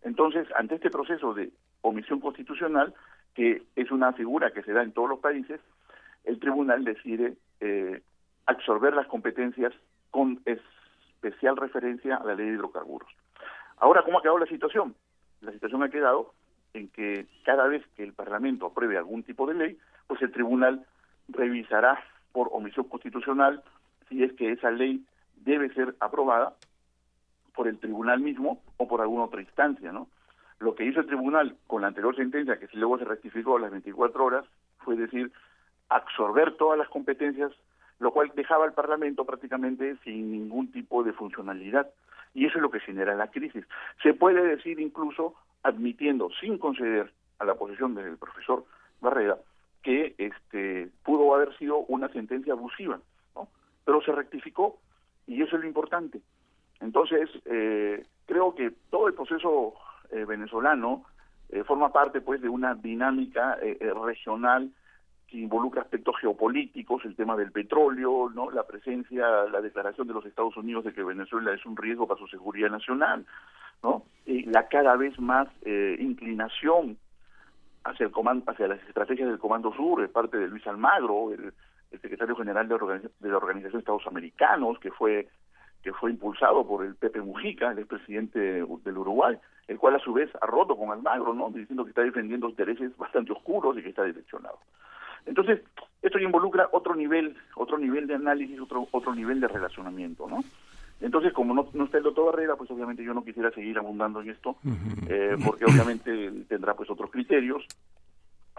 Entonces, 0.00 0.48
ante 0.56 0.76
este 0.76 0.88
proceso 0.88 1.34
de 1.34 1.50
omisión 1.82 2.18
constitucional, 2.20 2.94
que 3.34 3.62
es 3.76 3.90
una 3.90 4.14
figura 4.14 4.52
que 4.52 4.62
se 4.62 4.72
da 4.72 4.82
en 4.82 4.92
todos 4.92 5.10
los 5.10 5.18
países, 5.18 5.60
el 6.24 6.40
tribunal 6.40 6.82
decide 6.82 7.36
eh, 7.60 8.02
absorber 8.46 8.94
las 8.94 9.06
competencias 9.06 9.72
con 10.10 10.40
especial 10.44 11.56
referencia 11.56 12.16
a 12.16 12.24
la 12.24 12.34
ley 12.34 12.46
de 12.46 12.54
hidrocarburos. 12.54 13.08
Ahora, 13.76 14.02
¿cómo 14.02 14.18
ha 14.18 14.22
quedado 14.22 14.38
la 14.38 14.46
situación? 14.46 14.94
La 15.40 15.52
situación 15.52 15.82
ha 15.82 15.88
quedado 15.88 16.34
en 16.74 16.88
que 16.88 17.26
cada 17.44 17.66
vez 17.66 17.86
que 17.96 18.04
el 18.04 18.12
Parlamento 18.12 18.66
apruebe 18.66 18.96
algún 18.96 19.22
tipo 19.22 19.46
de 19.46 19.54
ley, 19.54 19.78
pues 20.06 20.20
el 20.22 20.32
tribunal 20.32 20.84
revisará 21.28 22.02
por 22.32 22.48
omisión 22.52 22.88
constitucional 22.88 23.62
si 24.08 24.22
es 24.22 24.32
que 24.34 24.52
esa 24.52 24.70
ley 24.70 25.04
debe 25.36 25.72
ser 25.74 25.94
aprobada 26.00 26.54
por 27.54 27.68
el 27.68 27.78
tribunal 27.78 28.20
mismo 28.20 28.62
o 28.76 28.88
por 28.88 29.00
alguna 29.00 29.24
otra 29.24 29.40
instancia, 29.40 29.92
¿no? 29.92 30.08
Lo 30.58 30.74
que 30.74 30.84
hizo 30.84 31.00
el 31.00 31.06
tribunal 31.06 31.56
con 31.66 31.82
la 31.82 31.88
anterior 31.88 32.14
sentencia, 32.14 32.58
que 32.58 32.68
luego 32.74 32.98
se 32.98 33.04
rectificó 33.04 33.56
a 33.56 33.60
las 33.60 33.70
24 33.70 34.24
horas, 34.24 34.44
fue 34.78 34.96
decir, 34.96 35.32
absorber 35.90 36.56
todas 36.56 36.78
las 36.78 36.88
competencias, 36.88 37.52
lo 37.98 38.12
cual 38.12 38.32
dejaba 38.34 38.64
al 38.64 38.72
Parlamento 38.72 39.24
prácticamente 39.26 39.96
sin 40.04 40.30
ningún 40.30 40.72
tipo 40.72 41.02
de 41.02 41.12
funcionalidad. 41.12 41.90
Y 42.32 42.46
eso 42.46 42.58
es 42.58 42.62
lo 42.62 42.70
que 42.70 42.80
genera 42.80 43.14
la 43.14 43.30
crisis. 43.30 43.66
Se 44.02 44.14
puede 44.14 44.42
decir 44.42 44.80
incluso, 44.80 45.34
admitiendo, 45.62 46.30
sin 46.40 46.58
conceder 46.58 47.12
a 47.40 47.44
la 47.44 47.56
posición 47.56 47.94
del 47.94 48.16
profesor 48.16 48.64
Barrera, 49.00 49.36
que 49.82 50.14
este 50.18 50.88
pudo 51.04 51.34
haber 51.34 51.56
sido 51.58 51.78
una 51.78 52.08
sentencia 52.08 52.52
abusiva, 52.52 53.00
¿no? 53.34 53.48
pero 53.84 54.00
se 54.02 54.12
rectificó 54.12 54.78
y 55.26 55.42
eso 55.42 55.56
es 55.56 55.62
lo 55.62 55.68
importante. 55.68 56.20
Entonces, 56.80 57.28
eh, 57.46 58.06
creo 58.26 58.54
que 58.54 58.72
todo 58.90 59.08
el 59.08 59.14
proceso 59.14 59.74
eh, 60.10 60.24
venezolano 60.24 61.04
eh, 61.48 61.64
forma 61.64 61.92
parte 61.92 62.20
pues 62.20 62.40
de 62.40 62.48
una 62.48 62.74
dinámica 62.74 63.58
regional 64.04 64.70
que 65.30 65.38
involucra 65.38 65.82
aspectos 65.82 66.16
geopolíticos, 66.20 67.04
el 67.04 67.14
tema 67.14 67.36
del 67.36 67.52
petróleo, 67.52 68.30
no, 68.34 68.50
la 68.50 68.66
presencia, 68.66 69.24
la 69.50 69.60
declaración 69.60 70.08
de 70.08 70.14
los 70.14 70.26
Estados 70.26 70.56
Unidos 70.56 70.84
de 70.84 70.92
que 70.92 71.04
Venezuela 71.04 71.54
es 71.54 71.64
un 71.64 71.76
riesgo 71.76 72.06
para 72.06 72.18
su 72.18 72.26
seguridad 72.26 72.70
nacional, 72.70 73.24
no, 73.82 74.04
y 74.26 74.42
la 74.46 74.66
cada 74.68 74.96
vez 74.96 75.18
más 75.20 75.48
eh, 75.62 75.96
inclinación 76.00 76.98
hacia 77.84 78.06
el 78.06 78.12
comando, 78.12 78.50
hacia 78.50 78.66
las 78.66 78.82
estrategias 78.88 79.28
del 79.28 79.38
Comando 79.38 79.72
Sur, 79.72 80.02
de 80.02 80.08
parte 80.08 80.36
de 80.36 80.48
Luis 80.48 80.66
Almagro, 80.66 81.32
el, 81.32 81.52
secretario 82.02 82.36
general 82.36 82.68
de, 82.68 83.10
de 83.18 83.28
la 83.28 83.36
Organización 83.36 83.72
de 83.72 83.78
Estados 83.80 84.06
Americanos, 84.06 84.78
que 84.78 84.92
fue 84.92 85.28
que 85.82 85.92
fue 85.92 86.10
impulsado 86.10 86.66
por 86.66 86.84
el 86.84 86.94
Pepe 86.94 87.20
Mujica, 87.20 87.70
el 87.70 87.78
expresidente 87.78 88.38
del 88.38 88.98
Uruguay, 88.98 89.36
el 89.66 89.78
cual 89.78 89.94
a 89.94 89.98
su 89.98 90.12
vez 90.12 90.30
ha 90.40 90.46
roto 90.46 90.76
con 90.76 90.90
Almagro, 90.90 91.32
¿no? 91.32 91.50
diciendo 91.50 91.84
que 91.84 91.90
está 91.90 92.02
defendiendo 92.02 92.48
intereses 92.48 92.94
bastante 92.96 93.32
oscuros 93.32 93.78
y 93.78 93.82
que 93.82 93.88
está 93.88 94.04
direccionado. 94.04 94.58
Entonces, 95.26 95.60
esto 96.02 96.18
involucra 96.18 96.68
otro 96.72 96.94
nivel, 96.94 97.36
otro 97.56 97.78
nivel 97.78 98.06
de 98.06 98.14
análisis, 98.14 98.58
otro, 98.60 98.88
otro 98.90 99.14
nivel 99.14 99.40
de 99.40 99.48
relacionamiento, 99.48 100.28
¿no? 100.28 100.42
Entonces, 101.00 101.32
como 101.32 101.54
no, 101.54 101.68
no 101.72 101.84
está 101.84 101.98
el 101.98 102.04
doctor 102.04 102.26
Barrera, 102.26 102.56
pues 102.56 102.70
obviamente 102.70 103.02
yo 103.02 103.14
no 103.14 103.24
quisiera 103.24 103.50
seguir 103.50 103.78
abundando 103.78 104.20
en 104.20 104.30
esto, 104.30 104.56
eh, 105.08 105.36
porque 105.44 105.64
obviamente 105.64 106.30
tendrá 106.48 106.74
pues 106.74 106.90
otros 106.90 107.10
criterios 107.10 107.64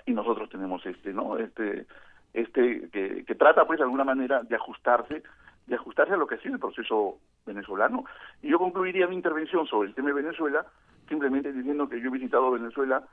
y 0.06 0.14
nosotros 0.14 0.50
tenemos 0.50 0.84
este, 0.86 1.14
¿no? 1.14 1.38
Este, 1.38 1.86
este 2.34 2.90
que, 2.90 3.24
que 3.26 3.36
trata 3.36 3.66
pues 3.66 3.78
de 3.78 3.84
alguna 3.84 4.04
manera 4.04 4.42
de 4.42 4.56
ajustarse, 4.56 5.22
de 5.68 5.76
ajustarse 5.76 6.14
a 6.14 6.18
lo 6.18 6.26
que 6.26 6.36
ha 6.36 6.42
sido 6.42 6.56
el 6.56 6.60
proceso 6.60 7.20
venezolano. 7.46 8.06
Y 8.42 8.50
yo 8.50 8.58
concluiría 8.58 9.08
mi 9.08 9.16
intervención 9.16 9.68
sobre 9.68 9.90
el 9.90 9.96
tema 9.96 10.08
de 10.08 10.16
Venezuela 10.16 10.66
simplemente 11.08 11.54
diciendo 11.54 11.90
que 11.90 12.00
yo 12.00 12.08
he 12.08 12.12
visitado 12.12 12.52
Venezuela 12.52 13.04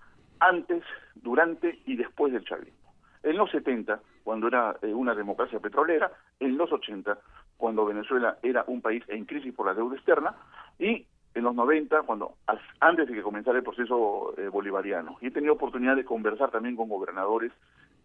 antes, 0.40 0.84
durante 1.16 1.80
y 1.84 1.96
después 1.96 2.32
del 2.32 2.44
chavismo 2.44 2.77
en 3.22 3.36
los 3.36 3.50
70, 3.50 4.00
cuando 4.24 4.48
era 4.48 4.76
eh, 4.82 4.92
una 4.92 5.14
democracia 5.14 5.60
petrolera, 5.60 6.10
en 6.40 6.56
los 6.56 6.72
80, 6.72 7.18
cuando 7.56 7.86
Venezuela 7.86 8.38
era 8.42 8.64
un 8.66 8.80
país 8.80 9.02
en 9.08 9.24
crisis 9.24 9.54
por 9.54 9.66
la 9.66 9.74
deuda 9.74 9.96
externa, 9.96 10.34
y 10.78 11.06
en 11.34 11.44
los 11.44 11.54
90, 11.54 12.02
cuando 12.02 12.34
antes 12.80 13.08
de 13.08 13.14
que 13.14 13.22
comenzara 13.22 13.58
el 13.58 13.64
proceso 13.64 14.34
eh, 14.36 14.48
bolivariano. 14.48 15.18
Y 15.20 15.26
he 15.26 15.30
tenido 15.30 15.54
oportunidad 15.54 15.96
de 15.96 16.04
conversar 16.04 16.50
también 16.50 16.74
con 16.74 16.88
gobernadores 16.88 17.52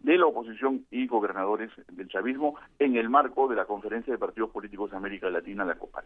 de 0.00 0.18
la 0.18 0.26
oposición 0.26 0.84
y 0.90 1.06
gobernadores 1.06 1.70
del 1.88 2.08
chavismo 2.08 2.56
en 2.78 2.96
el 2.96 3.08
marco 3.08 3.48
de 3.48 3.56
la 3.56 3.64
Conferencia 3.64 4.12
de 4.12 4.18
Partidos 4.18 4.50
Políticos 4.50 4.90
de 4.90 4.98
América 4.98 5.30
Latina, 5.30 5.64
la 5.64 5.76
COPAL. 5.76 6.04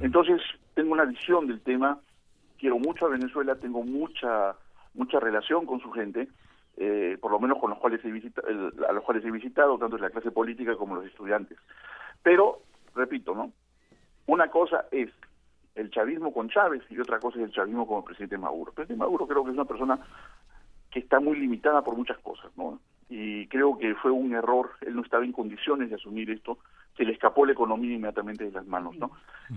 Entonces, 0.00 0.42
tengo 0.74 0.92
una 0.92 1.06
visión 1.06 1.46
del 1.46 1.60
tema, 1.62 1.98
quiero 2.58 2.78
mucho 2.78 3.06
a 3.06 3.10
Venezuela, 3.10 3.54
tengo 3.56 3.82
mucha 3.82 4.54
mucha 4.94 5.20
relación 5.20 5.66
con 5.66 5.80
su 5.80 5.90
gente, 5.90 6.28
eh, 6.82 7.18
por 7.20 7.30
lo 7.30 7.38
menos 7.38 7.58
con 7.58 7.68
los 7.68 7.78
cuales 7.78 8.02
he 8.06 8.10
visitado, 8.10 8.48
a 8.88 8.92
los 8.92 9.04
cuales 9.04 9.22
he 9.22 9.30
visitado, 9.30 9.76
tanto 9.76 9.98
la 9.98 10.08
clase 10.08 10.30
política 10.30 10.74
como 10.76 10.94
los 10.94 11.04
estudiantes. 11.04 11.58
Pero, 12.22 12.62
repito, 12.94 13.34
¿no? 13.34 13.52
Una 14.26 14.50
cosa 14.50 14.86
es 14.90 15.10
el 15.74 15.90
chavismo 15.90 16.32
con 16.32 16.48
Chávez 16.48 16.82
y 16.88 16.98
otra 16.98 17.20
cosa 17.20 17.38
es 17.38 17.44
el 17.44 17.52
chavismo 17.52 17.86
con 17.86 17.98
el 17.98 18.04
presidente 18.04 18.38
Maduro. 18.38 18.70
El 18.70 18.74
presidente 18.76 19.04
Maduro 19.04 19.26
creo 19.26 19.44
que 19.44 19.50
es 19.50 19.56
una 19.56 19.66
persona 19.66 19.98
que 20.90 21.00
está 21.00 21.20
muy 21.20 21.38
limitada 21.38 21.82
por 21.82 21.96
muchas 21.96 22.18
cosas, 22.20 22.50
¿no? 22.56 22.80
Y 23.10 23.46
creo 23.48 23.76
que 23.76 23.94
fue 23.96 24.12
un 24.12 24.32
error, 24.34 24.70
él 24.82 24.94
no 24.94 25.02
estaba 25.02 25.24
en 25.24 25.32
condiciones 25.32 25.90
de 25.90 25.96
asumir 25.96 26.30
esto, 26.30 26.58
se 26.96 27.04
le 27.04 27.12
escapó 27.12 27.44
la 27.44 27.52
economía 27.52 27.94
inmediatamente 27.94 28.44
de 28.44 28.52
las 28.52 28.66
manos, 28.66 28.96
¿no? 28.98 29.10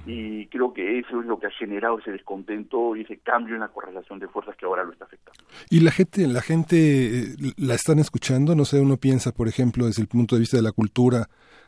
Y 0.07 0.47
creo 0.47 0.73
que 0.73 0.99
eso 0.99 1.19
es 1.19 1.27
lo 1.27 1.39
que 1.39 1.47
ha 1.47 1.51
generado 1.51 1.99
ese 1.99 2.11
descontento 2.11 2.95
y 2.95 3.01
ese 3.01 3.17
cambio 3.17 3.53
en 3.53 3.61
la 3.61 3.67
correlación 3.67 4.17
de 4.17 4.27
fuerzas 4.27 4.55
que 4.55 4.65
ahora 4.65 4.83
lo 4.83 4.93
está 4.93 5.05
afectando. 5.05 5.43
Y 5.69 5.81
la 5.81 5.91
gente, 5.91 6.25
la 6.27 6.41
gente 6.41 6.75
eh, 7.19 7.35
la 7.57 7.75
están 7.75 7.99
escuchando, 7.99 8.55
no 8.55 8.65
sé, 8.65 8.79
uno 8.79 8.97
piensa, 8.97 9.31
por 9.33 9.47
ejemplo, 9.47 9.85
desde 9.85 10.01
el 10.01 10.07
punto 10.07 10.35
de 10.35 10.39
vista 10.39 10.57
de 10.57 10.63
la 10.63 10.71
cultura, 10.71 11.27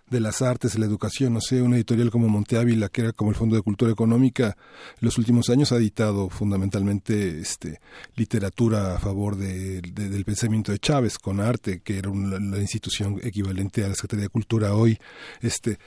de 0.09 0.19
las 0.19 0.41
artes, 0.41 0.73
de 0.73 0.79
la 0.79 0.85
educación, 0.85 1.33
no 1.33 1.41
sé, 1.41 1.61
una 1.61 1.77
editorial 1.77 2.11
como 2.11 2.27
Monte 2.27 2.57
Ávila, 2.57 2.89
que 2.89 3.01
era 3.01 3.11
como 3.11 3.31
el 3.31 3.35
Fondo 3.35 3.55
de 3.55 3.61
Cultura 3.61 3.91
Económica, 3.91 4.55
en 4.99 5.05
los 5.05 5.17
últimos 5.17 5.49
años 5.49 5.71
ha 5.71 5.77
editado 5.77 6.29
fundamentalmente 6.29 7.39
este, 7.39 7.79
literatura 8.15 8.95
a 8.95 8.99
favor 8.99 9.35
de, 9.35 9.81
del 9.81 10.25
pensamiento 10.25 10.71
de 10.71 10.79
Chávez, 10.79 11.17
con 11.17 11.39
arte, 11.39 11.81
que 11.81 11.97
era 11.97 12.09
una, 12.09 12.39
la 12.39 12.59
institución 12.59 13.19
equivalente 13.23 13.83
a 13.83 13.89
la 13.89 13.95
Secretaría 13.95 14.25
de 14.25 14.29
Cultura 14.29 14.75
hoy, 14.75 14.99
este, 15.41 15.79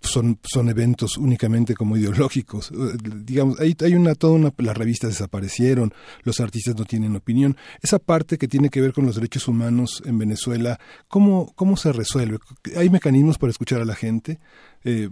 son, 0.00 0.38
son 0.42 0.68
eventos 0.68 1.16
únicamente 1.18 1.74
como 1.74 1.96
ideológicos. 1.96 2.70
Eh, 2.70 2.96
digamos, 3.24 3.60
hay, 3.60 3.76
hay 3.80 3.94
una, 3.94 4.14
toda 4.14 4.34
una, 4.34 4.52
las 4.58 4.76
revistas 4.76 5.10
desaparecieron, 5.10 5.92
los 6.22 6.40
artistas 6.40 6.76
no 6.76 6.84
tienen 6.84 7.16
opinión. 7.16 7.56
Esa 7.82 7.98
parte 7.98 8.38
que 8.38 8.48
tiene 8.48 8.70
que 8.70 8.80
ver 8.80 8.92
con 8.92 9.06
los 9.06 9.16
derechos 9.16 9.48
humanos 9.48 10.02
en 10.06 10.18
Venezuela, 10.18 10.78
¿cómo, 11.08 11.52
cómo 11.54 11.76
se 11.76 11.92
resuelve? 11.92 12.38
¿Hay 12.76 12.90
mecanismos 12.90 13.38
para 13.38 13.50
escuchar 13.50 13.80
a 13.80 13.84
la 13.84 13.94
gente? 13.94 14.38
Eh, 14.84 15.08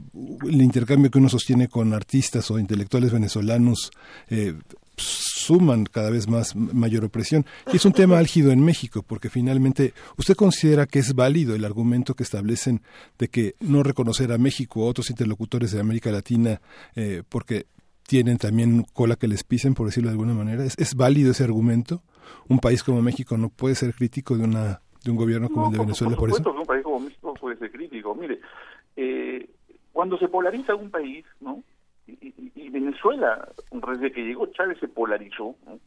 el 0.47 0.63
intercambio 0.63 1.11
que 1.11 1.19
uno 1.19 1.29
sostiene 1.29 1.69
con 1.69 1.93
artistas 1.93 2.51
o 2.51 2.59
intelectuales 2.59 3.13
venezolanos 3.13 3.91
eh, 4.29 4.55
suman 4.97 5.85
cada 5.85 6.11
vez 6.11 6.29
más 6.29 6.57
mayor 6.57 7.05
opresión. 7.05 7.45
Y 7.73 7.77
es 7.77 7.85
un 7.85 7.93
tema 7.93 8.19
álgido 8.19 8.51
en 8.51 8.65
México, 8.65 9.03
porque 9.07 9.29
finalmente, 9.31 9.93
¿usted 10.17 10.35
considera 10.35 10.87
que 10.87 10.99
es 10.99 11.15
válido 11.15 11.55
el 11.55 11.65
argumento 11.65 12.15
que 12.15 12.23
establecen 12.23 12.83
de 13.19 13.29
que 13.29 13.55
no 13.61 13.83
reconocer 13.83 14.33
a 14.33 14.39
México 14.39 14.81
o 14.81 14.87
otros 14.87 15.11
interlocutores 15.11 15.73
de 15.73 15.81
América 15.81 16.11
Latina, 16.11 16.61
eh, 16.95 17.23
porque 17.29 17.67
tienen 18.07 18.39
también 18.39 18.85
cola 18.93 19.17
que 19.17 19.29
les 19.29 19.45
pisen, 19.45 19.75
por 19.75 19.87
decirlo 19.87 20.09
de 20.09 20.15
alguna 20.15 20.35
manera. 20.35 20.65
¿Es, 20.65 20.75
es 20.79 20.95
válido 20.95 21.33
ese 21.33 21.45
argumento? 21.45 22.03
¿Un 22.49 22.59
país 22.59 22.83
como 22.83 23.03
México 23.03 23.37
no 23.37 23.49
puede 23.49 23.75
ser 23.75 23.95
crítico 23.95 24.37
de 24.37 24.45
una 24.45 24.81
de 25.07 25.13
un 25.13 25.17
gobierno 25.17 25.49
como 25.49 25.67
el 25.67 25.73
de 25.73 25.79
Venezuela 25.79 26.17
por, 26.17 26.29
por, 26.29 26.37
supuesto 26.37 26.53
que 26.53 26.61
un 26.61 26.67
país 26.67 26.83
como 26.83 27.01
México 27.01 27.35
puede 27.35 27.57
ser 27.57 27.71
crítico. 27.71 28.15
Mire, 28.15 28.41
eh, 28.97 29.49
cuando 29.93 30.19
se 30.19 30.29
polariza 30.29 30.75
un 30.75 30.91
país, 30.91 31.25
¿no? 31.41 31.63
Y, 32.07 32.71
Venezuela, 32.71 33.49
desde 33.71 34.13
que 34.13 34.25
llegó 34.25 34.47
Chávez 34.47 34.79
se 34.79 34.89
polarizó, 34.89 35.57
¿no? 35.67 35.79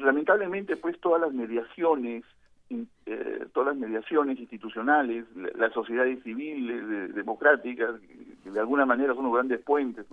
lamentablemente 0.00 0.76
pues 0.76 0.98
todas 1.00 1.20
las 1.20 1.32
mediaciones 1.32 2.24
eh, 2.70 3.46
todas 3.52 3.74
las 3.74 3.76
mediaciones 3.76 4.38
institucionales 4.38 5.26
las 5.54 5.72
sociedades 5.74 6.22
civiles 6.22 7.14
democráticas 7.14 8.00
que 8.42 8.50
de 8.50 8.60
alguna 8.60 8.86
manera 8.86 9.14
son 9.14 9.24
los 9.24 9.34
grandes 9.34 9.60
puentes 9.60 10.06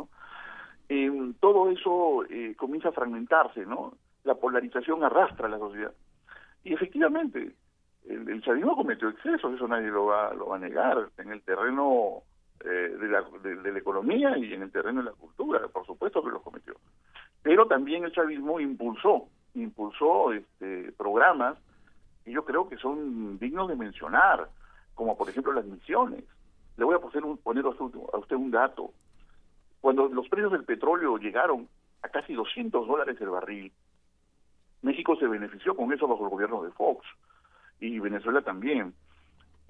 eh, 0.90 1.34
todo 1.40 1.70
eso 1.70 2.26
eh, 2.30 2.54
comienza 2.58 2.90
a 2.90 2.92
fragmentarse 2.92 3.66
no 3.66 3.94
la 4.26 4.36
polarización 4.36 5.04
arrastra 5.04 5.48
a 5.48 5.50
la 5.50 5.58
sociedad. 5.58 5.94
Y 6.64 6.74
efectivamente 6.74 7.54
el, 8.08 8.30
el 8.30 8.42
chavismo 8.44 8.76
cometió 8.76 9.08
excesos 9.08 9.54
eso 9.56 9.68
nadie 9.68 9.88
lo 9.88 10.08
va 10.08 10.34
lo 10.34 10.48
va 10.48 10.58
a 10.58 10.60
negar. 10.60 11.10
En 11.18 11.32
el 11.32 11.42
terreno 11.42 12.24
eh, 12.64 12.96
de, 13.00 13.08
la, 13.08 13.24
de, 13.42 13.72
la 13.72 13.80
economía 13.80 14.38
y 14.38 14.54
en 14.54 14.64
el 14.64 14.72
terreno 14.72 15.02
de 15.02 15.10
la 15.10 15.16
cultura 15.16 15.68
por 15.68 15.86
supuesto 15.86 16.24
que 16.24 16.30
lo 16.30 16.42
cometió 16.42 16.76
pero 17.44 17.68
también 17.68 18.04
el 18.04 18.12
chavismo 18.12 18.60
impulsó, 18.60 19.28
impulsó 19.56 20.32
este, 20.34 20.92
programas 20.94 21.58
que 22.24 22.32
yo 22.32 22.46
creo 22.46 22.70
que 22.70 22.78
son 22.78 23.40
dignos 23.40 23.68
de 23.68 23.76
mencionar, 23.76 24.50
como 24.94 25.18
por 25.18 25.30
ejemplo 25.30 25.54
las 25.54 25.66
misiones. 25.66 26.24
Le 26.78 26.86
voy 26.86 26.96
a 26.96 27.00
poner, 27.00 27.24
poner 27.44 27.66
a 27.66 27.70
usted 28.18 28.36
un 28.36 28.52
dato. 28.52 28.94
Cuando 29.80 30.08
los 30.08 30.30
precios 30.30 30.52
del 30.52 30.64
petróleo 30.64 31.18
llegaron 31.18 31.68
a 32.04 32.10
casi 32.10 32.34
200 32.34 32.88
dólares 32.88 33.18
el 33.20 33.30
barril, 33.30 33.72
México 34.84 35.16
se 35.16 35.28
benefició 35.28 35.76
con 35.76 35.92
eso 35.92 36.08
bajo 36.08 36.24
el 36.26 36.30
gobierno 36.30 36.64
de 36.64 36.72
Fox 36.72 37.06
y 37.80 38.00
Venezuela 38.00 38.42
también. 38.42 38.94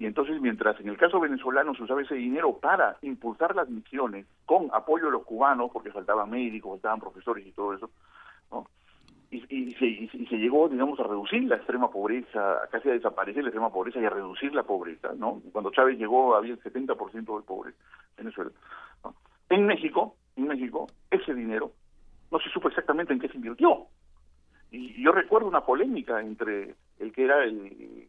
Y 0.02 0.06
entonces, 0.06 0.40
mientras 0.40 0.80
en 0.80 0.88
el 0.88 0.96
caso 0.96 1.20
venezolano 1.20 1.76
se 1.76 1.84
usaba 1.84 2.02
ese 2.02 2.16
dinero 2.16 2.58
para 2.58 2.96
impulsar 3.02 3.54
las 3.54 3.68
misiones 3.68 4.26
con 4.44 4.68
apoyo 4.72 5.04
de 5.04 5.12
los 5.12 5.22
cubanos, 5.22 5.70
porque 5.72 5.92
faltaban 5.92 6.28
médicos, 6.28 6.72
faltaban 6.72 6.98
profesores 6.98 7.46
y 7.46 7.52
todo 7.52 7.72
eso, 7.72 7.88
¿no? 8.50 8.66
Y, 9.30 9.44
y, 9.48 9.70
se, 9.74 9.86
y, 9.86 10.08
se, 10.08 10.36
llegó, 10.38 10.68
digamos, 10.68 10.98
a 10.98 11.04
reducir 11.04 11.44
la 11.44 11.54
extrema 11.54 11.88
pobreza, 11.88 12.68
casi 12.72 12.88
a 12.88 12.94
desaparecer 12.94 13.44
la 13.44 13.50
extrema 13.50 13.70
pobreza 13.70 14.00
y 14.00 14.04
a 14.04 14.10
reducir 14.10 14.52
la 14.52 14.64
pobreza, 14.64 15.12
¿no? 15.16 15.40
Cuando 15.52 15.70
Chávez 15.70 15.96
llegó 15.96 16.34
había 16.34 16.54
el 16.54 16.60
70% 16.60 17.36
de 17.36 17.46
pobreza 17.46 17.78
en 18.18 18.24
Venezuela. 18.24 18.50
¿no? 19.04 19.14
En 19.50 19.66
México, 19.66 20.16
en 20.34 20.48
México, 20.48 20.88
ese 21.12 21.32
dinero 21.32 21.70
no 22.32 22.40
se 22.40 22.50
supo 22.50 22.66
exactamente 22.66 23.12
en 23.12 23.20
qué 23.20 23.28
se 23.28 23.36
invirtió. 23.36 23.86
Y 24.72 25.02
yo 25.02 25.12
recuerdo 25.12 25.46
una 25.48 25.60
polémica 25.60 26.20
entre 26.22 26.74
el 26.98 27.12
que 27.12 27.24
era 27.24 27.44
el, 27.44 28.08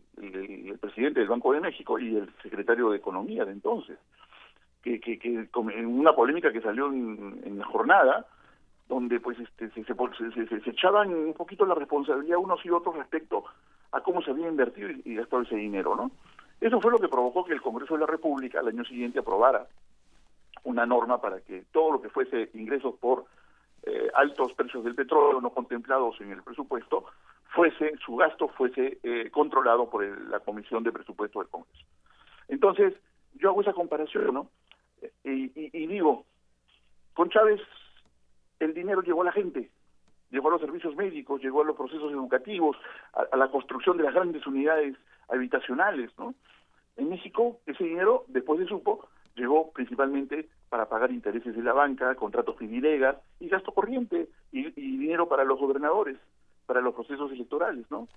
presidente 0.80 1.20
del 1.20 1.30
Banco 1.30 1.52
de 1.52 1.60
México 1.60 2.00
y 2.00 2.16
el 2.16 2.30
secretario 2.42 2.90
de 2.90 2.98
Economía 2.98 3.44
de 3.44 3.52
entonces, 3.52 4.00
que, 4.82 5.00
que, 5.02 5.20
que 5.20 5.46
una 5.86 6.14
polémica 6.14 6.54
que 6.54 6.62
salió 6.62 6.88
en, 6.88 7.58
la 7.58 7.66
jornada, 7.66 8.26
donde 8.88 9.20
pues 9.20 9.38
este 9.40 9.70
se, 9.72 9.84
se, 9.84 10.62
se, 10.62 10.70
echaban 10.70 11.14
un 11.14 11.34
poquito 11.34 11.66
la 11.66 11.76
responsabilidad 11.76 12.38
unos 12.38 12.66
y 12.66 12.70
otros 12.70 12.96
respecto 12.96 13.44
a 13.92 14.00
cómo 14.00 14.22
se 14.22 14.32
había 14.32 14.48
invertido 14.48 14.90
y, 14.90 15.16
gastado 15.16 15.42
ese 15.42 15.58
dinero, 15.58 15.96
¿no? 15.98 16.12
Eso 16.62 16.80
fue 16.80 16.92
lo 16.92 17.00
que 17.00 17.10
provocó 17.10 17.44
que 17.44 17.54
el 17.54 17.62
Congreso 17.62 17.96
de 17.96 18.02
la 18.02 18.08
República 18.08 18.60
al 18.60 18.70
año 18.70 18.86
siguiente 18.86 19.20
aprobara 19.20 19.68
una 20.64 20.86
norma 20.86 21.20
para 21.20 21.42
que 21.42 21.66
todo 21.74 21.92
lo 21.92 22.02
que 22.02 22.10
fuese 22.10 22.50
ingresos 22.54 22.96
por 23.02 23.26
eh, 23.86 24.10
altos 24.14 24.54
precios 24.54 24.84
del 24.84 24.96
petróleo 24.96 25.42
no 25.42 25.50
contemplados 25.50 26.20
en 26.22 26.32
el 26.32 26.44
presupuesto 26.44 27.06
fuese 27.54 27.94
su 28.04 28.16
gasto 28.16 28.48
fuese 28.48 29.00
eh, 29.04 29.30
controlado 29.30 29.90
por 29.90 30.04
la 30.30 30.40
Comisión 30.40 30.84
de 30.84 30.92
Presupuesto 30.92 31.40
del 31.40 31.50
Congreso. 31.50 31.86
Entonces, 32.48 32.94
yo 33.36 33.50
hago 33.50 33.62
esa 33.62 33.74
comparación, 33.74 34.34
¿no? 34.34 34.50
Y, 35.24 35.52
y, 35.56 35.88
digo, 35.88 36.26
con 37.14 37.30
Chávez 37.30 37.62
el 38.60 38.74
dinero 38.74 39.02
llegó 39.02 39.22
a 39.22 39.26
la 39.26 39.32
gente, 39.32 39.70
llegó 40.32 40.48
a 40.48 40.52
los 40.52 40.62
servicios 40.62 40.96
médicos, 40.96 41.42
llegó 41.42 41.62
a 41.62 41.66
los 41.66 41.76
procesos 41.76 42.12
educativos, 42.12 42.78
a, 43.14 43.36
la 43.36 43.50
construcción 43.50 43.98
de 43.98 44.04
las 44.04 44.14
grandes 44.14 44.46
unidades 44.48 44.96
habitacionales, 45.28 46.12
¿no? 46.18 46.34
En 46.96 47.10
México, 47.10 47.60
ese 47.66 47.84
dinero, 47.84 48.24
después 48.28 48.60
de 48.60 48.68
supo, 48.68 49.10
llegó 49.36 49.72
principalmente 49.72 50.48
para 50.74 50.90
pagar 50.90 51.12
intereses 51.12 51.56
de 51.56 51.62
la 51.62 51.72
banca, 51.72 52.16
contratos 52.16 52.58
fidilegas 52.58 53.18
y 53.40 53.48
gasto 53.48 53.74
corriente 53.74 54.28
y 54.52 54.72
dinero 54.72 55.30
para 55.30 55.44
los 55.44 55.60
gobernadores 55.60 56.18
para 56.66 56.82
los 56.82 56.96
procesos 56.96 57.32
electorales, 57.32 57.86
¿no? 57.92 58.08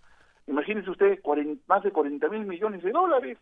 Imagínese 0.46 0.88
usted 0.88 1.20
más 1.66 1.82
de 1.82 1.90
40 1.90 2.26
mil 2.30 2.46
millones 2.46 2.82
de 2.82 2.92
dólares, 2.92 3.36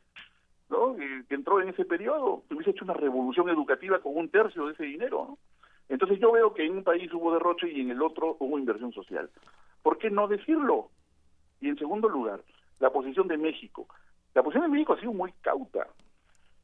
¿no? 0.69 0.97
Que, 0.97 1.33
entró 1.33 1.61
en 1.61 1.69
ese 1.69 1.85
periodo, 1.85 2.43
que 2.49 2.55
hubiese 2.55 2.73
hecho 2.73 2.85
una 2.85 2.95
revolución 2.95 3.49
educativa 3.49 4.01
con 4.01 4.17
un 4.17 4.29
tercio 4.31 4.67
de 4.67 4.73
ese 4.73 4.83
dinero, 4.83 5.27
¿no? 5.29 5.39
Entonces 5.89 6.19
yo 6.19 6.33
veo 6.33 6.53
que 6.53 6.67
en 6.67 6.79
un 6.79 6.83
país 6.83 7.13
hubo 7.15 7.33
derroche 7.33 7.71
y 7.71 7.83
en 7.83 7.93
el 7.93 8.03
otro 8.03 8.37
hubo 8.41 8.59
inversión 8.59 8.93
social. 8.93 9.31
¿Por 9.81 9.97
qué 9.99 10.11
no 10.11 10.27
decirlo? 10.27 10.89
Y 11.61 11.69
en 11.69 11.79
segundo 11.79 12.09
lugar, 12.09 12.41
la 12.81 12.91
posición 12.91 13.29
de 13.29 13.39
México. 13.39 13.87
La 14.35 14.43
posición 14.43 14.65
de 14.65 14.71
México 14.71 14.95
ha 14.95 14.99
sido 14.99 15.13
muy 15.13 15.31
cauta, 15.43 15.87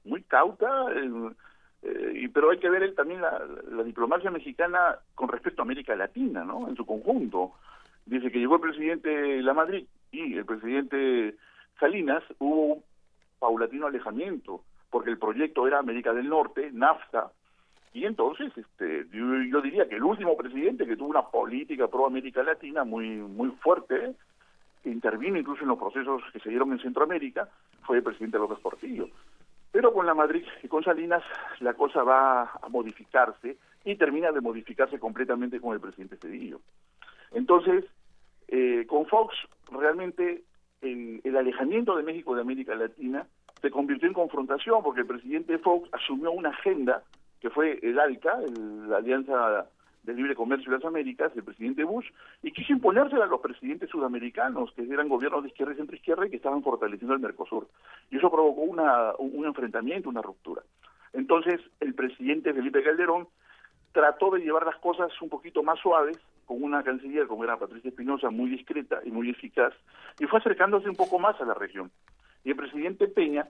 muy 0.04 0.24
cauta, 0.24 0.86
eh, 0.92 1.30
eh, 1.82 2.28
pero 2.32 2.50
hay 2.50 2.58
que 2.58 2.70
ver 2.70 2.94
también 2.94 3.22
la, 3.22 3.42
la, 3.70 3.82
diplomacia 3.82 4.30
mexicana 4.30 4.96
con 5.14 5.28
respecto 5.28 5.62
a 5.62 5.64
América 5.64 5.96
Latina, 5.96 6.44
¿no? 6.44 6.68
En 6.68 6.76
su 6.76 6.84
conjunto 6.84 7.52
dice 8.06 8.30
que 8.30 8.38
llegó 8.38 8.56
el 8.56 8.60
presidente 8.60 9.42
La 9.42 9.54
Madrid 9.54 9.86
y 10.12 10.36
el 10.36 10.44
presidente 10.44 11.36
Salinas, 11.78 12.22
hubo 12.38 12.74
un 12.74 12.82
paulatino 13.38 13.86
alejamiento, 13.86 14.62
porque 14.90 15.10
el 15.10 15.18
proyecto 15.18 15.66
era 15.66 15.78
América 15.78 16.12
del 16.12 16.28
Norte, 16.28 16.70
NAFTA, 16.72 17.30
y 17.92 18.04
entonces 18.04 18.52
este, 18.56 19.06
yo, 19.10 19.60
diría 19.60 19.88
que 19.88 19.96
el 19.96 20.04
último 20.04 20.36
presidente 20.36 20.86
que 20.86 20.96
tuvo 20.96 21.08
una 21.08 21.22
política 21.22 21.88
pro 21.88 22.06
América 22.06 22.42
Latina 22.42 22.84
muy, 22.84 23.08
muy 23.08 23.50
fuerte, 23.62 24.14
que 24.82 24.90
intervino 24.90 25.38
incluso 25.38 25.62
en 25.62 25.68
los 25.68 25.78
procesos 25.78 26.22
que 26.32 26.38
se 26.40 26.50
dieron 26.50 26.72
en 26.72 26.78
Centroamérica, 26.78 27.48
fue 27.82 27.96
el 27.96 28.02
presidente 28.02 28.38
López 28.38 28.58
Portillo. 28.60 29.08
Pero 29.72 29.92
con 29.92 30.06
la 30.06 30.14
Madrid 30.14 30.44
y 30.62 30.68
con 30.68 30.82
Salinas 30.82 31.22
la 31.60 31.74
cosa 31.74 32.02
va 32.02 32.42
a 32.42 32.68
modificarse 32.68 33.56
y 33.84 33.96
termina 33.96 34.32
de 34.32 34.40
modificarse 34.40 34.98
completamente 34.98 35.60
con 35.60 35.74
el 35.74 35.80
presidente 35.80 36.16
Cedillo. 36.16 36.60
Entonces, 37.32 37.84
eh, 38.48 38.84
con 38.88 39.06
Fox, 39.06 39.34
realmente 39.70 40.42
el, 40.82 41.20
el, 41.22 41.36
alejamiento 41.36 41.96
de 41.96 42.02
México 42.02 42.34
de 42.34 42.40
América 42.40 42.74
Latina 42.74 43.26
se 43.60 43.70
convirtió 43.70 44.08
en 44.08 44.14
confrontación 44.14 44.82
porque 44.82 45.02
el 45.02 45.06
presidente 45.06 45.58
Fox 45.58 45.88
asumió 45.92 46.32
una 46.32 46.50
agenda 46.50 47.02
que 47.40 47.50
fue 47.50 47.78
el 47.82 47.98
ALCA, 47.98 48.38
la 48.88 48.98
Alianza 48.98 49.66
de 50.02 50.14
Libre 50.14 50.34
Comercio 50.34 50.70
de 50.70 50.78
las 50.78 50.84
Américas, 50.86 51.32
el 51.36 51.44
presidente 51.44 51.84
Bush, 51.84 52.06
y 52.42 52.52
quiso 52.52 52.72
imponérsela 52.72 53.24
a 53.24 53.28
los 53.28 53.40
presidentes 53.40 53.90
sudamericanos, 53.90 54.72
que 54.72 54.82
eran 54.82 55.08
gobiernos 55.08 55.42
de 55.42 55.48
izquierda 55.48 55.74
y 55.74 55.76
centro-izquierda 55.76 56.26
y 56.26 56.30
que 56.30 56.36
estaban 56.36 56.62
fortaleciendo 56.62 57.14
el 57.14 57.20
Mercosur. 57.20 57.68
Y 58.10 58.16
eso 58.16 58.30
provocó 58.30 58.62
una, 58.62 59.12
un 59.18 59.44
enfrentamiento, 59.44 60.08
una 60.08 60.22
ruptura. 60.22 60.62
Entonces, 61.12 61.60
el 61.80 61.94
presidente 61.94 62.54
Felipe 62.54 62.82
Calderón 62.82 63.28
trató 63.92 64.30
de 64.30 64.40
llevar 64.40 64.64
las 64.64 64.76
cosas 64.76 65.10
un 65.20 65.28
poquito 65.28 65.62
más 65.62 65.78
suaves, 65.80 66.18
con 66.46 66.62
una 66.62 66.82
canciller 66.82 67.26
como 67.26 67.44
era 67.44 67.58
Patricia 67.58 67.90
Espinosa, 67.90 68.30
muy 68.30 68.50
discreta 68.50 69.00
y 69.04 69.10
muy 69.10 69.30
eficaz, 69.30 69.72
y 70.18 70.26
fue 70.26 70.38
acercándose 70.40 70.88
un 70.88 70.96
poco 70.96 71.18
más 71.18 71.40
a 71.40 71.44
la 71.44 71.54
región. 71.54 71.90
Y 72.44 72.50
el 72.50 72.56
presidente 72.56 73.06
Peña, 73.08 73.46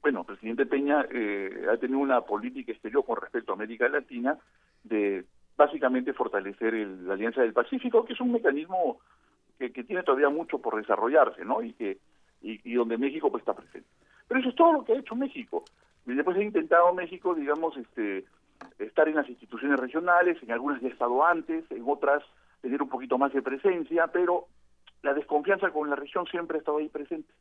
bueno, 0.00 0.20
el 0.20 0.26
presidente 0.26 0.66
Peña 0.66 1.06
eh, 1.10 1.66
ha 1.70 1.76
tenido 1.76 1.98
una 1.98 2.20
política 2.20 2.72
exterior 2.72 3.04
con 3.04 3.20
respecto 3.20 3.52
a 3.52 3.56
América 3.56 3.88
Latina 3.88 4.38
de 4.84 5.24
básicamente 5.58 6.12
fortalecer 6.12 6.72
la 6.72 7.14
Alianza 7.14 7.42
del 7.42 7.52
Pacífico, 7.52 8.04
que 8.04 8.12
es 8.12 8.20
un 8.20 8.30
mecanismo 8.30 9.00
que, 9.58 9.70
tiene 9.70 10.04
todavía 10.04 10.28
mucho 10.28 10.58
por 10.60 10.76
desarrollarse, 10.76 11.44
¿no? 11.44 11.62
Y 11.62 11.72
que 11.72 11.98
y, 12.40 12.74
donde 12.74 12.96
México 12.96 13.28
pues 13.28 13.42
está 13.42 13.54
presente. 13.54 13.88
Pero 14.28 14.38
eso 14.38 14.50
es 14.50 14.54
todo 14.54 14.72
lo 14.72 14.84
que 14.84 14.92
ha 14.92 14.98
hecho 14.98 15.16
México. 15.16 15.64
Y 16.06 16.14
después 16.14 16.36
ha 16.36 16.42
intentado 16.42 16.94
México, 16.94 17.34
digamos, 17.34 17.76
este 17.76 18.24
estar 18.78 19.08
en 19.08 19.16
las 19.16 19.28
instituciones 19.28 19.78
regionales, 19.78 20.40
en 20.42 20.52
algunas 20.52 20.80
ya 20.80 20.88
ha 20.88 20.92
estado 20.92 21.24
antes, 21.24 21.68
en 21.70 21.82
otras 21.86 22.22
tener 22.60 22.80
un 22.80 22.88
poquito 22.88 23.18
más 23.18 23.32
de 23.32 23.42
presencia, 23.42 24.06
pero 24.08 24.46
la 25.02 25.14
desconfianza 25.14 25.70
con 25.70 25.90
la 25.90 25.96
región 25.96 26.26
siempre 26.26 26.58
ha 26.58 26.60
estado 26.60 26.78
ahí 26.78 26.88
presente. 26.88 27.32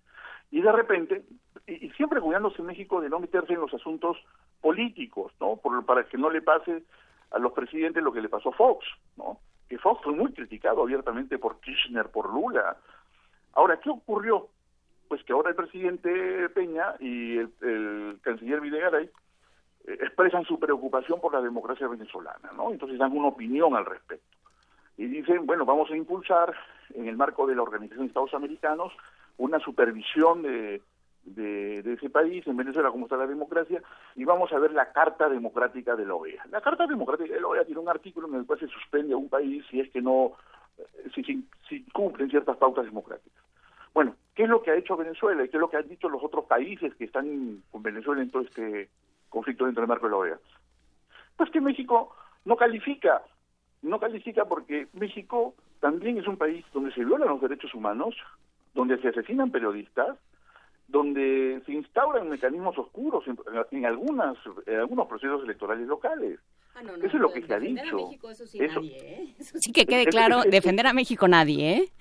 Y 0.50 0.62
de 0.62 0.72
repente, 0.72 1.24
y, 1.68 1.90
siempre 1.92 2.20
cuidándose 2.20 2.64
México 2.64 3.00
de 3.00 3.10
no 3.10 3.20
meterse 3.20 3.54
en 3.54 3.62
los 3.62 3.74
asuntos 3.74 4.18
políticos, 4.62 5.34
¿no? 5.40 5.58
Por, 5.58 5.86
para 5.86 6.04
que 6.06 6.18
no 6.18 6.32
le 6.32 6.42
pase 6.42 6.84
a 7.32 7.40
los 7.40 7.54
presidentes 7.54 8.04
lo 8.04 8.12
que 8.12 8.22
le 8.22 8.30
pasó 8.30 8.50
a 8.50 8.54
Fox, 8.54 8.86
¿no? 9.18 9.40
Que 9.68 9.78
Fox 9.78 10.02
fue 10.04 10.14
muy 10.14 10.32
criticado 10.34 10.82
abiertamente 10.82 11.38
por 11.38 11.60
Kirchner, 11.60 12.10
por 12.10 12.34
Lula. 12.34 12.78
Ahora, 13.54 13.80
¿qué 13.80 13.90
ocurrió? 13.90 14.48
Pues 15.08 15.24
que 15.24 15.34
ahora 15.34 15.50
el 15.50 15.56
presidente 15.56 16.50
Peña 16.50 16.96
y 17.00 17.38
el, 17.38 18.20
canciller 18.22 18.62
Videgaray 18.62 19.06
eh, 19.06 19.98
expresan 20.02 20.46
su 20.46 20.60
preocupación 20.60 21.20
por 21.20 21.34
la 21.34 21.42
democracia 21.42 21.88
venezolana, 21.88 22.52
¿no? 22.56 22.72
Entonces 22.72 22.98
dan 22.98 23.16
una 23.16 23.28
opinión 23.28 23.76
al 23.76 23.86
respecto. 23.86 24.38
Y 24.98 25.06
dicen, 25.06 25.46
bueno, 25.46 25.66
vamos 25.66 25.92
a 25.92 25.96
impulsar 25.96 26.56
en 26.94 27.08
el 27.08 27.18
marco 27.18 27.46
de 27.46 27.56
la 27.56 27.62
Organización 27.62 28.06
de 28.06 28.08
Estados 28.08 28.34
Americanos 28.34 28.94
una 29.38 29.60
supervisión 29.60 30.42
de, 30.42 30.82
de, 31.36 31.94
ese 31.94 32.10
país, 32.10 32.46
en 32.48 32.58
Venezuela, 32.58 32.92
cómo 32.92 33.06
está 33.06 33.18
la 33.18 33.28
democracia, 33.28 33.82
y 34.16 34.24
vamos 34.24 34.52
a 34.52 34.60
ver 34.60 34.72
la 34.72 34.92
Carta 34.92 35.30
Democrática 35.30 35.96
de 35.96 36.06
la 36.06 36.16
OEA. 36.16 36.46
La 36.52 36.62
Carta 36.62 36.88
Democrática 36.88 37.34
de 37.34 37.42
la 37.42 37.48
OEA 37.48 37.66
tiene 37.66 37.82
un 37.82 37.90
artículo 37.90 38.28
en 38.28 38.36
el 38.36 38.46
cual 38.46 38.60
se 38.60 38.68
suspende 38.68 39.14
a 39.14 39.18
un 39.18 39.30
país 39.30 39.66
si 39.70 39.80
es 39.80 39.90
que 39.92 40.02
no, 40.02 40.34
eh, 40.78 41.10
si, 41.14 41.24
si, 41.24 41.48
si 41.68 41.84
cumplen 41.92 42.30
ciertas 42.30 42.58
pautas 42.58 42.86
democráticas. 42.86 43.44
Bueno, 43.94 44.16
¿qué 44.36 44.44
es 44.44 44.50
lo 44.50 44.62
que 44.62 44.72
ha 44.72 44.76
hecho 44.76 44.96
Venezuela 44.96 45.44
y 45.44 45.50
qué 45.50 45.58
es 45.58 45.62
lo 45.62 45.70
que 45.70 45.78
han 45.78 45.88
dicho 45.88 46.10
los 46.10 46.24
otros 46.24 46.46
países 46.46 46.94
que 46.96 47.06
están 47.06 47.64
con 47.72 47.82
Venezuela 47.82 48.22
en 48.22 48.32
todo 48.32 48.44
este 48.44 48.90
conflicto 49.30 49.66
dentro 49.66 49.82
del 49.82 49.90
marco 49.90 50.06
de 50.06 50.12
la 50.12 50.18
OEA? 50.18 50.40
Pues 51.36 51.50
que 51.52 51.62
México 51.62 52.16
no 52.46 52.56
califica, 52.56 53.22
no 53.82 54.00
califica 54.00 54.46
porque 54.46 54.88
México 54.94 55.56
también 55.80 56.18
es 56.18 56.28
un 56.28 56.38
país 56.38 56.66
donde 56.74 56.92
se 56.94 57.04
violan 57.04 57.28
los 57.28 57.42
derechos 57.42 57.74
humanos, 57.74 58.16
donde 58.74 59.00
se 59.00 59.10
asesinan 59.10 59.52
periodistas, 59.52 60.18
donde 60.88 61.62
se 61.66 61.74
instauran 61.74 62.30
mecanismos 62.30 62.78
oscuros 62.78 63.26
en, 63.28 63.38
en 63.72 63.86
algunas 63.86 64.38
en 64.66 64.80
algunos 64.80 65.08
procesos 65.08 65.44
electorales 65.44 65.88
locales. 65.88 66.40
Ah, 66.76 66.84
no, 66.84 66.96
no, 66.96 67.06
eso 67.06 67.18
es 67.18 67.22
lo 67.22 67.34
que 67.34 67.42
se 67.42 67.54
ha 67.54 67.60
dicho. 67.60 67.96
México, 67.96 68.30
eso, 68.30 68.46
sí 68.46 68.60
eso, 68.64 68.76
nadie, 68.76 68.98
¿eh? 68.98 69.36
eso 69.40 69.58
sí 69.60 69.72
que 69.72 69.86
quede 69.86 70.06
claro, 70.06 70.42
eso, 70.42 70.50
defender 70.50 70.88
a 70.88 70.94
México 70.94 71.28
nadie, 71.28 71.74
¿eh? 71.74 71.92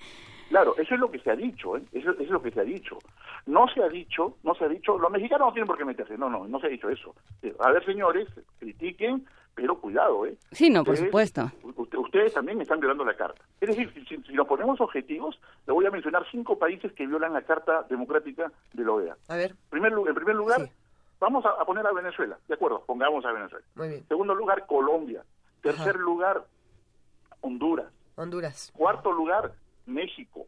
Claro, 0.49 0.75
eso 0.77 0.93
es 0.93 0.99
lo 0.99 1.11
que 1.11 1.19
se 1.19 1.31
ha 1.31 1.35
dicho, 1.35 1.75
¿eh? 1.75 1.81
eso, 1.91 2.11
eso, 2.11 2.21
es 2.23 2.29
lo 2.29 2.41
que 2.41 2.51
se 2.51 2.61
ha 2.61 2.63
dicho. 2.63 2.97
No 3.45 3.67
se 3.67 3.81
ha 3.83 3.89
dicho, 3.89 4.37
no 4.43 4.55
se 4.55 4.65
ha 4.65 4.69
dicho, 4.69 4.97
los 4.97 5.11
mexicanos 5.11 5.47
no 5.47 5.53
tienen 5.53 5.67
por 5.67 5.77
qué 5.77 5.83
meterse, 5.83 6.17
no, 6.17 6.29
no, 6.29 6.47
no 6.47 6.59
se 6.59 6.67
ha 6.67 6.69
dicho 6.69 6.89
eso. 6.89 7.15
A 7.59 7.71
ver, 7.71 7.83
señores, 7.85 8.27
critiquen, 8.59 9.25
pero 9.57 9.75
cuidado, 9.81 10.23
¿eh? 10.27 10.37
Sí, 10.51 10.69
no, 10.69 10.81
ustedes, 10.81 10.99
por 10.99 11.07
supuesto. 11.07 11.51
Usted, 11.63 11.97
ustedes 11.97 12.31
también 12.31 12.61
están 12.61 12.79
violando 12.79 13.03
la 13.03 13.15
carta. 13.15 13.41
Es 13.59 13.69
decir, 13.69 13.91
si, 14.07 14.21
si, 14.21 14.33
nos 14.33 14.45
ponemos 14.45 14.79
objetivos, 14.79 15.39
le 15.65 15.73
voy 15.73 15.83
a 15.87 15.89
mencionar 15.89 16.23
cinco 16.29 16.59
países 16.59 16.93
que 16.93 17.07
violan 17.07 17.33
la 17.33 17.41
carta 17.41 17.81
democrática 17.89 18.51
de 18.73 18.83
la 18.83 18.91
OEA. 18.91 19.17
A 19.27 19.35
ver. 19.35 19.55
Primer, 19.71 19.93
en 19.93 20.13
primer 20.13 20.35
lugar, 20.35 20.61
sí. 20.61 20.71
vamos 21.19 21.43
a, 21.43 21.49
a, 21.59 21.65
poner 21.65 21.87
a 21.87 21.91
Venezuela, 21.91 22.37
de 22.47 22.53
acuerdo, 22.53 22.83
pongamos 22.85 23.25
a 23.25 23.31
Venezuela. 23.31 23.65
Muy 23.73 23.87
bien. 23.87 24.07
Segundo 24.07 24.35
lugar, 24.35 24.67
Colombia. 24.67 25.23
Tercer 25.63 25.95
Ajá. 25.95 25.97
lugar, 25.97 26.45
Honduras. 27.41 27.91
Honduras. 28.15 28.71
Cuarto 28.77 29.11
lugar, 29.11 29.53
México. 29.87 30.45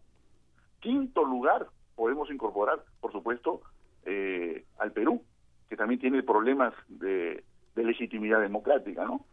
Quinto 0.82 1.24
lugar, 1.24 1.66
podemos 1.96 2.30
incorporar, 2.30 2.84
por 3.02 3.12
supuesto, 3.12 3.62
eh, 4.06 4.66
al 4.78 4.92
Perú, 4.92 5.24
que 5.68 5.76
también 5.76 6.00
tiene 6.00 6.22
problemas 6.22 6.76
de, 6.90 7.44
de, 7.80 7.84
legitimidad 7.84 8.42
democrática, 8.42 9.06
¿no? 9.06 9.26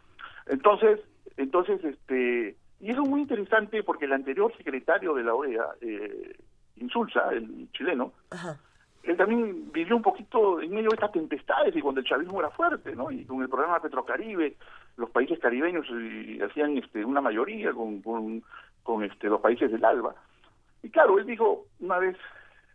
Entonces, 0.47 1.01
entonces, 1.37 1.83
este, 1.85 2.57
y 2.81 2.91
eso 2.91 3.03
es 3.03 3.09
muy 3.09 3.21
interesante 3.21 3.83
porque 3.83 4.05
el 4.05 4.13
anterior 4.13 4.55
secretario 4.57 5.15
de 5.15 5.25
la 5.25 5.35
OEA, 5.35 5.67
eh, 5.81 6.37
Insulza, 6.77 7.31
el 7.33 7.71
chileno, 7.73 8.13
Ajá. 8.31 8.59
él 9.03 9.17
también 9.17 9.73
vivió 9.73 9.97
un 9.97 10.03
poquito 10.03 10.61
en 10.61 10.71
medio 10.71 10.91
de 10.91 10.95
estas 10.95 11.13
tempestades 11.13 11.75
y 11.75 11.81
cuando 11.81 12.01
el 12.01 12.07
chavismo 12.07 12.41
era 12.41 12.51
fuerte, 12.51 12.95
¿no? 12.95 13.11
Y 13.11 13.25
con 13.25 13.43
el 13.43 13.49
programa 13.49 13.81
Petrocaribe, 13.81 14.57
los 14.97 15.11
países 15.11 15.39
caribeños 15.39 15.87
y, 15.91 16.41
hacían 16.43 16.77
este, 16.77 17.05
una 17.05 17.21
mayoría 17.21 17.73
con, 17.73 18.03
con, 18.03 18.43
con 18.83 19.05
este, 19.05 19.29
los 19.29 19.41
países 19.41 19.71
del 19.71 19.85
ALBA. 19.85 20.15
Y 20.83 20.91
claro, 20.91 21.19
él 21.19 21.27
dijo 21.27 21.67
una 21.81 21.99
vez 21.99 22.17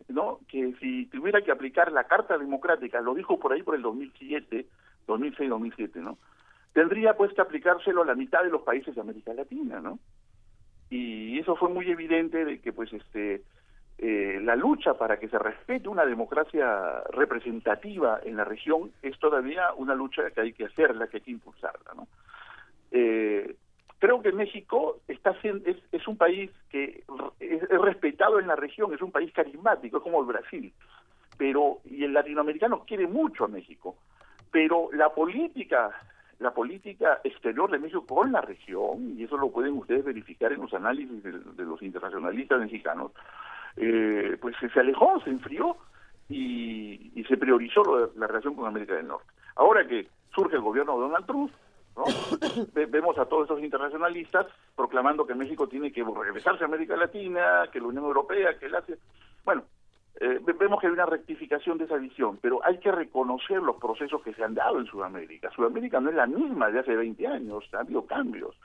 ¿no? 0.10 0.40
que 0.48 0.74
si 0.80 1.06
tuviera 1.08 1.42
que 1.42 1.52
aplicar 1.52 1.92
la 1.92 2.06
Carta 2.06 2.38
Democrática, 2.38 3.02
lo 3.02 3.14
dijo 3.14 3.40
por 3.40 3.54
ahí 3.54 3.64
por 3.64 3.76
el 3.76 3.82
2007, 3.82 4.66
2006-2007, 5.08 5.96
¿no? 5.96 6.18
Tendría 6.74 7.16
pues 7.16 7.34
que 7.34 7.42
aplicárselo 7.42 8.04
a 8.04 8.06
la 8.06 8.16
mitad 8.16 8.44
de 8.44 8.50
los 8.50 8.62
países 8.62 8.96
de 8.96 9.02
América 9.02 9.34
Latina, 9.34 9.82
¿no? 9.82 10.00
Y 10.90 11.40
eso 11.40 11.56
fue 11.56 11.70
muy 11.70 11.90
evidente 11.90 12.46
de 12.46 12.60
que 12.60 12.74
pues 12.74 12.92
este 12.94 13.44
eh, 13.98 14.40
la 14.42 14.56
lucha 14.56 14.96
para 14.96 15.20
que 15.20 15.30
se 15.30 15.38
respete 15.38 15.88
una 15.88 16.06
democracia 16.06 17.04
representativa 17.12 18.20
en 18.24 18.36
la 18.36 18.44
región 18.44 18.92
es 19.02 19.18
todavía 19.20 19.74
una 19.76 19.94
lucha 19.94 20.32
que 20.32 20.42
hay 20.42 20.54
que 20.54 20.66
hacerla, 20.66 21.08
que 21.08 21.18
hay 21.18 21.24
que 21.24 21.32
impulsarla, 21.32 21.94
¿no? 21.96 22.08
Eh, 22.92 23.56
creo 24.00 24.22
que 24.22 24.32
México 24.32 25.00
está 25.08 25.36
es, 25.44 25.78
es, 25.92 26.08
un 26.08 26.18
país 26.18 26.50
que 26.70 27.04
es, 27.40 27.62
es, 27.62 27.70
respetado 27.70 28.40
en 28.40 28.48
la 28.48 28.56
región, 28.56 28.94
es 28.94 29.02
un 29.02 29.12
país 29.12 29.32
carismático, 29.32 29.98
es 29.98 30.04
como 30.04 30.20
el 30.22 30.26
Brasil, 30.26 30.74
pero 31.38 31.78
y 31.86 32.04
el 32.04 32.14
latinoamericano 32.14 32.84
quiere 32.86 33.06
mucho 33.08 33.46
a 33.46 33.50
México, 33.50 33.96
pero 34.52 34.90
la 34.94 35.10
política 35.10 35.92
la 36.42 36.52
política 36.52 37.22
exterior 37.24 37.70
de 37.70 37.78
México 37.78 38.04
con 38.06 38.32
la 38.32 38.42
región, 38.42 39.16
y 39.16 39.24
eso 39.24 39.38
lo 39.38 39.52
pueden 39.52 39.78
ustedes 39.78 40.04
verificar 40.04 40.52
en 40.52 40.62
los 40.62 40.74
análisis 40.74 41.22
de, 41.24 41.64
los 41.64 41.82
internacionalistas 41.84 42.60
mexicanos, 42.60 43.12
eh, 43.78 44.38
pues 44.42 44.56
se 44.74 44.80
alejó, 44.80 45.22
se 45.24 45.30
enfrió 45.30 45.78
y, 46.28 47.12
y 47.14 47.24
se 47.26 47.38
priorizó 47.38 47.84
lo, 47.84 48.12
la 48.16 48.26
relación 48.26 48.56
con 48.56 48.66
América 48.66 48.96
del 48.96 49.08
Norte. 49.08 49.28
Ahora 49.56 49.88
que 49.88 50.08
surge 50.34 50.56
el 50.56 50.64
gobierno 50.64 50.96
de 50.96 51.02
Donald 51.02 51.26
Trump, 51.28 51.52
¿no? 51.96 52.06
Vemos 52.90 53.18
a 53.20 53.26
todos 53.26 53.46
esos 53.46 53.62
internacionalistas 53.62 54.48
proclamando 54.76 55.28
que 55.28 55.36
México 55.36 55.68
tiene 55.68 55.92
que 55.92 56.04
regresarse 56.04 56.64
a 56.64 56.68
América 56.68 56.96
Latina, 56.96 57.70
que 57.72 57.80
la 57.80 57.88
Unión 57.88 58.06
Europea, 58.06 58.58
que 58.58 58.66
el 58.66 58.76
Asia. 58.76 58.96
Bueno, 59.46 59.64
eh, 60.20 60.40
vemos 60.60 60.80
que 60.80 60.88
hay 60.88 60.94
una 60.94 61.06
rectificación 61.06 61.78
de 61.78 61.86
esa 61.86 61.98
visión, 61.98 62.38
pero 62.42 62.60
hay 62.64 62.78
que 62.80 62.92
reconocer 62.92 63.62
los 63.62 63.78
procesos 63.78 64.22
que 64.22 64.34
se 64.34 64.44
han 64.44 64.54
dado 64.54 64.80
en 64.80 64.86
Sudamérica. 64.86 65.50
Sudamérica 65.52 66.00
no 66.00 66.10
es 66.10 66.16
la 66.16 66.28
misma 66.28 66.70
de 66.70 66.80
hace 66.80 66.96
20 66.96 67.28
años, 67.28 67.64
ha 67.74 67.80
habido 67.80 68.06
cambios. 68.06 68.56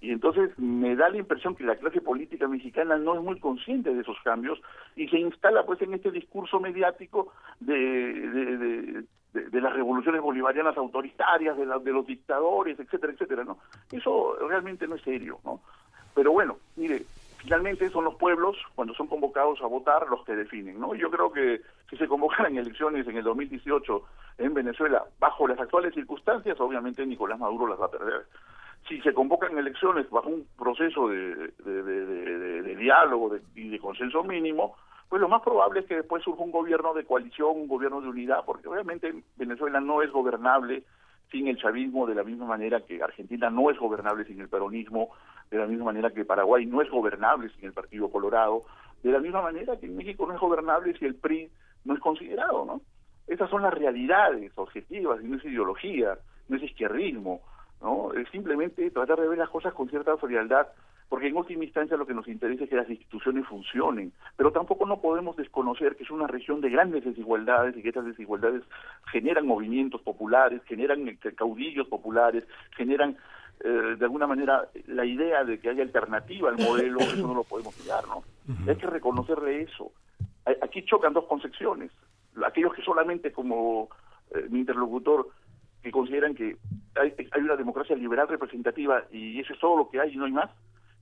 Y 0.00 0.10
entonces 0.12 0.58
me 0.58 0.96
da 0.96 1.10
la 1.10 1.18
impresión 1.18 1.54
que 1.54 1.64
la 1.64 1.76
clase 1.76 2.00
política 2.00 2.48
mexicana 2.48 2.96
no 2.96 3.14
es 3.14 3.22
muy 3.22 3.38
consciente 3.38 3.94
de 3.94 4.00
esos 4.00 4.16
cambios 4.24 4.60
y 4.96 5.08
se 5.08 5.18
instala 5.18 5.64
pues 5.66 5.80
en 5.82 5.92
este 5.92 6.10
discurso 6.10 6.58
mediático 6.58 7.32
de, 7.60 9.04
de, 9.32 9.60
las 9.60 9.74
revoluciones 9.74 10.22
bolivarianas 10.22 10.76
autoritarias, 10.78 11.56
de, 11.58 11.66
la, 11.66 11.78
de 11.78 11.92
los 11.92 12.06
dictadores, 12.06 12.80
etcétera, 12.80 13.12
etcétera, 13.12 13.44
¿no? 13.44 13.58
Eso 13.92 14.36
realmente 14.48 14.88
no 14.88 14.94
es 14.94 15.02
serio, 15.02 15.38
¿no? 15.44 15.60
Pero 16.14 16.32
bueno, 16.32 16.56
mire, 16.76 17.02
finalmente 17.42 17.88
son 17.90 18.04
los 18.04 18.14
pueblos, 18.16 18.56
cuando 18.74 18.94
son 18.94 19.06
convocados 19.06 19.60
a 19.62 19.66
votar, 19.66 20.08
los 20.08 20.24
que 20.24 20.36
definen, 20.36 20.80
¿no? 20.80 20.94
Yo 20.94 21.10
creo 21.10 21.32
que 21.32 21.60
si 21.88 21.96
se 21.96 22.08
convocaran 22.08 22.56
elecciones 22.56 23.06
en 23.06 23.16
el 23.16 23.24
2018 23.24 24.02
en 24.38 24.54
Venezuela, 24.54 25.04
bajo 25.18 25.46
las 25.48 25.58
actuales 25.58 25.94
circunstancias, 25.94 26.60
obviamente 26.60 27.04
Nicolás 27.06 27.38
Maduro 27.38 27.66
las 27.66 27.80
va 27.80 27.86
a 27.86 27.90
perder 27.90 28.26
si 28.88 29.00
se 29.02 29.12
convocan 29.12 29.56
elecciones 29.56 30.08
bajo 30.10 30.28
un 30.28 30.46
proceso 30.58 31.08
de, 31.08 31.52
diálogo 32.78 33.36
y 33.54 33.68
de 33.68 33.78
consenso 33.78 34.24
mínimo, 34.24 34.74
pues 35.08 35.20
lo 35.20 35.28
más 35.28 35.42
probable 35.42 35.80
es 35.80 35.86
que 35.86 35.96
después 35.96 36.22
surja 36.22 36.42
un 36.42 36.50
gobierno 36.50 36.94
de 36.94 37.04
coalición, 37.04 37.50
un 37.52 37.68
gobierno 37.68 38.00
de 38.00 38.08
unidad, 38.08 38.44
porque 38.44 38.68
obviamente 38.68 39.12
Venezuela 39.36 39.80
no 39.80 40.02
es 40.02 40.10
gobernable 40.10 40.84
sin 41.30 41.46
el 41.46 41.58
chavismo 41.58 42.06
de 42.06 42.14
la 42.14 42.24
misma 42.24 42.46
manera 42.46 42.80
que 42.80 43.02
Argentina 43.02 43.50
no 43.50 43.70
es 43.70 43.78
gobernable 43.78 44.24
sin 44.24 44.40
el 44.40 44.48
peronismo, 44.48 45.10
de 45.50 45.58
la 45.58 45.66
misma 45.66 45.86
manera 45.86 46.10
que 46.10 46.24
Paraguay 46.24 46.66
no 46.66 46.80
es 46.82 46.90
gobernable 46.90 47.50
sin 47.50 47.66
el 47.66 47.72
Partido 47.72 48.10
Colorado, 48.10 48.62
de 49.02 49.10
la 49.10 49.18
misma 49.18 49.42
manera 49.42 49.78
que 49.78 49.88
México 49.88 50.26
no 50.26 50.34
es 50.34 50.40
gobernable 50.40 50.96
si 50.98 51.04
el 51.06 51.14
PRI 51.14 51.50
no 51.84 51.94
es 51.94 52.00
considerado, 52.00 52.64
¿no? 52.64 52.80
Esas 53.26 53.48
son 53.48 53.62
las 53.62 53.72
realidades 53.72 54.52
objetivas 54.56 55.20
y 55.22 55.28
no 55.28 55.36
es 55.36 55.44
ideología, 55.44 56.18
no 56.48 56.56
es 56.56 56.62
izquierdismo. 56.62 57.40
¿no? 57.80 58.12
Es 58.12 58.28
simplemente 58.30 58.90
tratar 58.90 59.20
de 59.20 59.28
ver 59.28 59.38
las 59.38 59.48
cosas 59.48 59.72
con 59.72 59.88
cierta 59.88 60.16
frialdad, 60.16 60.66
porque 61.08 61.26
en 61.26 61.36
última 61.36 61.64
instancia 61.64 61.96
lo 61.96 62.06
que 62.06 62.14
nos 62.14 62.28
interesa 62.28 62.64
es 62.64 62.70
que 62.70 62.76
las 62.76 62.88
instituciones 62.88 63.46
funcionen, 63.46 64.12
pero 64.36 64.52
tampoco 64.52 64.86
no 64.86 65.00
podemos 65.00 65.36
desconocer 65.36 65.96
que 65.96 66.04
es 66.04 66.10
una 66.10 66.26
región 66.26 66.60
de 66.60 66.70
grandes 66.70 67.04
desigualdades 67.04 67.76
y 67.76 67.82
que 67.82 67.88
estas 67.88 68.04
desigualdades 68.04 68.62
generan 69.10 69.46
movimientos 69.46 70.00
populares, 70.02 70.62
generan 70.66 71.04
caudillos 71.36 71.88
populares, 71.88 72.44
generan 72.76 73.16
eh, 73.62 73.96
de 73.98 74.04
alguna 74.04 74.26
manera 74.26 74.68
la 74.86 75.04
idea 75.04 75.44
de 75.44 75.58
que 75.58 75.68
haya 75.68 75.82
alternativa 75.82 76.48
al 76.48 76.58
modelo, 76.58 76.98
eso 77.00 77.26
no 77.26 77.34
lo 77.34 77.44
podemos 77.44 77.78
negar, 77.80 78.06
¿no? 78.08 78.18
Uh 78.18 78.52
-huh. 78.52 78.70
Hay 78.70 78.76
que 78.76 78.86
reconocerle 78.86 79.62
eso. 79.62 79.92
Aquí 80.62 80.84
chocan 80.84 81.12
dos 81.12 81.26
concepciones. 81.26 81.90
Aquellos 82.44 82.74
que 82.74 82.82
solamente 82.82 83.32
como 83.32 83.88
eh, 84.34 84.46
mi 84.48 84.60
interlocutor 84.60 85.28
que 85.82 85.90
consideran 85.90 86.34
que 86.34 86.56
hay, 86.94 87.14
hay, 87.32 87.42
una 87.42 87.56
democracia 87.56 87.96
liberal 87.96 88.28
representativa 88.28 89.04
y 89.10 89.40
eso 89.40 89.52
es 89.54 89.60
todo 89.60 89.76
lo 89.76 89.90
que 89.90 90.00
hay 90.00 90.12
y 90.12 90.16
no 90.16 90.26
hay 90.26 90.32
más, 90.32 90.50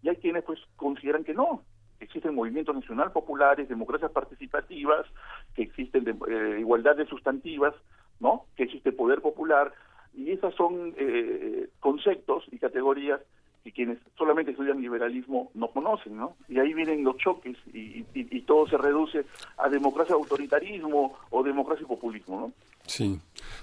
y 0.03 0.09
hay 0.09 0.17
quienes 0.17 0.45
pues 0.45 0.61
consideran 0.77 1.25
que 1.25 1.35
no, 1.35 1.63
existen 2.01 2.35
movimientos 2.35 2.75
nacional 2.75 3.13
populares, 3.13 3.69
democracias 3.69 4.11
participativas, 4.11 5.07
que 5.55 5.63
existen 5.63 6.05
de, 6.05 6.13
eh, 6.29 6.61
igualdades 6.61 7.09
sustantivas, 7.09 7.75
¿no? 8.21 8.47
que 8.57 8.65
existe 8.65 8.93
poder 8.93 9.21
popular, 9.21 9.73
y 10.15 10.33
esos 10.33 10.55
son 10.55 10.95
eh, 10.97 11.69
conceptos 11.81 12.45
y 12.51 12.59
categorías 12.59 13.21
que 13.65 13.73
quienes 13.73 13.99
solamente 14.17 14.53
estudian 14.53 14.81
liberalismo 14.81 15.51
no 15.55 15.69
conocen, 15.69 16.17
¿no? 16.17 16.37
Y 16.49 16.59
ahí 16.59 16.73
vienen 16.75 17.05
los 17.05 17.17
choques 17.19 17.57
y, 17.73 17.79
y, 17.79 18.07
y 18.15 18.41
todo 18.43 18.67
se 18.69 18.79
reduce 18.79 19.25
a 19.59 19.69
democracia 19.69 20.15
autoritarismo 20.15 21.17
o 21.31 21.43
democracia 21.43 21.87
populismo, 21.87 22.41
¿no? 22.41 22.53
Sí. 22.89 23.21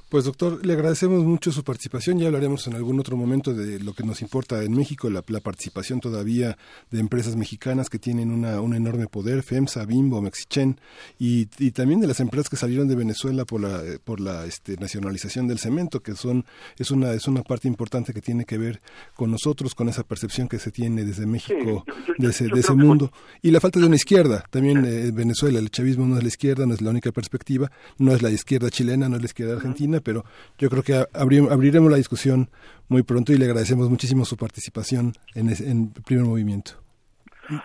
Pues 0.09 0.23
doctor, 0.23 0.65
le 0.65 0.73
agradecemos 0.73 1.23
mucho 1.25 1.51
su 1.51 1.63
participación. 1.63 2.19
Ya 2.19 2.27
hablaremos 2.27 2.67
en 2.67 2.75
algún 2.75 2.99
otro 2.99 3.17
momento 3.17 3.53
de 3.53 3.79
lo 3.79 3.93
que 3.93 4.03
nos 4.03 4.21
importa 4.21 4.63
en 4.63 4.73
México, 4.73 5.09
la, 5.09 5.21
participación 5.21 5.99
todavía 5.99 6.57
de 6.91 6.99
empresas 6.99 7.35
mexicanas 7.35 7.89
que 7.89 7.99
tienen 7.99 8.31
una, 8.31 8.61
un 8.61 8.75
enorme 8.75 9.07
poder, 9.07 9.43
FEMSA, 9.43 9.85
Bimbo, 9.85 10.21
Mexichen, 10.21 10.79
y, 11.19 11.47
y, 11.59 11.71
también 11.71 11.99
de 11.99 12.07
las 12.07 12.19
empresas 12.19 12.49
que 12.49 12.55
salieron 12.55 12.87
de 12.87 12.95
Venezuela 12.95 13.45
por 13.45 13.61
la, 13.61 13.81
por 14.03 14.19
la 14.19 14.45
este, 14.45 14.77
nacionalización 14.77 15.47
del 15.47 15.59
cemento, 15.59 16.01
que 16.01 16.15
son 16.15 16.45
es 16.77 16.91
una 16.91 17.13
es 17.13 17.27
una 17.27 17.43
parte 17.43 17.67
importante 17.67 18.13
que 18.13 18.21
tiene 18.21 18.45
que 18.45 18.57
ver 18.57 18.81
con 19.15 19.31
nosotros, 19.31 19.75
con 19.75 19.89
esa 19.89 20.03
percepción 20.03 20.47
que 20.47 20.59
se 20.59 20.71
tiene 20.71 21.03
desde 21.03 21.25
México, 21.25 21.83
de 22.17 22.29
ese, 22.29 22.47
de 22.47 22.59
ese 22.59 22.73
mundo. 22.73 23.11
Y 23.41 23.51
la 23.51 23.59
falta 23.59 23.79
de 23.79 23.87
una 23.87 23.95
izquierda. 23.95 24.45
También 24.49 24.85
eh, 24.85 25.11
Venezuela, 25.11 25.59
el 25.59 25.69
chavismo 25.69 26.05
no 26.05 26.17
es 26.17 26.23
la 26.23 26.29
izquierda, 26.29 26.65
no 26.65 26.73
es 26.73 26.81
la 26.81 26.91
única 26.91 27.11
perspectiva, 27.11 27.71
no 27.97 28.13
es 28.13 28.21
la 28.21 28.31
izquierda 28.31 28.69
chilena, 28.69 29.09
no 29.09 29.14
es 29.15 29.21
la 29.21 29.25
izquierda 29.25 29.55
argentina, 29.55 29.99
pero 30.01 30.23
yo 30.57 30.69
creo 30.69 30.83
que 30.83 31.05
abriremos 31.13 31.91
la 31.91 31.97
discusión 31.97 32.49
muy 32.87 33.03
pronto 33.03 33.33
y 33.33 33.37
le 33.37 33.45
agradecemos 33.45 33.89
muchísimo 33.89 34.25
su 34.25 34.37
participación 34.37 35.13
en, 35.33 35.49
en 35.49 35.89
primer 35.89 36.25
movimiento. 36.25 36.73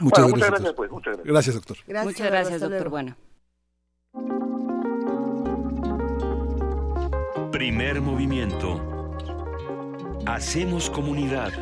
Muchas, 0.01 0.31
gracias, 0.32 0.72
pues, 0.74 0.90
muchas 0.90 1.16
gracias. 1.16 1.27
Gracias, 1.27 1.55
doctor. 1.55 1.77
muchas 2.05 2.31
gracias, 2.31 2.60
doctor. 2.60 2.89
Bueno. 2.90 3.16
Primer 7.51 8.01
movimiento. 8.01 8.81
Hacemos 10.27 10.90
comunidad. 10.90 11.52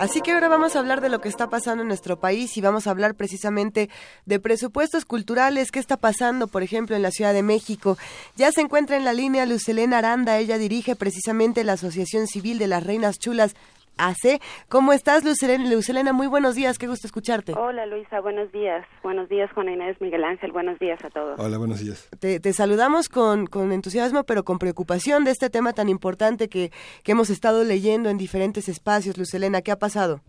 Así 0.00 0.22
que 0.22 0.32
ahora 0.32 0.48
vamos 0.48 0.74
a 0.74 0.78
hablar 0.78 1.02
de 1.02 1.10
lo 1.10 1.20
que 1.20 1.28
está 1.28 1.50
pasando 1.50 1.82
en 1.82 1.88
nuestro 1.88 2.18
país 2.18 2.56
y 2.56 2.62
vamos 2.62 2.86
a 2.86 2.90
hablar 2.90 3.16
precisamente 3.16 3.90
de 4.24 4.40
presupuestos 4.40 5.04
culturales, 5.04 5.70
qué 5.70 5.78
está 5.78 5.98
pasando, 5.98 6.46
por 6.46 6.62
ejemplo, 6.62 6.96
en 6.96 7.02
la 7.02 7.10
Ciudad 7.10 7.34
de 7.34 7.42
México. 7.42 7.98
Ya 8.34 8.50
se 8.50 8.62
encuentra 8.62 8.96
en 8.96 9.04
la 9.04 9.12
línea 9.12 9.44
Lucelena 9.44 9.98
Aranda, 9.98 10.38
ella 10.38 10.56
dirige 10.56 10.96
precisamente 10.96 11.64
la 11.64 11.74
Asociación 11.74 12.28
Civil 12.28 12.58
de 12.58 12.68
las 12.68 12.82
Reinas 12.82 13.18
Chulas 13.18 13.54
hace. 13.96 14.40
¿Cómo 14.68 14.92
estás, 14.92 15.24
Lucelena? 15.24 16.12
Muy 16.12 16.26
buenos 16.26 16.54
días, 16.54 16.78
qué 16.78 16.86
gusto 16.86 17.06
escucharte. 17.06 17.54
Hola, 17.56 17.86
Luisa, 17.86 18.20
buenos 18.20 18.50
días. 18.52 18.86
Buenos 19.02 19.28
días, 19.28 19.50
Juan 19.52 19.68
Inés, 19.68 20.00
Miguel 20.00 20.24
Ángel, 20.24 20.52
buenos 20.52 20.78
días 20.78 21.04
a 21.04 21.10
todos. 21.10 21.38
Hola, 21.38 21.58
buenos 21.58 21.80
días. 21.80 22.08
Te, 22.20 22.52
saludamos 22.52 23.08
con, 23.08 23.46
con, 23.46 23.72
entusiasmo, 23.72 24.24
pero 24.24 24.44
con 24.44 24.58
preocupación 24.58 25.24
de 25.24 25.30
este 25.30 25.50
tema 25.50 25.72
tan 25.72 25.88
importante 25.88 26.48
que, 26.48 26.70
que 27.04 27.12
hemos 27.12 27.30
estado 27.30 27.64
leyendo 27.64 28.08
en 28.08 28.18
diferentes 28.18 28.68
espacios. 28.68 29.18
Lucelena, 29.18 29.62
¿qué 29.62 29.72
ha 29.72 29.76
pasado? 29.76 30.20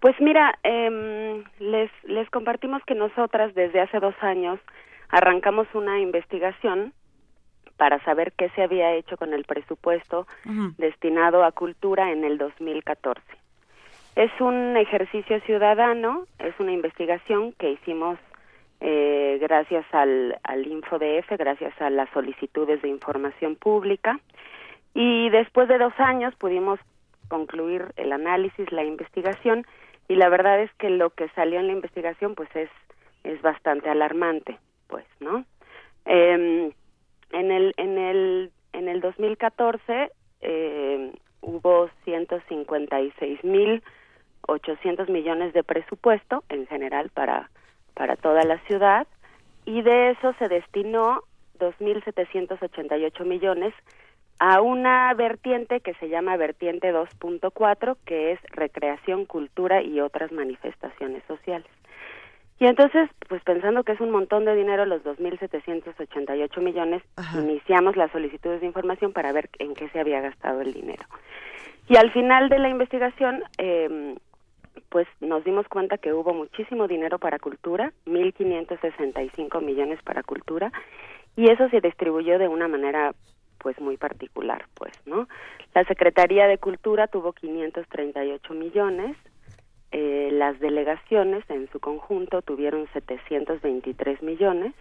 Pues 0.00 0.14
mira, 0.20 0.58
eh, 0.64 1.44
les, 1.58 1.90
les 2.04 2.28
compartimos 2.30 2.82
que 2.86 2.94
nosotras 2.94 3.54
desde 3.54 3.80
hace 3.80 4.00
dos 4.00 4.14
años 4.22 4.58
arrancamos 5.10 5.66
una 5.74 6.00
investigación 6.00 6.94
para 7.80 7.98
saber 8.04 8.32
qué 8.32 8.50
se 8.50 8.62
había 8.62 8.92
hecho 8.92 9.16
con 9.16 9.32
el 9.32 9.44
presupuesto 9.44 10.26
destinado 10.76 11.44
a 11.44 11.50
cultura 11.50 12.12
en 12.12 12.24
el 12.24 12.36
2014. 12.36 13.22
Es 14.16 14.30
un 14.38 14.76
ejercicio 14.76 15.40
ciudadano, 15.46 16.26
es 16.40 16.52
una 16.60 16.72
investigación 16.72 17.52
que 17.52 17.70
hicimos 17.70 18.18
eh, 18.82 19.38
gracias 19.40 19.86
al, 19.92 20.38
al 20.42 20.66
InfoDF, 20.66 21.30
gracias 21.38 21.72
a 21.80 21.88
las 21.88 22.10
solicitudes 22.10 22.82
de 22.82 22.88
información 22.88 23.56
pública 23.56 24.20
y 24.92 25.30
después 25.30 25.66
de 25.66 25.78
dos 25.78 25.94
años 25.96 26.34
pudimos 26.34 26.78
concluir 27.28 27.94
el 27.96 28.12
análisis, 28.12 28.70
la 28.72 28.84
investigación 28.84 29.64
y 30.06 30.16
la 30.16 30.28
verdad 30.28 30.60
es 30.60 30.70
que 30.74 30.90
lo 30.90 31.08
que 31.08 31.30
salió 31.30 31.58
en 31.58 31.68
la 31.68 31.72
investigación 31.72 32.34
pues 32.34 32.54
es 32.54 32.68
es 33.24 33.40
bastante 33.40 33.88
alarmante, 33.88 34.58
pues, 34.86 35.04
¿no? 35.20 35.46
Eh, 36.04 36.72
en 37.32 37.50
el 37.50 37.74
en 37.76 37.98
el 37.98 38.50
en 38.72 38.88
el 38.88 39.00
2014 39.00 40.10
eh, 40.40 41.12
hubo 41.40 41.90
156 42.04 43.44
mil 43.44 43.82
800 44.46 45.08
millones 45.08 45.52
de 45.52 45.62
presupuesto 45.62 46.44
en 46.48 46.66
general 46.66 47.10
para 47.10 47.50
para 47.94 48.16
toda 48.16 48.42
la 48.44 48.58
ciudad 48.66 49.06
y 49.64 49.82
de 49.82 50.10
eso 50.10 50.34
se 50.38 50.48
destinó 50.48 51.22
2.788 51.58 53.24
millones 53.24 53.74
a 54.38 54.62
una 54.62 55.12
vertiente 55.14 55.80
que 55.80 55.94
se 55.94 56.08
llama 56.08 56.36
vertiente 56.36 56.92
2.4 56.92 57.96
que 58.06 58.32
es 58.32 58.40
recreación, 58.50 59.26
cultura 59.26 59.82
y 59.82 60.00
otras 60.00 60.32
manifestaciones 60.32 61.22
sociales. 61.28 61.68
Y 62.60 62.66
entonces, 62.66 63.08
pues 63.26 63.42
pensando 63.42 63.82
que 63.84 63.92
es 63.92 64.00
un 64.00 64.10
montón 64.10 64.44
de 64.44 64.54
dinero, 64.54 64.84
los 64.84 65.02
2.788 65.02 66.60
millones, 66.60 67.02
iniciamos 67.34 67.96
las 67.96 68.12
solicitudes 68.12 68.60
de 68.60 68.66
información 68.66 69.14
para 69.14 69.32
ver 69.32 69.48
en 69.58 69.74
qué 69.74 69.88
se 69.88 69.98
había 69.98 70.20
gastado 70.20 70.60
el 70.60 70.74
dinero. 70.74 71.02
Y 71.88 71.96
al 71.96 72.12
final 72.12 72.50
de 72.50 72.58
la 72.58 72.68
investigación, 72.68 73.42
eh, 73.56 74.14
pues 74.90 75.08
nos 75.20 75.42
dimos 75.42 75.66
cuenta 75.68 75.96
que 75.96 76.12
hubo 76.12 76.34
muchísimo 76.34 76.86
dinero 76.86 77.18
para 77.18 77.38
cultura, 77.38 77.94
1.565 78.04 79.62
millones 79.62 80.02
para 80.02 80.22
cultura, 80.22 80.70
y 81.36 81.48
eso 81.48 81.66
se 81.70 81.80
distribuyó 81.80 82.38
de 82.38 82.48
una 82.48 82.68
manera 82.68 83.14
pues 83.56 83.80
muy 83.80 83.96
particular, 83.96 84.66
pues, 84.74 84.92
¿no? 85.06 85.28
La 85.74 85.84
Secretaría 85.84 86.46
de 86.46 86.58
Cultura 86.58 87.06
tuvo 87.06 87.32
538 87.32 88.52
millones, 88.52 89.16
eh, 89.92 90.30
las 90.32 90.58
delegaciones 90.60 91.44
en 91.48 91.68
su 91.70 91.80
conjunto 91.80 92.42
tuvieron 92.42 92.86
723 92.92 94.22
millones. 94.22 94.74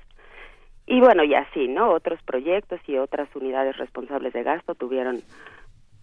Y 0.86 1.00
bueno 1.00 1.24
y 1.24 1.36
así 1.36 1.68
no 1.68 1.92
otros 1.92 2.22
proyectos 2.24 2.80
y 2.88 2.98
otras 2.98 3.28
unidades 3.36 3.78
responsables 3.78 4.34
de 4.34 4.44
gasto 4.44 4.76
tuvieron 4.76 5.22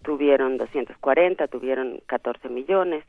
tuvieron 0.03 0.57
240 0.57 1.47
tuvieron 1.47 1.99
14 2.07 2.49
millones. 2.49 3.03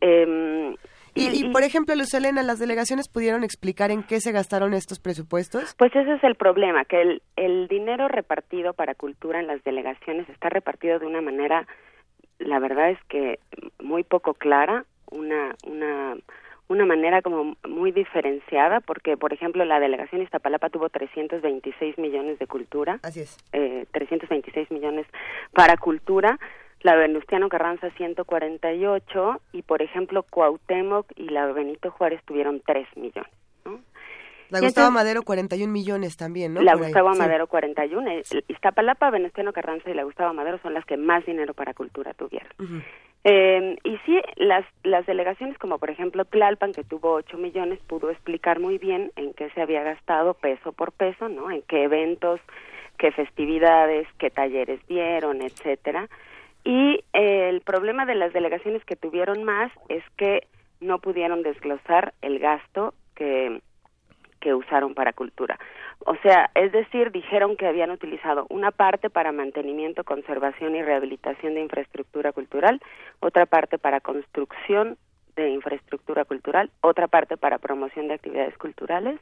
Eh, 0.00 0.76
y, 1.14 1.46
y, 1.46 1.50
por 1.50 1.62
ejemplo, 1.62 1.94
Luz 1.96 2.14
Elena, 2.14 2.42
¿las 2.42 2.58
delegaciones 2.58 3.08
pudieron 3.08 3.42
explicar 3.42 3.90
en 3.90 4.02
qué 4.04 4.20
se 4.20 4.30
gastaron 4.30 4.72
estos 4.74 5.00
presupuestos? 5.00 5.74
Pues 5.76 5.94
ese 5.96 6.14
es 6.14 6.22
el 6.22 6.36
problema, 6.36 6.84
que 6.84 7.00
el, 7.02 7.22
el 7.36 7.66
dinero 7.66 8.06
repartido 8.06 8.72
para 8.72 8.94
cultura 8.94 9.40
en 9.40 9.48
las 9.48 9.62
delegaciones 9.64 10.28
está 10.28 10.48
repartido 10.48 10.98
de 11.00 11.06
una 11.06 11.20
manera, 11.20 11.66
la 12.38 12.60
verdad 12.60 12.90
es 12.90 13.02
que 13.08 13.40
muy 13.82 14.04
poco 14.04 14.34
clara, 14.34 14.84
una, 15.10 15.54
una, 15.66 16.16
una 16.68 16.86
manera 16.86 17.22
como 17.22 17.56
muy 17.66 17.92
diferenciada, 17.92 18.80
porque, 18.80 19.16
por 19.16 19.32
ejemplo, 19.32 19.64
la 19.64 19.80
delegación 19.80 20.22
Iztapalapa 20.22 20.70
tuvo 20.70 20.88
326 20.88 21.98
millones 21.98 22.38
de 22.38 22.46
cultura. 22.46 23.00
Así 23.02 23.20
es. 23.20 23.38
Eh, 23.52 23.86
326 23.92 24.70
millones 24.70 25.06
para 25.52 25.76
cultura. 25.76 26.38
La 26.82 26.94
Venustiano 26.94 27.48
Carranza 27.48 27.90
148 27.90 29.40
y, 29.52 29.62
por 29.62 29.82
ejemplo, 29.82 30.22
Cuauhtémoc 30.22 31.06
y 31.16 31.28
la 31.28 31.46
Benito 31.46 31.90
Juárez 31.90 32.22
tuvieron 32.24 32.62
3 32.64 32.86
millones. 32.96 33.32
La 34.50 34.60
Gustavo 34.60 34.90
Madero 34.90 35.22
41 35.22 35.70
millones 35.70 36.16
también, 36.16 36.54
¿no? 36.54 36.62
La 36.62 36.74
Gustavo 36.74 37.14
Madero 37.14 37.46
41. 37.48 38.22
Iztapalapa, 38.48 39.10
Venustiano 39.10 39.52
Carranza 39.52 39.90
y 39.90 39.94
la 39.94 40.04
Gustavo 40.04 40.32
Madero 40.32 40.58
son 40.62 40.72
las 40.72 40.84
que 40.86 40.96
más 40.96 41.24
dinero 41.26 41.52
para 41.52 41.74
cultura 41.74 42.14
tuvieron. 42.14 42.48
Eh, 43.24 43.76
y 43.84 43.96
sí, 44.06 44.20
las, 44.36 44.64
las 44.84 45.04
delegaciones 45.06 45.58
como 45.58 45.78
por 45.78 45.90
ejemplo 45.90 46.24
Tlalpan, 46.24 46.72
que 46.72 46.84
tuvo 46.84 47.12
8 47.12 47.36
millones, 47.36 47.80
pudo 47.86 48.10
explicar 48.10 48.60
muy 48.60 48.78
bien 48.78 49.10
en 49.16 49.34
qué 49.34 49.50
se 49.50 49.60
había 49.62 49.82
gastado 49.82 50.34
peso 50.34 50.72
por 50.72 50.92
peso, 50.92 51.28
¿no? 51.28 51.50
En 51.50 51.62
qué 51.62 51.84
eventos, 51.84 52.40
qué 52.96 53.12
festividades, 53.12 54.06
qué 54.18 54.30
talleres 54.30 54.80
dieron, 54.86 55.42
etcétera. 55.42 56.08
Y 56.64 57.04
eh, 57.12 57.48
el 57.48 57.60
problema 57.62 58.06
de 58.06 58.14
las 58.14 58.32
delegaciones 58.32 58.84
que 58.84 58.96
tuvieron 58.96 59.44
más 59.44 59.72
es 59.88 60.04
que 60.16 60.46
no 60.80 60.98
pudieron 60.98 61.42
desglosar 61.42 62.14
el 62.22 62.38
gasto 62.38 62.94
que, 63.14 63.60
que 64.40 64.54
usaron 64.54 64.94
para 64.94 65.12
cultura. 65.12 65.58
O 66.00 66.16
sea, 66.16 66.50
es 66.54 66.72
decir, 66.72 67.10
dijeron 67.10 67.56
que 67.56 67.66
habían 67.66 67.90
utilizado 67.90 68.46
una 68.50 68.70
parte 68.70 69.10
para 69.10 69.32
mantenimiento, 69.32 70.04
conservación 70.04 70.76
y 70.76 70.82
rehabilitación 70.82 71.54
de 71.54 71.62
infraestructura 71.62 72.32
cultural, 72.32 72.80
otra 73.20 73.46
parte 73.46 73.78
para 73.78 74.00
construcción 74.00 74.96
de 75.36 75.50
infraestructura 75.50 76.24
cultural, 76.24 76.70
otra 76.80 77.08
parte 77.08 77.36
para 77.36 77.58
promoción 77.58 78.08
de 78.08 78.14
actividades 78.14 78.56
culturales 78.58 79.20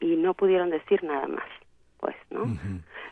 y 0.00 0.16
no 0.16 0.34
pudieron 0.34 0.70
decir 0.70 1.02
nada 1.02 1.26
más, 1.26 1.46
pues, 1.98 2.16
¿no? 2.30 2.44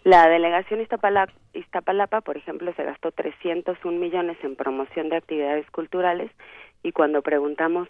La 0.04 0.28
delegación 0.28 0.80
Iztapalapa, 0.80 1.32
Iztapalapa, 1.52 2.20
por 2.20 2.36
ejemplo, 2.36 2.72
se 2.74 2.84
gastó 2.84 3.10
301 3.10 3.98
millones 3.98 4.36
en 4.42 4.54
promoción 4.54 5.08
de 5.08 5.16
actividades 5.16 5.68
culturales 5.70 6.30
y 6.84 6.92
cuando 6.92 7.22
preguntamos 7.22 7.88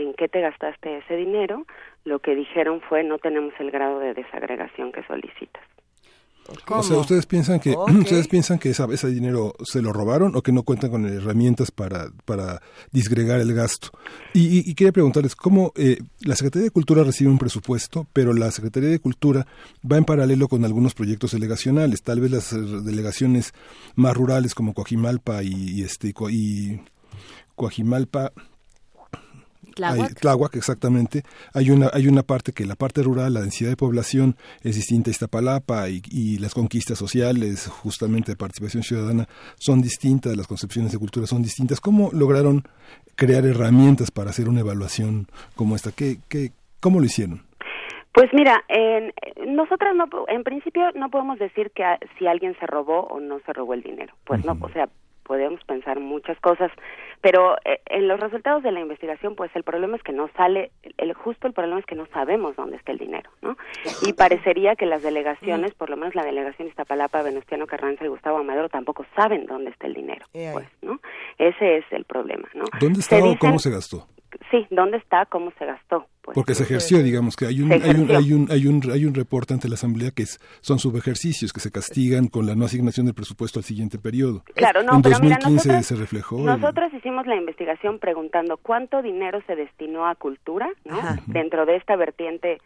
en 0.00 0.14
qué 0.14 0.28
te 0.28 0.40
gastaste 0.40 0.98
ese 0.98 1.16
dinero, 1.16 1.66
lo 2.04 2.18
que 2.20 2.34
dijeron 2.34 2.80
fue 2.80 3.04
no 3.04 3.18
tenemos 3.18 3.52
el 3.58 3.70
grado 3.70 3.98
de 3.98 4.14
desagregación 4.14 4.92
que 4.92 5.02
solicitas. 5.04 5.62
O 6.68 6.82
sea, 6.82 6.96
ustedes 6.96 7.26
piensan 7.26 7.60
que 7.60 7.70
ustedes 8.00 8.26
piensan 8.28 8.58
que 8.58 8.70
esa, 8.70 8.86
ese 8.92 9.08
dinero 9.08 9.54
se 9.62 9.82
lo 9.82 9.92
robaron 9.92 10.34
o 10.34 10.42
que 10.42 10.52
no 10.52 10.62
cuentan 10.62 10.90
con 10.90 11.06
herramientas 11.06 11.70
para 11.70 12.10
para 12.24 12.60
disgregar 12.90 13.40
el 13.40 13.54
gasto. 13.54 13.90
Y, 14.34 14.68
y, 14.68 14.74
quería 14.74 14.92
preguntarles 14.92 15.36
cómo 15.36 15.72
eh, 15.76 15.98
la 16.20 16.34
Secretaría 16.34 16.64
de 16.64 16.70
Cultura 16.70 17.04
recibe 17.04 17.30
un 17.30 17.38
presupuesto, 17.38 18.06
pero 18.12 18.32
la 18.32 18.50
Secretaría 18.50 18.88
de 18.88 18.98
Cultura 18.98 19.46
va 19.90 19.96
en 19.96 20.04
paralelo 20.04 20.48
con 20.48 20.64
algunos 20.64 20.94
proyectos 20.94 21.32
delegacionales. 21.32 22.02
Tal 22.02 22.20
vez 22.20 22.30
las 22.30 22.84
delegaciones 22.84 23.52
más 23.94 24.16
rurales 24.16 24.54
como 24.54 24.74
Coajimalpa 24.74 25.42
y, 25.42 25.82
este 25.82 26.12
y 26.30 26.80
Coajimalpa 27.54 28.32
Tláhuac. 29.74 30.54
exactamente. 30.54 31.22
Hay 31.54 31.70
una, 31.70 31.90
hay 31.92 32.08
una 32.08 32.22
parte 32.22 32.52
que 32.52 32.66
la 32.66 32.76
parte 32.76 33.02
rural, 33.02 33.34
la 33.34 33.40
densidad 33.40 33.70
de 33.70 33.76
población 33.76 34.36
es 34.62 34.76
distinta 34.76 35.10
a 35.10 35.12
Iztapalapa 35.12 35.88
y, 35.88 36.02
y 36.10 36.38
las 36.38 36.54
conquistas 36.54 36.98
sociales, 36.98 37.68
justamente 37.68 38.32
de 38.32 38.36
participación 38.36 38.82
ciudadana, 38.82 39.26
son 39.56 39.80
distintas, 39.80 40.36
las 40.36 40.46
concepciones 40.46 40.92
de 40.92 40.98
cultura 40.98 41.26
son 41.26 41.42
distintas. 41.42 41.80
¿Cómo 41.80 42.10
lograron 42.12 42.64
crear 43.16 43.44
herramientas 43.44 44.10
para 44.10 44.30
hacer 44.30 44.48
una 44.48 44.60
evaluación 44.60 45.26
como 45.54 45.76
esta? 45.76 45.92
¿Qué, 45.92 46.18
qué, 46.28 46.52
¿Cómo 46.80 47.00
lo 47.00 47.06
hicieron? 47.06 47.42
Pues 48.12 48.28
mira, 48.32 48.64
en, 48.68 49.12
nosotras 49.54 49.94
no, 49.94 50.06
en 50.28 50.42
principio 50.42 50.90
no 50.94 51.10
podemos 51.10 51.38
decir 51.38 51.70
que 51.70 51.84
si 52.18 52.26
alguien 52.26 52.56
se 52.58 52.66
robó 52.66 53.04
o 53.04 53.20
no 53.20 53.40
se 53.46 53.52
robó 53.52 53.74
el 53.74 53.82
dinero. 53.82 54.14
Pues 54.24 54.44
no, 54.44 54.56
o 54.60 54.68
sea, 54.70 54.88
podemos 55.22 55.62
pensar 55.64 56.00
muchas 56.00 56.38
cosas, 56.40 56.72
pero 57.20 57.56
eh, 57.64 57.80
en 57.86 58.08
los 58.08 58.18
resultados 58.18 58.62
de 58.62 58.72
la 58.72 58.80
investigación, 58.80 59.34
pues 59.34 59.50
el 59.54 59.62
problema 59.62 59.96
es 59.96 60.02
que 60.02 60.12
no 60.12 60.28
sale, 60.36 60.70
el 60.96 61.12
justo 61.14 61.46
el 61.46 61.52
problema 61.52 61.80
es 61.80 61.86
que 61.86 61.94
no 61.94 62.06
sabemos 62.06 62.56
dónde 62.56 62.76
está 62.76 62.92
el 62.92 62.98
dinero, 62.98 63.30
¿no? 63.42 63.56
Y 64.02 64.12
parecería 64.12 64.76
que 64.76 64.86
las 64.86 65.02
delegaciones, 65.02 65.74
por 65.74 65.90
lo 65.90 65.96
menos 65.96 66.14
la 66.14 66.24
delegación 66.24 66.68
Iztapalapa, 66.68 67.22
Venustiano 67.22 67.66
Carranza 67.66 68.04
y 68.04 68.08
Gustavo 68.08 68.38
Amadero 68.38 68.68
tampoco 68.68 69.04
saben 69.14 69.46
dónde 69.46 69.70
está 69.70 69.86
el 69.86 69.94
dinero, 69.94 70.24
pues, 70.32 70.68
¿no? 70.82 71.00
Ese 71.38 71.78
es 71.78 71.84
el 71.90 72.04
problema, 72.04 72.48
¿no? 72.54 72.64
¿Dónde 72.80 73.00
está 73.00 73.18
o 73.18 73.36
cómo 73.38 73.58
se 73.58 73.70
gastó? 73.70 74.06
Sí, 74.50 74.66
¿dónde 74.70 74.98
está? 74.98 75.26
¿Cómo 75.26 75.52
se 75.58 75.66
gastó? 75.66 76.06
Pues, 76.22 76.34
Porque 76.34 76.54
se 76.54 76.64
ejerció, 76.64 77.02
digamos 77.02 77.34
que 77.34 77.46
hay 77.46 77.60
un, 77.62 77.72
hay 77.72 77.90
un, 77.90 78.10
hay 78.10 78.32
un, 78.32 78.50
hay 78.50 78.66
un, 78.66 78.90
hay 78.90 79.04
un 79.04 79.14
reporte 79.14 79.54
ante 79.54 79.68
la 79.68 79.74
Asamblea 79.74 80.10
que 80.10 80.22
es, 80.22 80.38
son 80.60 80.78
subejercicios 80.78 81.52
que 81.52 81.60
se 81.60 81.70
castigan 81.70 82.28
con 82.28 82.46
la 82.46 82.54
no 82.54 82.66
asignación 82.66 83.06
del 83.06 83.14
presupuesto 83.14 83.58
al 83.58 83.64
siguiente 83.64 83.98
periodo. 83.98 84.42
Claro, 84.54 84.82
no, 84.82 84.96
en 84.96 85.02
pero 85.02 85.18
2015 85.18 85.68
mira, 85.68 85.82
se 85.82 85.96
reflejó. 85.96 86.38
Nosotros 86.38 86.92
hicimos 86.92 87.26
la 87.26 87.36
investigación 87.36 87.98
preguntando 87.98 88.58
cuánto 88.58 89.02
dinero 89.02 89.42
se 89.46 89.56
destinó 89.56 90.06
a 90.06 90.14
cultura, 90.14 90.70
¿no? 90.84 91.00
Dentro 91.26 91.66
de 91.66 91.76
esta 91.76 91.96
vertiente 91.96 92.60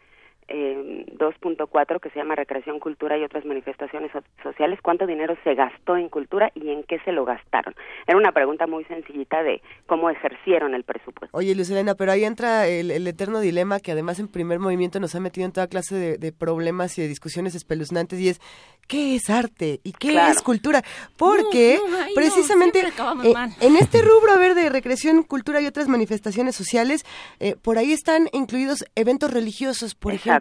eh, 0.47 1.05
2.4 1.17 1.99
que 1.99 2.09
se 2.09 2.19
llama 2.19 2.35
Recreación, 2.35 2.79
Cultura 2.79 3.17
y 3.17 3.23
otras 3.23 3.45
manifestaciones 3.45 4.11
sociales, 4.43 4.79
cuánto 4.81 5.07
dinero 5.07 5.35
se 5.43 5.55
gastó 5.55 5.97
en 5.97 6.09
cultura 6.09 6.51
y 6.53 6.69
en 6.69 6.83
qué 6.83 6.99
se 6.99 7.11
lo 7.11 7.25
gastaron. 7.25 7.73
Era 8.05 8.17
una 8.17 8.31
pregunta 8.31 8.67
muy 8.67 8.83
sencillita 8.85 9.41
de 9.43 9.61
cómo 9.87 10.09
ejercieron 10.09 10.75
el 10.75 10.83
presupuesto. 10.83 11.35
Oye, 11.35 11.55
Luz 11.55 11.69
Elena, 11.71 11.95
pero 11.95 12.11
ahí 12.11 12.23
entra 12.25 12.67
el, 12.67 12.91
eterno 13.07 13.39
dilema 13.39 13.79
que 13.79 13.91
además 13.91 14.19
en 14.19 14.27
primer 14.27 14.59
movimiento 14.59 14.99
nos 14.99 15.15
ha 15.15 15.19
metido 15.19 15.45
en 15.45 15.51
toda 15.51 15.67
clase 15.67 16.17
de, 16.17 16.31
problemas 16.31 16.97
y 16.97 17.01
de 17.01 17.07
discusiones 17.07 17.55
espeluznantes 17.55 18.19
y 18.19 18.29
es 18.29 18.41
¿qué 18.87 19.15
es 19.15 19.29
arte? 19.29 19.79
¿Y 19.83 19.93
qué 19.93 20.17
es 20.29 20.41
cultura? 20.41 20.83
Porque 21.17 21.79
precisamente 22.13 22.81
eh, 22.81 23.33
en 23.61 23.77
este 23.77 24.01
rubro 24.01 24.33
a 24.33 24.37
ver 24.37 24.53
de 24.53 24.69
recreación, 24.69 25.23
cultura 25.23 25.61
y 25.61 25.65
otras 25.65 25.87
manifestaciones 25.87 26.55
sociales, 26.55 27.05
eh, 27.39 27.55
por 27.61 27.77
ahí 27.77 27.93
están 27.93 28.27
incluidos 28.33 28.85
eventos 28.95 29.31
religiosos, 29.31 29.95
por 29.95 30.13
ejemplo 30.13 30.34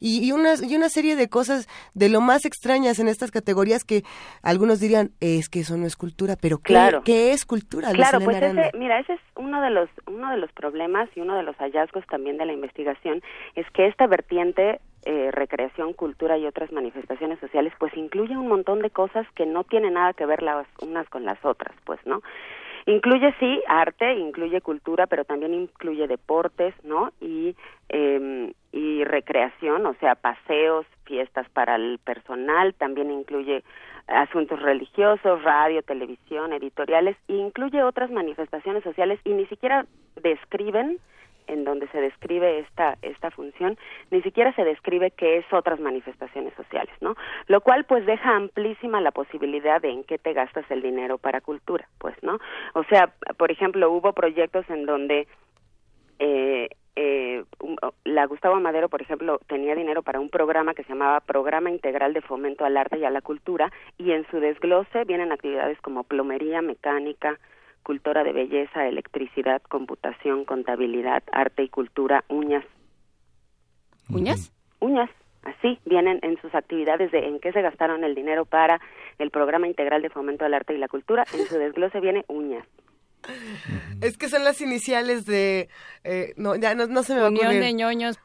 y, 0.00 0.26
y, 0.26 0.32
una, 0.32 0.54
y 0.62 0.76
una 0.76 0.88
serie 0.88 1.16
de 1.16 1.28
cosas 1.28 1.68
de 1.94 2.08
lo 2.08 2.20
más 2.20 2.44
extrañas 2.44 2.98
en 2.98 3.08
estas 3.08 3.30
categorías 3.30 3.84
que 3.84 4.02
algunos 4.42 4.80
dirían, 4.80 5.10
es 5.20 5.48
que 5.48 5.60
eso 5.60 5.76
no 5.76 5.86
es 5.86 5.96
cultura, 5.96 6.36
pero 6.40 6.58
¿qué, 6.58 7.00
¿qué 7.04 7.32
es 7.32 7.44
cultura? 7.44 7.90
Claro, 7.92 8.20
pues 8.20 8.42
ese, 8.42 8.70
mira, 8.76 8.98
ese 9.00 9.14
es 9.14 9.20
uno 9.36 9.60
de, 9.60 9.70
los, 9.70 9.88
uno 10.06 10.30
de 10.30 10.36
los 10.36 10.52
problemas 10.52 11.08
y 11.14 11.20
uno 11.20 11.36
de 11.36 11.42
los 11.42 11.56
hallazgos 11.56 12.06
también 12.06 12.38
de 12.38 12.46
la 12.46 12.52
investigación, 12.52 13.22
es 13.54 13.66
que 13.70 13.86
esta 13.86 14.06
vertiente 14.06 14.80
eh, 15.06 15.30
recreación, 15.32 15.92
cultura 15.92 16.38
y 16.38 16.46
otras 16.46 16.72
manifestaciones 16.72 17.38
sociales, 17.38 17.72
pues 17.78 17.94
incluye 17.96 18.36
un 18.36 18.48
montón 18.48 18.80
de 18.80 18.88
cosas 18.90 19.26
que 19.34 19.44
no 19.44 19.64
tienen 19.64 19.94
nada 19.94 20.14
que 20.14 20.24
ver 20.24 20.42
las 20.42 20.66
unas 20.80 21.08
con 21.10 21.24
las 21.24 21.42
otras, 21.44 21.74
pues, 21.84 22.00
¿no? 22.06 22.22
Incluye 22.86 23.34
sí 23.40 23.62
arte, 23.66 24.14
incluye 24.14 24.60
cultura, 24.60 25.06
pero 25.06 25.24
también 25.24 25.54
incluye 25.54 26.06
deportes, 26.06 26.74
¿no? 26.84 27.12
Y 27.20 27.56
eh, 27.88 28.52
y 28.74 29.04
recreación, 29.04 29.86
o 29.86 29.94
sea, 30.00 30.16
paseos, 30.16 30.84
fiestas 31.04 31.48
para 31.50 31.76
el 31.76 31.98
personal, 31.98 32.74
también 32.74 33.10
incluye 33.12 33.62
asuntos 34.08 34.60
religiosos, 34.60 35.42
radio, 35.44 35.80
televisión, 35.82 36.52
editoriales, 36.52 37.16
e 37.28 37.34
incluye 37.34 37.84
otras 37.84 38.10
manifestaciones 38.10 38.82
sociales 38.82 39.20
y 39.24 39.30
ni 39.30 39.46
siquiera 39.46 39.86
describen 40.22 40.98
en 41.46 41.64
donde 41.64 41.88
se 41.88 42.00
describe 42.00 42.60
esta 42.60 42.96
esta 43.02 43.30
función, 43.30 43.76
ni 44.10 44.22
siquiera 44.22 44.54
se 44.54 44.64
describe 44.64 45.10
qué 45.10 45.38
es 45.38 45.52
otras 45.52 45.80
manifestaciones 45.80 46.54
sociales, 46.54 46.94
¿no? 47.00 47.14
Lo 47.46 47.60
cual 47.60 47.84
pues 47.84 48.06
deja 48.06 48.36
amplísima 48.36 49.00
la 49.00 49.10
posibilidad 49.10 49.80
de 49.80 49.90
en 49.90 50.04
qué 50.04 50.18
te 50.18 50.32
gastas 50.32 50.68
el 50.70 50.82
dinero 50.82 51.18
para 51.18 51.40
cultura, 51.40 51.88
pues, 51.98 52.14
¿no? 52.22 52.38
O 52.74 52.84
sea, 52.84 53.12
por 53.36 53.50
ejemplo, 53.50 53.90
hubo 53.90 54.12
proyectos 54.12 54.68
en 54.70 54.86
donde 54.86 55.26
eh, 56.18 56.68
eh, 56.96 57.44
la 58.04 58.26
Gustavo 58.26 58.60
Madero, 58.60 58.88
por 58.88 59.02
ejemplo, 59.02 59.40
tenía 59.48 59.74
dinero 59.74 60.02
para 60.02 60.20
un 60.20 60.30
programa 60.30 60.74
que 60.74 60.84
se 60.84 60.90
llamaba 60.90 61.20
Programa 61.20 61.70
Integral 61.70 62.12
de 62.12 62.20
Fomento 62.20 62.64
al 62.64 62.76
Arte 62.76 62.98
y 62.98 63.04
a 63.04 63.10
la 63.10 63.20
Cultura, 63.20 63.72
y 63.98 64.12
en 64.12 64.26
su 64.30 64.38
desglose 64.38 65.04
vienen 65.04 65.32
actividades 65.32 65.80
como 65.80 66.04
plomería, 66.04 66.62
mecánica, 66.62 67.38
cultura 67.84 68.24
de 68.24 68.32
belleza, 68.32 68.88
electricidad, 68.88 69.62
computación, 69.62 70.44
contabilidad, 70.44 71.22
arte 71.30 71.62
y 71.62 71.68
cultura, 71.68 72.24
uñas. 72.28 72.64
¿Uñas? 74.10 74.52
Uñas, 74.80 75.10
así 75.44 75.78
vienen 75.84 76.18
en 76.22 76.40
sus 76.40 76.52
actividades 76.54 77.12
de 77.12 77.28
en 77.28 77.38
qué 77.38 77.52
se 77.52 77.62
gastaron 77.62 78.02
el 78.02 78.16
dinero 78.16 78.44
para 78.44 78.80
el 79.18 79.30
programa 79.30 79.68
integral 79.68 80.02
de 80.02 80.10
fomento 80.10 80.44
al 80.44 80.54
arte 80.54 80.74
y 80.74 80.78
la 80.78 80.88
cultura. 80.88 81.24
En 81.32 81.46
su 81.46 81.56
desglose 81.56 82.00
viene 82.00 82.24
uñas. 82.26 82.66
Es 84.02 84.18
que 84.18 84.28
son 84.28 84.44
las 84.44 84.60
iniciales 84.60 85.24
de... 85.24 85.68
Eh, 86.02 86.34
no, 86.36 86.56
ya 86.56 86.74
no, 86.74 87.02
se 87.02 87.14
me 87.14 87.20
va 87.20 87.28
a 87.28 87.30
ocurrir. 87.30 87.60
de 87.60 87.72
ñoños 87.72 88.18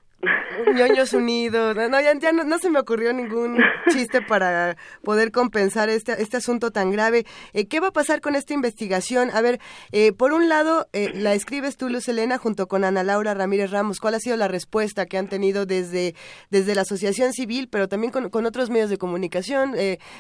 ñoños 0.76 1.14
unidos. 1.14 1.76
No, 1.76 2.00
ya, 2.02 2.14
no, 2.32 2.58
se 2.58 2.70
me 2.70 2.80
ocurrió 2.80 3.14
ningún 3.14 3.58
chiste 3.90 4.22
para 4.22 4.76
poder 5.04 5.32
compensar 5.32 5.90
este, 5.90 6.22
este 6.22 6.38
asunto 6.38 6.72
tan 6.72 6.92
grave. 6.92 7.26
Eh, 7.54 7.68
¿Qué 7.68 7.80
va 7.80 7.88
a 7.88 7.92
pasar 7.92 8.22
con 8.22 8.36
esta 8.36 8.54
investigación? 8.54 9.30
A 9.34 9.42
ver, 9.42 9.60
eh, 9.92 10.12
por 10.14 10.34
un 10.34 10.50
lado, 10.50 10.88
eh, 10.94 11.12
la 11.14 11.34
escribes 11.34 11.78
tú, 11.78 11.90
Luz 11.90 12.08
Elena, 12.08 12.38
junto 12.38 12.68
con 12.68 12.84
Ana 12.84 13.04
Laura 13.04 13.34
Ramírez 13.34 13.72
Ramos. 13.72 14.00
¿Cuál 14.00 14.16
ha 14.16 14.20
sido 14.20 14.38
la 14.38 14.48
respuesta 14.48 15.06
que 15.06 15.18
han 15.18 15.28
tenido 15.28 15.66
desde, 15.66 16.14
desde 16.50 16.76
la 16.76 16.82
asociación 16.82 17.34
civil, 17.34 17.70
pero 17.72 17.88
también 17.88 18.12
con, 18.12 18.30
con 18.30 18.46
otros 18.46 18.70
medios 18.70 18.90
de 18.90 18.98
comunicación? 18.98 19.74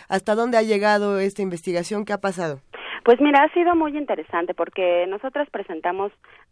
¿Hasta 0.08 0.36
dónde 0.36 0.58
ha 0.58 0.62
llegado 0.62 1.20
esta 1.20 1.42
investigación? 1.42 2.06
¿Qué 2.06 2.14
ha 2.14 2.18
pasado? 2.20 2.62
Pues 3.04 3.20
mira, 3.22 3.44
ha 3.44 3.54
sido 3.54 3.76
muy 3.76 3.98
interesante 3.98 4.54
porque 4.54 5.06
nosotras 5.08 5.50
presentamos 5.50 6.12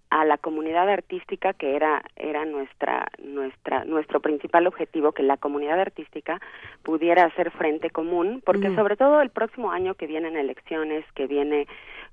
a 0.09 0.25
la 0.25 0.37
comunidad 0.37 0.89
artística 0.89 1.53
que 1.53 1.75
era 1.75 2.03
era 2.15 2.45
nuestra 2.45 3.07
nuestra 3.23 3.83
nuestro 3.85 4.19
principal 4.19 4.67
objetivo 4.67 5.11
que 5.11 5.23
la 5.23 5.37
comunidad 5.37 5.79
artística 5.79 6.39
pudiera 6.83 7.25
hacer 7.25 7.51
frente 7.51 7.89
común 7.89 8.41
porque 8.45 8.69
mm. 8.69 8.75
sobre 8.75 8.95
todo 8.95 9.21
el 9.21 9.29
próximo 9.29 9.71
año 9.71 9.95
que 9.95 10.07
vienen 10.07 10.37
elecciones 10.37 11.05
que 11.13 11.27
viene 11.27 11.67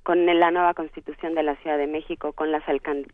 con 0.05 0.27
la 0.27 0.51
nueva 0.51 0.75
constitución 0.75 1.35
de 1.35 1.43
la 1.43 1.57
Ciudad 1.57 1.79
de 1.79 1.87
México, 1.87 2.35
con 2.35 2.53
las 2.53 2.63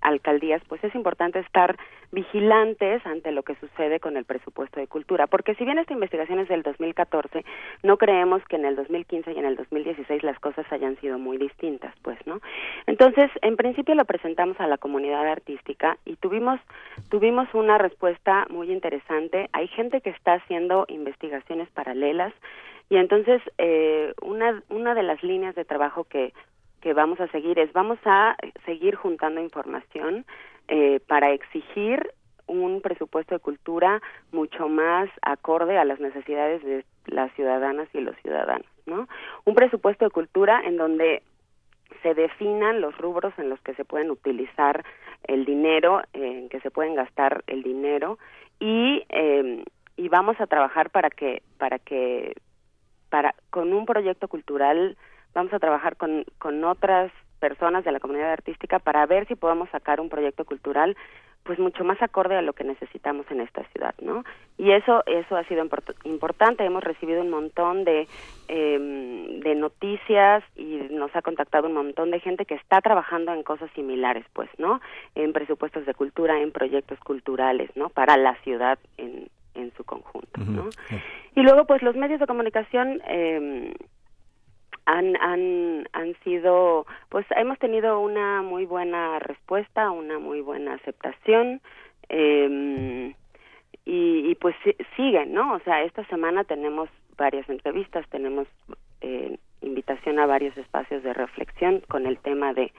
alcaldías, 0.01 0.61
pues 0.69 0.83
es 0.83 0.93
importante 0.97 1.39
estar 1.39 1.77
vigilantes 2.11 3.07
ante 3.07 3.31
lo 3.31 3.45
que 3.45 3.55
sucede 3.55 4.01
con 4.01 4.17
el 4.17 4.25
presupuesto 4.25 4.81
de 4.81 4.89
cultura, 4.89 5.29
porque 5.29 5.55
si 5.55 5.65
bien 5.65 5.79
esta 5.79 5.93
investigación 5.93 6.41
es 6.41 6.49
del 6.49 6.65
2014, 6.65 7.45
no 7.85 7.97
creemos 7.97 8.43
que 8.49 8.57
en 8.57 8.65
el 8.65 8.75
2015 8.75 9.33
y 9.33 9.39
en 9.39 9.45
el 9.45 9.55
2016 9.55 10.25
las 10.25 10.39
cosas 10.41 10.67
hayan 10.73 10.97
sido 11.01 11.17
muy 11.17 11.39
distintas, 11.39 11.95
pues, 12.03 12.19
¿no? 12.27 12.41
Entonces, 12.87 13.31
en 13.43 13.57
principio 13.57 13.95
lo 13.95 14.05
presentamos 14.05 14.59
a 14.59 14.67
la 14.67 14.77
comunidad 14.77 15.25
artística 15.29 15.97
y 16.05 16.17
tuvimos 16.17 16.59
tuvimos 17.09 17.47
una 17.55 17.79
respuesta 17.79 18.47
muy 18.51 18.73
interesante. 18.73 19.49
Hay 19.53 19.69
gente 19.69 20.01
que 20.01 20.11
está 20.11 20.35
haciendo 20.35 20.87
investigaciones 20.89 21.69
paralelas 21.71 22.33
y 22.89 22.97
entonces 22.97 23.41
eh, 23.59 24.13
una 24.23 24.61
una 24.69 24.95
de 24.95 25.05
las 25.05 25.23
líneas 25.23 25.55
de 25.55 25.65
trabajo 25.65 26.05
que 26.05 26.33
que 26.81 26.93
vamos 26.93 27.21
a 27.21 27.29
seguir 27.29 27.59
es 27.59 27.73
vamos 27.73 27.99
a 28.05 28.37
seguir 28.65 28.95
juntando 28.95 29.41
información 29.41 30.25
eh, 30.69 31.01
para 31.07 31.33
exigir 31.33 32.13
un 32.47 32.81
presupuesto 32.81 33.35
de 33.35 33.41
cultura 33.41 34.03
mucho 34.33 34.69
más 34.69 35.09
acorde 35.23 35.79
a 35.79 35.85
las 35.85 36.01
necesidades 36.01 36.63
de 36.65 36.85
las 37.07 37.33
ciudadanas 37.35 37.89
y 37.93 38.01
los 38.01 38.17
ciudadanos, 38.23 38.67
¿no? 38.87 39.09
Un 39.45 39.55
presupuesto 39.55 40.05
de 40.05 40.11
cultura 40.11 40.61
en 40.65 40.77
donde 40.77 41.23
se 42.03 42.15
definan 42.15 42.81
los 42.81 42.97
rubros 42.99 43.33
en 43.39 43.49
los 43.49 43.61
que 43.61 43.75
se 43.75 43.85
pueden 43.85 44.11
utilizar 44.11 44.85
el 45.25 45.45
dinero, 45.45 46.03
en 46.13 46.49
que 46.49 46.61
se 46.61 46.71
pueden 46.71 46.95
gastar 46.95 47.45
el 47.47 47.63
dinero 47.63 48.19
y 48.59 49.05
eh, 49.11 49.65
y 49.97 50.09
vamos 50.09 50.41
a 50.41 50.47
trabajar 50.47 50.91
para 50.91 51.11
que 51.11 51.43
para 51.59 51.79
que 51.79 52.35
para 53.11 53.35
con 53.51 53.73
un 53.73 53.87
proyecto 53.87 54.29
cultural 54.29 54.97
vamos 55.35 55.53
a 55.53 55.59
trabajar 55.59 55.97
con, 55.97 56.25
con 56.39 56.65
otras 56.65 57.13
personas 57.39 57.85
de 57.85 57.93
la 57.93 58.01
comunidad 58.01 58.33
artística 58.33 58.79
para 58.79 59.05
ver 59.07 59.27
si 59.27 59.35
podemos 59.35 59.69
sacar 59.71 60.01
un 60.01 60.09
proyecto 60.09 60.45
cultural 60.45 60.97
pues 61.43 61.59
mucho 61.59 61.85
más 61.85 62.01
acorde 62.03 62.37
a 62.37 62.43
lo 62.43 62.53
que 62.53 62.65
necesitamos 62.65 63.25
en 63.31 63.41
esta 63.41 63.65
ciudad, 63.73 63.95
¿no? 64.03 64.25
Y 64.59 64.73
eso 64.73 65.03
eso 65.07 65.37
ha 65.37 65.45
sido 65.45 65.67
importante. 66.05 66.65
Hemos 66.65 66.85
recibido 66.85 67.23
un 67.23 67.31
montón 67.31 67.85
de 67.85 68.07
eh, 68.49 69.39
de 69.43 69.55
noticias 69.55 70.45
y 70.55 70.87
nos 70.91 71.15
ha 71.17 71.23
contactado 71.23 71.69
un 71.69 71.75
montón 71.75 72.11
de 72.11 72.21
gente 72.21 72.45
que 72.45 72.55
está 72.55 72.83
trabajando 72.83 73.33
en 73.33 73.43
cosas 73.43 73.71
similares, 73.75 74.27
pues, 74.35 74.51
¿no? 74.59 74.83
En 75.15 75.33
presupuestos 75.33 75.87
de 75.87 75.95
cultura, 75.95 76.39
en 76.39 76.53
proyectos 76.53 77.01
culturales, 77.01 77.71
¿no? 77.75 77.89
Para 77.89 78.19
la 78.19 78.35
ciudad 78.43 78.79
en 78.99 79.29
en 79.55 79.73
su 79.77 79.85
conjunto, 79.85 80.41
¿no? 80.41 80.69
Y 81.35 81.43
luego, 81.43 81.65
pues, 81.65 81.83
los 81.83 81.97
medios 81.97 82.21
de 82.21 82.27
comunicación 82.27 83.03
eh, 83.07 83.75
han, 84.87 85.17
han, 85.17 85.89
han 85.93 86.15
sido, 86.25 86.87
pues 87.09 87.27
hemos 87.37 87.59
tenido 87.59 88.01
una 88.01 88.43
muy 88.43 88.67
buena 88.67 89.19
respuesta, 89.19 89.91
una 89.91 90.19
muy 90.19 90.41
buena 90.41 90.75
aceptación 90.75 91.61
eh, 92.09 93.15
y, 93.85 94.31
y, 94.31 94.35
pues 94.37 94.55
siguen, 94.97 95.33
¿no? 95.33 95.55
O 95.55 95.61
sea, 95.61 95.83
esta 95.85 96.05
semana 96.07 96.45
tenemos 96.45 96.89
varias 97.17 97.49
entrevistas, 97.49 98.09
tenemos 98.11 98.47
eh, 99.01 99.39
invitación 99.63 100.19
a 100.19 100.27
varios 100.27 100.57
espacios 100.57 101.03
de 101.03 101.13
reflexión 101.13 101.83
con 101.89 102.07
el 102.07 102.19
tema 102.19 102.53
de 102.53 102.73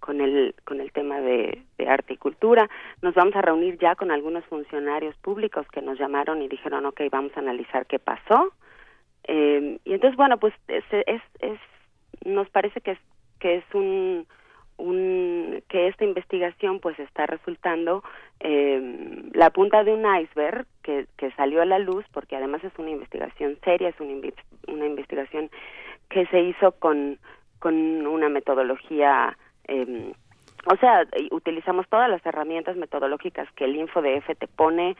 con 0.00 0.20
el 0.20 0.54
con 0.64 0.80
el 0.80 0.92
tema 0.92 1.20
de, 1.20 1.62
de, 1.78 1.88
arte 1.88 2.14
y 2.14 2.16
cultura. 2.18 2.68
Nos 3.00 3.14
vamos 3.14 3.34
a 3.36 3.42
reunir 3.42 3.78
ya 3.78 3.94
con 3.94 4.10
algunos 4.10 4.44
funcionarios 4.46 5.16
públicos 5.16 5.66
que 5.72 5.80
nos 5.80 5.98
llamaron 5.98 6.42
y 6.42 6.48
dijeron, 6.48 6.84
ok, 6.86 7.00
vamos 7.10 7.32
a 7.36 7.40
analizar 7.40 7.86
qué 7.86 7.98
pasó 7.98 8.52
eh, 9.26 9.78
y 9.84 9.92
entonces, 9.92 10.16
bueno, 10.16 10.38
pues 10.38 10.54
es, 10.68 10.84
es, 10.90 11.22
es, 11.40 11.58
nos 12.24 12.48
parece 12.50 12.80
que 12.80 12.92
es, 12.92 12.98
que 13.38 13.56
es 13.56 13.64
un, 13.74 14.26
un 14.76 15.62
que 15.68 15.88
esta 15.88 16.04
investigación 16.04 16.80
pues 16.80 16.98
está 16.98 17.26
resultando 17.26 18.02
eh, 18.40 19.30
la 19.32 19.50
punta 19.50 19.84
de 19.84 19.94
un 19.94 20.04
iceberg 20.16 20.66
que, 20.82 21.06
que 21.16 21.30
salió 21.32 21.62
a 21.62 21.66
la 21.66 21.78
luz 21.78 22.04
porque 22.12 22.36
además 22.36 22.64
es 22.64 22.72
una 22.78 22.90
investigación 22.90 23.56
seria 23.64 23.90
es 23.90 24.00
una, 24.00 24.12
una 24.66 24.86
investigación 24.86 25.50
que 26.08 26.26
se 26.26 26.40
hizo 26.40 26.72
con 26.72 27.18
con 27.60 28.06
una 28.06 28.28
metodología 28.28 29.38
eh, 29.68 30.12
o 30.66 30.76
sea, 30.76 31.06
utilizamos 31.30 31.86
todas 31.88 32.08
las 32.08 32.24
herramientas 32.24 32.76
metodológicas 32.76 33.48
que 33.56 33.64
el 33.64 33.76
InfoDF 33.76 34.26
te 34.38 34.48
pone. 34.48 34.96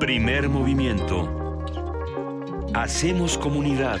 Primer 0.00 0.48
movimiento. 0.48 1.28
Hacemos 2.74 3.38
comunidad. 3.38 4.00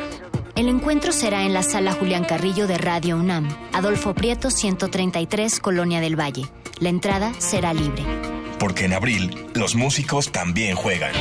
El 0.55 0.67
encuentro 0.67 1.11
será 1.11 1.45
en 1.45 1.53
la 1.53 1.63
sala 1.63 1.93
Julián 1.93 2.25
Carrillo 2.25 2.67
de 2.67 2.77
Radio 2.77 3.15
UNAM, 3.15 3.47
Adolfo 3.73 4.13
Prieto 4.13 4.51
133, 4.51 5.59
Colonia 5.59 6.01
del 6.01 6.19
Valle. 6.19 6.45
La 6.79 6.89
entrada 6.89 7.33
será 7.39 7.73
libre. 7.73 8.03
Porque 8.59 8.85
en 8.85 8.93
abril 8.93 9.47
los 9.53 9.75
músicos 9.75 10.31
también 10.31 10.75
juegan. 10.75 11.13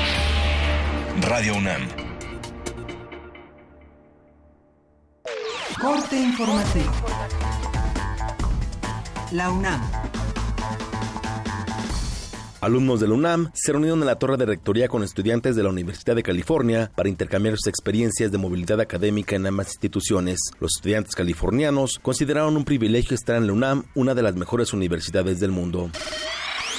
Radio 1.22 1.54
UNAM. 1.54 1.88
Corte 5.80 6.20
informativo. 6.20 6.92
La 9.30 9.50
UNAM 9.50 9.80
Alumnos 12.60 13.00
de 13.00 13.08
la 13.08 13.14
UNAM 13.14 13.50
se 13.54 13.72
reunieron 13.72 14.00
en 14.00 14.06
la 14.06 14.16
torre 14.16 14.36
de 14.36 14.44
rectoría 14.44 14.86
con 14.86 15.02
estudiantes 15.02 15.56
de 15.56 15.62
la 15.62 15.70
Universidad 15.70 16.14
de 16.14 16.22
California 16.22 16.92
para 16.94 17.08
intercambiar 17.08 17.54
sus 17.54 17.68
experiencias 17.68 18.30
de 18.30 18.36
movilidad 18.36 18.80
académica 18.80 19.34
en 19.34 19.46
ambas 19.46 19.68
instituciones. 19.68 20.38
Los 20.60 20.76
estudiantes 20.76 21.14
californianos 21.14 21.98
consideraron 22.02 22.58
un 22.58 22.66
privilegio 22.66 23.14
estar 23.14 23.36
en 23.36 23.46
la 23.46 23.54
UNAM, 23.54 23.84
una 23.94 24.14
de 24.14 24.22
las 24.22 24.36
mejores 24.36 24.74
universidades 24.74 25.40
del 25.40 25.52
mundo. 25.52 25.90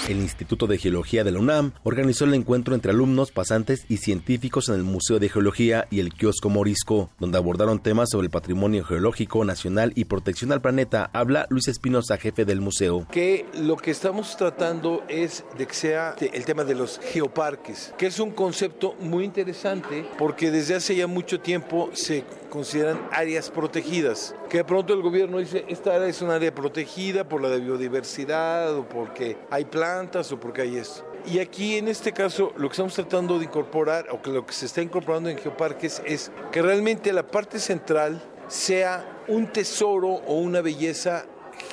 El 0.10 0.18
Instituto 0.18 0.66
de 0.66 0.80
Geología 0.80 1.24
de 1.24 1.32
la 1.32 1.40
UNAM 1.40 1.74
organizó 1.84 2.26
el 2.26 2.34
encuentro 2.34 2.74
entre 2.74 2.92
alumnos, 2.92 3.32
pasantes 3.32 3.86
y 3.88 3.98
científicos 3.98 4.68
en 4.68 4.76
el 4.76 4.84
Museo 4.84 5.20
de 5.20 5.30
Geología 5.30 5.88
y 5.92 6.00
el 6.00 6.14
Kiosco 6.14 6.50
Morisco, 6.50 7.12
donde 7.20 7.38
abordaron 7.38 7.82
temas 7.82 8.10
sobre 8.12 8.26
el 8.26 8.32
patrimonio 8.32 8.84
geológico 8.84 9.46
nacional 9.46 9.94
y 9.96 10.06
protección 10.06 10.52
al 10.52 10.62
planeta. 10.62 11.10
Habla 11.14 11.46
Luis 11.50 11.68
Espinosa, 11.68 12.18
jefe 12.18 12.46
del 12.46 12.62
museo. 12.62 13.08
Que 13.12 13.46
lo 13.54 13.78
que 13.78 13.92
estamos 13.92 14.36
tratando 14.38 15.04
es 15.08 15.46
de 15.58 15.68
que 15.68 15.74
sea 15.76 16.16
el 16.20 16.46
tema 16.46 16.64
de 16.64 16.76
los 16.76 17.00
geoparques, 17.00 17.94
que 17.98 18.08
es 18.08 18.20
un 18.20 18.32
concepto 18.32 18.96
muy 19.00 19.24
interesante 19.24 20.06
porque 20.18 20.50
desde 20.50 20.76
hace 20.76 20.96
ya 20.96 21.06
mucho 21.06 21.40
tiempo 21.40 21.92
se 21.94 22.24
consideran 22.52 23.08
áreas 23.12 23.50
protegidas, 23.50 24.36
que 24.50 24.58
de 24.58 24.64
pronto 24.66 24.94
el 24.94 25.02
gobierno 25.02 25.40
dice, 25.40 25.66
esta 25.70 25.96
área 25.96 26.08
es 26.08 26.22
un 26.22 26.30
área 26.30 26.54
protegida 26.54 27.24
por 27.24 27.42
la 27.42 27.56
biodiversidad 27.56 28.76
o 28.76 28.88
porque 28.88 29.38
hay 29.50 29.66
plantas 29.66 30.32
o 30.32 30.40
porque 30.40 30.62
hay 30.62 30.78
esto. 30.78 31.04
Y 31.26 31.40
aquí 31.40 31.78
en 31.78 31.88
este 31.88 32.12
caso 32.12 32.52
lo 32.58 32.68
que 32.68 32.74
estamos 32.74 32.94
tratando 32.94 33.40
de 33.40 33.46
incorporar 33.46 34.08
o 34.12 34.22
que 34.22 34.32
lo 34.32 34.46
que 34.46 34.54
se 34.54 34.66
está 34.66 34.82
incorporando 34.82 35.30
en 35.30 35.38
geoparques 35.38 36.02
es 36.06 36.32
que 36.52 36.62
realmente 36.62 37.14
la 37.14 37.26
parte 37.26 37.58
central 37.58 38.22
sea 38.48 39.24
un 39.28 39.48
tesoro 39.48 40.10
o 40.10 40.36
una 40.36 40.62
belleza 40.62 41.26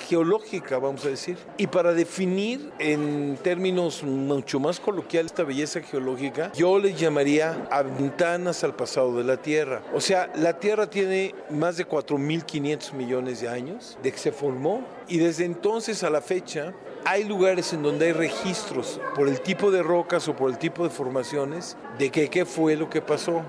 geológica, 0.09 0.79
vamos 0.79 1.05
a 1.05 1.09
decir. 1.09 1.37
Y 1.57 1.67
para 1.67 1.93
definir 1.93 2.73
en 2.79 3.39
términos 3.43 4.03
mucho 4.03 4.59
más 4.59 4.81
coloquiales 4.81 5.33
esta 5.33 5.45
belleza 5.45 5.81
geológica, 5.81 6.51
yo 6.55 6.79
le 6.79 6.95
llamaría 6.95 7.69
a 7.71 7.83
ventanas 7.83 8.65
al 8.65 8.75
pasado 8.75 9.17
de 9.17 9.25
la 9.25 9.37
Tierra. 9.37 9.83
O 9.95 10.01
sea, 10.01 10.31
la 10.35 10.59
Tierra 10.59 10.89
tiene 10.89 11.35
más 11.51 11.77
de 11.77 11.87
4.500 11.87 12.93
millones 12.95 13.41
de 13.41 13.49
años 13.49 13.99
de 14.03 14.13
que 14.13 14.19
se 14.19 14.33
formó 14.33 14.85
y 15.09 15.19
desde 15.19 15.45
entonces 15.45 16.03
a 16.03 16.11
la 16.11 16.21
fecha 16.21 16.75
hay 17.05 17.25
lugares 17.25 17.73
en 17.73 17.83
donde 17.83 18.07
hay 18.07 18.13
registros 18.13 19.01
por 19.15 19.29
el 19.29 19.41
tipo 19.41 19.71
de 19.71 19.83
rocas 19.83 20.29
o 20.29 20.37
por 20.37 20.51
el 20.51 20.59
tipo 20.59 20.85
de 20.85 20.91
formaciones 20.91 21.77
de 21.99 22.11
que 22.11 22.29
qué 22.29 22.45
fue 22.45 22.77
lo 22.77 22.89
que 22.89 23.01
pasó. 23.01 23.43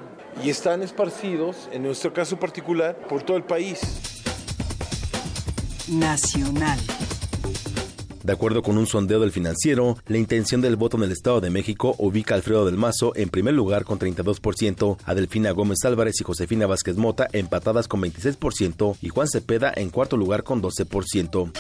Y 0.44 0.50
están 0.50 0.84
esparcidos, 0.84 1.68
en 1.72 1.84
nuestro 1.84 2.14
caso 2.14 2.40
particular, 2.40 2.96
por 2.96 3.24
todo 3.24 3.36
el 3.36 3.44
país. 3.44 4.19
Nacional. 5.92 6.80
De 8.24 8.34
acuerdo 8.34 8.62
con 8.62 8.78
un 8.78 8.86
sondeo 8.86 9.20
del 9.20 9.32
financiero, 9.32 9.98
la 10.08 10.18
intención 10.18 10.62
del 10.62 10.76
voto 10.76 10.98
en 10.98 11.04
el 11.04 11.12
Estado 11.12 11.42
de 11.42 11.50
México 11.50 11.96
ubica 11.98 12.36
a 12.36 12.38
Alfredo 12.38 12.66
del 12.66 12.78
Mazo 12.78 13.12
en 13.16 13.30
primer 13.30 13.54
lugar 13.54 13.86
con 13.86 13.98
32%, 13.98 14.98
a 15.04 15.16
Delfina 15.16 15.52
Gómez 15.52 15.80
Álvarez 15.86 16.22
y 16.22 16.24
Josefina 16.24 16.68
Vázquez 16.68 16.98
Mota 16.98 17.28
empatadas 17.34 17.88
con 17.88 18.02
26% 18.02 18.98
y 19.02 19.10
Juan 19.10 19.28
Cepeda 19.28 19.74
en 19.76 19.90
cuarto 19.90 20.16
lugar 20.16 20.44
con 20.44 20.62
12%. 20.62 21.52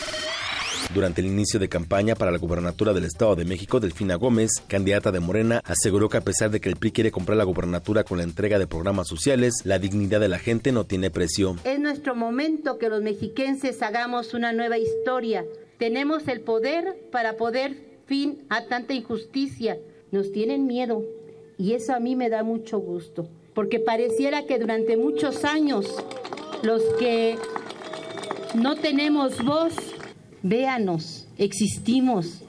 Durante 0.93 1.21
el 1.21 1.27
inicio 1.27 1.59
de 1.59 1.69
campaña 1.69 2.15
para 2.15 2.31
la 2.31 2.39
gubernatura 2.39 2.93
del 2.93 3.05
Estado 3.05 3.35
de 3.35 3.45
México, 3.45 3.79
Delfina 3.79 4.15
Gómez, 4.15 4.49
candidata 4.67 5.11
de 5.11 5.19
Morena, 5.19 5.61
aseguró 5.63 6.09
que 6.09 6.17
a 6.17 6.21
pesar 6.21 6.49
de 6.49 6.59
que 6.59 6.67
el 6.67 6.77
PRI 6.77 6.91
quiere 6.91 7.11
comprar 7.11 7.37
la 7.37 7.43
gubernatura 7.43 8.03
con 8.03 8.17
la 8.17 8.23
entrega 8.23 8.57
de 8.57 8.65
programas 8.65 9.07
sociales, 9.07 9.53
la 9.65 9.77
dignidad 9.77 10.19
de 10.19 10.29
la 10.29 10.39
gente 10.39 10.71
no 10.71 10.85
tiene 10.85 11.11
precio. 11.11 11.55
Es 11.63 11.79
nuestro 11.79 12.15
momento 12.15 12.79
que 12.79 12.89
los 12.89 13.03
mexiquenses 13.03 13.83
hagamos 13.83 14.33
una 14.33 14.51
nueva 14.51 14.79
historia. 14.79 15.45
Tenemos 15.77 16.27
el 16.27 16.41
poder 16.41 16.97
para 17.11 17.37
poder 17.37 17.77
fin 18.07 18.45
a 18.49 18.65
tanta 18.65 18.95
injusticia. 18.95 19.77
Nos 20.11 20.31
tienen 20.31 20.65
miedo 20.65 21.03
y 21.59 21.73
eso 21.73 21.93
a 21.93 21.99
mí 21.99 22.15
me 22.15 22.29
da 22.29 22.41
mucho 22.41 22.79
gusto, 22.79 23.29
porque 23.53 23.79
pareciera 23.79 24.47
que 24.47 24.57
durante 24.57 24.97
muchos 24.97 25.45
años 25.45 25.85
los 26.63 26.81
que 26.97 27.37
no 28.55 28.75
tenemos 28.75 29.43
voz, 29.43 29.75
véanos, 30.41 31.27
existimos. 31.37 32.43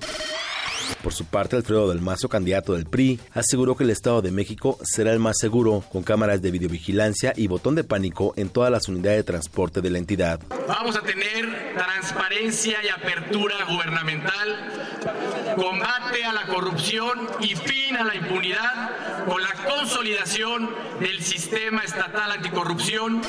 Por 1.02 1.14
su 1.14 1.24
parte, 1.24 1.56
Alfredo 1.56 1.88
del 1.88 2.02
Mazo, 2.02 2.28
candidato 2.28 2.74
del 2.74 2.84
PRI, 2.84 3.18
aseguró 3.32 3.74
que 3.74 3.84
el 3.84 3.90
Estado 3.90 4.20
de 4.20 4.32
México 4.32 4.78
será 4.82 5.12
el 5.12 5.18
más 5.18 5.38
seguro, 5.38 5.82
con 5.90 6.02
cámaras 6.02 6.42
de 6.42 6.50
videovigilancia 6.50 7.32
y 7.36 7.46
botón 7.46 7.74
de 7.74 7.84
pánico 7.84 8.34
en 8.36 8.50
todas 8.50 8.70
las 8.70 8.86
unidades 8.88 9.20
de 9.20 9.24
transporte 9.24 9.80
de 9.80 9.90
la 9.90 9.98
entidad. 9.98 10.40
Vamos 10.68 10.96
a 10.96 11.00
tener 11.00 11.74
transparencia 11.74 12.78
y 12.84 12.88
apertura 12.88 13.54
gubernamental, 13.66 15.56
combate 15.56 16.24
a 16.24 16.32
la 16.32 16.46
corrupción 16.46 17.28
y 17.40 17.54
fin 17.54 17.96
a 17.96 18.04
la 18.04 18.14
impunidad 18.14 18.90
con 19.26 19.40
la 19.40 19.52
consolidación 19.68 20.70
del 21.00 21.22
sistema 21.22 21.82
estatal 21.82 22.32
anticorrupción. 22.32 23.22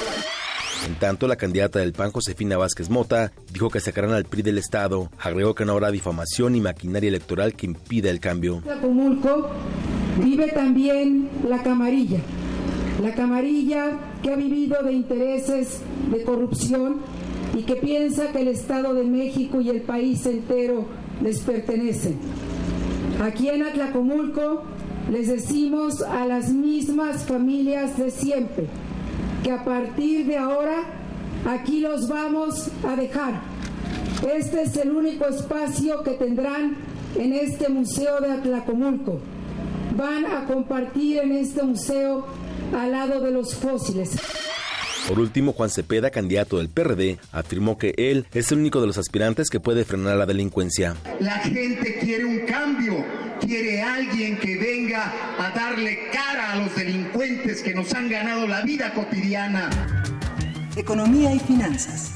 En 0.87 0.95
tanto, 0.95 1.27
la 1.27 1.35
candidata 1.35 1.79
del 1.79 1.93
PAN, 1.93 2.11
Josefina 2.11 2.57
Vázquez 2.57 2.89
Mota, 2.89 3.31
dijo 3.53 3.69
que 3.69 3.79
sacarán 3.79 4.13
al 4.13 4.25
PRI 4.25 4.41
del 4.41 4.57
Estado. 4.57 5.11
Agregó 5.19 5.53
que 5.53 5.63
no 5.63 5.73
habrá 5.73 5.91
difamación 5.91 6.53
ni 6.53 6.61
maquinaria 6.61 7.07
electoral 7.07 7.53
que 7.53 7.67
impida 7.67 8.09
el 8.09 8.19
cambio. 8.19 8.61
Tlacomulco 8.63 9.49
vive 10.23 10.47
también 10.47 11.29
la 11.47 11.61
camarilla. 11.61 12.19
La 13.01 13.13
camarilla 13.13 13.91
que 14.23 14.31
ha 14.31 14.35
vivido 14.35 14.81
de 14.83 14.93
intereses 14.93 15.81
de 16.09 16.23
corrupción 16.23 16.97
y 17.55 17.61
que 17.63 17.75
piensa 17.75 18.31
que 18.31 18.41
el 18.41 18.47
Estado 18.47 18.95
de 18.95 19.03
México 19.03 19.61
y 19.61 19.69
el 19.69 19.81
país 19.81 20.25
entero 20.25 20.87
les 21.21 21.41
pertenecen. 21.41 22.17
Aquí 23.21 23.49
en 23.49 23.63
Atlacomulco 23.63 24.63
les 25.11 25.27
decimos 25.27 26.01
a 26.01 26.25
las 26.25 26.51
mismas 26.51 27.23
familias 27.23 27.97
de 27.97 28.09
siempre 28.09 28.67
que 29.43 29.51
a 29.51 29.63
partir 29.63 30.27
de 30.27 30.37
ahora 30.37 30.83
aquí 31.45 31.79
los 31.79 32.07
vamos 32.07 32.69
a 32.87 32.95
dejar. 32.95 33.41
Este 34.33 34.61
es 34.63 34.77
el 34.77 34.91
único 34.91 35.25
espacio 35.25 36.03
que 36.03 36.11
tendrán 36.11 36.75
en 37.17 37.33
este 37.33 37.69
museo 37.69 38.21
de 38.21 38.31
Atlacomulco. 38.31 39.19
Van 39.97 40.25
a 40.25 40.45
compartir 40.45 41.19
en 41.19 41.31
este 41.33 41.63
museo 41.63 42.25
al 42.77 42.91
lado 42.91 43.19
de 43.21 43.31
los 43.31 43.55
fósiles. 43.55 44.11
Por 45.07 45.19
último, 45.19 45.53
Juan 45.53 45.69
Cepeda, 45.69 46.09
candidato 46.09 46.57
del 46.57 46.69
PRD, 46.69 47.17
afirmó 47.31 47.77
que 47.77 47.93
él 47.97 48.25
es 48.33 48.51
el 48.51 48.59
único 48.59 48.81
de 48.81 48.87
los 48.87 48.97
aspirantes 48.97 49.49
que 49.49 49.59
puede 49.59 49.83
frenar 49.83 50.17
la 50.17 50.25
delincuencia. 50.25 50.95
La 51.19 51.39
gente 51.39 51.99
quiere 51.99 52.25
un 52.25 52.39
cambio, 52.41 53.03
quiere 53.39 53.81
alguien 53.81 54.37
que 54.37 54.57
venga 54.57 55.11
a 55.39 55.49
darle 55.51 56.09
cara 56.11 56.53
a 56.53 56.55
los 56.57 56.75
delincuentes 56.75 57.61
que 57.61 57.73
nos 57.73 57.93
han 57.93 58.09
ganado 58.09 58.47
la 58.47 58.61
vida 58.61 58.93
cotidiana. 58.93 59.69
Economía 60.75 61.33
y 61.33 61.39
finanzas. 61.39 62.13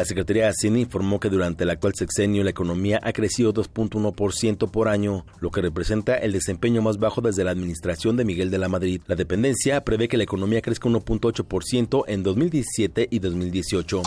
La 0.00 0.06
Secretaría 0.06 0.44
de 0.44 0.48
Hacienda 0.48 0.80
informó 0.80 1.20
que 1.20 1.28
durante 1.28 1.64
el 1.64 1.68
actual 1.68 1.92
sexenio 1.94 2.42
la 2.42 2.48
economía 2.48 3.00
ha 3.02 3.12
crecido 3.12 3.52
2.1% 3.52 4.70
por 4.70 4.88
año, 4.88 5.26
lo 5.40 5.50
que 5.50 5.60
representa 5.60 6.16
el 6.16 6.32
desempeño 6.32 6.80
más 6.80 6.96
bajo 6.96 7.20
desde 7.20 7.44
la 7.44 7.50
administración 7.50 8.16
de 8.16 8.24
Miguel 8.24 8.50
de 8.50 8.56
la 8.56 8.70
Madrid. 8.70 9.02
La 9.06 9.14
dependencia 9.14 9.84
prevé 9.84 10.08
que 10.08 10.16
la 10.16 10.22
economía 10.22 10.62
crezca 10.62 10.88
1.8% 10.88 12.04
en 12.08 12.22
2017 12.22 13.08
y 13.10 13.18
2018. 13.18 14.00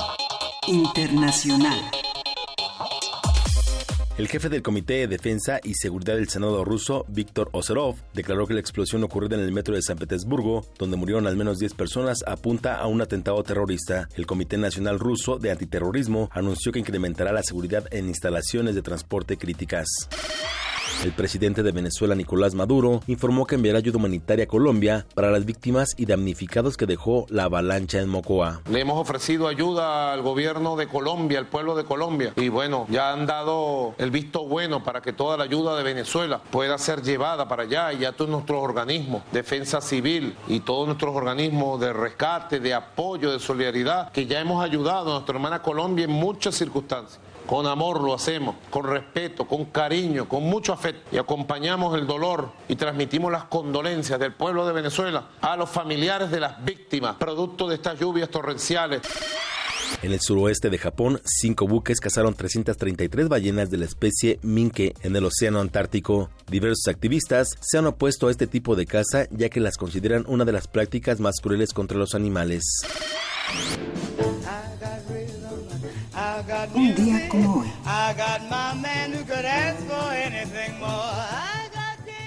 Internacional. 0.66 2.03
El 4.16 4.28
jefe 4.28 4.48
del 4.48 4.62
Comité 4.62 4.94
de 4.94 5.08
Defensa 5.08 5.60
y 5.64 5.74
Seguridad 5.74 6.14
del 6.14 6.30
Senado 6.30 6.64
ruso, 6.64 7.04
Víctor 7.08 7.50
Ozerov, 7.52 7.96
declaró 8.14 8.46
que 8.46 8.54
la 8.54 8.60
explosión 8.60 9.04
ocurrida 9.04 9.36
en 9.36 9.42
el 9.42 9.52
metro 9.52 9.74
de 9.74 9.82
San 9.82 9.98
Petersburgo, 9.98 10.68
donde 10.78 10.98
murieron 10.98 11.26
al 11.26 11.36
menos 11.36 11.58
10 11.58 11.74
personas, 11.74 12.24
apunta 12.28 12.76
a 12.76 12.86
un 12.86 13.02
atentado 13.02 13.42
terrorista. 13.42 14.08
El 14.16 14.28
Comité 14.28 14.60
Nacional 14.60 15.00
Ruso 15.00 15.40
de 15.40 15.50
Antiterrorismo 15.50 16.30
anunció 16.32 16.72
que 16.72 16.78
incrementará 16.78 17.34
la 17.34 17.42
seguridad 17.42 17.88
en 17.90 18.08
instalaciones 18.08 18.76
de 18.76 18.84
transporte 18.84 19.38
críticas. 19.38 19.88
El 21.04 21.12
presidente 21.12 21.64
de 21.64 21.74
Venezuela, 21.74 22.16
Nicolás 22.16 22.56
Maduro, 22.56 23.02
informó 23.08 23.46
que 23.46 23.56
enviará 23.56 23.80
ayuda 23.80 23.98
humanitaria 23.98 24.46
a 24.46 24.48
Colombia 24.48 25.06
para 25.14 25.32
las 25.32 25.44
víctimas 25.44 25.90
y 25.98 26.06
damnificados 26.06 26.78
que 26.78 26.86
dejó 26.86 27.26
la 27.28 27.44
avalancha 27.44 28.00
en 28.00 28.08
Mocoa. 28.08 28.62
Le 28.70 28.80
hemos 28.80 28.98
ofrecido 28.98 29.50
ayuda 29.50 30.14
al 30.14 30.22
gobierno 30.22 30.78
de 30.78 30.88
Colombia, 30.88 31.40
al 31.40 31.48
pueblo 31.48 31.76
de 31.76 31.84
Colombia. 31.84 32.32
Y 32.38 32.48
bueno, 32.48 32.86
ya 32.90 33.12
han 33.12 33.26
dado 33.26 33.96
el 33.98 34.12
visto 34.12 34.48
bueno 34.48 34.82
para 34.86 35.02
que 35.02 35.12
toda 35.12 35.36
la 35.36 35.44
ayuda 35.44 35.76
de 35.76 35.84
Venezuela 35.84 36.42
pueda 36.42 36.78
ser 36.78 37.02
llevada 37.02 37.50
para 37.50 37.64
allá. 37.64 37.92
Y 37.92 38.00
ya 38.00 38.14
todos 38.14 38.32
nuestros 38.32 38.64
organismos, 38.64 39.24
defensa 39.34 39.82
civil 39.82 40.38
y 40.48 40.62
todos 40.62 40.88
nuestros 40.88 41.14
organismos 41.14 41.82
de 41.82 41.92
rescate, 41.92 42.62
de 42.62 42.74
apoyo, 42.74 43.34
de 43.34 43.40
solidaridad, 43.40 44.10
que 44.14 44.26
ya 44.26 44.40
hemos 44.40 44.64
ayudado 44.64 45.10
a 45.10 45.14
nuestra 45.16 45.36
hermana 45.36 45.62
Colombia 45.62 46.06
en 46.06 46.12
muchas 46.12 46.56
circunstancias. 46.56 47.20
Con 47.46 47.68
amor 47.68 48.02
lo 48.02 48.14
hacemos, 48.14 48.56
con 48.70 48.86
respeto, 48.86 49.46
con 49.46 49.66
cariño, 49.66 50.28
con 50.28 50.44
mucho 50.44 50.74
afecto. 50.74 51.16
Y 51.16 51.18
acompañamos 51.18 51.98
el 51.98 52.08
dolor 52.08 52.52
y 52.68 52.76
transmitimos 52.76 53.32
las 53.32 53.46
condolencias 53.46 54.20
del 54.20 54.34
pueblo 54.34 54.66
de 54.66 54.74
Venezuela 54.74 55.30
a 55.42 55.56
los 55.56 55.70
familiares 55.70 56.32
de 56.32 56.40
las 56.40 56.64
víctimas, 56.64 57.16
producto 57.18 57.68
de 57.68 57.76
estas 57.76 58.00
lluvias 58.00 58.30
torrenciales. 58.30 59.02
En 60.02 60.12
el 60.12 60.20
suroeste 60.20 60.70
de 60.70 60.78
Japón, 60.78 61.22
cinco 61.24 61.68
buques 61.68 62.00
cazaron 62.00 62.34
333 62.34 63.30
ballenas 63.30 63.70
de 63.70 63.78
la 63.78 63.86
especie 63.86 64.40
minke 64.42 64.94
en 65.02 65.16
el 65.16 65.26
Océano 65.26 65.60
Antártico. 65.60 66.30
Diversos 66.50 66.88
activistas 66.88 67.50
se 67.62 67.78
han 67.78 67.86
opuesto 67.86 68.28
a 68.28 68.32
este 68.32 68.48
tipo 68.48 68.76
de 68.76 68.86
caza 68.86 69.28
ya 69.32 69.50
que 69.50 69.60
las 69.60 69.78
consideran 69.78 70.26
una 70.28 70.46
de 70.46 70.52
las 70.52 70.68
prácticas 70.68 71.20
más 71.20 71.36
crueles 71.42 71.74
contra 71.74 71.98
los 71.98 72.16
animales. 72.16 72.64
Un 76.74 76.96
día 76.96 77.30
como 77.30 77.62
hoy. 77.62 77.68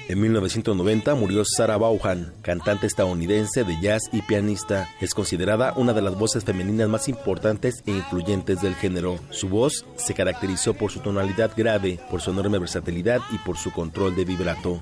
En 0.08 0.20
1990 0.20 1.14
murió 1.16 1.44
Sarah 1.44 1.76
Vaughan, 1.76 2.32
cantante 2.40 2.86
estadounidense 2.86 3.64
de 3.64 3.78
jazz 3.80 4.02
y 4.12 4.22
pianista. 4.22 4.88
Es 5.00 5.12
considerada 5.14 5.74
una 5.76 5.92
de 5.92 6.00
las 6.00 6.16
voces 6.16 6.44
femeninas 6.44 6.88
más 6.88 7.08
importantes 7.08 7.82
e 7.86 7.90
influyentes 7.90 8.62
del 8.62 8.74
género. 8.76 9.18
Su 9.30 9.48
voz 9.48 9.84
se 9.96 10.14
caracterizó 10.14 10.74
por 10.74 10.92
su 10.92 11.00
tonalidad 11.00 11.50
grave, 11.56 11.98
por 12.10 12.22
su 12.22 12.30
enorme 12.30 12.58
versatilidad 12.58 13.20
y 13.32 13.38
por 13.38 13.58
su 13.58 13.72
control 13.72 14.14
de 14.14 14.24
vibrato. 14.24 14.80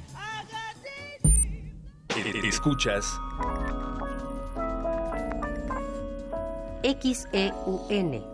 Escuchas 2.45 3.05
XEUN 6.85 8.34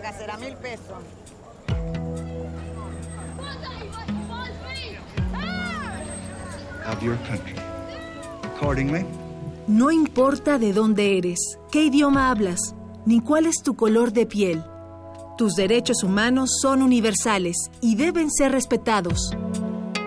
Casera, 0.00 0.36
mil 0.38 0.56
pesos. 0.56 1.02
Of 6.86 7.02
your 7.02 7.16
country. 7.28 7.54
Accordingly, 8.56 9.04
No 9.66 9.90
importa 9.90 10.58
de 10.58 10.72
dónde 10.74 11.16
eres, 11.16 11.58
qué 11.72 11.84
idioma 11.84 12.30
hablas, 12.30 12.74
ni 13.06 13.20
cuál 13.20 13.46
es 13.46 13.62
tu 13.62 13.74
color 13.74 14.12
de 14.12 14.26
piel. 14.26 14.62
Tus 15.38 15.54
derechos 15.54 16.02
humanos 16.04 16.58
son 16.60 16.82
universales 16.82 17.56
y 17.80 17.96
deben 17.96 18.30
ser 18.30 18.52
respetados. 18.52 19.34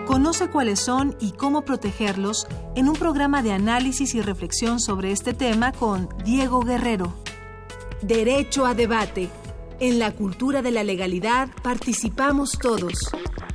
Conoce 0.06 0.48
cuáles 0.48 0.78
son 0.80 1.16
y 1.20 1.32
cómo 1.32 1.62
protegerlos 1.62 2.46
en 2.76 2.88
un 2.88 2.94
programa 2.94 3.42
de 3.42 3.52
análisis 3.52 4.14
y 4.14 4.22
reflexión 4.22 4.80
sobre 4.80 5.10
este 5.12 5.34
tema 5.34 5.72
con 5.72 6.08
Diego 6.24 6.60
Guerrero. 6.60 7.12
Derecho 8.00 8.64
a 8.64 8.74
debate. 8.74 9.28
En 9.80 10.00
la 10.00 10.12
cultura 10.12 10.60
de 10.60 10.72
la 10.72 10.82
legalidad 10.82 11.50
participamos 11.62 12.58
todos. 12.58 12.94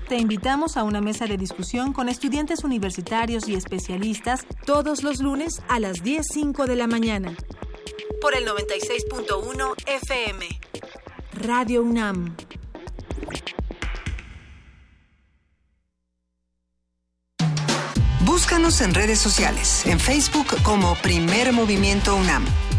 Te 0.08 0.16
invitamos 0.16 0.78
a 0.78 0.84
una 0.84 1.02
mesa 1.02 1.26
de 1.26 1.38
discusión 1.38 1.92
con 1.92 2.08
estudiantes 2.08 2.64
universitarios 2.64 3.50
y 3.50 3.56
especialistas 3.56 4.46
todos 4.66 5.04
los 5.04 5.20
lunes 5.20 5.62
a 5.68 5.82
las 5.82 6.02
10.05 6.02 6.66
de 6.66 6.76
la 6.78 6.88
mañana. 6.88 7.36
Por 8.22 8.36
el 8.36 8.48
96.1 8.48 9.74
FM. 9.86 10.48
Radio 11.42 11.84
UNAM. 11.84 12.38
Búscanos 18.22 18.80
en 18.80 18.94
redes 18.94 19.20
sociales, 19.20 19.86
en 19.86 20.00
Facebook 20.00 20.48
como 20.64 20.96
Primer 21.02 21.52
Movimiento 21.52 22.16
UNAM 22.16 22.46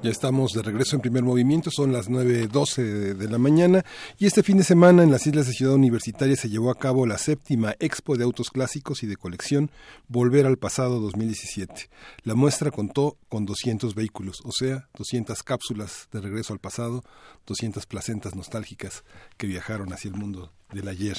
Ya 0.00 0.10
estamos 0.10 0.52
de 0.52 0.62
regreso 0.62 0.94
en 0.94 1.02
primer 1.02 1.24
movimiento, 1.24 1.72
son 1.72 1.92
las 1.92 2.08
9.12 2.08 2.76
de, 2.76 3.14
de 3.14 3.28
la 3.28 3.38
mañana 3.38 3.84
y 4.16 4.26
este 4.26 4.44
fin 4.44 4.56
de 4.56 4.62
semana 4.62 5.02
en 5.02 5.10
las 5.10 5.26
Islas 5.26 5.48
de 5.48 5.52
Ciudad 5.52 5.74
Universitaria 5.74 6.36
se 6.36 6.48
llevó 6.48 6.70
a 6.70 6.78
cabo 6.78 7.04
la 7.04 7.18
séptima 7.18 7.74
Expo 7.80 8.16
de 8.16 8.22
Autos 8.22 8.50
Clásicos 8.50 9.02
y 9.02 9.08
de 9.08 9.16
Colección 9.16 9.72
Volver 10.06 10.46
al 10.46 10.56
Pasado 10.56 11.00
2017. 11.00 11.90
La 12.22 12.36
muestra 12.36 12.70
contó 12.70 13.16
con 13.28 13.44
200 13.44 13.96
vehículos, 13.96 14.38
o 14.44 14.52
sea, 14.52 14.88
200 14.96 15.42
cápsulas 15.42 16.08
de 16.12 16.20
regreso 16.20 16.52
al 16.52 16.60
pasado, 16.60 17.02
200 17.46 17.84
placentas 17.86 18.36
nostálgicas 18.36 19.02
que 19.36 19.48
viajaron 19.48 19.92
hacia 19.92 20.10
el 20.10 20.14
mundo 20.14 20.52
del 20.72 20.86
ayer. 20.86 21.16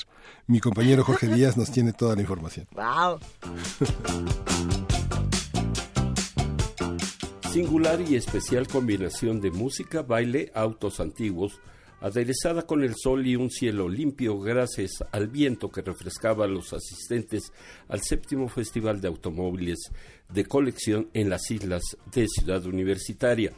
Mi 0.47 0.61
compañero 0.61 1.03
Jorge 1.03 1.27
Díaz 1.27 1.57
nos 1.57 1.69
tiene 1.69 1.91
toda 1.91 2.15
la 2.15 2.21
información. 2.21 2.65
¡Wow! 2.71 3.19
Singular 7.51 7.99
y 8.07 8.15
especial 8.15 8.67
combinación 8.67 9.41
de 9.41 9.49
música, 9.49 10.03
baile, 10.03 10.51
autos 10.53 10.99
antiguos, 10.99 11.59
aderezada 11.99 12.61
con 12.61 12.83
el 12.83 12.93
sol 12.95 13.25
y 13.25 13.35
un 13.35 13.49
cielo 13.49 13.89
limpio 13.89 14.39
gracias 14.39 14.91
al 15.11 15.29
viento 15.29 15.71
que 15.71 15.81
refrescaba 15.81 16.45
a 16.45 16.47
los 16.47 16.73
asistentes 16.73 17.51
al 17.87 18.01
séptimo 18.01 18.49
Festival 18.49 19.01
de 19.01 19.07
Automóviles 19.07 19.79
de 20.31 20.45
Colección 20.45 21.09
en 21.15 21.31
las 21.31 21.49
islas 21.49 21.81
de 22.13 22.27
Ciudad 22.27 22.63
Universitaria. 22.67 23.51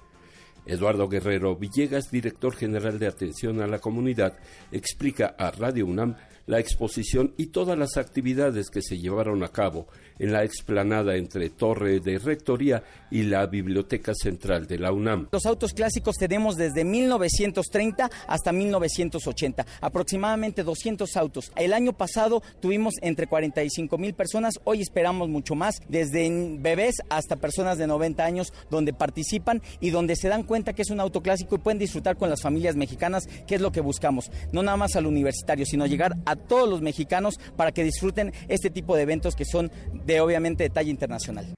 Eduardo 0.66 1.10
Guerrero 1.10 1.58
Villegas, 1.58 2.10
director 2.10 2.56
general 2.56 2.98
de 2.98 3.08
Atención 3.08 3.62
a 3.62 3.68
la 3.68 3.80
Comunidad, 3.80 4.38
explica 4.72 5.36
a 5.38 5.52
Radio 5.52 5.86
UNAM 5.86 6.16
la 6.46 6.60
exposición 6.60 7.34
y 7.38 7.48
todas 7.48 7.78
las 7.78 7.98
actividades 7.98 8.70
que 8.70 8.82
se 8.82 8.98
llevaron 8.98 9.44
a 9.44 9.50
cabo 9.50 9.88
en 10.20 10.32
la 10.32 10.44
explanada 10.44 11.16
entre 11.16 11.50
Torre 11.50 12.00
de 12.00 12.20
Rectoría 12.20 12.84
y 13.10 13.24
la 13.24 13.48
Biblioteca 13.48 14.14
Central 14.14 14.68
de 14.68 14.78
la 14.78 14.92
UNAM. 14.92 15.30
Los 15.32 15.48
autos 15.48 15.74
clásicos 15.74 16.16
tenemos 16.18 16.58
desde 16.58 16.84
1930 16.84 18.10
hasta 18.28 18.52
1980, 18.52 19.66
aproximadamente 19.82 20.64
200 20.64 21.18
autos. 21.18 21.52
El 21.56 21.74
año 21.74 21.94
pasado 21.94 22.44
tuvimos 22.60 22.94
entre 23.02 23.28
45 23.28 23.98
mil 23.98 24.14
personas, 24.14 24.60
hoy 24.64 24.82
esperamos 24.82 25.28
mucho 25.30 25.56
más, 25.56 25.82
desde 25.90 26.30
bebés 26.60 26.96
hasta 27.10 27.38
personas 27.38 27.78
de 27.78 27.88
90 27.88 28.24
años, 28.24 28.54
donde 28.70 28.94
participan 28.94 29.62
y 29.80 29.90
donde 29.90 30.16
se 30.16 30.30
dan 30.30 30.44
cuenta 30.44 30.74
que 30.74 30.84
es 30.84 30.92
un 30.92 31.00
auto 31.00 31.22
clásico 31.22 31.56
y 31.56 31.60
pueden 31.60 31.80
disfrutar 31.80 32.18
con 32.18 32.30
las 32.30 32.42
familias 32.42 32.76
mexicanas, 32.76 33.28
que 33.48 33.56
es 33.56 33.62
lo 33.62 33.72
que 33.72 33.82
buscamos. 33.82 34.30
No 34.52 34.62
nada 34.62 34.78
más 34.78 34.96
al 34.96 35.08
universitario, 35.08 35.66
sino 35.66 35.88
llegar 35.88 36.16
a 36.26 36.31
todos 36.36 36.70
los 36.70 36.82
mexicanos 36.82 37.40
para 37.56 37.72
que 37.72 37.84
disfruten 37.84 38.34
este 38.48 38.70
tipo 38.70 38.96
de 38.96 39.04
eventos 39.04 39.36
que 39.36 39.46
son 39.46 39.72
de 39.94 40.22
obviamente 40.22 40.64
de 40.64 40.70
talla 40.70 40.90
internacional. 40.90 41.54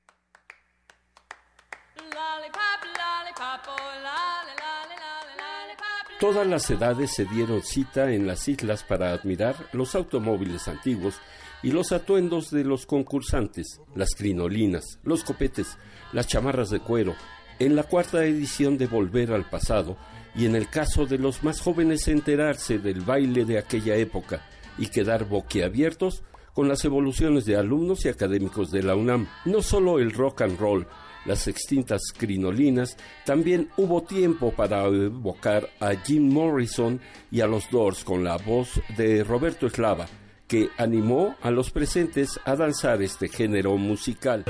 Todas 6.24 6.48
las 6.48 6.70
edades 6.70 7.12
se 7.12 7.26
dieron 7.26 7.62
cita 7.64 8.12
en 8.12 8.28
las 8.28 8.48
islas 8.48 8.84
para 8.84 9.12
admirar 9.12 9.56
los 9.74 9.94
automóviles 9.94 10.70
antiguos 10.70 11.16
y 11.62 11.72
los 11.72 11.92
atuendos 11.92 12.50
de 12.50 12.64
los 12.64 12.86
concursantes, 12.86 13.82
las 13.94 14.16
crinolinas, 14.16 15.00
los 15.04 15.26
copetes, 15.26 15.78
las 16.14 16.28
chamarras 16.28 16.70
de 16.70 16.80
cuero, 16.80 17.14
en 17.60 17.76
la 17.76 17.84
cuarta 17.84 18.24
edición 18.24 18.78
de 18.78 18.88
Volver 18.88 19.34
al 19.34 19.50
Pasado, 19.50 19.98
y 20.34 20.46
en 20.46 20.56
el 20.56 20.70
caso 20.70 21.06
de 21.06 21.18
los 21.18 21.44
más 21.44 21.60
jóvenes 21.60 22.08
enterarse 22.08 22.80
del 22.80 23.02
baile 23.02 23.44
de 23.44 23.58
aquella 23.58 23.96
época 23.96 24.46
y 24.78 24.88
quedar 24.88 25.26
boquiabiertos 25.26 26.24
con 26.54 26.68
las 26.68 26.86
evoluciones 26.86 27.46
de 27.46 27.58
alumnos 27.58 28.06
y 28.06 28.10
académicos 28.10 28.72
de 28.72 28.84
la 28.84 28.96
UNAM. 28.96 29.28
No 29.46 29.62
solo 29.62 30.00
el 30.00 30.12
rock 30.12 30.42
and 30.42 30.60
roll, 30.60 30.88
las 31.26 31.48
extintas 31.48 32.02
crinolinas, 32.16 32.98
también 33.26 33.70
hubo 33.78 34.04
tiempo 34.04 34.52
para 34.52 34.86
evocar 34.86 35.70
a 35.80 35.96
Jim 35.96 36.32
Morrison 36.32 37.00
y 37.32 37.42
a 37.42 37.48
los 37.48 37.70
Doors 37.72 38.04
con 38.04 38.24
la 38.24 38.38
voz 38.38 38.82
de 38.98 39.24
Roberto 39.24 39.68
Eslava, 39.68 40.08
que 40.48 40.70
animó 40.78 41.36
a 41.42 41.50
los 41.50 41.72
presentes 41.72 42.40
a 42.46 42.56
danzar 42.56 43.02
este 43.02 43.30
género 43.30 43.78
musical. 43.78 44.46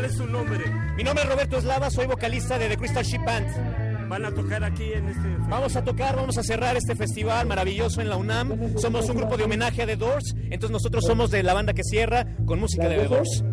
Mi 0.98 1.04
nombre 1.04 1.24
es 1.24 1.30
Roberto 1.30 1.58
Eslava, 1.58 1.90
soy 1.90 2.08
vocalista 2.08 2.58
de 2.58 2.70
The 2.70 2.78
Crystal 2.78 3.04
Ship 3.04 3.24
Band. 3.24 3.93
¿Van 4.10 4.26
a 4.26 4.32
tocar 4.32 4.64
aquí 4.64 4.84
en 4.94 5.08
este 5.08 5.22
festival? 5.22 5.50
Vamos 5.50 5.76
a 5.76 5.84
tocar, 5.84 6.16
vamos 6.16 6.38
a 6.38 6.44
cerrar 6.44 6.76
este 6.76 6.96
festival 6.96 7.48
maravilloso 7.48 8.02
en 8.02 8.10
la 8.10 8.18
UNAM. 8.18 8.78
Somos 8.78 9.10
un 9.10 9.18
grupo 9.18 9.38
de 9.38 9.44
homenaje 9.44 9.84
a 9.84 9.86
The 9.86 9.96
Doors, 9.96 10.36
entonces 10.36 10.72
nosotros 10.72 11.04
somos 11.06 11.32
de 11.32 11.44
la 11.44 11.54
banda 11.54 11.74
que 11.74 11.84
cierra 11.84 12.26
con 12.46 12.60
música 12.60 12.88
de 12.88 12.98
The 12.98 13.08
Doors. 13.08 13.44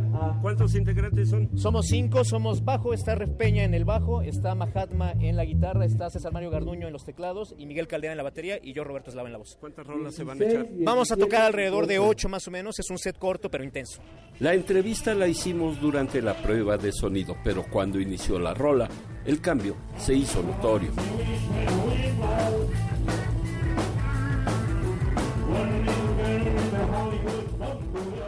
¿Cuántos 0.42 0.74
integrantes 0.74 1.30
son? 1.30 1.58
Somos 1.58 1.86
cinco, 1.86 2.24
somos 2.24 2.64
bajo, 2.64 2.92
está 2.94 3.14
Ref 3.14 3.30
Peña 3.30 3.64
en 3.64 3.74
el 3.74 3.84
bajo, 3.84 4.22
está 4.22 4.54
Mahatma 4.54 5.12
en 5.20 5.36
la 5.36 5.44
guitarra, 5.44 5.84
está 5.84 6.10
César 6.10 6.32
Mario 6.32 6.50
Garduño 6.50 6.86
en 6.86 6.92
los 6.92 7.04
teclados 7.04 7.54
y 7.58 7.66
Miguel 7.66 7.86
Caldera 7.86 8.12
en 8.12 8.16
la 8.16 8.22
batería 8.22 8.58
y 8.62 8.72
yo 8.72 8.84
Roberto 8.84 9.10
Eslava 9.10 9.28
en 9.28 9.32
la 9.32 9.38
voz. 9.38 9.56
¿Cuántas 9.60 9.86
rolas 9.86 10.14
se 10.14 10.24
van 10.24 10.40
a 10.40 10.44
echar? 10.44 10.66
Vamos 10.72 11.10
a 11.12 11.16
tocar 11.16 11.42
alrededor 11.42 11.86
de 11.86 11.98
ocho 11.98 12.28
más 12.28 12.46
o 12.48 12.50
menos, 12.50 12.78
es 12.78 12.90
un 12.90 12.98
set 12.98 13.18
corto 13.18 13.50
pero 13.50 13.64
intenso. 13.64 14.00
La 14.40 14.54
entrevista 14.54 15.14
la 15.14 15.28
hicimos 15.28 15.80
durante 15.80 16.22
la 16.22 16.34
prueba 16.34 16.76
de 16.76 16.92
sonido, 16.92 17.36
pero 17.44 17.64
cuando 17.70 18.00
inició 18.00 18.38
la 18.38 18.54
rola, 18.54 18.88
el 19.24 19.40
cambio 19.40 19.76
se 19.96 20.14
hizo 20.14 20.42
notorio. 20.42 20.90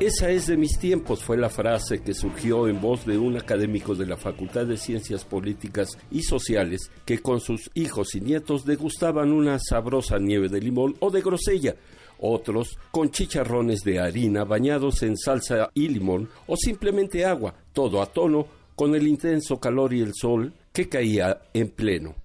Esa 0.03 0.31
es 0.31 0.49
de 0.49 0.57
mis 0.57 0.81
tiempos, 0.81 1.23
fue 1.23 1.37
la 1.37 1.49
frase 1.49 2.03
que 2.03 2.13
surgió 2.13 2.67
en 2.67 2.81
voz 2.81 3.07
de 3.07 3.17
un 3.19 3.37
académico 3.37 3.95
de 3.95 4.05
la 4.05 4.17
Facultad 4.17 4.67
de 4.67 4.77
Ciencias 4.77 5.25
Políticas 5.25 5.97
y 6.11 6.25
Sociales 6.25 6.91
que 7.05 7.21
con 7.21 7.39
sus 7.39 7.71
hijos 7.75 8.17
y 8.17 8.21
nietos 8.21 8.65
degustaban 8.65 9.31
una 9.31 9.61
sabrosa 9.61 10.19
nieve 10.19 10.49
de 10.49 10.61
limón 10.61 10.97
o 10.99 11.13
de 11.13 11.21
grosella, 11.21 11.77
otros 12.19 12.77
con 12.91 13.13
chicharrones 13.13 13.85
de 13.85 14.01
harina 14.01 14.43
bañados 14.43 15.05
en 15.05 15.17
salsa 15.17 15.71
y 15.73 15.87
limón 15.87 16.29
o 16.49 16.57
simplemente 16.57 17.25
agua, 17.25 17.55
todo 17.73 18.03
a 18.03 18.07
tono 18.07 18.49
con 18.75 18.97
el 18.97 19.07
intenso 19.07 19.61
calor 19.61 19.95
y 19.95 20.01
el 20.01 20.15
sol 20.15 20.53
que 20.73 20.89
caía 20.89 21.43
en 21.55 21.69
pleno. 21.69 22.17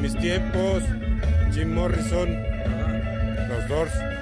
Mis 0.00 0.16
tiempos, 0.16 0.84
Jim 1.52 1.74
Morrison, 1.74 2.30
los. 3.68 4.19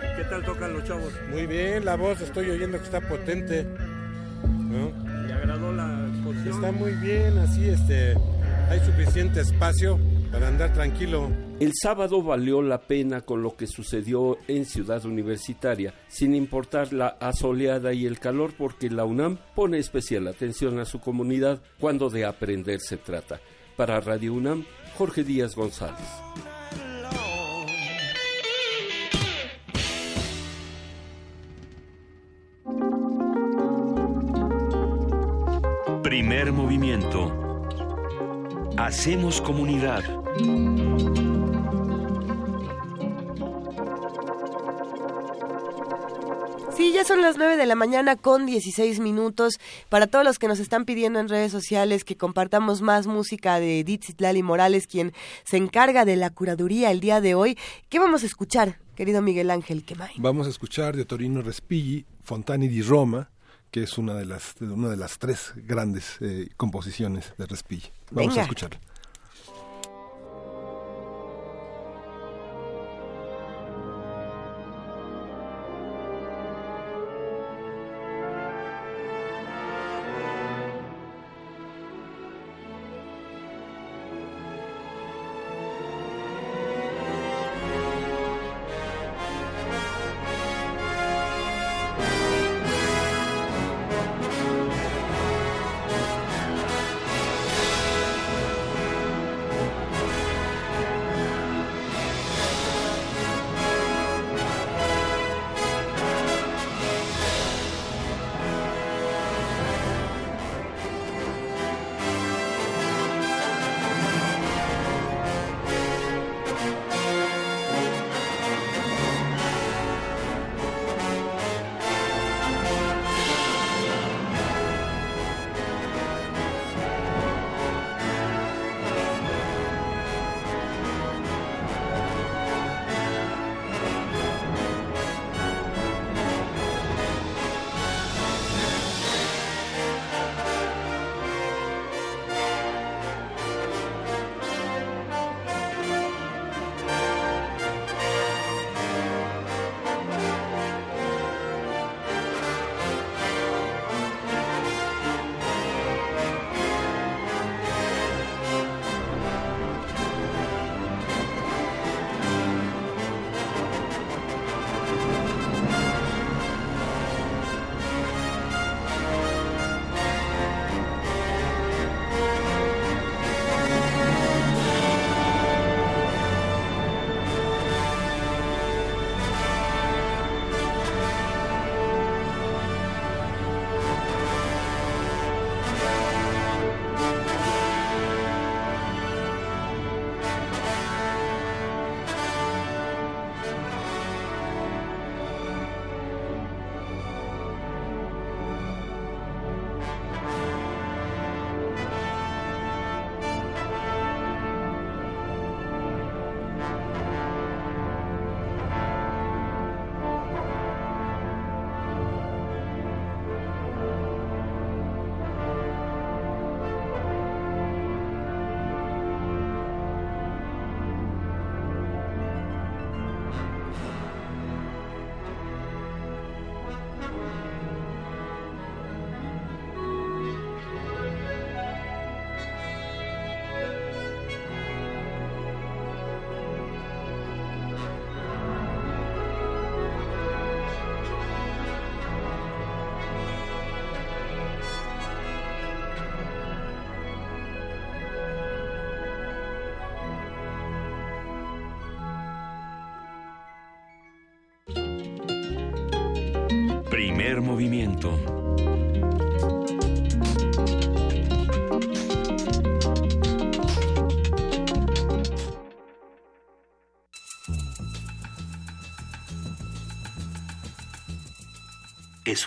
¿Qué 0.48 0.54
tal 0.54 0.72
tocan 0.72 0.72
los 0.72 0.84
chavos? 0.84 1.12
Muy 1.30 1.46
bien, 1.46 1.84
la 1.84 1.96
voz 1.96 2.22
estoy 2.22 2.48
oyendo 2.48 2.78
que 2.78 2.84
está 2.84 3.00
potente. 3.02 3.64
¿no? 3.64 5.26
¿Le 5.26 5.32
agradó 5.34 5.72
la 5.72 6.08
exposición? 6.08 6.54
Está 6.54 6.72
muy 6.72 6.92
bien, 6.94 7.36
así 7.38 7.68
este, 7.68 8.14
hay 8.70 8.80
suficiente 8.80 9.40
espacio 9.40 9.98
para 10.32 10.48
andar 10.48 10.72
tranquilo. 10.72 11.30
El 11.60 11.72
sábado 11.74 12.22
valió 12.22 12.62
la 12.62 12.80
pena 12.80 13.20
con 13.20 13.42
lo 13.42 13.56
que 13.56 13.66
sucedió 13.66 14.38
en 14.48 14.64
Ciudad 14.64 15.04
Universitaria, 15.04 15.92
sin 16.08 16.34
importar 16.34 16.94
la 16.94 17.08
asoleada 17.20 17.92
y 17.92 18.06
el 18.06 18.18
calor, 18.18 18.54
porque 18.56 18.88
la 18.88 19.04
UNAM 19.04 19.36
pone 19.54 19.78
especial 19.78 20.28
atención 20.28 20.78
a 20.78 20.86
su 20.86 20.98
comunidad 20.98 21.60
cuando 21.78 22.08
de 22.08 22.24
aprender 22.24 22.80
se 22.80 22.96
trata. 22.96 23.38
Para 23.76 24.00
Radio 24.00 24.32
UNAM, 24.32 24.64
Jorge 24.96 25.24
Díaz 25.24 25.54
González. 25.54 26.08
Primer 36.08 36.52
movimiento. 36.52 37.30
Hacemos 38.78 39.42
comunidad. 39.42 40.02
Sí, 46.74 46.92
ya 46.94 47.04
son 47.04 47.20
las 47.20 47.36
9 47.36 47.58
de 47.58 47.66
la 47.66 47.74
mañana 47.74 48.16
con 48.16 48.46
16 48.46 49.00
minutos. 49.00 49.60
Para 49.90 50.06
todos 50.06 50.24
los 50.24 50.38
que 50.38 50.48
nos 50.48 50.60
están 50.60 50.86
pidiendo 50.86 51.20
en 51.20 51.28
redes 51.28 51.52
sociales 51.52 52.04
que 52.04 52.16
compartamos 52.16 52.80
más 52.80 53.06
música 53.06 53.60
de 53.60 53.80
Edith 53.80 54.18
Lali 54.18 54.42
Morales, 54.42 54.86
quien 54.86 55.12
se 55.44 55.58
encarga 55.58 56.06
de 56.06 56.16
la 56.16 56.30
curaduría 56.30 56.90
el 56.90 57.00
día 57.00 57.20
de 57.20 57.34
hoy, 57.34 57.58
¿qué 57.90 57.98
vamos 57.98 58.22
a 58.22 58.26
escuchar, 58.26 58.78
querido 58.96 59.20
Miguel 59.20 59.50
Ángel 59.50 59.84
Quemay? 59.84 60.12
Vamos 60.16 60.46
a 60.46 60.50
escuchar 60.50 60.96
de 60.96 61.04
Torino 61.04 61.42
Respighi, 61.42 62.06
Fontani 62.22 62.66
di 62.66 62.80
Roma, 62.80 63.28
que 63.70 63.82
es 63.82 63.98
una 63.98 64.14
de 64.14 64.24
las, 64.24 64.54
una 64.60 64.88
de 64.88 64.96
las 64.96 65.18
tres 65.18 65.52
grandes 65.56 66.16
eh, 66.20 66.48
composiciones 66.56 67.34
de 67.36 67.46
Respighi. 67.46 67.90
Vamos 68.10 68.30
Venga. 68.30 68.40
a 68.40 68.44
escucharla. 68.44 68.80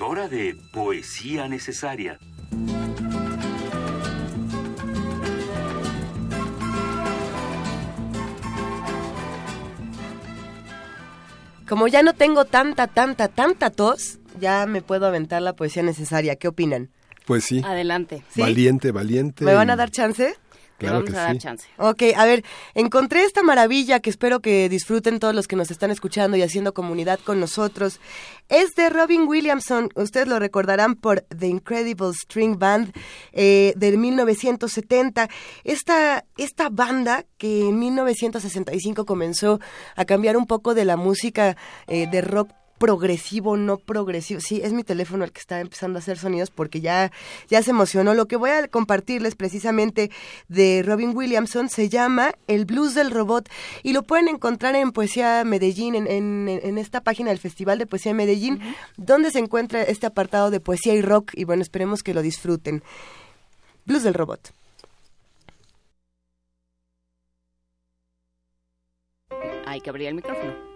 Es 0.02 0.08
hora 0.08 0.28
de 0.28 0.58
poesía 0.72 1.48
necesaria. 1.48 2.18
Como 11.70 11.88
ya 11.88 12.02
no 12.02 12.14
tengo 12.14 12.46
tanta, 12.46 12.88
tanta, 12.88 13.28
tanta 13.28 13.70
tos, 13.70 14.18
ya 14.40 14.66
me 14.66 14.82
puedo 14.82 15.06
aventar 15.06 15.44
la 15.44 15.54
poesía 15.54 15.84
necesaria. 15.84 16.36
¿Qué 16.36 16.48
opinan? 16.48 16.90
Pues 17.28 17.44
sí. 17.44 17.62
Adelante. 17.64 18.24
Valiente, 18.36 18.92
valiente. 18.92 19.46
¿Me 19.46 19.54
van 19.54 19.70
a 19.70 19.76
dar 19.76 19.92
chance? 19.92 20.36
Claro 20.82 20.96
vamos 20.98 21.12
que 21.12 21.18
a 21.18 21.22
dar 21.22 21.34
sí. 21.34 21.38
chance. 21.40 21.68
Ok, 21.78 22.04
a 22.16 22.26
ver, 22.26 22.44
encontré 22.74 23.24
esta 23.24 23.44
maravilla 23.44 24.00
que 24.00 24.10
espero 24.10 24.40
que 24.40 24.68
disfruten 24.70 25.20
todos 25.20 25.36
los 25.36 25.48
que 25.48 25.56
nos 25.56 25.72
están 25.72 25.92
escuchando 25.92 26.38
y 26.38 26.42
haciendo 26.42 26.74
comunidad 26.74 27.20
con 27.20 27.40
nosotros. 27.40 28.00
Es 28.50 28.72
de 28.76 28.90
Robin 28.90 29.28
Williamson, 29.28 29.90
ustedes 29.96 30.28
lo 30.28 30.40
recordarán 30.40 30.96
por 30.96 31.22
The 31.22 31.48
Incredible 31.48 32.12
String 32.14 32.58
Band 32.58 32.94
eh, 33.32 33.74
del 33.76 33.98
1970. 33.98 35.30
Esta, 35.64 36.26
esta 36.38 36.70
banda 36.70 37.26
que 37.38 37.68
en 37.68 37.80
1965 37.80 39.06
comenzó 39.06 39.60
a 39.96 40.06
cambiar 40.06 40.38
un 40.38 40.48
poco 40.48 40.74
de 40.74 40.86
la 40.86 40.98
música 40.98 41.56
eh, 41.88 42.08
de 42.08 42.22
rock 42.22 42.50
progresivo, 42.82 43.58
no 43.58 43.78
progresivo. 43.78 44.42
Sí, 44.42 44.60
es 44.64 44.74
mi 44.74 44.84
teléfono 44.84 45.24
el 45.24 45.32
que 45.32 45.40
está 45.40 45.60
empezando 45.60 46.00
a 46.00 46.02
hacer 46.02 46.18
sonidos 46.18 46.50
porque 46.50 46.82
ya, 46.82 47.12
ya 47.48 47.62
se 47.62 47.70
emocionó. 47.70 48.16
Lo 48.16 48.26
que 48.26 48.38
voy 48.38 48.50
a 48.50 48.68
compartirles 48.68 49.36
precisamente 49.36 50.10
de 50.48 50.82
Robin 50.84 51.16
Williamson 51.16 51.70
se 51.70 51.90
llama 51.90 52.34
El 52.48 52.66
Blues 52.66 52.96
del 52.96 53.12
Robot 53.12 53.48
y 53.84 53.94
lo 53.94 54.02
pueden 54.02 54.28
encontrar 54.30 54.74
en 54.74 54.92
Poesía 54.92 55.44
Medellín, 55.44 55.94
en, 55.94 56.08
en, 56.08 56.50
en 56.50 56.80
esta 56.80 57.02
página 57.02 57.30
del 57.30 57.38
Festival 57.38 57.78
de 57.78 57.86
Poesía 57.86 58.14
de 58.14 58.18
Medellín, 58.18 58.60
donde 58.98 59.30
se 59.30 59.38
encuentra 59.38 59.84
este 59.84 60.08
apartado 60.08 60.50
de 60.50 60.60
poesía 60.60 60.96
y 60.96 61.04
rock 61.04 61.34
y 61.36 61.44
bueno, 61.44 61.62
esperemos 61.62 62.02
que 62.02 62.16
lo 62.16 62.24
disfruten. 62.24 62.82
Blues 63.86 64.02
del 64.02 64.16
Robot. 64.16 64.52
Hay 69.68 69.82
que 69.82 69.90
abrir 69.92 70.08
el 70.08 70.16
micrófono. 70.16 70.71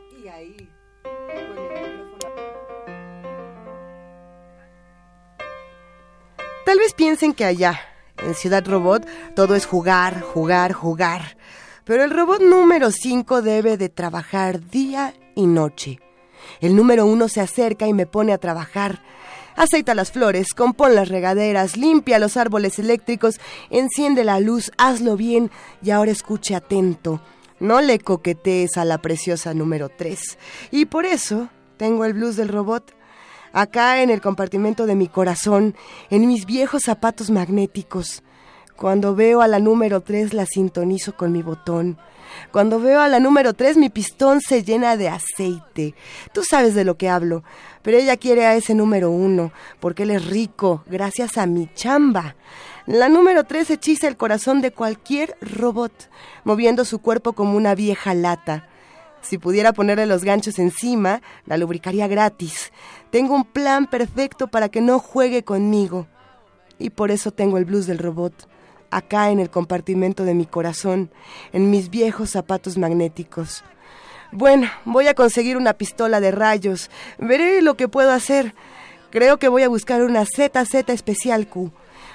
Tal 6.66 6.80
vez 6.80 6.94
piensen 6.94 7.34
que 7.34 7.46
allá, 7.46 7.80
en 8.18 8.34
Ciudad 8.34 8.66
Robot, 8.66 9.06
todo 9.36 9.54
es 9.54 9.68
jugar, 9.68 10.22
jugar, 10.22 10.74
jugar. 10.74 11.38
Pero 11.84 12.04
el 12.04 12.10
robot 12.10 12.42
número 12.42 12.90
5 12.90 13.44
debe 13.44 13.78
de 13.78 13.90
trabajar 13.90 14.68
día 14.72 15.14
y 15.36 15.46
noche. 15.46 16.00
El 16.62 16.76
número 16.76 17.06
1 17.06 17.28
se 17.28 17.42
acerca 17.42 17.88
y 17.88 17.94
me 17.94 18.08
pone 18.08 18.34
a 18.34 18.40
trabajar. 18.40 19.04
Aceita 19.56 19.94
las 19.94 20.12
flores, 20.12 20.56
compón 20.56 20.96
las 20.96 21.10
regaderas, 21.10 21.78
limpia 21.78 22.18
los 22.18 22.36
árboles 22.36 22.80
eléctricos, 22.80 23.40
enciende 23.70 24.24
la 24.24 24.40
luz, 24.40 24.72
hazlo 24.80 25.16
bien 25.16 25.52
y 25.84 25.92
ahora 25.92 26.12
escuche 26.12 26.56
atento. 26.56 27.22
No 27.60 27.80
le 27.80 28.00
coquetees 28.00 28.78
a 28.78 28.86
la 28.86 28.98
preciosa 28.98 29.54
número 29.54 29.90
3. 29.90 30.20
Y 30.72 30.86
por 30.86 31.06
eso 31.06 31.50
tengo 31.78 32.06
el 32.06 32.14
blues 32.14 32.38
del 32.38 32.50
robot 32.50 32.92
acá 33.56 34.02
en 34.02 34.10
el 34.10 34.22
compartimento 34.22 34.86
de 34.86 34.95
mi 34.95 35.07
corazón, 35.07 35.76
en 36.10 36.27
mis 36.27 36.45
viejos 36.45 36.84
zapatos 36.84 37.32
magnéticos. 37.32 38.22
Cuando 38.76 39.15
veo 39.15 39.41
a 39.41 39.48
la 39.48 39.60
número 39.60 40.02
3 40.02 40.34
la 40.34 40.45
sintonizo 40.45 41.15
con 41.15 41.32
mi 41.32 41.41
botón. 41.41 41.98
Cuando 42.52 42.82
veo 42.82 42.99
a 42.99 43.07
la 43.07 43.22
número 43.22 43.53
3 43.53 43.77
mi 43.77 43.90
pistón 43.90 44.41
se 44.41 44.61
llena 44.61 44.98
de 44.98 45.07
aceite. 45.07 45.95
Tú 46.34 46.44
sabes 46.44 46.76
de 46.76 46.84
lo 46.84 46.98
que 46.98 47.07
hablo, 47.07 47.45
pero 47.82 47.98
ella 47.98 48.18
quiere 48.18 48.45
a 48.45 48.56
ese 48.56 48.76
número 48.76 49.10
1 49.10 49.53
porque 49.80 50.03
él 50.03 50.11
es 50.11 50.26
rico 50.26 50.84
gracias 50.88 51.38
a 51.38 51.45
mi 51.45 51.69
chamba. 51.73 52.36
La 52.86 53.07
número 53.07 53.45
3 53.45 53.72
hechiza 53.72 54.10
el 54.10 54.18
corazón 54.18 54.61
de 54.61 54.72
cualquier 54.72 55.38
robot, 55.40 55.94
moviendo 56.44 56.84
su 56.84 56.99
cuerpo 56.99 57.32
como 57.32 57.56
una 57.56 57.73
vieja 57.73 58.14
lata. 58.14 58.68
Si 59.26 59.40
pudiera 59.40 59.74
ponerle 59.74 60.06
los 60.06 60.24
ganchos 60.24 60.60
encima, 60.60 61.24
la 61.48 61.58
lubricaría 61.58 62.08
gratis. 62.08 62.72
Tengo 63.10 63.34
un 63.34 63.44
plan 63.44 63.88
perfecto 63.88 64.48
para 64.48 64.70
que 64.70 64.82
no 64.82 65.00
juegue 65.00 65.44
conmigo. 65.44 66.06
Y 66.78 66.92
por 66.92 67.10
eso 67.10 67.32
tengo 67.32 67.58
el 67.58 67.66
blues 67.66 67.88
del 67.88 67.98
robot, 67.98 68.48
acá 68.92 69.32
en 69.32 69.40
el 69.40 69.50
compartimento 69.50 70.26
de 70.26 70.36
mi 70.36 70.46
corazón, 70.46 71.10
en 71.54 71.72
mis 71.72 71.90
viejos 71.90 72.30
zapatos 72.30 72.78
magnéticos. 72.78 73.64
Bueno, 74.32 74.70
voy 74.84 75.08
a 75.08 75.16
conseguir 75.16 75.58
una 75.58 75.74
pistola 75.74 76.20
de 76.20 76.30
rayos. 76.30 76.92
Veré 77.18 77.64
lo 77.64 77.76
que 77.76 77.88
puedo 77.88 78.12
hacer. 78.12 78.54
Creo 79.10 79.38
que 79.40 79.48
voy 79.48 79.64
a 79.64 79.70
buscar 79.70 80.04
una 80.04 80.24
ZZ 80.24 80.90
especial 80.90 81.48
Q. 81.48 81.72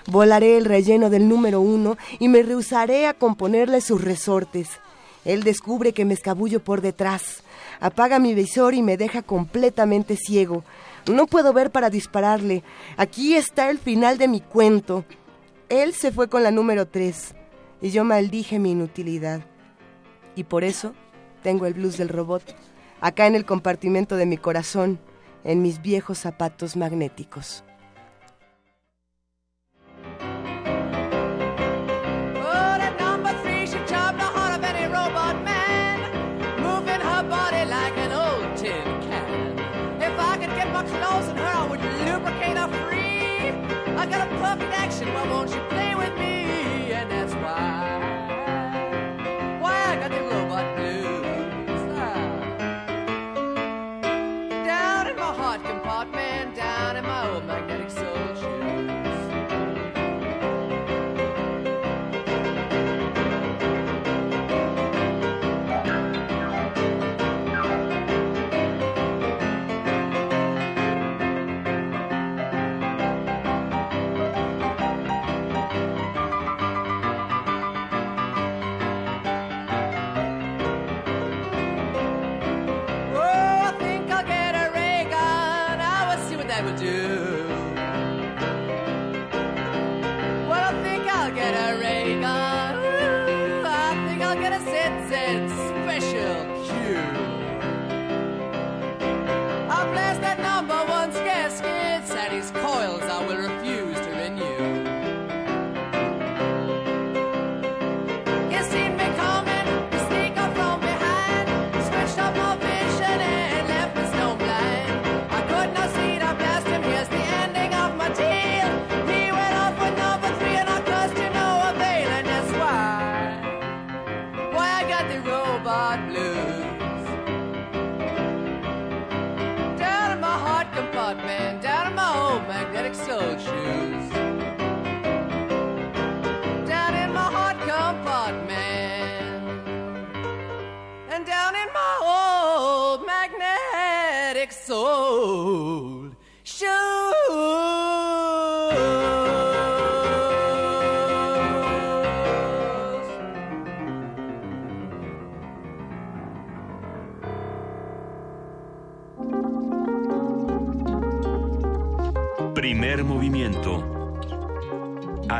Volaré 0.06 0.56
el 0.58 0.64
relleno 0.64 1.10
del 1.10 1.28
número 1.28 1.60
uno 1.60 1.96
y 2.20 2.28
me 2.28 2.44
rehusaré 2.44 3.08
a 3.08 3.14
componerle 3.14 3.80
sus 3.80 4.00
resortes. 4.00 4.78
Él 5.24 5.42
descubre 5.42 5.92
que 5.92 6.04
me 6.04 6.14
escabullo 6.14 6.62
por 6.62 6.80
detrás. 6.80 7.42
Apaga 7.80 8.18
mi 8.18 8.34
visor 8.34 8.74
y 8.74 8.82
me 8.82 8.96
deja 8.96 9.22
completamente 9.22 10.16
ciego. 10.16 10.64
No 11.06 11.26
puedo 11.26 11.52
ver 11.52 11.70
para 11.70 11.90
dispararle. 11.90 12.62
Aquí 12.96 13.34
está 13.34 13.70
el 13.70 13.78
final 13.78 14.18
de 14.18 14.28
mi 14.28 14.40
cuento. 14.40 15.04
Él 15.68 15.94
se 15.94 16.12
fue 16.12 16.28
con 16.28 16.42
la 16.42 16.50
número 16.50 16.86
3 16.86 17.34
y 17.80 17.90
yo 17.90 18.04
maldije 18.04 18.58
mi 18.58 18.72
inutilidad. 18.72 19.42
Y 20.34 20.44
por 20.44 20.64
eso 20.64 20.94
tengo 21.42 21.66
el 21.66 21.74
blues 21.74 21.96
del 21.96 22.08
robot, 22.08 22.42
acá 23.00 23.26
en 23.26 23.34
el 23.34 23.44
compartimento 23.44 24.16
de 24.16 24.26
mi 24.26 24.36
corazón, 24.36 24.98
en 25.44 25.62
mis 25.62 25.80
viejos 25.80 26.18
zapatos 26.18 26.76
magnéticos. 26.76 27.64
Perfect 44.50 44.72
action, 44.72 45.14
why 45.14 45.22
won't 45.28 45.50
you 45.50 45.60
play 45.68 45.89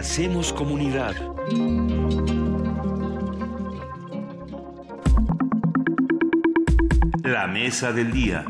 Hacemos 0.00 0.54
comunidad. 0.54 1.14
La 7.22 7.46
mesa 7.46 7.92
del 7.92 8.10
día. 8.10 8.46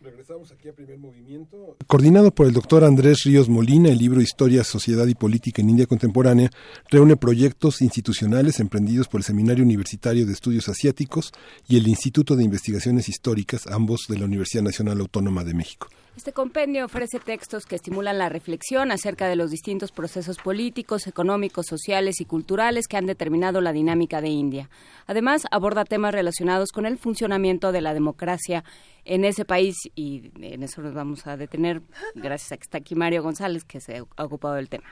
Regresamos 0.00 0.52
aquí 0.52 0.70
a 0.70 0.72
primer 0.72 0.96
movimiento. 0.96 1.76
Coordinado 1.86 2.34
por 2.34 2.46
el 2.46 2.54
doctor 2.54 2.82
Andrés 2.82 3.24
Ríos 3.24 3.50
Molina, 3.50 3.90
el 3.90 3.98
libro 3.98 4.22
Historia, 4.22 4.64
Sociedad 4.64 5.06
y 5.06 5.14
Política 5.14 5.60
en 5.60 5.68
India 5.68 5.84
Contemporánea 5.84 6.48
reúne 6.90 7.18
proyectos 7.18 7.82
institucionales 7.82 8.58
emprendidos 8.58 9.06
por 9.06 9.20
el 9.20 9.24
Seminario 9.24 9.64
Universitario 9.64 10.24
de 10.24 10.32
Estudios 10.32 10.66
Asiáticos 10.70 11.32
y 11.68 11.76
el 11.76 11.88
Instituto 11.88 12.36
de 12.36 12.44
Investigaciones 12.44 13.10
Históricas, 13.10 13.66
ambos 13.66 14.06
de 14.08 14.18
la 14.18 14.24
Universidad 14.24 14.62
Nacional 14.62 15.00
Autónoma 15.00 15.44
de 15.44 15.52
México. 15.52 15.88
Este 16.18 16.32
compendio 16.32 16.84
ofrece 16.84 17.20
textos 17.20 17.64
que 17.64 17.76
estimulan 17.76 18.18
la 18.18 18.28
reflexión 18.28 18.90
acerca 18.90 19.28
de 19.28 19.36
los 19.36 19.52
distintos 19.52 19.92
procesos 19.92 20.36
políticos, 20.38 21.06
económicos, 21.06 21.66
sociales 21.66 22.20
y 22.20 22.24
culturales 22.24 22.88
que 22.88 22.96
han 22.96 23.06
determinado 23.06 23.60
la 23.60 23.72
dinámica 23.72 24.20
de 24.20 24.28
India. 24.28 24.68
Además, 25.06 25.44
aborda 25.52 25.84
temas 25.84 26.12
relacionados 26.12 26.72
con 26.72 26.86
el 26.86 26.98
funcionamiento 26.98 27.70
de 27.70 27.82
la 27.82 27.94
democracia 27.94 28.64
en 29.04 29.24
ese 29.24 29.44
país 29.44 29.76
y 29.94 30.32
en 30.40 30.64
eso 30.64 30.82
nos 30.82 30.92
vamos 30.92 31.24
a 31.28 31.36
detener 31.36 31.82
gracias 32.16 32.50
a 32.50 32.56
que 32.56 32.64
está 32.64 32.78
aquí 32.78 32.96
Mario 32.96 33.22
González, 33.22 33.62
que 33.62 33.78
se 33.80 33.98
ha 34.16 34.24
ocupado 34.24 34.56
del 34.56 34.68
tema. 34.68 34.88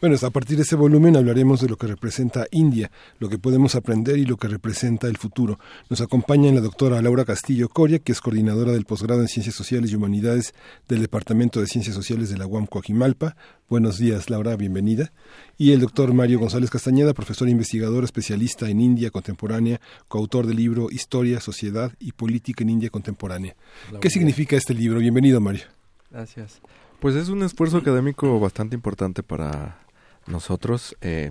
Bueno, 0.00 0.16
a 0.20 0.30
partir 0.30 0.56
de 0.56 0.62
ese 0.62 0.76
volumen 0.76 1.16
hablaremos 1.16 1.60
de 1.60 1.68
lo 1.68 1.76
que 1.76 1.86
representa 1.86 2.46
India, 2.50 2.90
lo 3.18 3.28
que 3.28 3.38
podemos 3.38 3.74
aprender 3.74 4.18
y 4.18 4.24
lo 4.24 4.36
que 4.36 4.48
representa 4.48 5.06
el 5.06 5.16
futuro. 5.16 5.58
Nos 5.90 6.00
acompaña 6.00 6.52
la 6.52 6.60
doctora 6.60 7.00
Laura 7.02 7.24
Castillo 7.24 7.68
Coria, 7.68 7.98
que 7.98 8.12
es 8.12 8.20
coordinadora 8.20 8.72
del 8.72 8.84
posgrado 8.84 9.20
en 9.20 9.28
Ciencias 9.28 9.54
Sociales 9.54 9.90
y 9.90 9.94
Humanidades 9.94 10.54
del 10.88 11.00
Departamento 11.00 11.60
de 11.60 11.66
Ciencias 11.66 11.94
Sociales 11.94 12.30
de 12.30 12.38
la 12.38 12.46
UAM 12.46 12.66
Coajimalpa. 12.66 13.36
Buenos 13.68 13.98
días, 13.98 14.30
Laura, 14.30 14.56
bienvenida. 14.56 15.12
Y 15.58 15.72
el 15.72 15.80
doctor 15.80 16.12
Mario 16.12 16.38
González 16.38 16.70
Castañeda, 16.70 17.14
profesor 17.14 17.48
e 17.48 17.50
investigador 17.50 18.04
especialista 18.04 18.68
en 18.68 18.80
India 18.80 19.10
contemporánea, 19.10 19.80
coautor 20.08 20.46
del 20.46 20.56
libro 20.56 20.88
Historia, 20.90 21.40
Sociedad 21.40 21.92
y 21.98 22.12
Política 22.12 22.62
en 22.62 22.70
India 22.70 22.90
Contemporánea. 22.90 23.56
¿Qué 24.00 24.10
significa 24.10 24.56
este 24.56 24.74
libro? 24.74 25.00
Bienvenido, 25.00 25.40
Mario. 25.40 25.64
Gracias. 26.10 26.60
Pues 27.00 27.14
es 27.14 27.28
un 27.28 27.42
esfuerzo 27.42 27.78
académico 27.78 28.40
bastante 28.40 28.74
importante 28.74 29.22
para 29.22 29.78
nosotros. 30.26 30.96
Eh, 31.00 31.30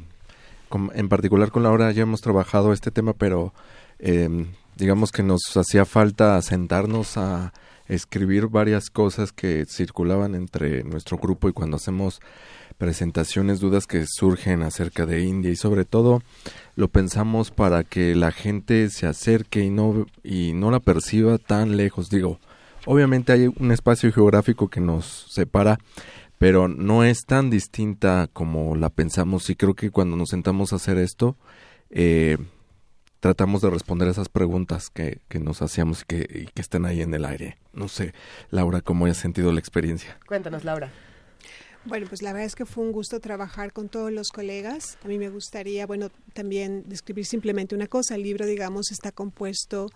con- 0.69 0.92
en 0.95 1.10
particular 1.10 1.52
con 1.52 1.64
Laura 1.64 1.92
ya 1.92 2.03
hemos 2.03 2.22
trabajado 2.22 2.72
este 2.74 2.92
tema, 2.92 3.14
pero 3.14 3.53
eh, 4.00 4.48
digamos 4.77 5.11
que 5.11 5.24
nos 5.24 5.42
hacía 5.56 5.85
falta 5.85 6.42
sentarnos 6.42 7.18
a 7.18 7.53
escribir 7.88 8.48
varias 8.48 8.90
cosas 8.90 9.32
que 9.32 9.66
circulaban 9.66 10.34
entre 10.35 10.84
nuestro 10.84 11.18
grupo 11.18 11.48
y 11.50 11.53
cuando 11.53 11.77
hacemos 11.77 12.19
presentaciones, 12.77 13.60
dudas 13.60 13.85
que 13.88 14.06
surgen 14.08 14.64
acerca 14.64 15.06
de 15.06 15.22
India 15.24 15.52
y 15.52 15.56
sobre 15.56 15.85
todo 15.85 16.22
lo 16.76 16.90
pensamos 16.90 17.52
para 17.52 17.84
que 17.84 18.16
la 18.16 18.32
gente 18.32 18.90
se 18.90 19.08
acerque 19.08 19.64
y 19.64 19.69
no 19.69 20.08
y 20.24 20.53
no 20.53 20.72
la 20.72 20.80
perciba 20.80 21.38
tan 21.38 21.77
lejos. 21.77 22.10
Digo, 22.10 22.40
obviamente 22.86 23.34
hay 23.34 23.48
un 23.48 23.72
espacio 23.72 24.12
geográfico 24.12 24.70
que 24.70 24.80
nos 24.80 25.28
separa, 25.30 25.80
pero 26.38 26.68
no 26.68 27.04
es 27.04 27.26
tan 27.26 27.50
distinta 27.50 28.30
como 28.32 28.76
la 28.76 28.90
pensamos 28.90 29.50
y 29.50 29.56
creo 29.56 29.74
que 29.74 29.92
cuando 29.92 30.18
nos 30.18 30.30
sentamos 30.30 30.74
a 30.74 30.78
hacer 30.78 30.98
esto, 30.98 31.38
eh, 31.90 32.38
tratamos 33.20 33.62
de 33.62 33.70
responder 33.70 34.08
esas 34.08 34.30
preguntas 34.30 34.90
que, 34.90 35.20
que 35.28 35.40
nos 35.40 35.62
hacíamos 35.62 36.02
y 36.02 36.06
que, 36.06 36.18
y 36.30 36.46
que 36.48 36.62
están 36.62 36.86
ahí 36.86 37.02
en 37.02 37.14
el 37.14 37.26
aire. 37.26 37.58
No 37.74 37.88
sé, 37.88 38.14
Laura, 38.50 38.82
cómo 38.82 39.06
hayas 39.06 39.18
sentido 39.18 39.52
la 39.52 39.60
experiencia. 39.60 40.20
Cuéntanos, 40.28 40.64
Laura. 40.64 40.92
Bueno, 41.86 42.08
pues 42.08 42.24
la 42.24 42.34
verdad 42.34 42.48
es 42.48 42.56
que 42.56 42.66
fue 42.66 42.84
un 42.84 42.92
gusto 42.92 43.20
trabajar 43.20 43.72
con 43.72 43.90
todos 43.90 44.12
los 44.12 44.30
colegas. 44.30 44.98
A 45.04 45.08
mí 45.08 45.20
me 45.20 45.30
gustaría, 45.30 45.86
bueno, 45.86 46.10
también 46.34 46.84
describir 46.88 47.28
simplemente 47.28 47.76
una 47.76 47.86
cosa. 47.86 48.16
El 48.16 48.24
libro, 48.24 48.48
digamos, 48.48 48.92
está 48.92 49.12
compuesto 49.12 49.92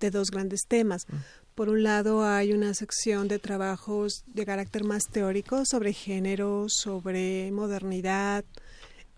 de 0.00 0.10
dos 0.10 0.30
grandes 0.30 0.62
temas. 0.66 1.06
Por 1.54 1.68
un 1.68 1.84
lado, 1.84 2.24
hay 2.24 2.52
una 2.52 2.74
sección 2.74 3.28
de 3.28 3.38
trabajos 3.38 4.24
de 4.26 4.44
carácter 4.44 4.82
más 4.82 5.04
teórico 5.04 5.62
sobre 5.64 5.92
género, 5.92 6.66
sobre 6.68 7.52
modernidad, 7.52 8.44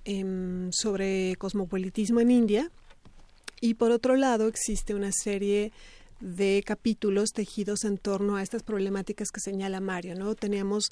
em, 0.04 0.70
sobre 0.70 1.36
cosmopolitismo 1.36 2.20
en 2.20 2.30
India. 2.30 2.70
Y 3.62 3.72
por 3.74 3.90
otro 3.90 4.16
lado, 4.16 4.48
existe 4.48 4.94
una 4.94 5.12
serie 5.12 5.72
de 6.20 6.62
capítulos 6.66 7.30
tejidos 7.30 7.84
en 7.84 7.96
torno 7.96 8.36
a 8.36 8.42
estas 8.42 8.62
problemáticas 8.62 9.30
que 9.30 9.40
señala 9.40 9.80
Mario, 9.80 10.14
¿no? 10.14 10.34
Teníamos 10.34 10.90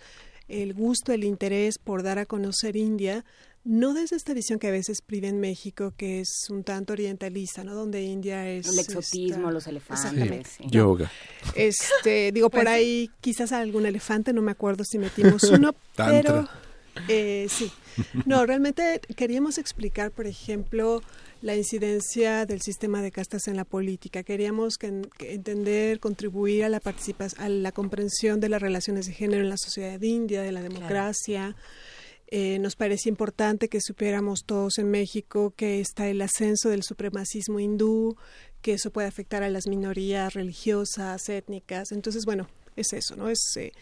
el 0.49 0.73
gusto, 0.73 1.13
el 1.13 1.25
interés 1.25 1.77
por 1.77 2.03
dar 2.03 2.19
a 2.19 2.25
conocer 2.25 2.75
India, 2.75 3.23
no 3.65 3.95
desde 3.95 4.17
esta 4.17 4.35
visión 4.35 4.59
que 4.59 4.67
a 4.69 4.71
veces 4.71 5.01
priva 5.01 5.27
en 5.29 5.41
México, 5.41 5.95
que 5.97 6.21
es 6.21 6.47
un 6.51 6.65
tanto 6.65 6.93
orientalista, 6.93 7.65
¿no? 7.65 7.75
Donde 7.75 8.03
India 8.03 8.49
es... 8.49 8.67
El 8.69 8.79
exotismo, 8.79 9.37
esta- 9.37 9.51
los 9.51 9.67
elefantes, 9.67 10.05
Exactamente. 10.13 10.51
sí. 10.51 10.65
No. 10.65 10.71
Yoga. 10.71 11.11
Este, 11.55 12.31
digo, 12.33 12.51
por 12.51 12.65
Pues- 12.65 12.75
ahí 12.75 13.11
quizás 13.21 13.53
algún 13.53 13.87
elefante, 13.87 14.33
no 14.33 14.43
me 14.43 14.51
acuerdo 14.53 14.85
si 14.85 14.99
metimos 14.99 15.43
uno, 15.45 15.75
pero 15.97 16.49
eh, 17.09 17.47
sí. 17.49 17.71
No, 18.27 18.45
realmente 18.45 19.01
queríamos 19.17 19.57
explicar, 19.59 20.11
por 20.11 20.27
ejemplo, 20.27 21.01
la 21.43 21.57
incidencia 21.57 22.47
del 22.47 22.61
sistema 22.63 23.03
de 23.03 23.13
castas 23.13 23.49
en 23.49 23.57
la 23.57 23.65
política. 23.65 24.23
Queríamos 24.25 24.77
que, 24.79 25.03
que 25.19 25.35
entender, 25.35 26.01
contribuir 26.01 26.65
a 26.65 26.69
la 26.69 26.81
participación, 26.81 27.43
a 27.43 27.49
la 27.49 27.73
comprensión 27.73 28.41
de 28.41 28.49
las 28.49 28.61
relaciones 28.63 29.07
de 29.07 29.13
género 29.13 29.43
en 29.43 29.49
la 29.51 29.57
sociedad 29.57 30.01
india, 30.03 30.43
de 30.43 30.53
la 30.53 30.63
democracia. 30.63 31.55
Eh, 32.29 32.59
nos 32.59 32.77
parecía 32.77 33.11
importante 33.11 33.69
que 33.69 33.81
supiéramos 33.81 34.45
todos 34.45 34.79
en 34.79 34.91
México 34.91 35.53
que 35.57 35.81
está 35.81 36.09
el 36.09 36.21
ascenso 36.23 36.71
del 36.71 36.83
supremacismo 36.83 37.61
hindú, 37.61 38.17
que 38.63 38.73
eso 38.73 38.91
puede 38.91 39.09
afectar 39.09 39.43
a 39.43 39.51
las 39.51 39.67
minorías 39.67 40.35
religiosas, 40.35 41.29
étnicas. 41.29 41.93
Entonces, 41.93 42.25
bueno, 42.25 42.49
es 42.77 42.93
eso, 42.93 43.17
¿no? 43.17 43.29
Es 43.29 43.41
eh, 43.57 43.73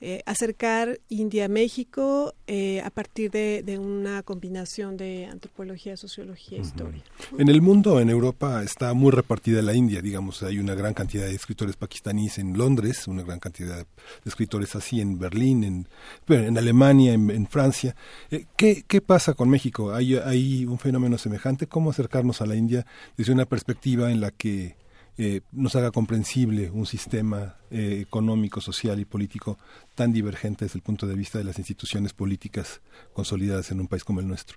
eh, 0.00 0.22
acercar 0.26 0.98
India 1.08 1.44
a 1.44 1.48
México 1.48 2.34
eh, 2.46 2.80
a 2.80 2.90
partir 2.90 3.30
de, 3.30 3.62
de 3.62 3.78
una 3.78 4.22
combinación 4.22 4.96
de 4.96 5.26
antropología, 5.26 5.96
sociología, 5.96 6.58
historia. 6.58 7.02
En 7.38 7.48
el 7.48 7.60
mundo, 7.60 8.00
en 8.00 8.08
Europa, 8.08 8.62
está 8.62 8.94
muy 8.94 9.10
repartida 9.10 9.62
la 9.62 9.74
India, 9.74 10.00
digamos, 10.00 10.42
hay 10.42 10.58
una 10.58 10.74
gran 10.74 10.94
cantidad 10.94 11.26
de 11.26 11.34
escritores 11.34 11.76
pakistaníes 11.76 12.38
en 12.38 12.56
Londres, 12.56 13.06
una 13.08 13.22
gran 13.22 13.38
cantidad 13.40 13.78
de 13.78 13.86
escritores 14.24 14.74
así 14.74 15.00
en 15.00 15.18
Berlín, 15.18 15.64
en, 15.64 15.88
en 16.28 16.56
Alemania, 16.56 17.12
en, 17.12 17.30
en 17.30 17.46
Francia. 17.46 17.94
Eh, 18.30 18.46
¿qué, 18.56 18.84
¿Qué 18.86 19.00
pasa 19.00 19.34
con 19.34 19.48
México? 19.50 19.92
¿Hay, 19.92 20.16
¿Hay 20.16 20.64
un 20.64 20.78
fenómeno 20.78 21.18
semejante? 21.18 21.66
¿Cómo 21.66 21.90
acercarnos 21.90 22.40
a 22.40 22.46
la 22.46 22.56
India 22.56 22.86
desde 23.16 23.32
una 23.32 23.44
perspectiva 23.44 24.10
en 24.10 24.20
la 24.20 24.30
que 24.30 24.79
eh, 25.22 25.42
nos 25.52 25.76
haga 25.76 25.90
comprensible 25.90 26.70
un 26.70 26.86
sistema 26.86 27.56
eh, 27.70 27.98
económico, 28.00 28.62
social 28.62 28.98
y 29.00 29.04
político 29.04 29.58
tan 29.94 30.12
divergente 30.14 30.64
desde 30.64 30.78
el 30.78 30.82
punto 30.82 31.06
de 31.06 31.14
vista 31.14 31.36
de 31.36 31.44
las 31.44 31.58
instituciones 31.58 32.14
políticas 32.14 32.80
consolidadas 33.12 33.70
en 33.70 33.80
un 33.80 33.86
país 33.86 34.02
como 34.02 34.20
el 34.20 34.26
nuestro? 34.28 34.56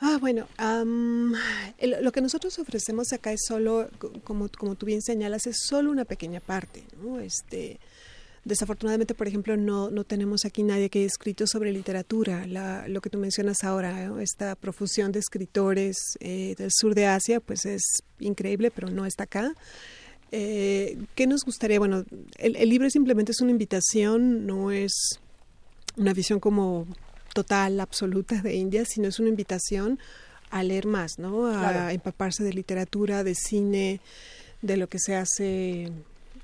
Ah, 0.00 0.18
bueno, 0.20 0.46
el- 1.78 1.96
lo 2.02 2.12
que 2.12 2.20
nosotros 2.20 2.58
ofrecemos 2.58 3.12
acá 3.12 3.32
es 3.32 3.40
solo, 3.46 3.88
co- 3.98 4.12
como, 4.24 4.48
como 4.48 4.74
tú 4.76 4.86
bien 4.86 5.02
señalas, 5.02 5.46
es 5.46 5.56
solo 5.66 5.90
una 5.90 6.04
pequeña 6.04 6.40
parte, 6.40 6.84
¿no? 7.02 7.18
Este, 7.20 7.78
desafortunadamente, 8.44 9.14
por 9.14 9.28
ejemplo, 9.28 9.56
no, 9.56 9.90
no 9.90 10.04
tenemos 10.04 10.44
aquí 10.44 10.62
nadie 10.62 10.88
que 10.88 11.00
haya 11.00 11.06
escrito 11.06 11.46
sobre 11.46 11.72
literatura, 11.72 12.46
la, 12.46 12.88
lo 12.88 13.00
que 13.00 13.10
tú 13.10 13.18
mencionas 13.18 13.64
ahora, 13.64 14.06
¿no? 14.06 14.18
esta 14.20 14.54
profusión 14.56 15.12
de 15.12 15.18
escritores 15.18 16.16
eh, 16.20 16.54
del 16.56 16.70
sur 16.72 16.94
de 16.94 17.06
Asia, 17.06 17.40
pues 17.40 17.66
es 17.66 17.82
increíble, 18.18 18.70
pero 18.70 18.88
no 18.90 19.04
está 19.06 19.24
acá. 19.24 19.52
Eh, 20.32 20.96
¿Qué 21.14 21.26
nos 21.26 21.44
gustaría? 21.44 21.78
Bueno, 21.78 22.04
el, 22.38 22.56
el 22.56 22.68
libro 22.68 22.88
simplemente 22.88 23.32
es 23.32 23.40
una 23.40 23.50
invitación, 23.50 24.46
no 24.46 24.70
es 24.70 25.20
una 25.96 26.12
visión 26.14 26.40
como 26.40 26.86
total, 27.34 27.80
absoluta 27.80 28.40
de 28.42 28.54
India, 28.54 28.84
sino 28.84 29.08
es 29.08 29.18
una 29.20 29.28
invitación 29.28 29.98
a 30.50 30.62
leer 30.62 30.86
más, 30.86 31.18
¿no? 31.18 31.46
A 31.46 31.58
Claro. 31.70 31.88
empaparse 31.90 32.42
de 32.42 32.52
literatura, 32.52 33.22
de 33.22 33.34
cine, 33.34 34.00
de 34.62 34.76
lo 34.76 34.88
que 34.88 34.98
se 34.98 35.14
hace 35.16 35.90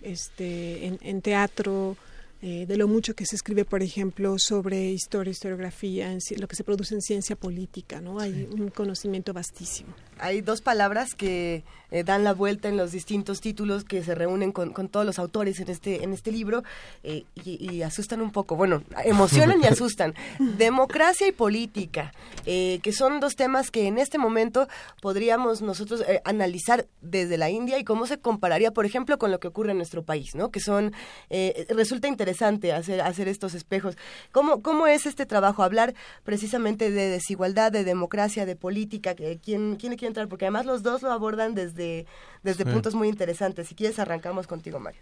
este, 0.03 0.87
en, 0.87 0.99
en 1.03 1.23
teatro, 1.23 1.97
eh, 2.43 2.67
de 2.67 2.77
lo 2.77 2.87
mucho 2.87 3.15
que 3.15 3.25
se 3.25 3.35
escribe, 3.35 3.65
por 3.65 3.83
ejemplo, 3.83 4.37
sobre 4.39 4.91
historia, 4.91 5.31
historiografía, 5.31 6.13
en 6.13 6.21
lo 6.39 6.47
que 6.47 6.57
se 6.57 6.65
produce 6.65 6.95
en 6.95 7.01
ciencia 7.01 7.35
política, 7.35 8.01
¿no? 8.01 8.21
Hay 8.21 8.49
un 8.51 8.69
conocimiento 8.69 9.33
vastísimo. 9.33 9.95
Hay 10.19 10.41
dos 10.41 10.61
palabras 10.61 11.15
que 11.15 11.65
eh, 11.91 12.03
dan 12.03 12.25
la 12.25 12.35
vuelta 12.35 12.69
en 12.69 12.77
los 12.77 12.91
distintos 12.91 13.41
títulos 13.41 13.85
que 13.85 14.03
se 14.03 14.15
reúnen 14.15 14.51
con, 14.51 14.73
con 14.73 14.89
todos 14.89 15.07
los 15.07 15.19
autores 15.19 15.61
en 15.61 15.71
este 15.71 16.03
en 16.03 16.13
este 16.13 16.33
libro 16.33 16.65
eh, 17.05 17.25
y, 17.45 17.75
y 17.75 17.83
asustan 17.83 18.21
un 18.21 18.33
poco. 18.33 18.57
Bueno 18.57 18.83
emocionan 19.05 19.61
y 19.63 19.67
asustan. 19.69 20.15
Democracia 20.39 21.29
y 21.29 21.33
política 21.33 22.13
eh, 22.45 22.81
que 22.83 22.93
son 22.93 23.21
dos 23.21 23.37
temas 23.37 23.71
que 23.71 23.87
en 23.87 23.99
este 23.99 24.19
momento 24.19 24.69
podríamos 25.01 25.63
nosotros 25.63 26.03
analizar 26.25 26.87
desde 27.03 27.39
la 27.39 27.51
India 27.51 27.79
y 27.79 27.85
cómo 27.85 28.07
se 28.07 28.19
compararía 28.19 28.73
por 28.73 28.85
ejemplo 28.85 29.19
con 29.19 29.31
lo 29.31 29.39
que 29.39 29.49
ocurre 29.49 29.71
en 29.71 29.77
nuestro 29.77 30.03
país 30.03 30.35
no 30.35 30.51
que 30.51 30.61
son 30.61 30.93
eh, 31.31 31.67
resulta 31.69 32.09
interesante 32.09 32.73
hacer 32.73 33.01
hacer 33.01 33.29
estos 33.29 33.55
espejos. 33.55 33.97
Cómo 34.33 34.61
cómo 34.61 34.89
es 34.89 35.07
este 35.07 35.25
trabajo 35.25 35.63
hablar 35.63 35.95
precisamente 36.25 36.91
de 36.91 37.09
desigualdad 37.09 37.71
de 37.71 37.85
democracia 37.85 38.45
de 38.45 38.57
política 38.57 39.15
que 39.15 39.39
quién 39.39 39.77
quién 39.77 39.93
le 39.93 39.97
entrar 40.07 40.29
porque 40.29 40.45
además 40.47 40.67
los 40.67 40.83
dos 40.83 41.03
lo 41.03 41.11
abordan 41.13 41.55
desde 41.55 42.07
desde 42.43 42.65
Sí. 42.65 42.71
puntos 42.71 42.95
muy 42.95 43.09
interesantes 43.09 43.69
si 43.69 43.75
quieres 43.75 43.99
arrancamos 43.99 44.47
contigo 44.47 44.79
Mario 44.81 45.01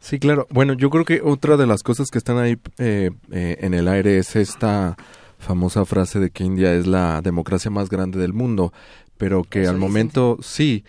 Sí, 0.00 0.18
claro. 0.18 0.46
Bueno, 0.50 0.74
yo 0.74 0.90
creo 0.90 1.04
que 1.06 1.22
otra 1.22 1.56
de 1.56 1.66
las 1.66 1.82
cosas 1.82 2.10
que 2.10 2.18
están 2.18 2.36
ahí 2.38 2.58
eh, 2.78 3.10
eh, 3.30 3.56
en 3.60 3.72
el 3.72 3.88
aire 3.88 4.18
es 4.18 4.36
esta 4.36 4.96
famosa 5.38 5.84
frase 5.86 6.20
de 6.20 6.28
que 6.30 6.44
India 6.44 6.74
es 6.74 6.86
la 6.86 7.22
democracia 7.22 7.70
más 7.70 7.88
grande 7.88 8.18
del 8.18 8.34
mundo, 8.34 8.72
pero 9.16 9.44
que 9.44 9.66
al 9.66 9.78
momento 9.78 10.36
sí, 10.42 10.84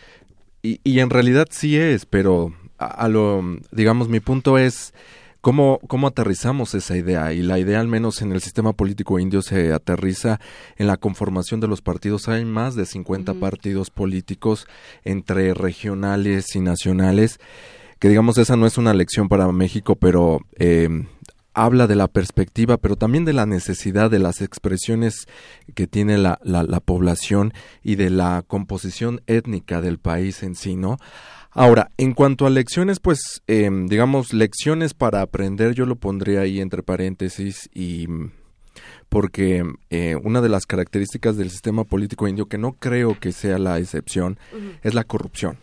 y, 0.61 0.81
y 0.83 0.99
en 0.99 1.09
realidad 1.11 1.47
sí 1.49 1.77
es, 1.77 2.05
pero 2.05 2.53
a, 2.77 2.87
a 2.87 3.07
lo, 3.07 3.41
digamos, 3.71 4.09
mi 4.09 4.19
punto 4.19 4.57
es 4.57 4.93
cómo, 5.45 5.79
cómo 5.87 6.07
aterrizamos 6.07 6.73
esa 6.73 6.97
idea, 6.97 7.31
y 7.31 7.43
la 7.43 7.59
idea 7.59 7.79
al 7.79 7.87
menos 7.87 8.23
en 8.23 8.31
el 8.31 8.41
sistema 8.41 8.73
político 8.73 9.19
indio 9.19 9.43
se 9.43 9.73
aterriza 9.73 10.39
en 10.75 10.87
la 10.87 10.97
conformación 10.97 11.59
de 11.59 11.67
los 11.67 11.83
partidos. 11.83 12.27
Hay 12.27 12.45
más 12.45 12.73
de 12.73 12.87
50 12.87 13.35
partidos 13.35 13.91
políticos 13.91 14.65
entre 15.03 15.53
regionales 15.53 16.55
y 16.55 16.61
nacionales 16.61 17.39
que 17.99 18.09
digamos 18.09 18.39
esa 18.39 18.55
no 18.55 18.65
es 18.65 18.79
una 18.79 18.95
lección 18.95 19.29
para 19.29 19.51
México, 19.51 19.95
pero 19.95 20.39
eh, 20.57 20.89
habla 21.53 21.85
de 21.85 21.95
la 21.95 22.07
perspectiva, 22.07 22.77
pero 22.77 22.95
también 22.95 23.23
de 23.23 23.33
la 23.33 23.45
necesidad 23.45 24.09
de 24.09 24.17
las 24.17 24.41
expresiones 24.41 25.27
que 25.75 25.85
tiene 25.85 26.17
la, 26.17 26.39
la, 26.41 26.63
la 26.63 26.79
población 26.79 27.53
y 27.83 27.97
de 27.97 28.09
la 28.09 28.43
composición 28.47 29.21
étnica 29.27 29.79
del 29.79 29.99
país 29.99 30.41
en 30.41 30.55
sí, 30.55 30.75
¿no? 30.75 30.97
Ahora, 31.57 31.89
en 31.97 32.13
cuanto 32.13 32.45
a 32.45 32.49
lecciones, 32.49 32.99
pues, 32.99 33.41
eh, 33.47 33.69
digamos, 33.85 34.33
lecciones 34.33 34.93
para 34.93 35.21
aprender, 35.21 35.73
yo 35.73 35.85
lo 35.85 35.95
pondría 35.95 36.41
ahí 36.41 36.59
entre 36.59 36.83
paréntesis 36.83 37.69
y 37.73 38.07
mm, 38.09 38.31
porque 39.07 39.63
eh, 39.89 40.17
una 40.21 40.41
de 40.41 40.49
las 40.49 40.65
características 40.65 41.37
del 41.37 41.49
sistema 41.49 41.85
político 41.85 42.27
indio, 42.27 42.47
que 42.47 42.57
no 42.57 42.73
creo 42.73 43.17
que 43.17 43.31
sea 43.31 43.57
la 43.57 43.79
excepción, 43.79 44.37
es 44.83 44.93
la 44.93 45.05
corrupción. 45.05 45.57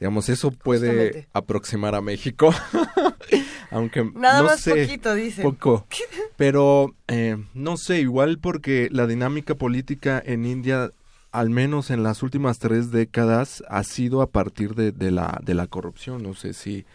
Digamos, 0.00 0.28
eso 0.28 0.50
puede 0.50 0.88
Justamente. 0.88 1.28
aproximar 1.32 1.94
a 1.94 2.00
México, 2.00 2.52
aunque 3.70 4.04
Nada 4.14 4.40
no 4.40 4.46
más 4.46 4.60
sé, 4.60 4.86
poquito, 4.86 5.14
dicen. 5.14 5.44
Poco. 5.44 5.86
Pero 6.36 6.96
eh, 7.06 7.36
no 7.54 7.76
sé, 7.76 8.00
igual 8.00 8.38
porque 8.38 8.88
la 8.90 9.06
dinámica 9.06 9.54
política 9.54 10.20
en 10.24 10.46
India, 10.46 10.90
al 11.32 11.50
menos 11.50 11.90
en 11.90 12.02
las 12.02 12.22
últimas 12.22 12.58
tres 12.58 12.90
décadas, 12.90 13.62
ha 13.68 13.82
sido 13.84 14.22
a 14.22 14.30
partir 14.30 14.74
de, 14.74 14.92
de 14.92 15.10
la, 15.10 15.40
de 15.44 15.54
la 15.54 15.66
corrupción. 15.66 16.22
No 16.22 16.34
sé 16.34 16.54
si 16.54 16.86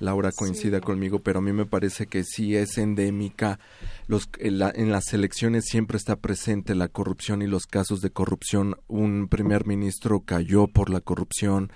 Laura 0.00 0.32
coincida 0.32 0.80
conmigo, 0.80 1.20
pero 1.20 1.38
a 1.38 1.42
mí 1.42 1.52
me 1.52 1.64
parece 1.66 2.06
que 2.08 2.24
sí 2.24 2.56
es 2.56 2.76
endémica. 2.78 3.60
Los, 4.08 4.28
en, 4.38 4.58
la- 4.58 4.72
en 4.74 4.90
las 4.90 5.12
elecciones 5.12 5.66
siempre 5.66 5.96
está 5.96 6.16
presente 6.16 6.74
la 6.74 6.88
corrupción 6.88 7.40
y 7.42 7.46
los 7.46 7.66
casos 7.66 8.00
de 8.00 8.10
corrupción. 8.10 8.76
Un 8.88 9.28
primer 9.28 9.64
ministro 9.66 10.20
cayó 10.24 10.66
por 10.66 10.90
la 10.90 11.00
corrupción. 11.00 11.70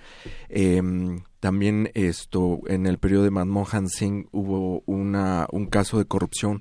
Em, 0.49 1.21
también 1.39 1.91
esto 1.95 2.61
en 2.67 2.87
el 2.87 2.99
periodo 2.99 3.23
de 3.25 3.31
Manmohan 3.31 3.89
Singh 3.89 4.27
hubo 4.33 4.83
una, 4.87 5.47
un 5.53 5.67
caso 5.67 5.99
de 5.99 6.07
corrupción 6.07 6.61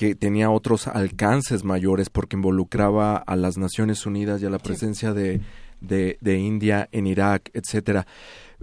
que 0.00 0.14
tenía 0.14 0.48
otros 0.48 0.86
alcances 0.86 1.62
mayores 1.62 2.08
porque 2.08 2.34
involucraba 2.34 3.18
a 3.18 3.36
las 3.36 3.58
Naciones 3.58 4.06
Unidas 4.06 4.40
y 4.40 4.46
a 4.46 4.48
la 4.48 4.58
presencia 4.58 5.12
de, 5.12 5.42
de, 5.82 6.16
de 6.22 6.38
India 6.38 6.88
en 6.90 7.06
Irak, 7.06 7.50
etcétera. 7.52 8.06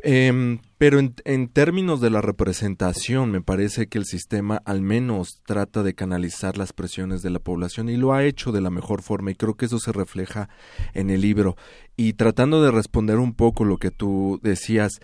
Em, 0.01 0.57
pero 0.79 0.97
en, 0.97 1.13
en 1.25 1.47
términos 1.47 2.01
de 2.01 2.09
la 2.09 2.21
representación, 2.21 3.29
me 3.29 3.41
parece 3.41 3.85
que 3.85 3.99
el 3.99 4.05
sistema 4.05 4.63
al 4.65 4.81
menos 4.81 5.43
trata 5.45 5.83
de 5.83 5.93
canalizar 5.93 6.57
las 6.57 6.73
presiones 6.73 7.21
de 7.21 7.29
la 7.29 7.37
población 7.37 7.89
y 7.89 7.97
lo 7.97 8.13
ha 8.13 8.23
hecho 8.23 8.51
de 8.51 8.61
la 8.61 8.71
mejor 8.71 9.03
forma 9.03 9.29
y 9.29 9.35
creo 9.35 9.53
que 9.53 9.67
eso 9.67 9.77
se 9.77 9.91
refleja 9.91 10.49
en 10.95 11.11
el 11.11 11.21
libro. 11.21 11.55
Y 11.95 12.13
tratando 12.13 12.63
de 12.63 12.71
responder 12.71 13.19
un 13.19 13.35
poco 13.35 13.63
lo 13.63 13.77
que 13.77 13.91
tú 13.91 14.39
decías, 14.41 15.01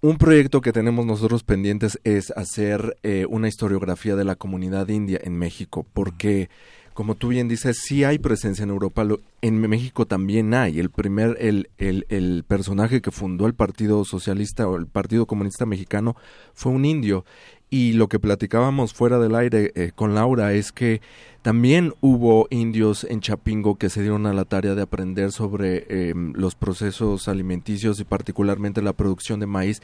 un 0.00 0.16
proyecto 0.16 0.60
que 0.60 0.72
tenemos 0.72 1.06
nosotros 1.06 1.42
pendientes 1.42 1.98
es 2.04 2.30
hacer 2.32 2.96
eh, 3.02 3.26
una 3.28 3.48
historiografía 3.48 4.14
de 4.16 4.24
la 4.24 4.36
comunidad 4.36 4.88
india 4.88 5.20
en 5.22 5.36
México, 5.36 5.84
porque 5.92 6.48
como 6.94 7.14
tú 7.14 7.28
bien 7.28 7.46
dices, 7.46 7.78
sí 7.84 8.02
hay 8.02 8.18
presencia 8.18 8.64
en 8.64 8.70
Europa, 8.70 9.04
lo- 9.04 9.20
en 9.40 9.60
México 9.60 10.06
también 10.06 10.52
hay. 10.52 10.80
El 10.80 10.90
primer, 10.90 11.36
el, 11.40 11.70
el, 11.78 12.06
el 12.08 12.44
personaje 12.46 13.00
que 13.00 13.12
fundó 13.12 13.46
el 13.46 13.54
Partido 13.54 14.04
Socialista 14.04 14.66
o 14.66 14.76
el 14.76 14.88
Partido 14.88 15.26
Comunista 15.26 15.64
Mexicano 15.64 16.16
fue 16.54 16.72
un 16.72 16.84
indio. 16.84 17.24
Y 17.70 17.92
lo 17.92 18.08
que 18.08 18.18
platicábamos 18.18 18.94
fuera 18.94 19.20
del 19.20 19.36
aire 19.36 19.70
eh, 19.76 19.92
con 19.94 20.14
Laura 20.14 20.54
es 20.54 20.72
que 20.72 21.00
también 21.42 21.94
hubo 22.00 22.48
indios 22.50 23.04
en 23.04 23.20
Chapingo 23.20 23.76
que 23.76 23.90
se 23.90 24.02
dieron 24.02 24.26
a 24.26 24.32
la 24.32 24.44
tarea 24.44 24.74
de 24.74 24.82
aprender 24.82 25.30
sobre 25.30 25.86
eh, 25.88 26.12
los 26.34 26.54
procesos 26.56 27.28
alimenticios 27.28 28.00
y 28.00 28.04
particularmente 28.04 28.82
la 28.82 28.92
producción 28.92 29.38
de 29.38 29.46
maíz, 29.46 29.80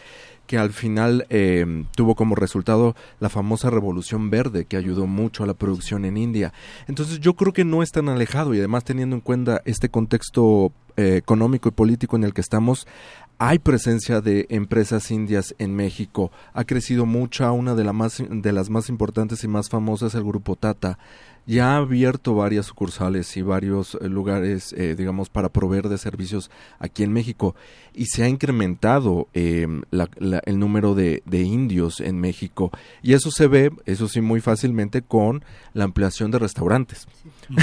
que 0.46 0.58
al 0.58 0.72
final 0.72 1.26
eh, 1.30 1.84
tuvo 1.96 2.16
como 2.16 2.34
resultado 2.34 2.96
la 3.20 3.28
famosa 3.28 3.70
revolución 3.70 4.30
verde 4.30 4.64
que 4.64 4.76
ayudó 4.76 5.06
mucho 5.06 5.44
a 5.44 5.46
la 5.46 5.54
producción 5.54 6.04
en 6.04 6.16
India. 6.16 6.52
Entonces 6.88 7.20
yo 7.20 7.34
creo 7.34 7.52
que 7.52 7.64
no 7.64 7.82
es 7.82 7.92
tan 7.92 8.08
alejado 8.08 8.54
y 8.54 8.58
además 8.58 8.84
teniendo 8.84 9.16
en 9.16 9.20
cuenta 9.20 9.62
este 9.64 9.88
contexto 9.88 10.72
eh, 10.96 11.16
económico 11.16 11.68
y 11.68 11.72
político 11.72 12.16
en 12.16 12.24
el 12.24 12.34
que 12.34 12.40
estamos, 12.40 12.86
hay 13.38 13.58
presencia 13.58 14.20
de 14.20 14.46
empresas 14.48 15.10
indias 15.10 15.54
en 15.58 15.74
México. 15.74 16.30
Ha 16.52 16.64
crecido 16.64 17.04
mucha, 17.04 17.50
una 17.52 17.74
de, 17.74 17.84
la 17.84 17.92
más, 17.92 18.22
de 18.28 18.52
las 18.52 18.70
más 18.70 18.88
importantes 18.88 19.42
y 19.44 19.48
más 19.48 19.68
famosas, 19.68 20.14
el 20.14 20.24
grupo 20.24 20.56
Tata. 20.56 20.98
Ya 21.46 21.72
ha 21.74 21.76
abierto 21.76 22.34
varias 22.34 22.66
sucursales 22.66 23.36
y 23.36 23.42
varios 23.42 23.96
eh, 24.00 24.08
lugares, 24.08 24.72
eh, 24.78 24.94
digamos, 24.96 25.28
para 25.28 25.50
proveer 25.50 25.88
de 25.88 25.98
servicios 25.98 26.50
aquí 26.78 27.02
en 27.02 27.12
México. 27.12 27.54
Y 27.92 28.06
se 28.06 28.22
ha 28.24 28.28
incrementado 28.28 29.28
eh, 29.34 29.66
la- 29.90 30.08
la- 30.18 30.42
el 30.46 30.58
número 30.58 30.94
de, 30.94 31.22
de 31.26 31.42
indios 31.42 32.00
en 32.00 32.18
México. 32.20 32.70
Y 33.02 33.12
eso 33.12 33.30
se 33.30 33.46
ve, 33.46 33.70
eso 33.84 34.08
sí, 34.08 34.20
muy 34.20 34.40
fácilmente 34.40 35.02
con 35.02 35.44
la 35.74 35.84
ampliación 35.84 36.30
de 36.30 36.38
restaurantes. 36.38 37.06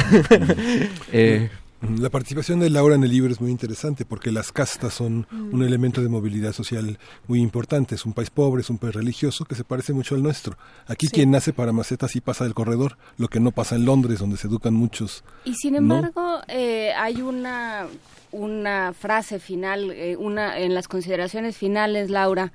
Eh, 1.14 1.50
La 1.82 2.10
participación 2.12 2.60
de 2.60 2.70
Laura 2.70 2.94
en 2.94 3.04
el 3.04 3.10
libro 3.10 3.32
es 3.32 3.42
muy 3.42 3.50
interesante 3.50 4.06
porque 4.06 4.32
las 4.32 4.52
castas 4.52 4.94
son 4.94 5.26
Mm. 5.32 5.54
un 5.54 5.64
elemento 5.64 6.02
de 6.02 6.10
movilidad 6.10 6.54
social 6.54 7.00
muy 7.28 7.42
importante. 7.42 7.96
Es 7.96 8.06
un 8.06 8.14
país 8.14 8.30
pobre, 8.30 8.62
es 8.62 8.70
un 8.70 8.78
país 8.78 8.94
religioso 8.94 9.46
que 9.46 9.56
se 9.56 9.64
parece 9.64 9.92
mucho 9.92 10.14
al 10.14 10.22
nuestro. 10.22 10.58
Aquí 10.86 11.08
Sí. 11.08 11.14
quien 11.14 11.32
nace 11.32 11.54
para 11.54 11.72
macetas 11.72 12.12
sí 12.12 12.22
pasa 12.22 12.44
del 12.44 12.54
corredor, 12.54 12.98
lo 13.18 13.28
que 13.30 13.40
no 13.40 13.52
pasa 13.52 13.76
en 13.76 13.86
Londres, 13.86 14.20
donde 14.20 14.38
se 14.38 14.48
educan 14.48 14.74
muchos. 14.76 15.24
Y 15.44 15.56
sin 15.56 15.74
¿no? 15.74 15.80
embargo, 15.80 16.42
eh, 16.48 16.92
hay 16.96 17.22
una, 17.24 17.88
una 18.32 18.94
frase 18.94 19.40
final, 19.40 19.90
eh, 19.92 20.16
una 20.18 20.60
en 20.60 20.76
las 20.76 20.88
consideraciones 20.88 21.58
finales, 21.58 22.10
Laura. 22.12 22.52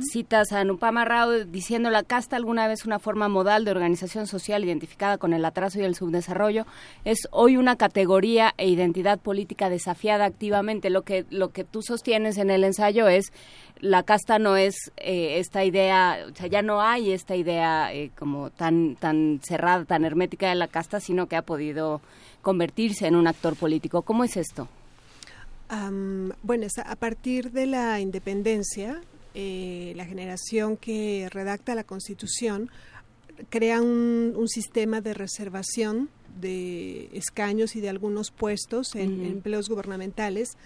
Citas 0.00 0.52
a 0.52 0.60
Anupama 0.60 1.04
Rao 1.04 1.44
diciendo 1.44 1.88
la 1.88 2.02
casta 2.02 2.36
alguna 2.36 2.68
vez 2.68 2.84
una 2.84 2.98
forma 2.98 3.28
modal 3.28 3.64
de 3.64 3.70
organización 3.70 4.26
social 4.26 4.64
identificada 4.64 5.16
con 5.16 5.32
el 5.32 5.44
atraso 5.44 5.80
y 5.80 5.84
el 5.84 5.94
subdesarrollo 5.94 6.66
es 7.04 7.26
hoy 7.30 7.56
una 7.56 7.76
categoría 7.76 8.52
e 8.58 8.68
identidad 8.68 9.18
política 9.18 9.70
desafiada 9.70 10.26
activamente. 10.26 10.90
Lo 10.90 11.02
que 11.02 11.24
lo 11.30 11.52
que 11.52 11.64
tú 11.64 11.80
sostienes 11.80 12.36
en 12.36 12.50
el 12.50 12.64
ensayo 12.64 13.08
es 13.08 13.32
la 13.80 14.02
casta 14.02 14.38
no 14.38 14.56
es 14.56 14.92
eh, 14.98 15.38
esta 15.38 15.64
idea, 15.64 16.18
o 16.30 16.36
sea, 16.36 16.48
ya 16.48 16.60
no 16.60 16.82
hay 16.82 17.12
esta 17.12 17.34
idea 17.34 17.92
eh, 17.94 18.10
como 18.18 18.50
tan 18.50 18.96
tan 18.96 19.40
cerrada, 19.42 19.86
tan 19.86 20.04
hermética 20.04 20.50
de 20.50 20.54
la 20.54 20.68
casta, 20.68 21.00
sino 21.00 21.28
que 21.28 21.36
ha 21.36 21.42
podido 21.42 22.02
convertirse 22.42 23.06
en 23.06 23.16
un 23.16 23.26
actor 23.26 23.56
político. 23.56 24.02
¿Cómo 24.02 24.24
es 24.24 24.36
esto? 24.36 24.68
Bueno, 26.42 26.66
a 26.84 26.96
partir 26.96 27.50
de 27.50 27.66
la 27.66 27.98
independencia, 27.98 29.00
eh, 29.34 29.92
la 29.96 30.04
generación 30.04 30.76
que 30.76 31.28
redacta 31.30 31.74
la 31.74 31.84
Constitución 31.84 32.70
crea 33.48 33.80
un, 33.80 34.34
un 34.36 34.48
sistema 34.48 35.00
de 35.00 35.14
reservación 35.14 36.10
de 36.40 37.08
escaños 37.12 37.76
y 37.76 37.80
de 37.80 37.88
algunos 37.88 38.30
puestos 38.30 38.94
en 38.94 39.24
empleos 39.24 39.68
gubernamentales 39.68 40.56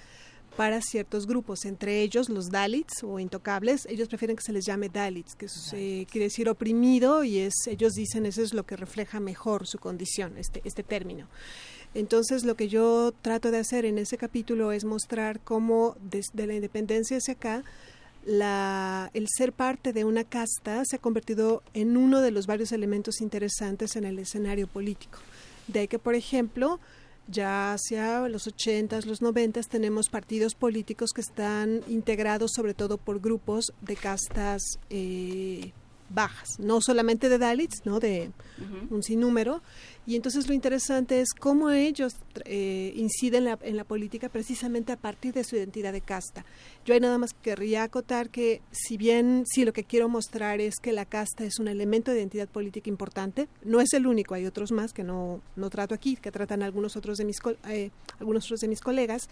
para 0.56 0.80
ciertos 0.80 1.26
grupos, 1.26 1.66
entre 1.66 2.00
ellos 2.00 2.28
los 2.30 2.48
Dalits 2.48 3.04
o 3.04 3.18
intocables. 3.18 3.86
Ellos 3.86 4.08
prefieren 4.08 4.36
que 4.36 4.42
se 4.42 4.52
les 4.52 4.64
llame 4.64 4.88
Dalits, 4.88 5.34
que 5.34 5.46
es, 5.46 5.72
eh, 5.74 6.06
quiere 6.10 6.26
decir 6.26 6.48
oprimido 6.48 7.24
y 7.24 7.38
es 7.38 7.54
ellos 7.66 7.92
dicen 7.92 8.24
eso 8.24 8.42
es 8.42 8.54
lo 8.54 8.64
que 8.64 8.76
refleja 8.76 9.20
mejor 9.20 9.66
su 9.66 9.78
condición, 9.78 10.38
este, 10.38 10.62
este 10.64 10.82
término. 10.82 11.28
Entonces, 11.94 12.44
lo 12.44 12.56
que 12.56 12.68
yo 12.68 13.12
trato 13.22 13.50
de 13.50 13.58
hacer 13.58 13.84
en 13.84 13.98
ese 13.98 14.18
capítulo 14.18 14.72
es 14.72 14.84
mostrar 14.84 15.40
cómo 15.40 15.96
desde 16.00 16.46
la 16.46 16.54
independencia 16.54 17.16
hacia 17.16 17.34
acá, 17.34 17.64
la, 18.26 19.10
el 19.14 19.28
ser 19.28 19.52
parte 19.52 19.92
de 19.92 20.04
una 20.04 20.24
casta 20.24 20.84
se 20.84 20.96
ha 20.96 20.98
convertido 20.98 21.62
en 21.74 21.96
uno 21.96 22.20
de 22.20 22.32
los 22.32 22.46
varios 22.46 22.72
elementos 22.72 23.20
interesantes 23.20 23.96
en 23.96 24.04
el 24.04 24.18
escenario 24.18 24.66
político. 24.66 25.18
De 25.68 25.80
ahí 25.80 25.88
que, 25.88 26.00
por 26.00 26.14
ejemplo, 26.14 26.80
ya 27.28 27.72
hacia 27.72 28.28
los 28.28 28.46
80s, 28.46 29.04
los 29.04 29.22
90s, 29.22 29.68
tenemos 29.68 30.08
partidos 30.08 30.54
políticos 30.54 31.12
que 31.12 31.20
están 31.20 31.82
integrados 31.88 32.52
sobre 32.52 32.74
todo 32.74 32.98
por 32.98 33.20
grupos 33.20 33.72
de 33.80 33.96
castas 33.96 34.62
eh, 34.90 35.72
bajas, 36.08 36.58
no 36.58 36.80
solamente 36.80 37.28
de 37.28 37.38
Dalits, 37.38 37.82
¿no? 37.84 38.00
de 38.00 38.30
un 38.90 39.02
sinnúmero. 39.02 39.62
Y 40.06 40.14
entonces 40.14 40.46
lo 40.46 40.54
interesante 40.54 41.20
es 41.20 41.32
cómo 41.32 41.70
ellos 41.70 42.14
eh, 42.44 42.92
inciden 42.94 43.38
en 43.38 43.44
la, 43.44 43.58
en 43.62 43.76
la, 43.76 43.84
política 43.84 44.28
precisamente 44.28 44.92
a 44.92 44.96
partir 44.96 45.34
de 45.34 45.42
su 45.42 45.56
identidad 45.56 45.92
de 45.92 46.00
casta. 46.00 46.44
Yo 46.86 46.94
ahí 46.94 47.00
nada 47.00 47.18
más 47.18 47.34
querría 47.34 47.82
acotar 47.82 48.30
que 48.30 48.62
si 48.70 48.96
bien 48.96 49.42
sí 49.44 49.64
lo 49.64 49.72
que 49.72 49.82
quiero 49.82 50.08
mostrar 50.08 50.60
es 50.60 50.76
que 50.80 50.92
la 50.92 51.04
casta 51.04 51.42
es 51.42 51.58
un 51.58 51.66
elemento 51.66 52.12
de 52.12 52.18
identidad 52.18 52.46
política 52.46 52.88
importante, 52.88 53.48
no 53.64 53.80
es 53.80 53.92
el 53.92 54.06
único, 54.06 54.34
hay 54.34 54.46
otros 54.46 54.70
más 54.70 54.92
que 54.92 55.02
no, 55.02 55.40
no 55.56 55.68
trato 55.68 55.96
aquí, 55.96 56.14
que 56.14 56.30
tratan 56.30 56.62
algunos 56.62 56.96
otros 56.96 57.18
de 57.18 57.24
mis, 57.24 57.38
eh, 57.68 57.90
algunos 58.20 58.44
otros 58.44 58.60
de 58.60 58.68
mis 58.68 58.80
colegas. 58.80 59.28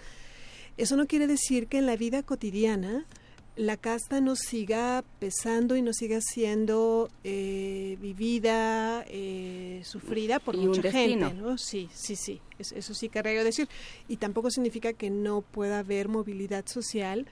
Eso 0.76 0.96
no 0.96 1.06
quiere 1.06 1.28
decir 1.28 1.68
que 1.68 1.78
en 1.78 1.86
la 1.86 1.94
vida 1.94 2.24
cotidiana 2.24 3.06
la 3.54 3.76
casta 3.76 4.20
nos 4.20 4.40
siga 4.40 5.04
pesando 5.20 5.76
y 5.76 5.82
nos 5.82 5.94
siga 5.98 6.20
siendo 6.20 7.08
eh, 7.22 7.96
vivida, 8.00 9.04
eh, 9.06 9.80
sufrida 9.84 10.40
por 10.40 10.56
mucha 10.56 10.90
gente, 10.90 11.34
¿no? 11.34 11.56
Sí, 11.56 11.88
sí, 11.94 12.16
sí, 12.16 12.40
eso 12.58 12.94
sí 12.94 13.08
querría 13.08 13.44
decir. 13.44 13.68
Y 14.08 14.16
tampoco 14.16 14.50
significa 14.50 14.92
que 14.92 15.08
no 15.08 15.42
pueda 15.42 15.78
haber 15.78 16.08
movilidad 16.08 16.66
social 16.66 17.28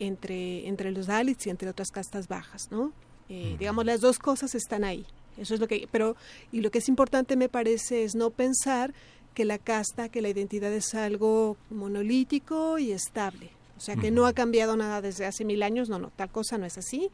entre, 0.00 0.66
entre 0.66 0.90
los 0.90 1.06
Dalits 1.06 1.46
y 1.46 1.50
entre 1.50 1.70
otras 1.70 1.90
castas 1.90 2.26
bajas, 2.26 2.68
¿no? 2.72 2.92
Eh, 3.28 3.54
digamos, 3.58 3.84
las 3.84 4.00
dos 4.00 4.18
cosas 4.18 4.56
están 4.56 4.82
ahí. 4.82 5.06
Eso 5.36 5.54
es 5.54 5.60
lo 5.60 5.68
que, 5.68 5.88
pero, 5.92 6.16
y 6.50 6.60
lo 6.60 6.72
que 6.72 6.78
es 6.78 6.88
importante 6.88 7.36
me 7.36 7.48
parece 7.48 8.02
es 8.02 8.16
no 8.16 8.30
pensar 8.30 8.92
que 9.34 9.44
la 9.44 9.58
casta, 9.58 10.08
que 10.08 10.20
la 10.20 10.28
identidad 10.28 10.72
es 10.72 10.94
algo 10.94 11.56
monolítico 11.70 12.78
y 12.78 12.90
estable 12.90 13.52
o 13.80 13.82
sea, 13.82 13.96
que 13.96 14.10
no 14.10 14.26
ha 14.26 14.34
cambiado 14.34 14.76
nada 14.76 15.00
desde 15.00 15.24
hace 15.24 15.42
mil 15.42 15.62
años, 15.62 15.88
no, 15.88 15.98
no, 15.98 16.10
tal 16.10 16.28
cosa 16.28 16.58
no 16.58 16.66
es 16.66 16.76
así. 16.76 17.10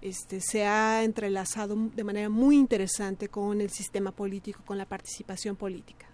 Este, 0.00 0.40
se 0.40 0.64
ha 0.64 1.02
entrelazado 1.02 1.74
de 1.74 2.04
manera 2.04 2.28
muy 2.28 2.56
interesante 2.56 3.26
con 3.26 3.60
el 3.60 3.70
sistema 3.70 4.12
político, 4.12 4.60
con 4.64 4.78
la 4.78 4.84
participación 4.86 5.56
política. 5.56 6.06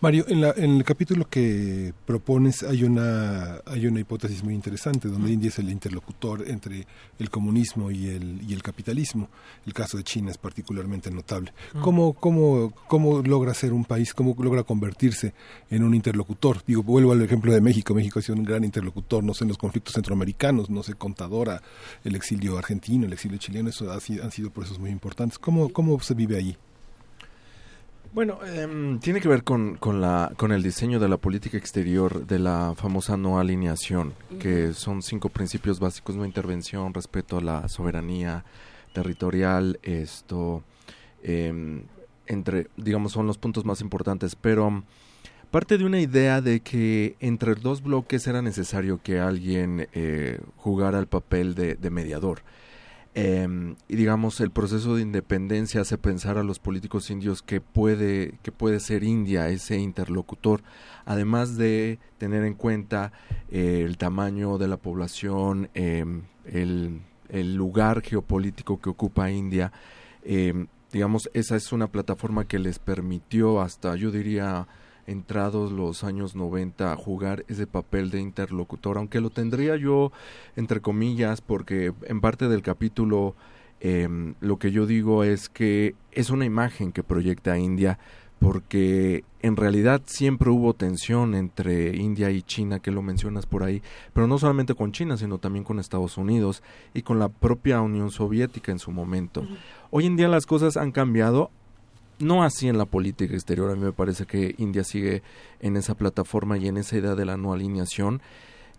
Mario, 0.00 0.26
en, 0.28 0.40
la, 0.40 0.54
en 0.56 0.76
el 0.76 0.84
capítulo 0.84 1.28
que 1.28 1.92
propones 2.06 2.62
hay 2.62 2.84
una 2.84 3.60
hay 3.66 3.84
una 3.88 3.98
hipótesis 3.98 4.44
muy 4.44 4.54
interesante 4.54 5.08
donde 5.08 5.32
India 5.32 5.48
es 5.48 5.58
el 5.58 5.70
interlocutor 5.70 6.48
entre 6.48 6.86
el 7.18 7.30
comunismo 7.30 7.90
y 7.90 8.06
el 8.06 8.40
y 8.48 8.52
el 8.52 8.62
capitalismo. 8.62 9.28
El 9.66 9.74
caso 9.74 9.96
de 9.96 10.04
China 10.04 10.30
es 10.30 10.38
particularmente 10.38 11.10
notable. 11.10 11.52
¿Cómo 11.80 12.12
cómo 12.12 12.72
cómo 12.86 13.22
logra 13.22 13.54
ser 13.54 13.72
un 13.72 13.84
país, 13.84 14.14
cómo 14.14 14.36
logra 14.38 14.62
convertirse 14.62 15.34
en 15.68 15.82
un 15.82 15.96
interlocutor? 15.96 16.62
Digo, 16.64 16.84
vuelvo 16.84 17.10
al 17.10 17.22
ejemplo 17.22 17.52
de 17.52 17.60
México. 17.60 17.92
México 17.92 18.20
ha 18.20 18.22
sido 18.22 18.38
un 18.38 18.44
gran 18.44 18.62
interlocutor, 18.62 19.24
no 19.24 19.34
sé, 19.34 19.42
en 19.42 19.48
los 19.48 19.58
conflictos 19.58 19.94
centroamericanos, 19.94 20.70
no 20.70 20.84
sé, 20.84 20.94
contadora, 20.94 21.60
el 22.04 22.14
exilio 22.14 22.56
argentino, 22.56 23.04
el 23.04 23.14
exilio 23.14 23.38
chileno, 23.38 23.68
eso 23.70 23.90
ha, 23.90 23.94
han 23.96 24.30
sido 24.30 24.50
procesos 24.50 24.78
muy 24.78 24.90
importantes. 24.90 25.40
¿Cómo 25.40 25.70
cómo 25.70 25.98
se 25.98 26.14
vive 26.14 26.36
allí? 26.36 26.56
Bueno, 28.12 28.38
em, 28.44 28.98
tiene 29.00 29.20
que 29.20 29.28
ver 29.28 29.44
con, 29.44 29.76
con, 29.76 30.00
la, 30.00 30.32
con 30.36 30.50
el 30.50 30.62
diseño 30.62 30.98
de 30.98 31.08
la 31.08 31.18
política 31.18 31.58
exterior 31.58 32.26
de 32.26 32.38
la 32.38 32.74
famosa 32.74 33.16
no 33.16 33.38
alineación, 33.38 34.14
que 34.40 34.72
son 34.72 35.02
cinco 35.02 35.28
principios 35.28 35.78
básicos, 35.78 36.16
no 36.16 36.24
intervención, 36.24 36.94
respeto 36.94 37.36
a 37.36 37.42
la 37.42 37.68
soberanía 37.68 38.44
territorial, 38.94 39.78
esto, 39.82 40.64
em, 41.22 41.82
entre, 42.26 42.68
digamos, 42.76 43.12
son 43.12 43.26
los 43.26 43.36
puntos 43.36 43.64
más 43.66 43.82
importantes, 43.82 44.34
pero 44.34 44.82
parte 45.50 45.76
de 45.76 45.84
una 45.84 46.00
idea 46.00 46.40
de 46.40 46.60
que 46.60 47.14
entre 47.20 47.54
dos 47.56 47.82
bloques 47.82 48.26
era 48.26 48.40
necesario 48.40 49.00
que 49.02 49.20
alguien 49.20 49.86
eh, 49.92 50.40
jugara 50.56 50.98
el 50.98 51.06
papel 51.06 51.54
de, 51.54 51.74
de 51.74 51.90
mediador. 51.90 52.40
Y 53.88 53.96
digamos 53.96 54.40
el 54.40 54.50
proceso 54.50 54.94
de 54.94 55.02
independencia 55.02 55.80
hace 55.80 55.98
pensar 55.98 56.38
a 56.38 56.44
los 56.44 56.58
políticos 56.58 57.10
indios 57.10 57.42
que 57.42 57.60
puede 57.60 58.38
que 58.42 58.52
puede 58.52 58.80
ser 58.80 59.02
India 59.02 59.48
ese 59.48 59.78
interlocutor. 59.78 60.62
Además 61.04 61.56
de 61.56 61.98
tener 62.18 62.44
en 62.44 62.54
cuenta 62.54 63.12
eh, 63.50 63.82
el 63.84 63.96
tamaño 63.96 64.58
de 64.58 64.68
la 64.68 64.76
población 64.76 65.70
em, 65.74 66.22
el, 66.44 67.00
el, 67.28 67.54
lugar 67.54 68.02
geopolítico 68.02 68.80
que 68.80 68.90
ocupa 68.90 69.30
India 69.30 69.72
em, 70.22 70.66
digamos 70.92 71.30
esa 71.34 71.56
es 71.56 71.72
una 71.72 71.88
plataforma 71.88 72.46
que 72.46 72.58
les 72.58 72.78
permitió 72.78 73.60
hasta 73.60 73.96
yo 73.96 74.10
diría 74.10 74.66
entrados 75.08 75.72
los 75.72 76.04
años 76.04 76.36
90 76.36 76.92
a 76.92 76.96
jugar 76.96 77.44
ese 77.48 77.66
papel 77.66 78.10
de 78.10 78.20
interlocutor, 78.20 78.98
aunque 78.98 79.20
lo 79.20 79.30
tendría 79.30 79.76
yo 79.76 80.12
entre 80.54 80.80
comillas, 80.80 81.40
porque 81.40 81.92
en 82.04 82.20
parte 82.20 82.48
del 82.48 82.62
capítulo 82.62 83.34
em, 83.80 84.34
lo 84.40 84.58
que 84.58 84.70
yo 84.70 84.86
digo 84.86 85.24
es 85.24 85.48
que 85.48 85.94
es 86.12 86.30
una 86.30 86.44
imagen 86.44 86.92
que 86.92 87.02
proyecta 87.02 87.58
India, 87.58 87.98
porque 88.38 89.24
en 89.40 89.56
realidad 89.56 90.02
siempre 90.04 90.50
hubo 90.50 90.74
tensión 90.74 91.34
entre 91.34 91.96
India 91.96 92.30
y 92.30 92.42
China, 92.42 92.80
que 92.80 92.90
lo 92.90 93.02
mencionas 93.02 93.46
por 93.46 93.62
ahí, 93.62 93.82
pero 94.12 94.26
no 94.26 94.38
solamente 94.38 94.74
con 94.74 94.92
China, 94.92 95.16
sino 95.16 95.38
también 95.38 95.64
con 95.64 95.78
Estados 95.78 96.18
Unidos 96.18 96.62
y 96.94 97.02
con 97.02 97.18
la 97.18 97.28
propia 97.28 97.80
Unión 97.80 98.10
Soviética 98.10 98.72
en 98.72 98.78
su 98.78 98.90
momento. 98.90 99.46
Hoy 99.90 100.06
en 100.06 100.16
día 100.16 100.28
las 100.28 100.46
cosas 100.46 100.76
han 100.76 100.92
cambiado, 100.92 101.50
no 102.18 102.42
así 102.42 102.68
en 102.68 102.78
la 102.78 102.86
política 102.86 103.34
exterior. 103.34 103.70
A 103.70 103.74
mí 103.74 103.84
me 103.84 103.92
parece 103.92 104.26
que 104.26 104.54
India 104.58 104.84
sigue 104.84 105.22
en 105.60 105.76
esa 105.76 105.94
plataforma 105.94 106.58
y 106.58 106.68
en 106.68 106.76
esa 106.76 106.96
idea 106.96 107.14
de 107.14 107.24
la 107.24 107.36
no 107.36 107.52
alineación, 107.52 108.22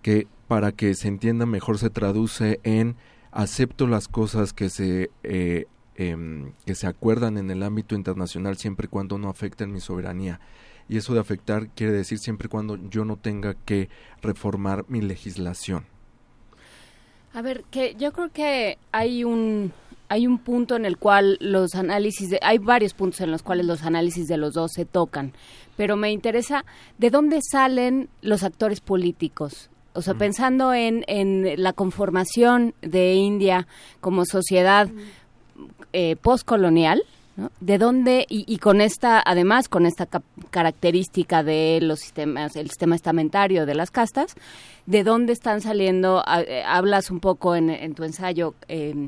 que 0.01 0.27
para 0.47 0.71
que 0.71 0.93
se 0.95 1.07
entienda 1.07 1.45
mejor 1.45 1.77
se 1.77 1.89
traduce 1.89 2.59
en 2.63 2.95
acepto 3.31 3.87
las 3.87 4.07
cosas 4.07 4.53
que 4.53 4.69
se 4.69 5.11
eh, 5.23 5.67
em, 5.95 6.53
que 6.65 6.75
se 6.75 6.87
acuerdan 6.87 7.37
en 7.37 7.51
el 7.51 7.63
ámbito 7.63 7.95
internacional 7.95 8.57
siempre 8.57 8.85
y 8.85 8.89
cuando 8.89 9.17
no 9.17 9.29
afecten 9.29 9.71
mi 9.71 9.79
soberanía. 9.79 10.39
Y 10.87 10.97
eso 10.97 11.13
de 11.13 11.19
afectar 11.19 11.69
quiere 11.69 11.93
decir 11.93 12.17
siempre 12.17 12.47
y 12.47 12.49
cuando 12.49 12.77
yo 12.89 13.05
no 13.05 13.17
tenga 13.17 13.53
que 13.53 13.89
reformar 14.21 14.85
mi 14.87 15.01
legislación. 15.01 15.85
A 17.33 17.43
ver, 17.43 17.63
que 17.69 17.93
yo 17.95 18.11
creo 18.11 18.31
que 18.31 18.79
hay 18.91 19.23
un 19.23 19.71
hay 20.09 20.27
un 20.27 20.39
punto 20.39 20.75
en 20.75 20.85
el 20.85 20.97
cual 20.97 21.37
los 21.39 21.75
análisis, 21.75 22.29
de, 22.31 22.39
hay 22.41 22.57
varios 22.57 22.93
puntos 22.93 23.21
en 23.21 23.31
los 23.31 23.43
cuales 23.43 23.65
los 23.65 23.83
análisis 23.83 24.27
de 24.27 24.37
los 24.37 24.53
dos 24.53 24.71
se 24.73 24.85
tocan, 24.85 25.33
pero 25.77 25.95
me 25.95 26.11
interesa 26.11 26.65
de 26.97 27.09
dónde 27.09 27.39
salen 27.41 28.09
los 28.21 28.43
actores 28.43 28.81
políticos. 28.81 29.69
O 29.93 30.01
sea, 30.01 30.13
pensando 30.13 30.73
en, 30.73 31.03
en 31.07 31.61
la 31.61 31.73
conformación 31.73 32.73
de 32.81 33.15
India 33.15 33.67
como 34.01 34.25
sociedad 34.25 34.89
eh, 35.93 36.15
postcolonial, 36.15 37.03
¿De 37.61 37.77
dónde, 37.77 38.25
y, 38.27 38.57
con 38.57 38.81
esta, 38.81 39.23
además 39.25 39.69
con 39.69 39.85
esta 39.85 40.07
característica 40.49 41.41
de 41.41 41.79
los 41.81 41.99
sistemas, 41.99 42.57
el 42.57 42.67
sistema 42.67 42.95
estamentario 42.95 43.65
de 43.65 43.75
las 43.75 43.91
castas, 43.91 44.35
¿de 44.85 45.03
dónde 45.05 45.31
están 45.31 45.61
saliendo? 45.61 46.21
Eh, 46.47 46.63
hablas 46.65 47.09
un 47.09 47.21
poco 47.21 47.55
en, 47.55 47.69
en 47.69 47.95
tu 47.95 48.03
ensayo 48.03 48.55
eh, 48.67 49.07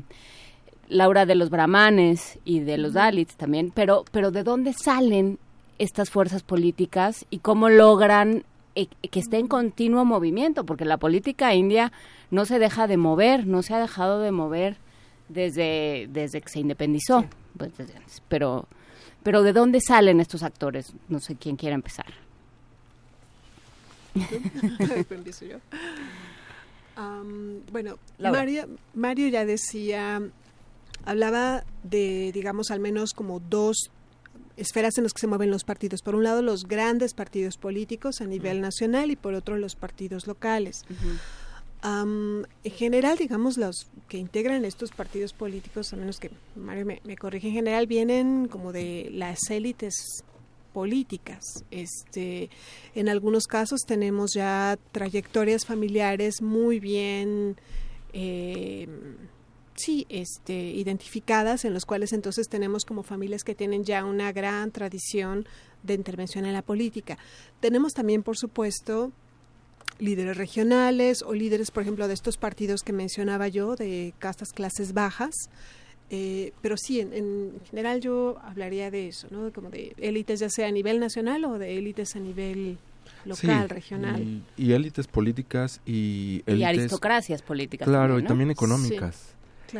Laura 0.92 1.26
de 1.26 1.34
los 1.34 1.50
brahmanes 1.50 2.38
y 2.44 2.60
de 2.60 2.78
los 2.78 2.92
dalits 2.92 3.36
también, 3.36 3.72
pero, 3.74 4.04
pero 4.12 4.30
¿de 4.30 4.42
dónde 4.42 4.72
salen 4.72 5.38
estas 5.78 6.10
fuerzas 6.10 6.42
políticas 6.42 7.26
y 7.30 7.38
cómo 7.38 7.68
logran 7.68 8.44
eh, 8.74 8.88
que 9.10 9.20
esté 9.20 9.38
en 9.38 9.48
continuo 9.48 10.04
movimiento? 10.04 10.64
Porque 10.64 10.84
la 10.84 10.98
política 10.98 11.54
india 11.54 11.92
no 12.30 12.44
se 12.44 12.58
deja 12.58 12.86
de 12.86 12.96
mover, 12.96 13.46
no 13.46 13.62
se 13.62 13.74
ha 13.74 13.80
dejado 13.80 14.20
de 14.20 14.32
mover 14.32 14.76
desde, 15.28 16.08
desde 16.10 16.40
que 16.40 16.48
se 16.48 16.60
independizó, 16.60 17.24
pues, 17.56 17.72
pero, 18.28 18.66
pero 19.22 19.42
¿de 19.42 19.52
dónde 19.52 19.80
salen 19.80 20.20
estos 20.20 20.42
actores? 20.42 20.92
No 21.08 21.20
sé 21.20 21.36
quién 21.36 21.56
quiera 21.56 21.74
empezar. 21.74 22.12
bueno, 27.72 27.96
Mario, 28.18 28.68
Mario 28.94 29.28
ya 29.28 29.46
decía 29.46 30.20
hablaba 31.04 31.64
de, 31.82 32.30
digamos, 32.32 32.70
al 32.70 32.80
menos 32.80 33.12
como 33.12 33.40
dos 33.40 33.90
esferas 34.56 34.98
en 34.98 35.04
las 35.04 35.12
que 35.12 35.20
se 35.20 35.26
mueven 35.26 35.50
los 35.50 35.64
partidos. 35.64 36.02
Por 36.02 36.14
un 36.14 36.24
lado, 36.24 36.42
los 36.42 36.64
grandes 36.64 37.14
partidos 37.14 37.56
políticos 37.56 38.20
a 38.20 38.26
nivel 38.26 38.60
nacional 38.60 39.10
y 39.10 39.16
por 39.16 39.34
otro, 39.34 39.56
los 39.56 39.76
partidos 39.76 40.26
locales. 40.26 40.84
en 41.84 42.46
general, 42.64 43.18
digamos, 43.18 43.56
los 43.56 43.88
que 44.08 44.18
integran 44.18 44.64
estos 44.64 44.90
partidos 44.92 45.32
políticos, 45.32 45.92
a 45.92 45.96
menos 45.96 46.20
que 46.20 46.30
Mario 46.54 46.86
me, 46.86 47.00
me 47.04 47.16
corrige, 47.16 47.48
en 47.48 47.54
general 47.54 47.86
vienen 47.86 48.46
como 48.46 48.72
de 48.72 49.08
las 49.12 49.50
élites 49.50 50.22
políticas. 50.72 51.64
Este, 51.70 52.50
en 52.94 53.08
algunos 53.08 53.46
casos 53.46 53.80
tenemos 53.86 54.32
ya 54.34 54.78
trayectorias 54.92 55.66
familiares 55.66 56.42
muy 56.42 56.80
bien 56.80 57.56
eh, 58.12 58.88
sí, 59.74 60.06
este, 60.08 60.54
identificadas, 60.54 61.64
en 61.64 61.74
los 61.74 61.84
cuales 61.84 62.12
entonces 62.12 62.48
tenemos 62.48 62.84
como 62.84 63.02
familias 63.02 63.44
que 63.44 63.54
tienen 63.54 63.84
ya 63.84 64.04
una 64.04 64.32
gran 64.32 64.70
tradición 64.70 65.46
de 65.82 65.94
intervención 65.94 66.44
en 66.44 66.52
la 66.52 66.62
política. 66.62 67.18
Tenemos 67.60 67.92
también, 67.92 68.22
por 68.22 68.36
supuesto, 68.36 69.12
líderes 69.98 70.36
regionales 70.36 71.22
o 71.22 71.34
líderes, 71.34 71.70
por 71.70 71.82
ejemplo, 71.82 72.08
de 72.08 72.14
estos 72.14 72.36
partidos 72.36 72.82
que 72.82 72.92
mencionaba 72.92 73.48
yo, 73.48 73.76
de 73.76 74.14
castas 74.18 74.52
clases 74.52 74.92
bajas. 74.92 75.34
Eh, 76.10 76.52
pero 76.60 76.76
sí, 76.76 77.00
en, 77.00 77.52
general 77.70 78.00
yo 78.00 78.36
hablaría 78.42 78.90
de 78.90 79.08
eso, 79.08 79.28
¿no? 79.30 79.50
Como 79.52 79.70
de 79.70 79.94
élites 79.96 80.40
ya 80.40 80.50
sea 80.50 80.68
a 80.68 80.70
nivel 80.70 81.00
nacional 81.00 81.44
o 81.46 81.58
de 81.58 81.78
élites 81.78 82.16
a 82.16 82.20
nivel 82.20 82.76
local, 83.24 83.70
regional. 83.70 84.42
Y, 84.58 84.72
élites 84.72 85.06
políticas 85.06 85.80
y 85.86 86.42
élites... 86.44 86.60
Y 86.60 86.64
aristocracias 86.64 87.40
políticas. 87.40 87.88
Claro, 87.88 88.14
también, 88.14 88.24
y 88.24 88.28
también 88.28 88.50
económicas. 88.50 89.31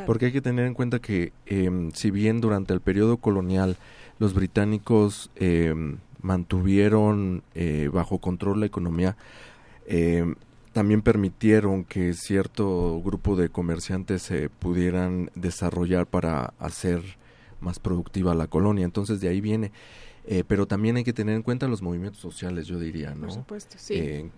Porque 0.06 0.26
hay 0.26 0.32
que 0.32 0.40
tener 0.40 0.66
en 0.66 0.74
cuenta 0.74 0.98
que 1.00 1.32
em, 1.46 1.90
si 1.92 2.10
bien 2.10 2.40
durante 2.40 2.72
el 2.72 2.80
periodo 2.80 3.18
colonial 3.18 3.76
los 4.18 4.34
británicos 4.34 5.30
em, 5.36 5.98
mantuvieron 6.20 7.42
eh, 7.54 7.90
bajo 7.92 8.18
control 8.18 8.60
la 8.60 8.66
economía, 8.66 9.16
em, 9.86 10.34
también 10.72 11.02
permitieron 11.02 11.84
que 11.84 12.14
cierto 12.14 13.00
grupo 13.02 13.36
de 13.36 13.50
comerciantes 13.50 14.22
se 14.22 14.48
pudieran 14.48 15.30
desarrollar 15.34 16.06
para 16.06 16.54
hacer 16.58 17.02
más 17.60 17.78
productiva 17.78 18.34
la 18.34 18.46
colonia. 18.46 18.84
Entonces 18.84 19.20
de 19.20 19.28
ahí 19.28 19.40
viene. 19.40 19.72
Eh, 20.24 20.44
pero 20.46 20.66
también 20.66 20.96
hay 20.96 21.04
que 21.04 21.12
tener 21.12 21.34
en 21.34 21.42
cuenta 21.42 21.66
los 21.66 21.82
movimientos 21.82 22.20
sociales, 22.20 22.66
yo 22.66 22.78
diría, 22.78 23.10
¿no? 23.14 23.22
Por 23.22 23.32
supuesto, 23.32 23.76
sí. 23.76 23.94
Eh, 23.94 24.30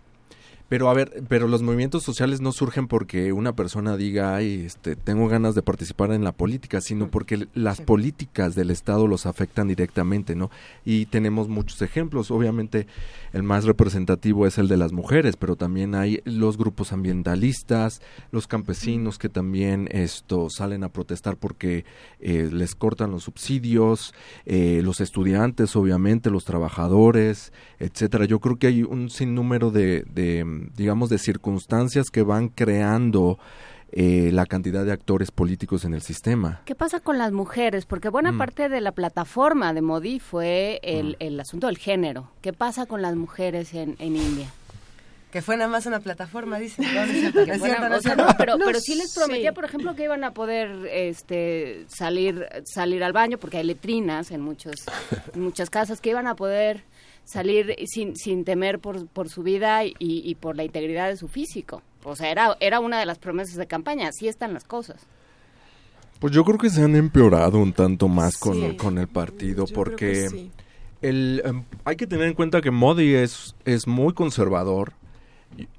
pero 0.69 0.89
a 0.89 0.95
ver, 0.95 1.23
pero 1.29 1.47
los 1.47 1.63
movimientos 1.63 2.03
sociales 2.03 2.41
no 2.41 2.51
surgen 2.51 2.89
porque 2.89 3.33
una 3.33 3.55
persona 3.55 3.97
diga, 3.97 4.35
ay, 4.35 4.65
este, 4.65 4.97
tengo 4.97 5.29
ganas 5.29 5.55
de 5.55 5.63
participar 5.63 6.13
en 6.13 6.25
la 6.25 6.33
política, 6.33 6.81
sino 6.81 7.11
porque 7.11 7.49
las 7.55 7.81
políticas 7.81 8.55
del 8.55 8.71
Estado 8.71 9.07
los 9.07 9.27
afectan 9.27 9.69
directamente, 9.69 10.35
¿no? 10.35 10.51
Y 10.85 11.07
tenemos 11.07 11.49
muchos 11.49 11.83
ejemplos. 11.83 12.31
Obviamente, 12.31 12.87
el 13.33 13.43
más 13.43 13.65
representativo 13.65 14.47
es 14.47 14.57
el 14.57 14.69
de 14.69 14.77
las 14.79 14.93
mujeres, 14.93 15.37
pero 15.37 15.57
también 15.57 15.95
hay 15.95 16.21
los 16.25 16.57
grupos 16.57 16.93
ambientalistas, 16.93 18.01
los 18.31 18.47
campesinos 18.47 19.19
que 19.19 19.29
también 19.29 19.89
esto 19.93 20.49
salen 20.49 20.83
a 20.83 20.89
protestar 20.89 21.37
porque 21.37 21.85
eh, 22.21 22.49
les 22.51 22.75
cortan 22.75 23.11
los 23.11 23.25
subsidios, 23.25 24.15
eh, 24.47 24.81
los 24.83 25.01
estudiantes, 25.01 25.77
obviamente, 25.77 26.31
los 26.31 26.45
trabajadores, 26.45 27.53
etcétera. 27.79 28.25
Yo 28.25 28.41
creo 28.41 28.57
que 28.57 28.69
hay 28.69 28.83
un 28.83 29.11
sinnúmero 29.11 29.71
de, 29.71 30.05
de 30.15 30.54
digamos, 30.77 31.09
de 31.11 31.19
circunstancias 31.19 32.11
que 32.11 32.23
van 32.23 32.49
creando 32.49 33.39
eh, 33.97 34.31
la 34.33 34.45
cantidad 34.47 34.85
de 34.85 34.91
actores 34.93 35.31
políticos 35.31 35.85
en 35.85 35.95
el 35.95 36.03
sistema. 36.03 36.63
¿Qué 36.65 36.75
pasa 36.75 36.99
con 36.99 37.17
las 37.17 37.31
mujeres? 37.33 37.87
Porque 37.87 38.09
buena 38.09 38.33
Mm. 38.33 38.39
parte 38.39 38.69
de 38.69 38.81
la 38.81 38.91
plataforma 38.93 39.73
de 39.73 39.83
Modi 39.83 40.19
fue 40.19 40.81
el, 40.83 41.17
el 41.21 41.39
asunto 41.39 41.69
del 41.69 41.79
género. 41.79 42.29
¿Qué 42.43 42.53
pasa 42.53 42.87
con 42.87 43.03
las 43.03 43.15
mujeres 43.15 43.73
en, 43.75 43.95
en 44.01 44.17
India? 44.17 44.49
Que 45.31 45.43
fue 45.43 45.57
nada 45.57 45.69
más 45.69 45.85
una 45.87 45.99
plataforma, 46.01 46.59
dice. 46.61 46.81
Pero, 48.39 48.57
pero 48.65 48.81
sí 48.81 48.95
les 48.95 49.13
prometía, 49.15 49.51
sí. 49.51 49.55
por 49.55 49.65
ejemplo, 49.65 49.95
que 49.95 50.05
iban 50.05 50.23
a 50.25 50.33
poder 50.33 50.89
este, 50.93 51.87
salir, 51.89 52.47
salir 52.65 53.03
al 53.03 53.13
baño, 53.13 53.39
porque 53.39 53.59
hay 53.59 53.65
letrinas 53.65 54.31
en, 54.31 54.41
muchos, 54.41 54.75
en 55.35 55.41
muchas 55.41 55.71
casas, 55.71 56.01
que 56.01 56.11
iban 56.11 56.27
a 56.27 56.37
poder 56.37 56.85
salir 57.25 57.75
sin, 57.87 58.17
sin 58.17 58.45
temer 58.45 58.79
por, 58.79 59.07
por 59.09 59.29
su 59.29 59.43
vida 59.43 59.85
y, 59.85 59.95
y 59.99 60.35
por 60.35 60.57
la 60.57 60.65
integridad 60.65 61.09
de 61.09 61.17
su 61.17 61.29
físico. 61.29 61.83
O 62.05 62.17
sea, 62.17 62.31
era, 62.31 62.57
era 62.61 62.81
una 62.81 62.99
de 63.01 63.07
las 63.07 63.19
promesas 63.19 63.57
de 63.57 63.67
campaña, 63.67 64.09
así 64.09 64.29
están 64.29 64.53
las 64.55 64.65
cosas. 64.65 65.07
Pues 66.21 66.33
yo 66.33 66.45
creo 66.45 66.59
que 66.59 66.71
se 66.71 66.83
han 66.83 66.97
empeorado 66.97 67.59
un 67.59 67.73
tanto 67.73 68.09
más 68.09 68.37
con, 68.37 68.55
Sí. 68.61 68.77
con 68.77 68.99
el 68.99 69.09
partido, 69.09 69.67
Yo 69.67 69.73
creo 69.73 69.85
porque 69.85 70.07
que 70.07 70.29
sí. 70.29 70.51
el, 71.03 71.43
em, 71.45 71.65
hay 71.85 71.97
que 71.97 72.07
tener 72.07 72.27
en 72.29 72.35
cuenta 72.35 72.61
que 72.61 72.71
Modi 72.71 73.15
es, 73.15 73.55
es 73.65 73.87
muy 73.87 74.13
conservador. 74.15 74.93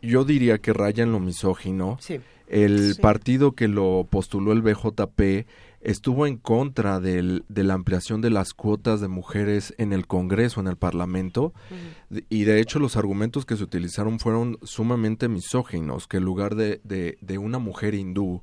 Yo 0.02 0.24
diría 0.24 0.58
que 0.60 0.74
raya 0.74 1.04
en 1.04 1.12
lo 1.12 1.20
misógino. 1.20 1.98
Sí. 2.00 2.20
El 2.48 2.94
Sí. 2.96 3.02
partido 3.02 3.54
que 3.54 3.68
lo 3.68 4.06
postuló 4.10 4.52
el 4.52 4.62
BJP 4.62 5.46
estuvo 5.86 6.28
en 6.28 6.38
contra 6.38 7.00
del- 7.00 7.46
de 7.48 7.64
la 7.64 7.76
ampliación 7.76 8.20
de 8.20 8.30
las 8.32 8.54
cuotas 8.54 9.00
de 9.00 9.08
mujeres 9.08 9.74
en 9.78 9.94
el 9.94 10.08
Congreso, 10.08 10.60
en 10.60 10.68
el 10.68 10.76
Parlamento, 10.76 11.54
y 12.30 12.44
de 12.44 12.60
hecho 12.60 12.80
los 12.80 12.98
argumentos 12.98 13.46
que 13.46 13.56
se 13.56 13.64
utilizaron 13.64 14.20
fueron 14.20 14.58
sumamente 14.64 15.30
misóginos, 15.30 16.08
que 16.08 16.18
en 16.18 16.24
lugar 16.26 16.56
de, 16.56 16.82
de, 16.84 17.18
de 17.22 17.38
una 17.38 17.60
mujer 17.60 17.94
hindú 17.96 18.42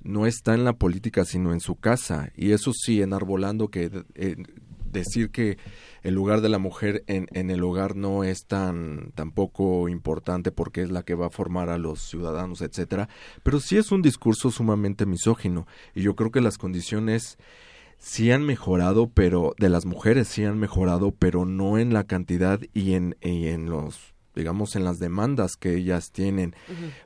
no 0.00 0.26
está 0.26 0.54
en 0.54 0.64
la 0.64 0.72
política 0.74 1.24
sino 1.24 1.52
en 1.52 1.60
su 1.60 1.76
casa, 1.76 2.32
y 2.36 2.52
eso 2.52 2.72
sí, 2.72 3.02
enarbolando 3.02 3.68
que 3.68 3.90
eh, 4.14 4.36
decir 4.90 5.30
que 5.30 5.58
el 6.02 6.14
lugar 6.14 6.40
de 6.40 6.48
la 6.48 6.58
mujer 6.58 7.04
en, 7.06 7.28
en 7.32 7.50
el 7.50 7.62
hogar 7.62 7.96
no 7.96 8.24
es 8.24 8.46
tan 8.46 9.12
tampoco 9.14 9.88
importante 9.88 10.52
porque 10.52 10.82
es 10.82 10.90
la 10.90 11.02
que 11.02 11.14
va 11.14 11.26
a 11.26 11.30
formar 11.30 11.68
a 11.68 11.78
los 11.78 12.00
ciudadanos, 12.00 12.60
etcétera, 12.60 13.08
pero 13.42 13.60
sí 13.60 13.76
es 13.76 13.92
un 13.92 14.02
discurso 14.02 14.50
sumamente 14.50 15.06
misógino 15.06 15.66
y 15.94 16.02
yo 16.02 16.14
creo 16.14 16.30
que 16.30 16.40
las 16.40 16.58
condiciones 16.58 17.38
sí 17.98 18.30
han 18.30 18.44
mejorado, 18.44 19.10
pero 19.12 19.54
de 19.58 19.68
las 19.68 19.84
mujeres 19.84 20.28
sí 20.28 20.44
han 20.44 20.58
mejorado, 20.58 21.12
pero 21.12 21.44
no 21.44 21.78
en 21.78 21.92
la 21.92 22.04
cantidad 22.04 22.60
y 22.72 22.94
en, 22.94 23.16
y 23.20 23.48
en 23.48 23.68
los 23.68 24.14
digamos 24.34 24.76
en 24.76 24.84
las 24.84 25.00
demandas 25.00 25.56
que 25.56 25.74
ellas 25.74 26.12
tienen. 26.12 26.54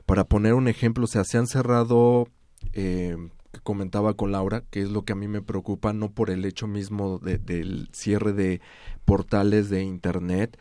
Para 0.05 0.25
poner 0.25 0.53
un 0.53 0.67
ejemplo, 0.67 1.05
o 1.05 1.07
sea, 1.07 1.23
se 1.23 1.39
han 1.39 1.47
cerrado 1.47 2.27
eh, 2.73 3.17
que 3.53 3.59
comentaba 3.61 4.15
con 4.15 4.31
Laura, 4.31 4.63
que 4.71 4.81
es 4.81 4.89
lo 4.89 5.03
que 5.05 5.13
a 5.13 5.15
mí 5.15 5.27
me 5.27 5.41
preocupa, 5.41 5.93
no 5.93 6.11
por 6.11 6.29
el 6.31 6.43
hecho 6.43 6.67
mismo 6.67 7.19
de- 7.19 7.37
del 7.37 7.87
cierre 7.93 8.33
de 8.33 8.59
portales 9.05 9.69
de 9.69 9.83
Internet, 9.83 10.57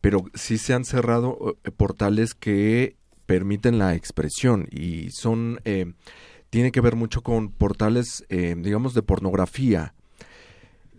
pero 0.00 0.24
sí 0.34 0.58
se 0.58 0.74
han 0.74 0.84
cerrado 0.84 1.56
eh, 1.64 1.70
portales 1.70 2.34
que 2.34 2.96
permiten 3.26 3.78
la 3.78 3.94
expresión 3.94 4.68
y 4.70 5.10
son, 5.10 5.60
eh, 5.64 5.92
tiene 6.50 6.70
que 6.70 6.82
ver 6.82 6.94
mucho 6.96 7.22
con 7.22 7.48
portales, 7.50 8.24
eh, 8.28 8.54
digamos, 8.58 8.92
de 8.92 9.02
pornografía 9.02 9.94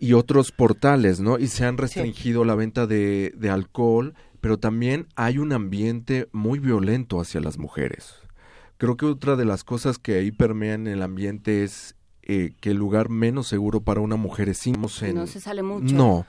y 0.00 0.12
otros 0.14 0.50
portales, 0.50 1.20
¿no? 1.20 1.38
Y 1.38 1.46
se 1.46 1.64
han 1.64 1.78
restringido 1.78 2.44
la 2.44 2.56
venta 2.56 2.86
de, 2.88 3.32
de 3.36 3.50
alcohol, 3.50 4.14
pero 4.40 4.58
también 4.58 5.06
hay 5.14 5.38
un 5.38 5.52
ambiente 5.52 6.28
muy 6.32 6.58
violento 6.58 7.20
hacia 7.20 7.40
las 7.40 7.56
mujeres. 7.58 8.16
Creo 8.78 8.96
que 8.96 9.06
otra 9.06 9.36
de 9.36 9.44
las 9.44 9.64
cosas 9.64 9.98
que 9.98 10.14
ahí 10.18 10.30
permean 10.30 10.86
el 10.86 11.02
ambiente 11.02 11.64
es 11.64 11.94
eh, 12.22 12.52
que 12.60 12.70
el 12.72 12.76
lugar 12.76 13.08
menos 13.08 13.46
seguro 13.46 13.80
para 13.80 14.00
una 14.00 14.16
mujer 14.16 14.48
es 14.48 14.66
en- 15.06 15.14
No 15.16 15.26
se 15.26 15.40
sale 15.40 15.62
mucho. 15.62 15.94
No. 15.94 16.26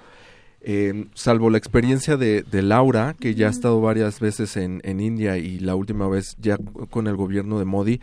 Eh, 0.62 1.06
salvo 1.14 1.50
la 1.50 1.58
experiencia 1.58 2.18
de, 2.18 2.44
de 2.44 2.62
Laura, 2.62 3.16
que 3.20 3.36
ya 3.36 3.48
ha 3.48 3.50
estado 3.50 3.80
varias 3.82 4.20
veces 4.20 4.58
en, 4.58 4.82
en 4.84 5.00
India 5.00 5.38
y 5.38 5.60
la 5.60 5.76
última 5.76 6.08
vez 6.08 6.36
ya 6.40 6.58
con 6.90 7.08
el 7.08 7.16
gobierno 7.16 7.60
de 7.60 7.66
Modi, 7.66 8.02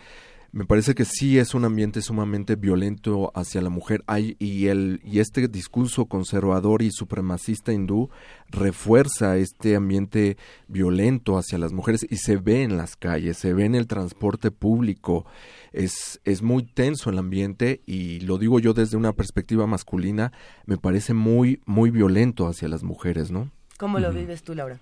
me 0.55 0.65
parece 0.66 0.94
que 0.94 1.05
sí 1.05 1.41
es 1.41 1.52
un 1.52 1.65
ambiente 1.65 2.00
sumamente 2.00 2.55
violento 2.55 3.33
hacia 3.34 3.60
la 3.60 3.70
mujer 3.70 4.05
Hay, 4.07 4.36
y 4.39 4.68
el 4.68 5.00
y 5.02 5.18
este 5.18 5.49
discurso 5.49 6.07
conservador 6.07 6.83
y 6.83 6.92
supremacista 6.92 7.73
hindú 7.73 8.08
refuerza 8.50 9.36
este 9.36 9.74
ambiente 9.74 10.36
violento 10.68 11.39
hacia 11.39 11.58
las 11.58 11.73
mujeres 11.73 12.07
y 12.08 12.18
se 12.18 12.36
ve 12.36 12.62
en 12.62 12.76
las 12.76 12.94
calles, 12.94 13.36
se 13.36 13.52
ve 13.52 13.65
en 13.65 13.74
el 13.74 13.89
transporte 13.89 14.52
público. 14.52 15.26
Es, 15.73 16.20
es 16.24 16.41
muy 16.41 16.62
tenso 16.62 17.10
el 17.10 17.18
ambiente 17.18 17.83
y 17.84 18.20
lo 18.20 18.39
digo 18.39 18.60
yo 18.60 18.74
desde 18.74 18.97
una 18.97 19.12
perspectiva 19.12 19.66
masculina, 19.66 20.31
me 20.66 20.78
parece 20.78 21.15
muy, 21.15 21.62
muy 21.66 21.91
violento 21.91 22.47
hacia 22.47 22.68
las 22.68 22.84
mujeres, 22.84 23.33
¿no? 23.33 23.50
¿Cómo 23.76 23.99
lo 23.99 24.12
vives 24.12 24.44
tú, 24.44 24.55
Laura? 24.55 24.78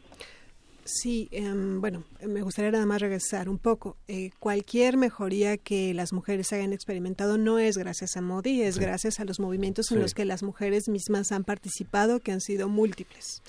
Sí, 0.85 1.29
em, 1.31 1.81
bueno, 1.81 2.03
me 2.27 2.43
gustaría 2.43 2.73
nada 2.73 2.87
más 2.87 3.01
regresar 3.01 3.49
un 3.49 3.59
poco. 3.59 3.97
Eh, 4.09 4.31
cualquier 4.41 4.97
mejoría 4.97 5.57
que 5.57 5.95
las 5.95 6.13
mujeres 6.13 6.53
hayan 6.53 6.73
experimentado 6.73 7.39
no 7.39 7.61
es 7.61 7.79
gracias 7.79 8.17
a 8.17 8.21
Modi, 8.21 8.63
es 8.63 8.75
Sí. 8.75 8.81
gracias 8.81 9.21
a 9.21 9.25
los 9.25 9.39
movimientos 9.39 9.91
en 9.93 9.99
Sí. 9.99 10.03
los 10.03 10.13
que 10.15 10.25
las 10.25 10.43
mujeres 10.43 10.89
mismas 10.89 11.31
han 11.31 11.45
participado, 11.45 12.19
que 12.19 12.33
han 12.33 12.41
sido 12.41 12.69
múltiples. 12.69 13.43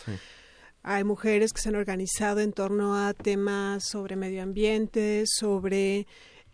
Hay 0.84 1.04
mujeres 1.04 1.54
que 1.54 1.62
se 1.62 1.70
han 1.70 1.76
organizado 1.76 2.40
en 2.40 2.52
torno 2.54 2.96
a 2.96 3.14
temas 3.14 3.84
sobre 3.90 4.16
medio 4.16 4.44
ambiente, 4.44 5.24
sobre 5.26 6.06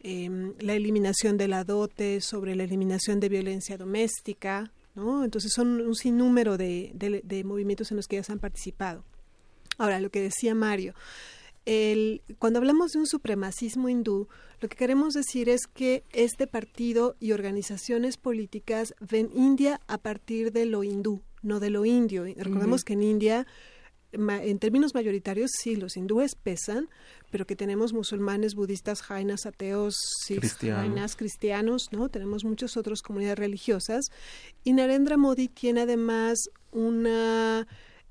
em, 0.02 0.54
la 0.62 0.76
eliminación 0.76 1.38
de 1.38 1.50
la 1.50 1.66
dote, 1.66 2.22
sobre 2.22 2.56
la 2.56 2.64
eliminación 2.64 3.20
de 3.20 3.28
violencia 3.28 3.78
doméstica, 3.78 4.72
¿no? 4.96 5.26
Entonces 5.26 5.52
son 5.52 5.82
un 5.82 5.94
sinnúmero 5.94 6.56
de, 6.58 6.92
de- 6.94 7.20
de 7.22 7.44
movimientos 7.44 7.92
en 7.92 7.98
los 7.98 8.08
que 8.08 8.16
ellas 8.16 8.30
han 8.30 8.40
participado. 8.40 9.04
Ahora, 9.80 10.00
lo 10.00 10.12
que 10.12 10.22
decía 10.22 10.54
Mario, 10.54 10.94
el, 11.66 12.22
cuando 12.38 12.60
hablamos 12.60 12.92
de 12.92 13.00
un 13.00 13.08
supremacismo 13.08 13.90
hindú, 13.90 14.28
lo 14.60 14.68
que 14.68 14.76
queremos 14.76 15.14
decir 15.14 15.50
es 15.50 15.68
que 15.68 16.04
este 16.12 16.48
partido 16.48 17.16
y 17.20 17.32
organizaciones 17.32 18.18
políticas 18.18 18.94
ven 19.00 19.30
India 19.34 19.80
a 19.88 19.98
partir 19.98 20.52
de 20.52 20.66
lo 20.66 20.84
hindú, 20.84 21.22
no 21.42 21.60
de 21.60 21.70
lo 21.70 21.86
indio. 21.86 22.26
Recordemos 22.26 22.84
que 22.84 22.94
en 22.94 23.04
India, 23.04 23.48
en 24.12 24.60
términos 24.60 24.94
mayoritarios, 24.94 25.52
sí, 25.58 25.78
los 25.78 25.96
hindúes 25.96 26.36
pesan, 26.36 26.90
pero 27.32 27.48
que 27.48 27.56
tenemos 27.56 27.94
musulmanes, 27.94 28.54
budistas, 28.54 29.02
jainas, 29.02 29.46
ateos, 29.46 29.96
Cristianos. 30.28 30.82
jainas, 30.82 31.16
cristianos, 31.16 31.90
¿no? 31.92 32.10
Tenemos 32.10 32.44
muchas 32.44 32.76
otras 32.76 33.02
comunidades 33.02 33.40
religiosas. 33.40 34.08
Y 34.66 34.74
Narendra 34.74 35.16
Modi 35.16 35.48
tiene 35.48 35.82
además 35.82 36.50
una 36.72 37.66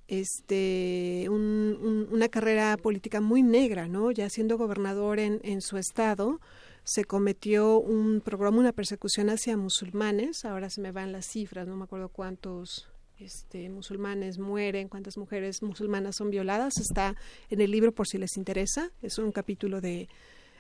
este 0.09 1.27
un- 1.29 1.79
un- 1.81 2.09
una 2.11 2.29
carrera 2.29 2.77
política 2.77 3.21
muy 3.21 3.43
negra, 3.43 3.89
¿no? 3.89 4.11
Ya 4.11 4.29
siendo 4.31 4.59
gobernador 4.59 5.19
en, 5.21 5.41
en 5.45 5.61
su 5.61 5.77
estado, 5.77 6.41
se 6.85 7.05
cometió 7.05 7.79
un 7.79 8.21
programa, 8.23 8.59
una 8.59 8.73
persecución 8.73 9.29
hacia 9.29 9.57
musulmanes. 9.57 10.45
Ahora 10.45 10.71
se 10.71 10.81
me 10.81 10.91
van 10.91 11.13
las 11.13 11.27
cifras, 11.27 11.69
no 11.69 11.77
me 11.77 11.85
acuerdo 11.85 12.09
cuántos 12.09 12.89
este, 13.19 13.69
musulmanes 13.69 14.39
mueren, 14.39 14.89
cuántas 14.89 15.19
mujeres 15.19 15.63
musulmanas 15.63 16.17
son 16.17 16.31
violadas. 16.31 16.79
Está 16.79 17.15
en 17.51 17.61
el 17.61 17.71
libro 17.71 17.93
por 17.93 18.07
si 18.09 18.17
les 18.17 18.37
interesa. 18.37 18.91
Es 19.03 19.19
un 19.19 19.33
capítulo 19.33 19.81
de 19.81 20.09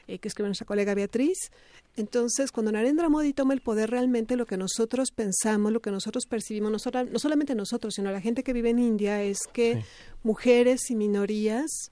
eh, 0.09 0.19
que 0.19 0.29
escribe 0.29 0.49
nuestra 0.49 0.67
colega 0.67 0.95
Beatriz. 0.95 1.51
Entonces, 1.97 2.51
cuando 2.51 2.73
Narendra 2.73 3.09
Modi 3.09 3.33
toma 3.33 3.55
el 3.55 3.61
poder, 3.61 3.91
realmente 3.91 4.37
lo 4.37 4.47
que 4.47 4.57
nosotros 4.57 5.11
pensamos, 5.11 5.71
lo 5.71 5.81
que 5.81 5.91
nosotros 5.91 6.25
percibimos, 6.27 6.73
no, 6.73 7.05
no 7.05 7.19
solamente 7.19 7.55
nosotros, 7.55 7.95
sino 7.95 8.11
la 8.11 8.21
gente 8.21 8.43
que 8.43 8.53
vive 8.53 8.71
en 8.71 8.79
India, 8.79 9.23
es 9.23 9.41
que 9.53 9.85
mujeres 10.23 10.91
y 10.91 10.97
minorías 10.97 11.91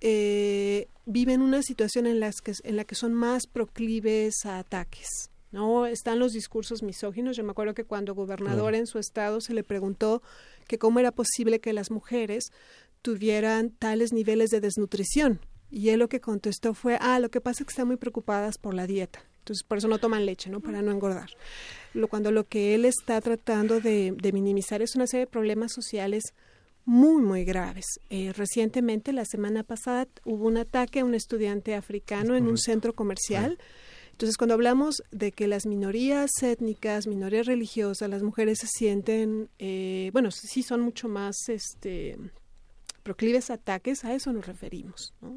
eh, 0.00 0.88
viven 1.04 1.42
una 1.42 1.62
situación 1.62 2.06
en, 2.06 2.20
las 2.20 2.36
que, 2.36 2.54
en 2.64 2.76
la 2.76 2.84
que 2.84 2.94
son 2.94 3.12
más 3.12 3.46
proclives 3.46 4.46
a 4.46 4.58
ataques. 4.58 5.06
¿no? 5.52 5.86
Están 5.86 6.18
los 6.18 6.32
discursos 6.32 6.82
misóginos. 6.82 7.36
Yo 7.36 7.44
me 7.44 7.50
acuerdo 7.50 7.74
que 7.74 7.84
cuando 7.84 8.14
gobernador 8.14 8.74
en 8.74 8.86
su 8.86 8.98
estado 8.98 9.40
se 9.40 9.52
le 9.52 9.64
preguntó 9.64 10.22
que 10.66 10.78
cómo 10.78 11.00
era 11.00 11.12
posible 11.12 11.60
que 11.60 11.72
las 11.72 11.90
mujeres 11.90 12.52
tuvieran 13.02 13.70
tales 13.70 14.12
niveles 14.12 14.50
de 14.50 14.60
desnutrición. 14.60 15.40
Y 15.70 15.90
él 15.90 16.00
lo 16.00 16.08
que 16.08 16.20
contestó 16.20 16.74
fue, 16.74 16.98
ah, 17.00 17.18
lo 17.20 17.30
que 17.30 17.40
pasa 17.40 17.62
es 17.62 17.66
que 17.66 17.72
están 17.72 17.86
muy 17.86 17.96
preocupadas 17.96 18.58
por 18.58 18.74
la 18.74 18.86
dieta. 18.86 19.22
Entonces, 19.38 19.62
por 19.62 19.78
eso 19.78 19.88
no 19.88 19.98
toman 19.98 20.26
leche, 20.26 20.50
¿no? 20.50 20.60
Para 20.60 20.82
no 20.82 20.90
engordar. 20.90 21.30
Lo, 21.94 22.08
cuando 22.08 22.30
lo 22.30 22.44
que 22.44 22.74
él 22.74 22.84
está 22.84 23.20
tratando 23.20 23.80
de, 23.80 24.12
de 24.12 24.32
minimizar 24.32 24.82
es 24.82 24.94
una 24.94 25.06
serie 25.06 25.26
de 25.26 25.30
problemas 25.30 25.72
sociales 25.72 26.34
muy, 26.84 27.22
muy 27.22 27.44
graves. 27.44 27.86
Eh, 28.10 28.32
recientemente, 28.32 29.12
la 29.12 29.24
semana 29.24 29.62
pasada, 29.62 30.08
hubo 30.24 30.46
un 30.46 30.56
ataque 30.56 31.00
a 31.00 31.04
un 31.04 31.14
estudiante 31.14 31.74
africano 31.74 32.34
en 32.34 32.46
un 32.46 32.58
centro 32.58 32.94
comercial. 32.94 33.58
Entonces, 34.12 34.36
cuando 34.36 34.54
hablamos 34.54 35.02
de 35.10 35.32
que 35.32 35.46
las 35.46 35.66
minorías 35.66 36.30
étnicas, 36.42 37.06
minorías 37.06 37.46
religiosas, 37.46 38.10
las 38.10 38.22
mujeres 38.22 38.58
se 38.58 38.66
sienten, 38.66 39.48
eh, 39.58 40.10
bueno, 40.12 40.30
sí 40.30 40.62
son 40.62 40.80
mucho 40.80 41.08
más 41.08 41.36
este, 41.48 42.18
proclives 43.02 43.50
a 43.50 43.54
ataques, 43.54 44.04
a 44.04 44.14
eso 44.14 44.32
nos 44.32 44.46
referimos. 44.46 45.14
¿no? 45.20 45.34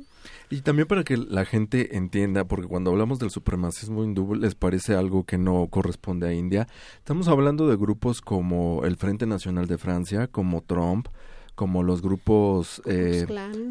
Y 0.49 0.61
también 0.61 0.87
para 0.87 1.03
que 1.03 1.17
la 1.17 1.45
gente 1.45 1.95
entienda, 1.97 2.45
porque 2.45 2.67
cuando 2.67 2.91
hablamos 2.91 3.19
del 3.19 3.29
supremacismo 3.31 4.03
hindú 4.03 4.35
les 4.35 4.55
parece 4.55 4.95
algo 4.95 5.23
que 5.25 5.37
no 5.37 5.67
corresponde 5.69 6.27
a 6.27 6.33
India, 6.33 6.67
estamos 6.97 7.27
hablando 7.27 7.67
de 7.67 7.75
grupos 7.77 8.21
como 8.21 8.83
el 8.85 8.97
Frente 8.97 9.25
Nacional 9.25 9.67
de 9.67 9.77
Francia, 9.77 10.27
como 10.27 10.61
Trump, 10.61 11.07
como 11.55 11.83
los 11.83 12.01
grupos 12.01 12.81
eh, 12.85 13.25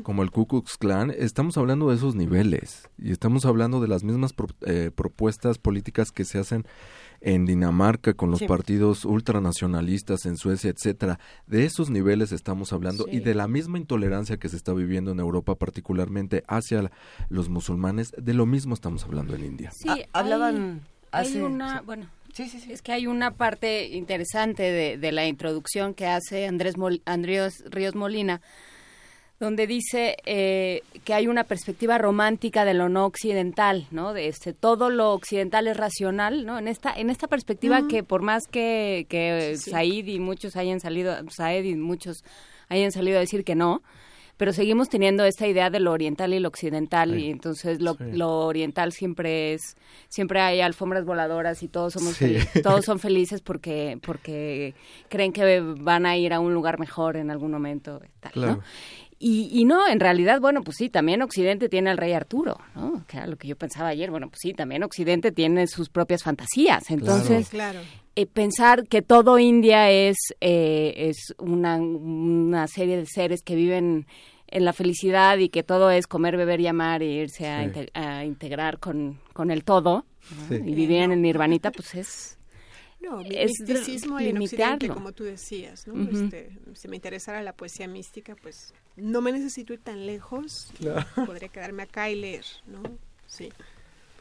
como 0.05 0.23
el 0.23 0.31
Ku 0.31 0.47
Klux 0.47 0.79
Klan, 0.79 1.11
estamos 1.11 1.59
hablando 1.59 1.89
de 1.91 1.97
esos 1.97 2.15
niveles 2.15 2.89
y 2.97 3.11
estamos 3.11 3.45
hablando 3.45 3.81
de 3.81 3.89
las 3.89 4.05
mismas 4.05 4.33
pro- 4.33 4.47
eh, 4.61 4.93
propuestas 4.95 5.59
políticas 5.59 6.12
que 6.12 6.25
se 6.25 6.39
hacen 6.39 6.65
en 7.25 7.47
Dinamarca 7.47 8.15
con 8.15 8.31
los 8.31 8.41
Sí. 8.41 8.47
partidos 8.49 9.05
ultranacionalistas 9.05 10.26
en 10.26 10.36
Suecia, 10.36 10.70
etcétera. 10.70 11.18
De 11.47 11.65
esos 11.65 11.89
niveles 11.91 12.33
estamos 12.33 12.73
hablando 12.73 13.07
y 13.09 13.18
Sí. 13.18 13.20
de 13.20 13.34
la 13.34 13.49
misma 13.49 13.78
intolerancia 13.78 14.36
que 14.36 14.49
se 14.49 14.57
está 14.57 14.73
viviendo 14.73 15.12
en 15.12 15.20
Europa, 15.20 15.55
particularmente 15.55 16.42
hacia 16.49 16.91
los 17.28 17.49
musulmanes, 17.49 18.12
de 18.17 18.34
lo 18.34 18.47
mismo 18.47 18.75
estamos 18.75 19.05
hablando 19.05 19.34
en 19.34 19.44
India. 19.44 19.70
Sí, 19.73 19.89
Ah, 19.89 19.94
hay- 19.94 20.05
hablaban 20.12 20.81
hay, 21.12 21.26
hace- 21.28 21.42
una, 21.42 21.78
sí. 21.78 21.84
bueno, 21.86 22.07
es 22.36 22.83
que 22.83 22.92
hay 22.92 23.07
una 23.07 23.33
parte 23.34 23.89
interesante 23.89 24.62
de, 24.62 24.97
de 24.99 25.12
la 25.12 25.26
introducción 25.26 25.94
que 25.94 26.07
hace 26.07 26.47
Andrés 26.47 26.76
Mol- 26.76 27.02
Andrés 27.05 27.62
Ríos 27.70 27.94
Molina, 27.94 28.41
donde 29.43 29.67
dice 29.67 30.17
eh, 30.25 30.83
que 31.05 31.15
hay 31.15 31.27
una 31.27 31.43
perspectiva 31.45 31.99
romántica 31.99 32.65
de 32.65 32.75
lo 32.75 32.89
no 32.89 33.05
occidental, 33.07 33.89
¿no? 33.91 34.12
De 34.12 34.29
este 34.29 34.53
todo 34.53 34.89
lo 34.89 35.12
occidental 35.12 35.67
es 35.67 35.77
racional, 35.77 36.47
¿no? 36.47 36.59
En 36.61 36.69
esta 36.69 36.93
en 36.95 37.11
esta 37.11 37.27
perspectiva 37.27 37.89
que 37.89 38.05
por 38.05 38.23
más 38.23 38.45
que 38.47 39.05
que 39.09 39.55
Sí, 39.57 39.65
sí. 39.65 39.71
Said 39.73 40.07
y 40.07 40.21
muchos 40.21 40.55
hayan 40.57 40.79
salido 40.79 41.15
Said 41.29 41.65
y 41.65 41.75
muchos 41.75 42.23
hayan 42.69 42.93
salido 42.93 43.17
a 43.17 43.21
decir 43.21 43.43
que 43.45 43.57
no, 43.57 43.83
pero 44.37 44.53
seguimos 44.53 44.89
teniendo 44.89 45.25
esta 45.25 45.47
idea 45.47 45.71
de 45.71 45.79
lo 45.81 45.93
oriental 45.93 46.33
y 46.35 46.39
lo 46.41 46.49
occidental 46.49 47.19
y 47.19 47.29
entonces 47.31 47.81
lo, 47.83 47.95
Sí. 47.95 48.05
lo 48.12 48.47
oriental 48.47 48.93
siempre 48.93 49.55
es 49.55 49.77
siempre 50.09 50.41
hay 50.41 50.61
alfombras 50.61 51.05
voladoras 51.05 51.62
y 51.62 51.69
todos 51.69 51.93
somos 51.95 52.15
Sí. 52.17 52.37
todos 52.62 52.85
son 52.85 52.99
felices 52.99 53.41
porque 53.43 53.99
porque 54.03 54.75
creen 55.09 55.33
que 55.33 55.61
van 55.61 56.07
a 56.07 56.17
ir 56.17 56.33
a 56.33 56.41
un 56.41 56.55
lugar 56.55 56.79
mejor 56.79 57.17
en 57.17 57.31
algún 57.31 57.51
momento 57.51 58.01
tal, 58.21 58.33
¿no? 58.37 58.61
Y, 59.25 59.49
y 59.52 59.65
no, 59.65 59.86
en 59.89 60.01
realidad, 60.01 60.41
bueno, 60.41 60.62
pues 60.62 60.76
sí, 60.78 60.89
también 60.89 61.23
Occidente 61.23 61.68
tiene 61.68 61.91
al 61.91 61.97
rey 61.97 62.12
Arturo, 62.12 62.59
¿no? 62.75 63.05
Que 63.07 63.18
era 63.18 63.26
lo 63.28 63.36
que 63.36 63.47
yo 63.47 63.55
pensaba 63.57 63.89
ayer. 63.91 64.10
Bueno, 64.10 64.28
pues 64.28 64.41
sí, 64.42 64.52
también 64.52 64.83
Occidente 64.83 65.31
tiene 65.31 65.68
sus 65.68 65.89
propias 65.89 66.25
fantasías. 66.25 66.91
Entonces, 66.91 67.49
Claro. 67.51 67.78
eh, 68.17 68.26
pensar 68.26 68.89
que 68.89 69.01
todo 69.01 69.39
India 69.39 69.91
es, 69.91 70.17
eh, 70.41 70.94
es 70.97 71.34
una, 71.39 71.76
una 71.76 72.67
serie 72.67 72.97
de 72.97 73.07
seres 73.07 73.42
que 73.44 73.55
viven 73.55 74.07
en 74.49 74.65
la 74.65 74.73
felicidad 74.73 75.39
y 75.39 75.51
que 75.51 75.62
todo 75.62 75.92
es 75.92 76.09
comer, 76.09 76.36
beber 76.36 76.60
y 76.60 76.67
amar 76.67 77.01
e 77.02 77.07
irse 77.23 77.47
a, 77.49 77.60
Sí. 77.60 77.67
inte- 77.70 77.91
a 77.94 78.25
integrar 78.25 78.81
con, 78.81 79.20
con 79.33 79.52
el 79.52 79.62
todo 79.62 80.05
¿no? 80.31 80.49
Sí. 80.49 80.55
y 80.57 80.75
vivir 80.75 80.99
en 81.01 81.12
el 81.12 81.23
nirvanita, 81.23 81.70
pues 81.70 81.94
es... 81.94 82.39
No, 83.01 83.18
mi- 83.18 83.34
es 83.36 83.52
misticismo 83.60 84.18
en 84.20 84.39
Occidente, 84.39 84.89
como 84.89 85.12
tú 85.12 85.25
decías, 85.25 85.86
¿no? 85.89 86.09
Este, 86.10 86.51
si 86.75 86.89
me 86.89 86.97
interesara 86.97 87.41
la 87.42 87.52
poesía 87.52 87.89
mística, 87.89 88.36
pues 88.41 88.73
no 88.97 89.21
me 89.21 89.33
necesito 89.33 89.73
ir 89.73 89.81
tan 89.81 90.07
lejos. 90.07 90.71
Claro. 90.79 91.07
Podría 91.27 91.49
quedarme 91.49 91.85
acá 91.85 92.11
y 92.11 92.17
leer, 92.17 92.45
¿no? 92.67 92.83
Sí. 93.27 93.51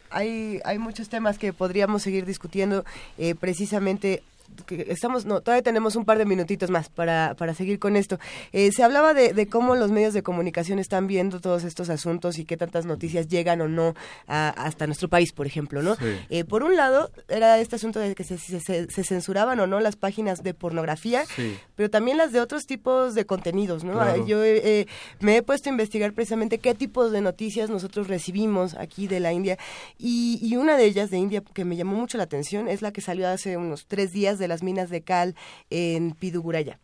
hay, 0.09 0.59
hay 0.64 0.77
muchos 0.77 1.09
temas 1.09 1.38
que 1.38 1.53
podríamos 1.53 2.03
seguir 2.03 2.25
discutiendo 2.25 2.85
eh, 3.17 3.35
precisamente 3.35 4.24
que 4.65 4.85
estamos 4.89 5.25
no 5.25 5.41
todavía 5.41 5.63
tenemos 5.63 5.95
un 5.95 6.05
par 6.05 6.17
de 6.17 6.25
minutitos 6.25 6.69
más 6.69 6.89
para, 6.89 7.35
para 7.38 7.53
seguir 7.53 7.80
con 7.80 7.95
esto 7.95 8.19
Eh, 8.53 8.71
se 8.71 8.83
hablaba 8.83 9.13
de, 9.13 9.33
de 9.33 9.47
cómo 9.47 9.75
los 9.75 9.91
medios 9.91 10.13
de 10.13 10.23
comunicación 10.23 10.80
están 10.80 11.07
viendo 11.07 11.39
todos 11.39 11.63
estos 11.63 11.89
asuntos 11.89 12.38
y 12.39 12.45
qué 12.45 12.57
tantas 12.57 12.85
noticias 12.85 13.27
llegan 13.27 13.61
o 13.61 13.67
no 13.67 13.93
a- 14.27 14.49
hasta 14.49 14.85
nuestro 14.88 15.07
país 15.09 15.31
por 15.33 15.47
ejemplo 15.47 15.81
no 15.81 15.95
Sí. 15.95 16.05
Eh, 16.30 16.43
por 16.45 16.63
un 16.63 16.75
lado 16.75 17.11
era 17.27 17.59
este 17.59 17.75
asunto 17.75 17.99
de 17.99 18.15
que 18.15 18.23
se, 18.23 18.38
se- 18.38 18.88
censuraban 19.03 19.59
o 19.59 19.67
no 19.67 19.80
las 19.80 19.95
páginas 19.95 20.43
de 20.43 20.53
pornografía 20.53 21.25
Sí. 21.35 21.57
pero 21.75 21.89
también 21.89 22.17
las 22.17 22.31
de 22.31 22.39
otros 22.41 22.65
tipos 22.65 23.15
de 23.15 23.25
contenidos 23.25 23.83
no 23.83 23.93
Claro. 23.93 24.25
yo 24.25 24.43
eh, 24.43 24.88
me 25.19 25.38
he 25.38 25.41
puesto 25.43 25.69
a 25.69 25.71
investigar 25.71 26.13
precisamente 26.13 26.57
qué 26.59 26.73
tipos 26.75 27.11
de 27.11 27.21
noticias 27.21 27.69
nosotros 27.69 28.07
recibimos 28.07 28.73
aquí 28.75 29.07
de 29.07 29.19
la 29.19 29.33
India 29.33 29.57
y, 29.97 30.39
y 30.41 30.55
una 30.57 30.77
de 30.77 30.85
ellas 30.85 31.09
de 31.09 31.17
India 31.17 31.41
que 31.53 31.65
me 31.65 31.75
llamó 31.75 31.95
mucho 31.95 32.17
la 32.17 32.23
atención 32.23 32.67
es 32.67 32.81
la 32.81 32.91
que 32.91 33.01
salió 33.01 33.27
hace 33.27 33.57
unos 33.57 33.85
tres 33.88 34.11
días 34.11 34.39
de 34.41 34.49
las 34.49 34.63
minas 34.63 34.89
de 34.89 35.01
cal 35.01 35.35
en 35.69 36.11
Piduguraya 36.11 36.77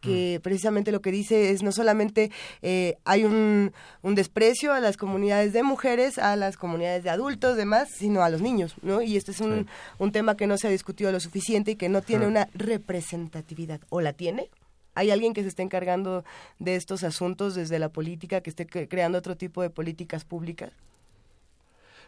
que 0.00 0.38
precisamente 0.42 0.92
lo 0.92 1.00
que 1.00 1.10
dice 1.10 1.50
es 1.50 1.62
no 1.62 1.72
solamente 1.72 2.30
eh, 2.60 2.96
hay 3.06 3.24
un, 3.24 3.72
un 4.02 4.14
desprecio 4.14 4.74
a 4.74 4.80
las 4.80 4.98
comunidades 4.98 5.54
de 5.54 5.62
mujeres, 5.62 6.18
a 6.18 6.36
las 6.36 6.58
comunidades 6.58 7.04
de 7.04 7.08
adultos, 7.08 7.56
demás, 7.56 7.88
sino 7.96 8.22
a 8.22 8.28
los 8.28 8.42
niños, 8.42 8.74
¿no? 8.82 9.00
Y 9.00 9.16
este 9.16 9.30
es 9.30 9.40
un, 9.40 9.66
un 9.98 10.12
tema 10.12 10.36
que 10.36 10.46
no 10.46 10.58
se 10.58 10.68
ha 10.68 10.70
discutido 10.70 11.10
lo 11.10 11.20
suficiente 11.20 11.70
y 11.70 11.76
que 11.76 11.88
no 11.88 12.02
tiene 12.02 12.26
una 12.26 12.50
representatividad. 12.52 13.80
¿O 13.88 14.02
la 14.02 14.12
tiene? 14.12 14.50
¿Hay 14.94 15.10
alguien 15.10 15.32
que 15.32 15.40
se 15.40 15.48
esté 15.48 15.62
encargando 15.62 16.22
de 16.58 16.76
estos 16.76 17.02
asuntos 17.02 17.54
desde 17.54 17.78
la 17.78 17.88
política, 17.88 18.42
que 18.42 18.50
esté 18.50 18.66
cre- 18.66 18.88
creando 18.88 19.16
otro 19.16 19.36
tipo 19.38 19.62
de 19.62 19.70
políticas 19.70 20.26
públicas? 20.26 20.70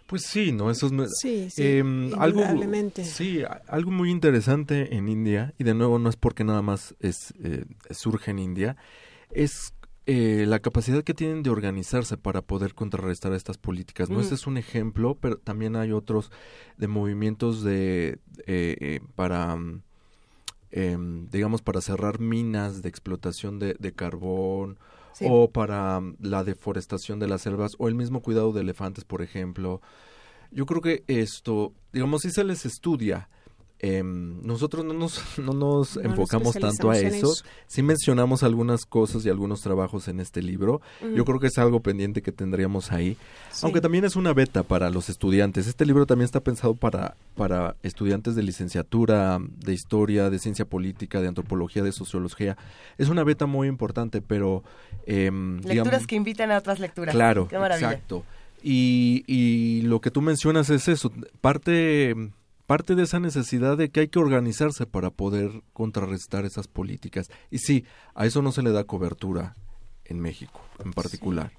Pues 0.06 0.22
sí, 0.22 0.52
¿no? 0.52 0.70
Eso 0.70 0.86
es... 0.86 1.10
Sí, 1.20 1.50
sí, 1.50 1.62
em, 1.62 2.12
algo, 2.18 2.42
sí, 3.02 3.42
algo 3.66 3.90
muy 3.90 4.10
interesante 4.10 4.94
en 4.94 5.08
India, 5.08 5.52
y 5.58 5.64
de 5.64 5.74
nuevo 5.74 5.98
no 5.98 6.08
es 6.08 6.16
porque 6.16 6.44
nada 6.44 6.62
más 6.62 6.94
es, 7.00 7.34
eh, 7.42 7.64
surge 7.90 8.30
en 8.30 8.38
India, 8.38 8.76
es 9.30 9.74
eh, 10.06 10.44
la 10.46 10.60
capacidad 10.60 11.02
que 11.02 11.14
tienen 11.14 11.42
de 11.42 11.50
organizarse 11.50 12.16
para 12.16 12.40
poder 12.40 12.74
contrarrestar 12.74 13.32
estas 13.32 13.58
políticas. 13.58 14.08
¿no? 14.08 14.18
Mm. 14.18 14.20
Este 14.20 14.34
es 14.36 14.46
un 14.46 14.56
ejemplo, 14.56 15.16
pero 15.20 15.38
también 15.38 15.74
hay 15.74 15.90
otros 15.90 16.30
de 16.76 16.86
movimientos 16.86 17.62
de 17.64 18.20
eh, 18.46 18.76
eh, 18.80 19.00
para... 19.16 19.56
mm, 19.56 19.82
em, 20.70 21.28
digamos, 21.30 21.62
para 21.62 21.80
cerrar 21.80 22.20
minas 22.20 22.82
de 22.82 22.88
explotación 22.88 23.58
de, 23.58 23.74
de 23.78 23.92
carbón 23.92 24.78
Sí. 25.16 25.24
o 25.30 25.50
para 25.50 25.98
mm, 25.98 26.16
la 26.20 26.44
deforestación 26.44 27.18
de 27.18 27.26
las 27.26 27.40
selvas 27.40 27.72
o 27.78 27.88
el 27.88 27.94
mismo 27.94 28.20
cuidado 28.20 28.52
de 28.52 28.60
elefantes, 28.60 29.04
por 29.04 29.22
ejemplo. 29.22 29.80
Yo 30.50 30.66
creo 30.66 30.82
que 30.82 31.04
esto, 31.06 31.72
digamos, 31.90 32.20
si 32.20 32.30
se 32.30 32.44
les 32.44 32.66
estudia 32.66 33.30
Em, 33.78 34.40
nosotros 34.42 34.86
no 34.86 34.94
nos, 34.94 35.20
no 35.38 35.52
nos 35.52 35.55
No 35.55 35.58
nos 35.78 35.96
enfocamos 35.98 36.55
tanto 36.55 36.90
a 36.90 36.98
eso. 36.98 37.32
eso. 37.34 37.44
Sí 37.66 37.82
mencionamos 37.82 38.42
algunas 38.42 38.86
cosas 38.86 39.26
y 39.26 39.28
algunos 39.28 39.60
trabajos 39.60 40.08
en 40.08 40.18
este 40.20 40.40
libro. 40.42 40.80
Yo 41.14 41.24
creo 41.26 41.38
que 41.38 41.48
es 41.48 41.58
algo 41.58 41.80
pendiente 41.80 42.22
que 42.22 42.32
tendríamos 42.32 42.90
ahí. 42.90 43.18
Sí. 43.52 43.60
Aunque 43.64 43.82
también 43.82 44.05
es 44.06 44.16
una 44.16 44.32
beta 44.32 44.62
para 44.62 44.88
los 44.88 45.10
estudiantes. 45.10 45.66
Este 45.66 45.84
libro 45.84 46.06
también 46.06 46.24
está 46.24 46.40
pensado 46.40 46.74
para, 46.74 47.16
para 47.36 47.76
estudiantes 47.82 48.34
de 48.34 48.42
licenciatura, 48.42 49.38
de 49.40 49.74
historia, 49.74 50.30
de 50.30 50.38
ciencia 50.38 50.64
política, 50.64 51.20
de 51.20 51.28
antropología, 51.28 51.82
de 51.82 51.92
sociología. 51.92 52.56
Es 52.96 53.08
una 53.10 53.24
beta 53.24 53.44
muy 53.46 53.68
importante, 53.68 54.22
pero... 54.22 54.64
em, 55.06 55.56
Lecturas 55.56 55.70
digamos- 55.74 56.06
que 56.06 56.16
invitan 56.16 56.50
a 56.50 56.58
otras 56.58 56.80
lecturas. 56.80 57.14
Claro, 57.14 57.46
Qué 57.48 57.56
exacto. 57.56 58.24
Y, 58.62 59.22
y 59.26 59.82
lo 59.82 60.00
que 60.00 60.10
tú 60.10 60.22
mencionas 60.22 60.70
es 60.70 60.88
eso, 60.88 61.12
parte, 61.40 62.14
parte 62.66 62.94
de 62.94 63.04
esa 63.04 63.20
necesidad 63.20 63.76
de 63.76 63.90
que 63.90 64.00
hay 64.00 64.08
que 64.08 64.18
organizarse 64.18 64.86
para 64.86 65.10
poder 65.10 65.62
contrarrestar 65.72 66.44
esas 66.44 66.66
políticas. 66.68 67.28
Y 67.50 67.58
sí, 67.58 67.84
a 68.14 68.26
eso 68.26 68.42
no 68.42 68.52
se 68.52 68.62
le 68.62 68.72
da 68.72 68.84
cobertura 68.84 69.54
en 70.04 70.20
México 70.20 70.60
en 70.84 70.92
particular. 70.92 71.52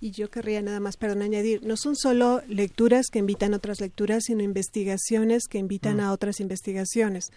Y 0.00 0.12
yo 0.12 0.30
querría 0.30 0.62
nada 0.62 0.78
más, 0.78 0.96
perdón, 0.96 1.22
añadir, 1.22 1.64
no 1.64 1.76
son 1.76 1.96
solo 1.96 2.42
lecturas 2.48 3.06
que 3.10 3.18
invitan 3.18 3.52
a 3.52 3.56
otras 3.56 3.80
lecturas, 3.80 4.24
sino 4.24 4.42
investigaciones 4.42 5.46
que 5.48 5.58
invitan 5.58 5.96
Mm. 5.96 6.00
a 6.00 6.12
otras 6.12 6.38
investigaciones. 6.40 7.32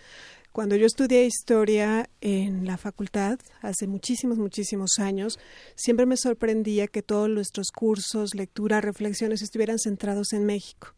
Cuando 0.51 0.75
yo 0.75 0.85
estudié 0.85 1.25
historia 1.25 2.09
en 2.21 2.65
la 2.65 2.77
facultad, 2.77 3.39
hace 3.61 3.85
muchísimos, 3.87 4.37
muchísimos 4.37 4.97
años, 4.99 5.39
siempre 5.75 6.05
me 6.05 6.17
sorprendía 6.17 6.87
que 6.87 7.01
todos 7.03 7.29
nuestros 7.29 7.71
cursos, 7.71 8.33
lectura, 8.33 8.81
reflexiones 8.81 9.41
estuvieran 9.41 9.77
centrados 9.79 10.33
en 10.33 10.45
México. 10.45 10.97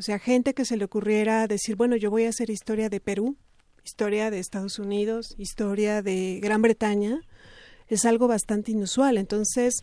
O 0.00 0.02
sea, 0.02 0.18
gente 0.18 0.54
que 0.54 0.64
se 0.64 0.78
le 0.78 0.86
ocurriera 0.86 1.46
decir, 1.46 1.76
bueno, 1.76 1.94
yo 1.94 2.10
voy 2.10 2.24
a 2.24 2.30
hacer 2.30 2.48
historia 2.48 2.88
de 2.88 3.00
Perú, 3.00 3.36
historia 3.84 4.30
de 4.30 4.38
Estados 4.38 4.78
Unidos, 4.78 5.34
historia 5.36 6.00
de 6.00 6.40
Gran 6.42 6.62
Bretaña, 6.62 7.20
es 7.86 8.06
algo 8.06 8.26
bastante 8.26 8.70
inusual. 8.70 9.18
Entonces, 9.18 9.74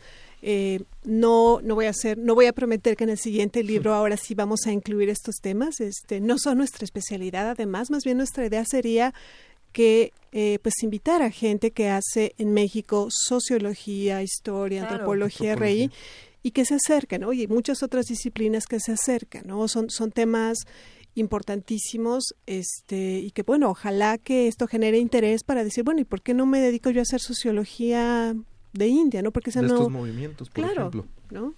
eh, 0.41 0.81
no, 1.03 1.61
no 1.61 1.75
voy 1.75 1.85
a 1.85 1.91
hacer, 1.91 2.17
no 2.17 2.33
voy 2.33 2.47
a 2.47 2.53
prometer 2.53 2.97
que 2.97 3.03
en 3.03 3.11
el 3.11 3.19
siguiente 3.19 3.61
libro 3.61 3.93
ahora 3.93 4.17
sí 4.17 4.33
vamos 4.33 4.61
a 4.65 4.71
incluir 4.71 5.09
estos 5.09 5.35
temas. 5.35 5.79
Este, 5.81 6.19
no 6.19 6.39
son 6.39 6.57
nuestra 6.57 6.83
especialidad, 6.83 7.51
además, 7.51 7.91
más 7.91 8.03
bien 8.03 8.17
nuestra 8.17 8.43
idea 8.47 8.65
sería 8.65 9.13
que 9.71 10.13
eh, 10.31 10.57
pues 10.63 10.81
invitar 10.81 11.21
a 11.21 11.29
gente 11.29 11.69
que 11.69 11.89
hace 11.89 12.33
en 12.39 12.53
México 12.53 13.09
sociología, 13.11 14.23
historia, 14.23 14.79
Claro. 14.79 14.93
antropología, 14.95 15.55
RI, 15.55 15.91
y 16.43 16.51
que 16.51 16.66
se 16.66 16.75
acerquen, 16.75 17.22
¿no? 17.22 17.33
Y 17.33 17.48
muchas 17.48 17.83
otras 17.83 18.06
disciplinas 18.06 18.66
que 18.66 18.80
se 18.80 18.93
acercan, 18.93 19.48
¿no? 19.48 19.67
Son, 19.67 19.90
son 19.90 20.11
temas 20.11 20.59
importantísimos, 21.16 22.35
este, 22.45 23.19
y 23.19 23.32
que 23.32 23.43
bueno, 23.43 23.69
ojalá 23.69 24.17
que 24.17 24.48
esto 24.48 24.67
genere 24.67 24.99
interés 24.99 25.43
para 25.43 25.64
decir, 25.64 25.83
bueno, 25.83 26.01
¿y 26.01 26.06
por 26.06 26.22
qué 26.22 26.33
no 26.33 26.45
me 26.45 26.59
dedico 26.59 26.91
yo 26.91 26.99
a 26.99 27.03
hacer 27.03 27.19
sociología 27.19 28.35
de 28.74 28.88
India, 28.88 29.22
no? 29.22 29.32
Porque 29.32 29.51
de 29.51 29.61
no, 29.61 29.67
estos 29.67 29.91
movimientos, 29.91 30.49
por 30.49 30.64
claro, 30.64 30.82
ejemplo. 30.82 31.06
¿no? 31.32 31.53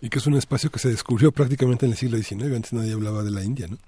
Y 0.00 0.08
que 0.08 0.18
es 0.18 0.26
un 0.26 0.34
espacio 0.34 0.70
que 0.70 0.78
se 0.78 0.88
descubrió 0.88 1.32
prácticamente 1.32 1.84
en 1.84 1.92
el 1.92 1.98
siglo 1.98 2.16
XIX. 2.16 2.54
Antes 2.54 2.72
nadie 2.72 2.92
hablaba 2.92 3.22
de 3.22 3.30
la 3.30 3.44
India, 3.44 3.66
¿no? 3.68 3.78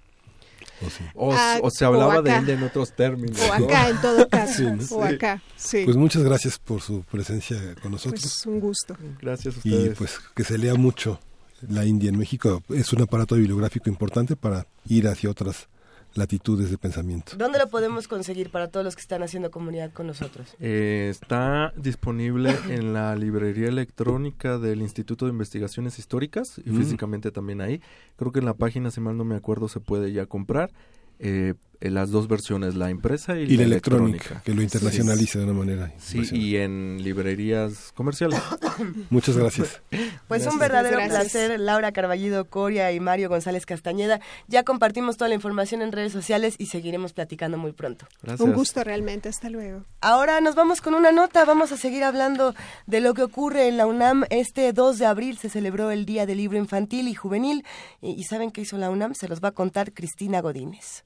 ¿O 0.83 0.91
sí? 0.91 1.05
O, 1.15 1.33
Ah, 1.33 1.59
o 1.63 1.71
se 1.71 1.85
o 1.85 1.89
hablaba 1.89 2.23
de 2.23 2.31
acá. 2.31 2.41
India 2.41 2.55
en 2.55 2.63
otros 2.63 2.93
términos. 2.93 3.39
O 3.41 3.59
¿no? 3.59 3.65
acá, 3.67 3.89
en 3.89 4.01
todo 4.01 4.29
caso, 4.31 4.55
Sí, 4.55 4.65
¿no? 4.65 4.97
o 4.97 5.05
acá, 5.05 5.43
sí. 5.57 5.83
Pues 5.85 5.97
muchas 5.97 6.23
gracias 6.23 6.59
por 6.59 6.81
su 6.81 7.03
presencia 7.11 7.59
con 7.83 7.93
nosotros. 7.93 8.21
Pues 8.23 8.47
un 8.47 8.61
gusto. 8.61 8.97
Gracias 9.21 9.57
a 9.57 9.61
y 9.65 9.75
ustedes. 9.75 9.99
pues 9.99 10.19
que 10.35 10.45
se 10.45 10.57
lea 10.59 10.75
mucho 10.75 11.21
la 11.69 11.85
India 11.85 12.09
en 12.09 12.19
México. 12.19 12.63
Es 12.71 12.93
un 12.93 13.03
aparato 13.03 13.35
bibliográfico 13.35 13.91
importante 13.91 14.37
para 14.37 14.67
ir 14.89 15.07
hacia 15.09 15.29
otras 15.31 15.69
latitudes 16.15 16.71
de 16.71 16.79
pensamiento. 16.79 17.37
¿Dónde 17.37 17.59
lo 17.59 17.69
podemos 17.69 18.09
conseguir 18.09 18.51
para 18.51 18.69
todos 18.69 18.85
los 18.85 18.97
que 18.97 19.03
están 19.03 19.23
haciendo 19.23 19.51
comunidad 19.51 19.93
con 19.93 20.07
nosotros? 20.07 20.57
Eh, 20.61 21.09
está 21.11 21.73
disponible 21.77 22.55
en 22.69 22.93
la 22.93 23.15
librería 23.17 23.69
electrónica 23.69 24.59
del 24.59 24.83
Instituto 24.83 25.27
de 25.27 25.33
Investigaciones 25.33 25.99
Históricas 25.99 26.61
y 26.65 26.71
Mm. 26.71 26.79
físicamente 26.79 27.31
también 27.31 27.61
ahí. 27.61 27.81
Creo 28.17 28.33
que 28.33 28.39
en 28.41 28.45
la 28.47 28.55
página, 28.55 28.91
si 28.91 29.01
mal 29.01 29.17
no 29.17 29.25
me 29.25 29.37
acuerdo, 29.37 29.69
se 29.69 29.81
puede 29.81 30.13
ya 30.13 30.27
comprar. 30.27 30.71
Eh, 31.19 31.55
las 31.81 32.11
dos 32.11 32.29
versiones, 32.29 32.75
la 32.75 32.91
impresa 32.91 33.39
y, 33.39 33.45
Y 33.45 33.57
la 33.57 33.63
electrónica. 33.65 34.09
electrónica, 34.19 34.43
que 34.45 34.55
lo 34.55 34.63
internacionaliza 34.63 35.39
de 35.39 35.45
una 35.47 35.55
manera 35.55 35.93
Sí, 35.99 36.23
y 36.33 36.57
en 36.57 36.99
librerías 37.03 37.93
comerciales. 37.95 38.39
Muchas 39.11 39.37
gracias. 39.37 39.81
Pues 40.29 40.43
Gracias. 40.43 40.53
un 40.55 40.61
verdadero 40.61 40.97
Gracias. 40.99 41.19
placer, 41.33 41.59
Laura 41.61 41.91
Carballido 41.93 42.45
Coria 42.49 42.93
y 42.93 43.01
Mario 43.01 43.29
González 43.29 43.67
Castañeda. 43.67 44.21
Ya 44.47 44.63
compartimos 44.63 45.17
toda 45.17 45.29
la 45.29 45.35
información 45.35 45.83
en 45.83 45.91
redes 45.91 46.13
sociales 46.13 46.55
y 46.59 46.67
seguiremos 46.67 47.13
platicando 47.13 47.59
muy 47.59 47.73
pronto. 47.73 48.07
Gracias. 48.23 48.41
Un 48.41 48.53
gusto 48.55 48.85
realmente, 48.85 49.29
hasta 49.29 49.51
luego. 49.51 49.85
Ahora 50.01 50.41
nos 50.41 50.55
vamos 50.55 50.81
con 50.81 50.95
una 50.95 51.11
nota, 51.11 51.45
vamos 51.45 51.73
a 51.73 51.77
seguir 51.77 52.05
hablando 52.05 52.55
de 52.87 53.01
lo 53.01 53.15
que 53.15 53.23
ocurre 53.25 53.67
en 53.67 53.77
la 53.77 53.87
UNAM. 53.87 54.25
Este 54.31 54.73
2 54.73 54.99
de 54.99 55.07
abril 55.07 55.37
se 55.39 55.49
celebró 55.49 55.91
el 55.91 56.07
Día 56.07 56.27
del 56.27 56.39
Libro 56.39 56.59
Infantil 56.59 57.09
y 57.09 57.15
Juvenil 57.15 57.65
y, 58.01 58.13
y 58.13 58.23
¿saben 58.25 58.53
qué 58.53 58.61
hizo 58.61 58.79
la 58.79 58.91
UNAM? 58.91 59.15
Se 59.15 59.27
los 59.27 59.41
va 59.41 59.49
a 59.49 59.53
contar 59.53 59.93
Cristina 59.93 60.41
Godínez. 60.41 61.03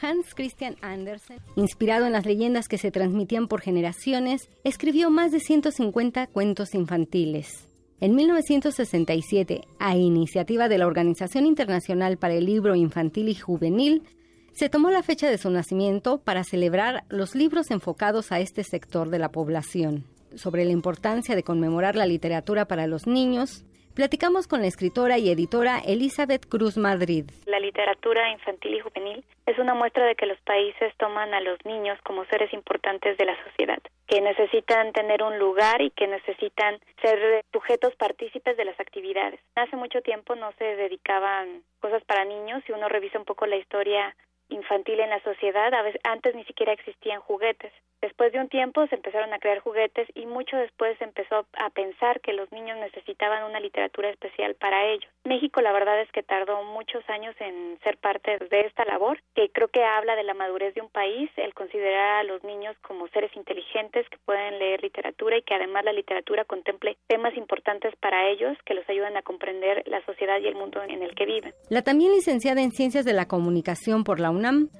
Hans 0.00 0.34
Christian 0.34 0.76
Andersen, 0.80 1.38
inspirado 1.56 2.06
en 2.06 2.12
las 2.12 2.26
leyendas 2.26 2.68
que 2.68 2.78
se 2.78 2.90
transmitían 2.90 3.48
por 3.48 3.60
generaciones, 3.60 4.48
escribió 4.64 5.10
más 5.10 5.30
de 5.30 5.40
150 5.40 6.26
cuentos 6.28 6.74
infantiles. 6.74 7.68
En 8.00 8.14
1967, 8.14 9.60
a 9.78 9.96
iniciativa 9.96 10.68
de 10.68 10.78
la 10.78 10.86
Organización 10.86 11.44
Internacional 11.44 12.16
para 12.16 12.34
el 12.34 12.46
Libro 12.46 12.74
Infantil 12.74 13.28
y 13.28 13.34
Juvenil, 13.34 14.04
se 14.52 14.70
tomó 14.70 14.90
la 14.90 15.02
fecha 15.02 15.28
de 15.28 15.36
su 15.38 15.50
nacimiento 15.50 16.18
para 16.18 16.44
celebrar 16.44 17.04
los 17.10 17.34
libros 17.34 17.70
enfocados 17.70 18.32
a 18.32 18.40
este 18.40 18.64
sector 18.64 19.10
de 19.10 19.18
la 19.18 19.30
población. 19.30 20.04
Sobre 20.34 20.64
la 20.64 20.72
importancia 20.72 21.36
de 21.36 21.42
conmemorar 21.42 21.94
la 21.94 22.06
literatura 22.06 22.64
para 22.64 22.86
los 22.86 23.06
niños, 23.06 23.64
platicamos 23.94 24.46
con 24.46 24.60
la 24.60 24.66
escritora 24.66 25.18
y 25.18 25.30
editora 25.30 25.78
Elizabeth 25.78 26.46
Cruz 26.48 26.76
Madrid. 26.76 27.24
La 27.46 27.60
literatura 27.60 28.30
infantil 28.30 28.74
y 28.74 28.80
juvenil 28.80 29.24
es 29.46 29.58
una 29.58 29.74
muestra 29.74 30.06
de 30.06 30.14
que 30.14 30.26
los 30.26 30.40
países 30.40 30.94
toman 30.96 31.34
a 31.34 31.40
los 31.40 31.58
niños 31.64 31.98
como 32.04 32.24
seres 32.26 32.52
importantes 32.52 33.16
de 33.18 33.24
la 33.24 33.36
sociedad, 33.44 33.78
que 34.06 34.20
necesitan 34.20 34.92
tener 34.92 35.22
un 35.22 35.38
lugar 35.38 35.82
y 35.82 35.90
que 35.90 36.06
necesitan 36.06 36.78
ser 37.02 37.44
sujetos 37.52 37.94
partícipes 37.96 38.56
de 38.56 38.64
las 38.64 38.78
actividades. 38.78 39.40
Hace 39.56 39.76
mucho 39.76 40.00
tiempo 40.02 40.34
no 40.34 40.52
se 40.58 40.64
dedicaban 40.64 41.62
cosas 41.80 42.04
para 42.04 42.24
niños, 42.24 42.62
si 42.66 42.72
uno 42.72 42.88
revisa 42.88 43.18
un 43.18 43.24
poco 43.24 43.46
la 43.46 43.56
historia 43.56 44.14
infantil 44.50 45.00
en 45.00 45.10
la 45.10 45.22
sociedad, 45.22 45.72
a 45.72 45.82
veces, 45.82 46.00
antes 46.04 46.34
ni 46.34 46.44
siquiera 46.44 46.72
existían 46.72 47.20
juguetes. 47.20 47.72
Después 48.00 48.32
de 48.32 48.40
un 48.40 48.48
tiempo 48.48 48.86
se 48.86 48.94
empezaron 48.94 49.32
a 49.34 49.38
crear 49.38 49.58
juguetes 49.60 50.08
y 50.14 50.24
mucho 50.24 50.56
después 50.56 50.96
se 50.96 51.04
empezó 51.04 51.44
a 51.58 51.70
pensar 51.70 52.20
que 52.20 52.32
los 52.32 52.50
niños 52.50 52.78
necesitaban 52.78 53.44
una 53.44 53.60
literatura 53.60 54.08
especial 54.08 54.54
para 54.54 54.86
ellos. 54.86 55.10
México 55.24 55.60
la 55.60 55.72
verdad 55.72 56.00
es 56.00 56.10
que 56.12 56.22
tardó 56.22 56.64
muchos 56.64 57.04
años 57.10 57.34
en 57.40 57.78
ser 57.84 57.98
parte 57.98 58.38
de 58.38 58.60
esta 58.60 58.86
labor, 58.86 59.20
que 59.34 59.50
creo 59.50 59.68
que 59.68 59.84
habla 59.84 60.16
de 60.16 60.24
la 60.24 60.32
madurez 60.32 60.74
de 60.74 60.80
un 60.80 60.88
país, 60.88 61.30
el 61.36 61.52
considerar 61.52 62.20
a 62.20 62.24
los 62.24 62.42
niños 62.42 62.74
como 62.80 63.06
seres 63.08 63.36
inteligentes 63.36 64.08
que 64.08 64.16
pueden 64.24 64.58
leer 64.58 64.82
literatura 64.82 65.36
y 65.36 65.42
que 65.42 65.54
además 65.54 65.84
la 65.84 65.92
literatura 65.92 66.46
contemple 66.46 66.96
temas 67.06 67.36
importantes 67.36 67.94
para 67.96 68.30
ellos 68.30 68.56
que 68.64 68.72
los 68.72 68.88
ayudan 68.88 69.16
a 69.18 69.22
comprender 69.22 69.82
la 69.86 70.02
sociedad 70.06 70.40
y 70.40 70.46
el 70.46 70.54
mundo 70.54 70.82
en 70.82 71.02
el 71.02 71.14
que 71.14 71.26
viven. 71.26 71.52
La 71.68 71.82
también 71.82 72.12
licenciada 72.12 72.62
en 72.62 72.72
Ciencias 72.72 73.04
de 73.04 73.12
la 73.12 73.28
Comunicación 73.28 74.04
por 74.04 74.20
la 74.20 74.30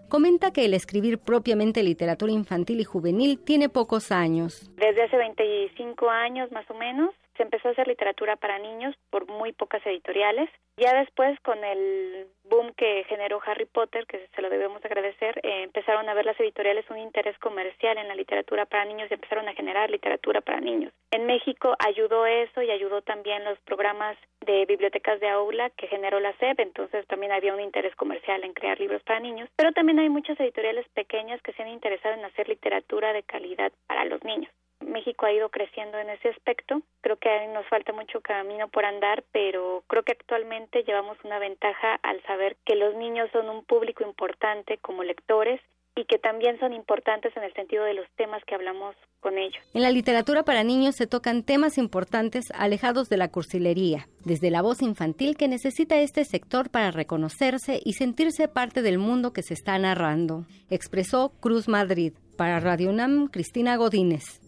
comenta 0.08 0.52
que 0.52 0.64
el 0.64 0.74
escribir 0.74 1.18
propiamente 1.18 1.82
literatura 1.82 2.32
infantil 2.32 2.80
y 2.80 2.84
juvenil 2.84 3.38
tiene 3.38 3.68
pocos 3.68 4.12
años. 4.12 4.70
Desde 4.76 5.04
hace 5.04 5.16
25 5.16 6.08
años 6.08 6.50
más 6.52 6.68
o 6.70 6.74
menos 6.74 7.14
se 7.40 7.44
empezó 7.44 7.68
a 7.68 7.70
hacer 7.70 7.88
literatura 7.88 8.36
para 8.36 8.58
niños 8.58 8.94
por 9.08 9.26
muy 9.26 9.54
pocas 9.54 9.80
editoriales. 9.86 10.50
Ya 10.76 10.92
después, 10.92 11.40
con 11.40 11.64
el 11.64 12.26
boom 12.44 12.74
que 12.76 13.04
generó 13.08 13.40
Harry 13.46 13.64
Potter, 13.64 14.06
que 14.06 14.28
se 14.34 14.42
lo 14.42 14.50
debemos 14.50 14.84
agradecer, 14.84 15.40
eh, 15.42 15.62
empezaron 15.62 16.06
a 16.06 16.12
ver 16.12 16.26
las 16.26 16.38
editoriales 16.38 16.84
un 16.90 16.98
interés 16.98 17.38
comercial 17.38 17.96
en 17.96 18.08
la 18.08 18.14
literatura 18.14 18.66
para 18.66 18.84
niños 18.84 19.10
y 19.10 19.14
empezaron 19.14 19.48
a 19.48 19.54
generar 19.54 19.88
literatura 19.88 20.42
para 20.42 20.60
niños. 20.60 20.92
En 21.12 21.24
México 21.24 21.74
ayudó 21.78 22.26
eso 22.26 22.60
y 22.60 22.70
ayudó 22.70 23.00
también 23.00 23.42
los 23.44 23.58
programas 23.60 24.18
de 24.44 24.66
bibliotecas 24.66 25.18
de 25.20 25.30
aula 25.30 25.70
que 25.70 25.86
generó 25.86 26.20
la 26.20 26.36
SEP, 26.36 26.60
entonces 26.60 27.06
también 27.06 27.32
había 27.32 27.54
un 27.54 27.60
interés 27.60 27.96
comercial 27.96 28.44
en 28.44 28.52
crear 28.52 28.78
libros 28.78 29.02
para 29.02 29.20
niños, 29.20 29.48
pero 29.56 29.72
también 29.72 29.98
hay 29.98 30.10
muchas 30.10 30.38
editoriales 30.40 30.86
pequeñas 30.90 31.40
que 31.40 31.54
se 31.54 31.62
han 31.62 31.68
interesado 31.68 32.16
en 32.16 32.24
hacer 32.26 32.50
literatura 32.50 33.14
de 33.14 33.22
calidad 33.22 33.72
para 33.86 34.04
los 34.04 34.22
niños. 34.24 34.52
México 34.80 35.26
ha 35.26 35.32
ido 35.32 35.48
creciendo 35.48 35.98
en 35.98 36.10
ese 36.10 36.28
aspecto. 36.28 36.82
Creo 37.00 37.16
que 37.16 37.46
nos 37.48 37.66
falta 37.68 37.92
mucho 37.92 38.20
camino 38.20 38.68
por 38.68 38.84
andar, 38.84 39.24
pero 39.32 39.84
creo 39.86 40.02
que 40.02 40.12
actualmente 40.12 40.82
llevamos 40.84 41.18
una 41.24 41.38
ventaja 41.38 41.98
al 42.02 42.22
saber 42.22 42.56
que 42.64 42.76
los 42.76 42.94
niños 42.94 43.30
son 43.32 43.48
un 43.48 43.64
público 43.64 44.04
importante 44.04 44.78
como 44.78 45.04
lectores 45.04 45.60
y 45.96 46.04
que 46.04 46.18
también 46.18 46.58
son 46.60 46.72
importantes 46.72 47.36
en 47.36 47.42
el 47.42 47.52
sentido 47.52 47.84
de 47.84 47.94
los 47.94 48.06
temas 48.16 48.42
que 48.44 48.54
hablamos 48.54 48.94
con 49.20 49.36
ellos. 49.38 49.62
En 49.74 49.82
la 49.82 49.90
literatura 49.90 50.44
para 50.44 50.64
niños 50.64 50.96
se 50.96 51.06
tocan 51.06 51.42
temas 51.42 51.78
importantes 51.78 52.50
alejados 52.54 53.08
de 53.08 53.16
la 53.16 53.30
cursilería, 53.30 54.06
desde 54.24 54.50
la 54.50 54.62
voz 54.62 54.82
infantil 54.82 55.36
que 55.36 55.48
necesita 55.48 56.00
este 56.00 56.24
sector 56.24 56.70
para 56.70 56.90
reconocerse 56.90 57.80
y 57.84 57.94
sentirse 57.94 58.48
parte 58.48 58.82
del 58.82 58.98
mundo 58.98 59.32
que 59.32 59.42
se 59.42 59.54
está 59.54 59.78
narrando, 59.78 60.46
expresó 60.70 61.32
Cruz 61.40 61.68
Madrid. 61.68 62.14
Para 62.36 62.60
Radio 62.60 62.88
UNAM, 62.88 63.28
Cristina 63.28 63.76
Godínez. 63.76 64.40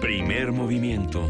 Primer 0.00 0.52
movimiento. 0.52 1.28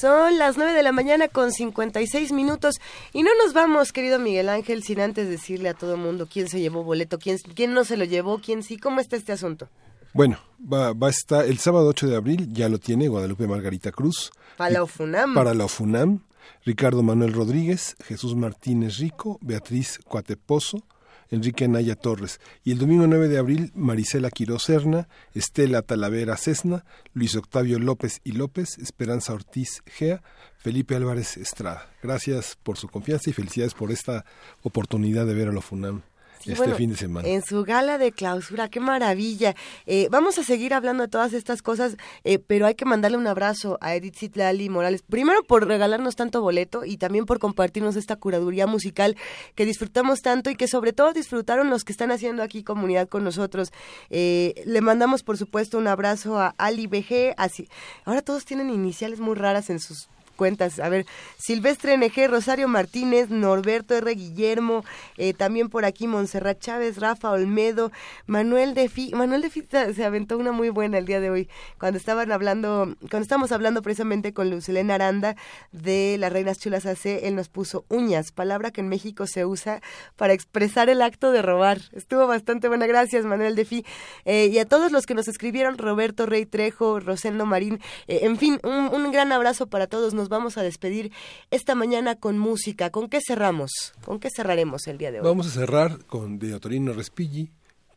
Son 0.00 0.38
las 0.38 0.56
9 0.56 0.72
de 0.72 0.82
la 0.82 0.92
mañana 0.92 1.28
con 1.28 1.52
56 1.52 2.32
minutos 2.32 2.80
y 3.12 3.22
no 3.22 3.30
nos 3.44 3.52
vamos, 3.52 3.92
querido 3.92 4.18
Miguel 4.18 4.48
Ángel, 4.48 4.82
sin 4.82 4.98
antes 4.98 5.28
decirle 5.28 5.68
a 5.68 5.74
todo 5.74 5.92
el 5.92 6.00
mundo 6.00 6.26
quién 6.26 6.48
se 6.48 6.58
llevó 6.58 6.82
boleto, 6.82 7.18
quién, 7.18 7.36
quién 7.54 7.74
no 7.74 7.84
se 7.84 7.98
lo 7.98 8.04
llevó, 8.04 8.38
quién 8.38 8.62
sí, 8.62 8.78
cómo 8.78 9.00
está 9.00 9.16
este 9.16 9.32
asunto. 9.32 9.68
Bueno, 10.12 10.38
va, 10.60 10.92
va 10.92 11.06
a 11.06 11.10
estar 11.10 11.44
el 11.44 11.58
sábado 11.58 11.88
8 11.88 12.08
de 12.08 12.16
abril, 12.16 12.52
ya 12.52 12.68
lo 12.68 12.78
tiene 12.78 13.08
Guadalupe 13.08 13.46
Margarita 13.46 13.92
Cruz. 13.92 14.32
Para 14.56 14.70
la 14.70 14.82
UFUNAM. 14.82 15.34
Para 15.34 15.54
la 15.54 15.64
UFUNAM, 15.66 16.20
Ricardo 16.64 17.02
Manuel 17.02 17.32
Rodríguez, 17.32 17.96
Jesús 18.04 18.34
Martínez 18.34 18.98
Rico, 18.98 19.38
Beatriz 19.40 20.00
Cuatepozo, 20.04 20.82
Enrique 21.30 21.64
Anaya 21.64 21.94
Torres. 21.94 22.40
Y 22.64 22.72
el 22.72 22.78
domingo 22.78 23.06
9 23.06 23.28
de 23.28 23.38
abril, 23.38 23.70
Marisela 23.74 24.30
Quiroz 24.30 24.64
Serna, 24.64 25.08
Estela 25.32 25.82
Talavera 25.82 26.36
Cesna, 26.36 26.84
Luis 27.14 27.36
Octavio 27.36 27.78
López 27.78 28.20
y 28.24 28.32
López, 28.32 28.78
Esperanza 28.78 29.32
Ortiz 29.32 29.82
Gea, 29.86 30.22
Felipe 30.58 30.96
Álvarez 30.96 31.36
Estrada. 31.36 31.88
Gracias 32.02 32.58
por 32.62 32.76
su 32.76 32.88
confianza 32.88 33.30
y 33.30 33.32
felicidades 33.32 33.74
por 33.74 33.92
esta 33.92 34.24
oportunidad 34.62 35.24
de 35.26 35.34
ver 35.34 35.48
a 35.48 35.52
la 35.52 35.60
FUNAM. 35.60 36.02
Sí, 36.40 36.52
este 36.52 36.62
bueno, 36.62 36.76
fin 36.76 36.90
de 36.90 36.96
semana. 36.96 37.28
En 37.28 37.42
su 37.42 37.64
gala 37.64 37.98
de 37.98 38.12
clausura, 38.12 38.68
qué 38.68 38.80
maravilla. 38.80 39.54
Eh, 39.86 40.08
vamos 40.10 40.38
a 40.38 40.42
seguir 40.42 40.72
hablando 40.72 41.02
de 41.02 41.08
todas 41.08 41.34
estas 41.34 41.60
cosas, 41.60 41.96
eh, 42.24 42.38
pero 42.38 42.66
hay 42.66 42.74
que 42.74 42.86
mandarle 42.86 43.18
un 43.18 43.26
abrazo 43.26 43.76
a 43.82 43.94
Edith 43.94 44.16
Zitlali 44.16 44.70
Morales, 44.70 45.02
primero 45.02 45.42
por 45.44 45.66
regalarnos 45.66 46.16
tanto 46.16 46.40
boleto 46.40 46.84
y 46.86 46.96
también 46.96 47.26
por 47.26 47.38
compartirnos 47.38 47.96
esta 47.96 48.16
curaduría 48.16 48.66
musical 48.66 49.16
que 49.54 49.66
disfrutamos 49.66 50.20
tanto 50.20 50.50
y 50.50 50.56
que 50.56 50.66
sobre 50.66 50.94
todo 50.94 51.12
disfrutaron 51.12 51.68
los 51.68 51.84
que 51.84 51.92
están 51.92 52.10
haciendo 52.10 52.42
aquí 52.42 52.62
comunidad 52.62 53.08
con 53.08 53.22
nosotros. 53.22 53.70
Eh, 54.08 54.54
le 54.64 54.80
mandamos, 54.80 55.22
por 55.22 55.36
supuesto, 55.36 55.76
un 55.76 55.88
abrazo 55.88 56.38
a 56.38 56.54
Ali 56.56 56.86
BG. 56.86 57.34
Así. 57.36 57.68
Ahora 58.04 58.22
todos 58.22 58.44
tienen 58.44 58.70
iniciales 58.70 59.20
muy 59.20 59.34
raras 59.34 59.68
en 59.68 59.78
sus 59.78 60.08
cuentas. 60.40 60.80
A 60.80 60.88
ver, 60.88 61.04
Silvestre 61.36 61.98
NG, 61.98 62.26
Rosario 62.26 62.66
Martínez, 62.66 63.28
Norberto 63.28 63.94
R. 63.94 64.10
Guillermo, 64.14 64.86
eh, 65.18 65.34
también 65.34 65.68
por 65.68 65.84
aquí 65.84 66.06
Montserrat 66.06 66.58
Chávez, 66.58 66.96
Rafa 66.96 67.30
Olmedo, 67.30 67.92
Manuel 68.24 68.72
de 68.72 68.88
Fi. 68.88 69.12
Manuel 69.12 69.42
de 69.42 69.50
Fi 69.50 69.68
se 69.94 70.02
aventó 70.02 70.38
una 70.38 70.50
muy 70.50 70.70
buena 70.70 70.96
el 70.96 71.04
día 71.04 71.20
de 71.20 71.28
hoy, 71.28 71.50
cuando 71.78 71.98
estaban 71.98 72.32
hablando, 72.32 72.96
cuando 73.10 73.20
estábamos 73.20 73.52
hablando 73.52 73.82
precisamente 73.82 74.32
con 74.32 74.48
Lucelena 74.48 74.94
Aranda 74.94 75.36
de 75.72 76.16
las 76.18 76.32
Reinas 76.32 76.58
Chulas 76.58 76.86
AC, 76.86 77.20
él 77.22 77.36
nos 77.36 77.50
puso 77.50 77.84
uñas, 77.90 78.32
palabra 78.32 78.70
que 78.70 78.80
en 78.80 78.88
México 78.88 79.26
se 79.26 79.44
usa 79.44 79.82
para 80.16 80.32
expresar 80.32 80.88
el 80.88 81.02
acto 81.02 81.32
de 81.32 81.42
robar. 81.42 81.82
Estuvo 81.92 82.26
bastante 82.26 82.66
buena, 82.68 82.86
gracias 82.86 83.26
Manuel 83.26 83.56
de 83.56 83.66
Fi. 83.66 83.84
Eh, 84.24 84.46
y 84.50 84.58
a 84.58 84.64
todos 84.64 84.90
los 84.90 85.04
que 85.04 85.12
nos 85.12 85.28
escribieron, 85.28 85.76
Roberto 85.76 86.24
Rey 86.24 86.46
Trejo, 86.46 86.98
Rosendo 86.98 87.44
Marín, 87.44 87.78
eh, 88.08 88.20
en 88.22 88.38
fin, 88.38 88.58
un, 88.62 88.88
un 88.88 89.12
gran 89.12 89.32
abrazo 89.32 89.66
para 89.66 89.86
todos. 89.86 90.14
Nos 90.14 90.29
vamos 90.30 90.56
a 90.56 90.62
despedir 90.62 91.12
esta 91.50 91.74
mañana 91.74 92.14
con 92.14 92.38
música. 92.38 92.88
¿Con 92.88 93.10
qué 93.10 93.20
cerramos? 93.20 93.92
¿Con 94.04 94.18
qué 94.18 94.30
cerraremos 94.30 94.86
el 94.86 94.96
día 94.96 95.12
de 95.12 95.20
hoy? 95.20 95.26
Vamos 95.26 95.46
a 95.46 95.50
cerrar 95.50 96.06
con 96.06 96.38
de 96.38 96.54
Otorino 96.54 96.94
Respighi, 96.94 97.50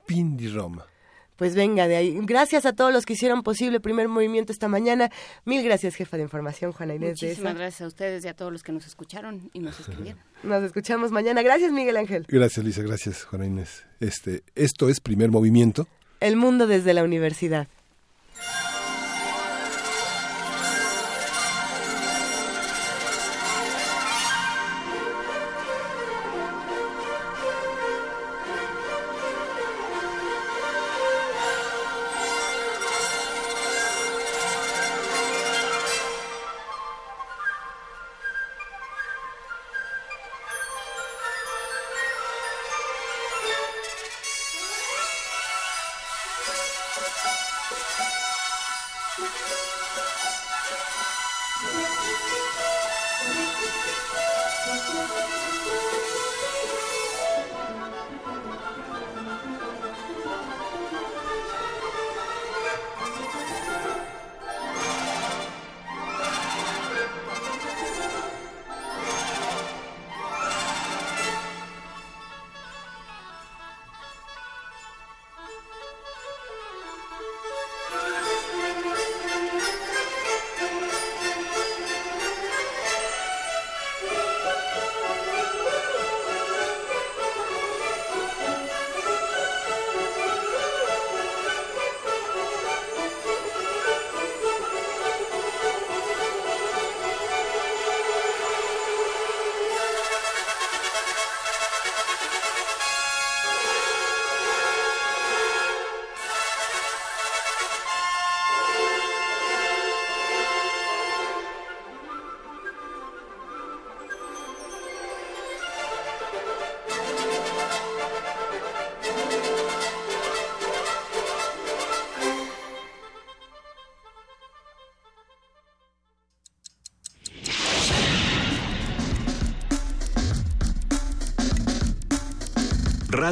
Pin 0.06 0.36
di 0.36 0.50
Roma. 0.50 0.86
Pues 1.36 1.56
venga 1.56 1.88
de 1.88 1.96
ahí. 1.96 2.20
Gracias 2.24 2.66
a 2.66 2.74
todos 2.74 2.94
los 2.94 3.06
que 3.06 3.14
hicieron 3.14 3.42
posible 3.42 3.78
el 3.78 3.82
primer 3.82 4.08
movimiento 4.08 4.52
esta 4.52 4.68
mañana. 4.68 5.10
Mil 5.46 5.64
gracias, 5.64 5.96
jefa 5.96 6.18
de 6.18 6.24
información, 6.24 6.72
Juana 6.74 6.96
Inés 6.96 7.22
Muchísimas 7.22 7.56
gracias 7.56 7.82
a 7.82 7.88
ustedes 7.88 8.24
y 8.24 8.28
a 8.28 8.36
todos 8.36 8.52
los 8.52 8.62
que 8.62 8.72
nos 8.72 8.86
escucharon 8.86 9.50
y 9.54 9.60
nos 9.60 9.80
escribieron. 9.80 10.22
Nos 10.44 10.62
escuchamos 10.62 11.12
mañana. 11.12 11.42
Gracias, 11.42 11.72
Miguel 11.72 11.96
Ángel. 11.96 12.26
Gracias, 12.28 12.66
Lisa, 12.66 12.82
gracias, 12.82 13.24
Juana 13.24 13.46
Inés. 13.46 13.86
Este, 14.02 14.44
esto 14.56 14.90
es 14.90 15.00
Primer 15.00 15.32
Movimiento. 15.32 15.88
El 16.20 16.36
mundo 16.36 16.68
desde 16.68 16.94
la 16.94 17.04
universidad. 17.04 17.70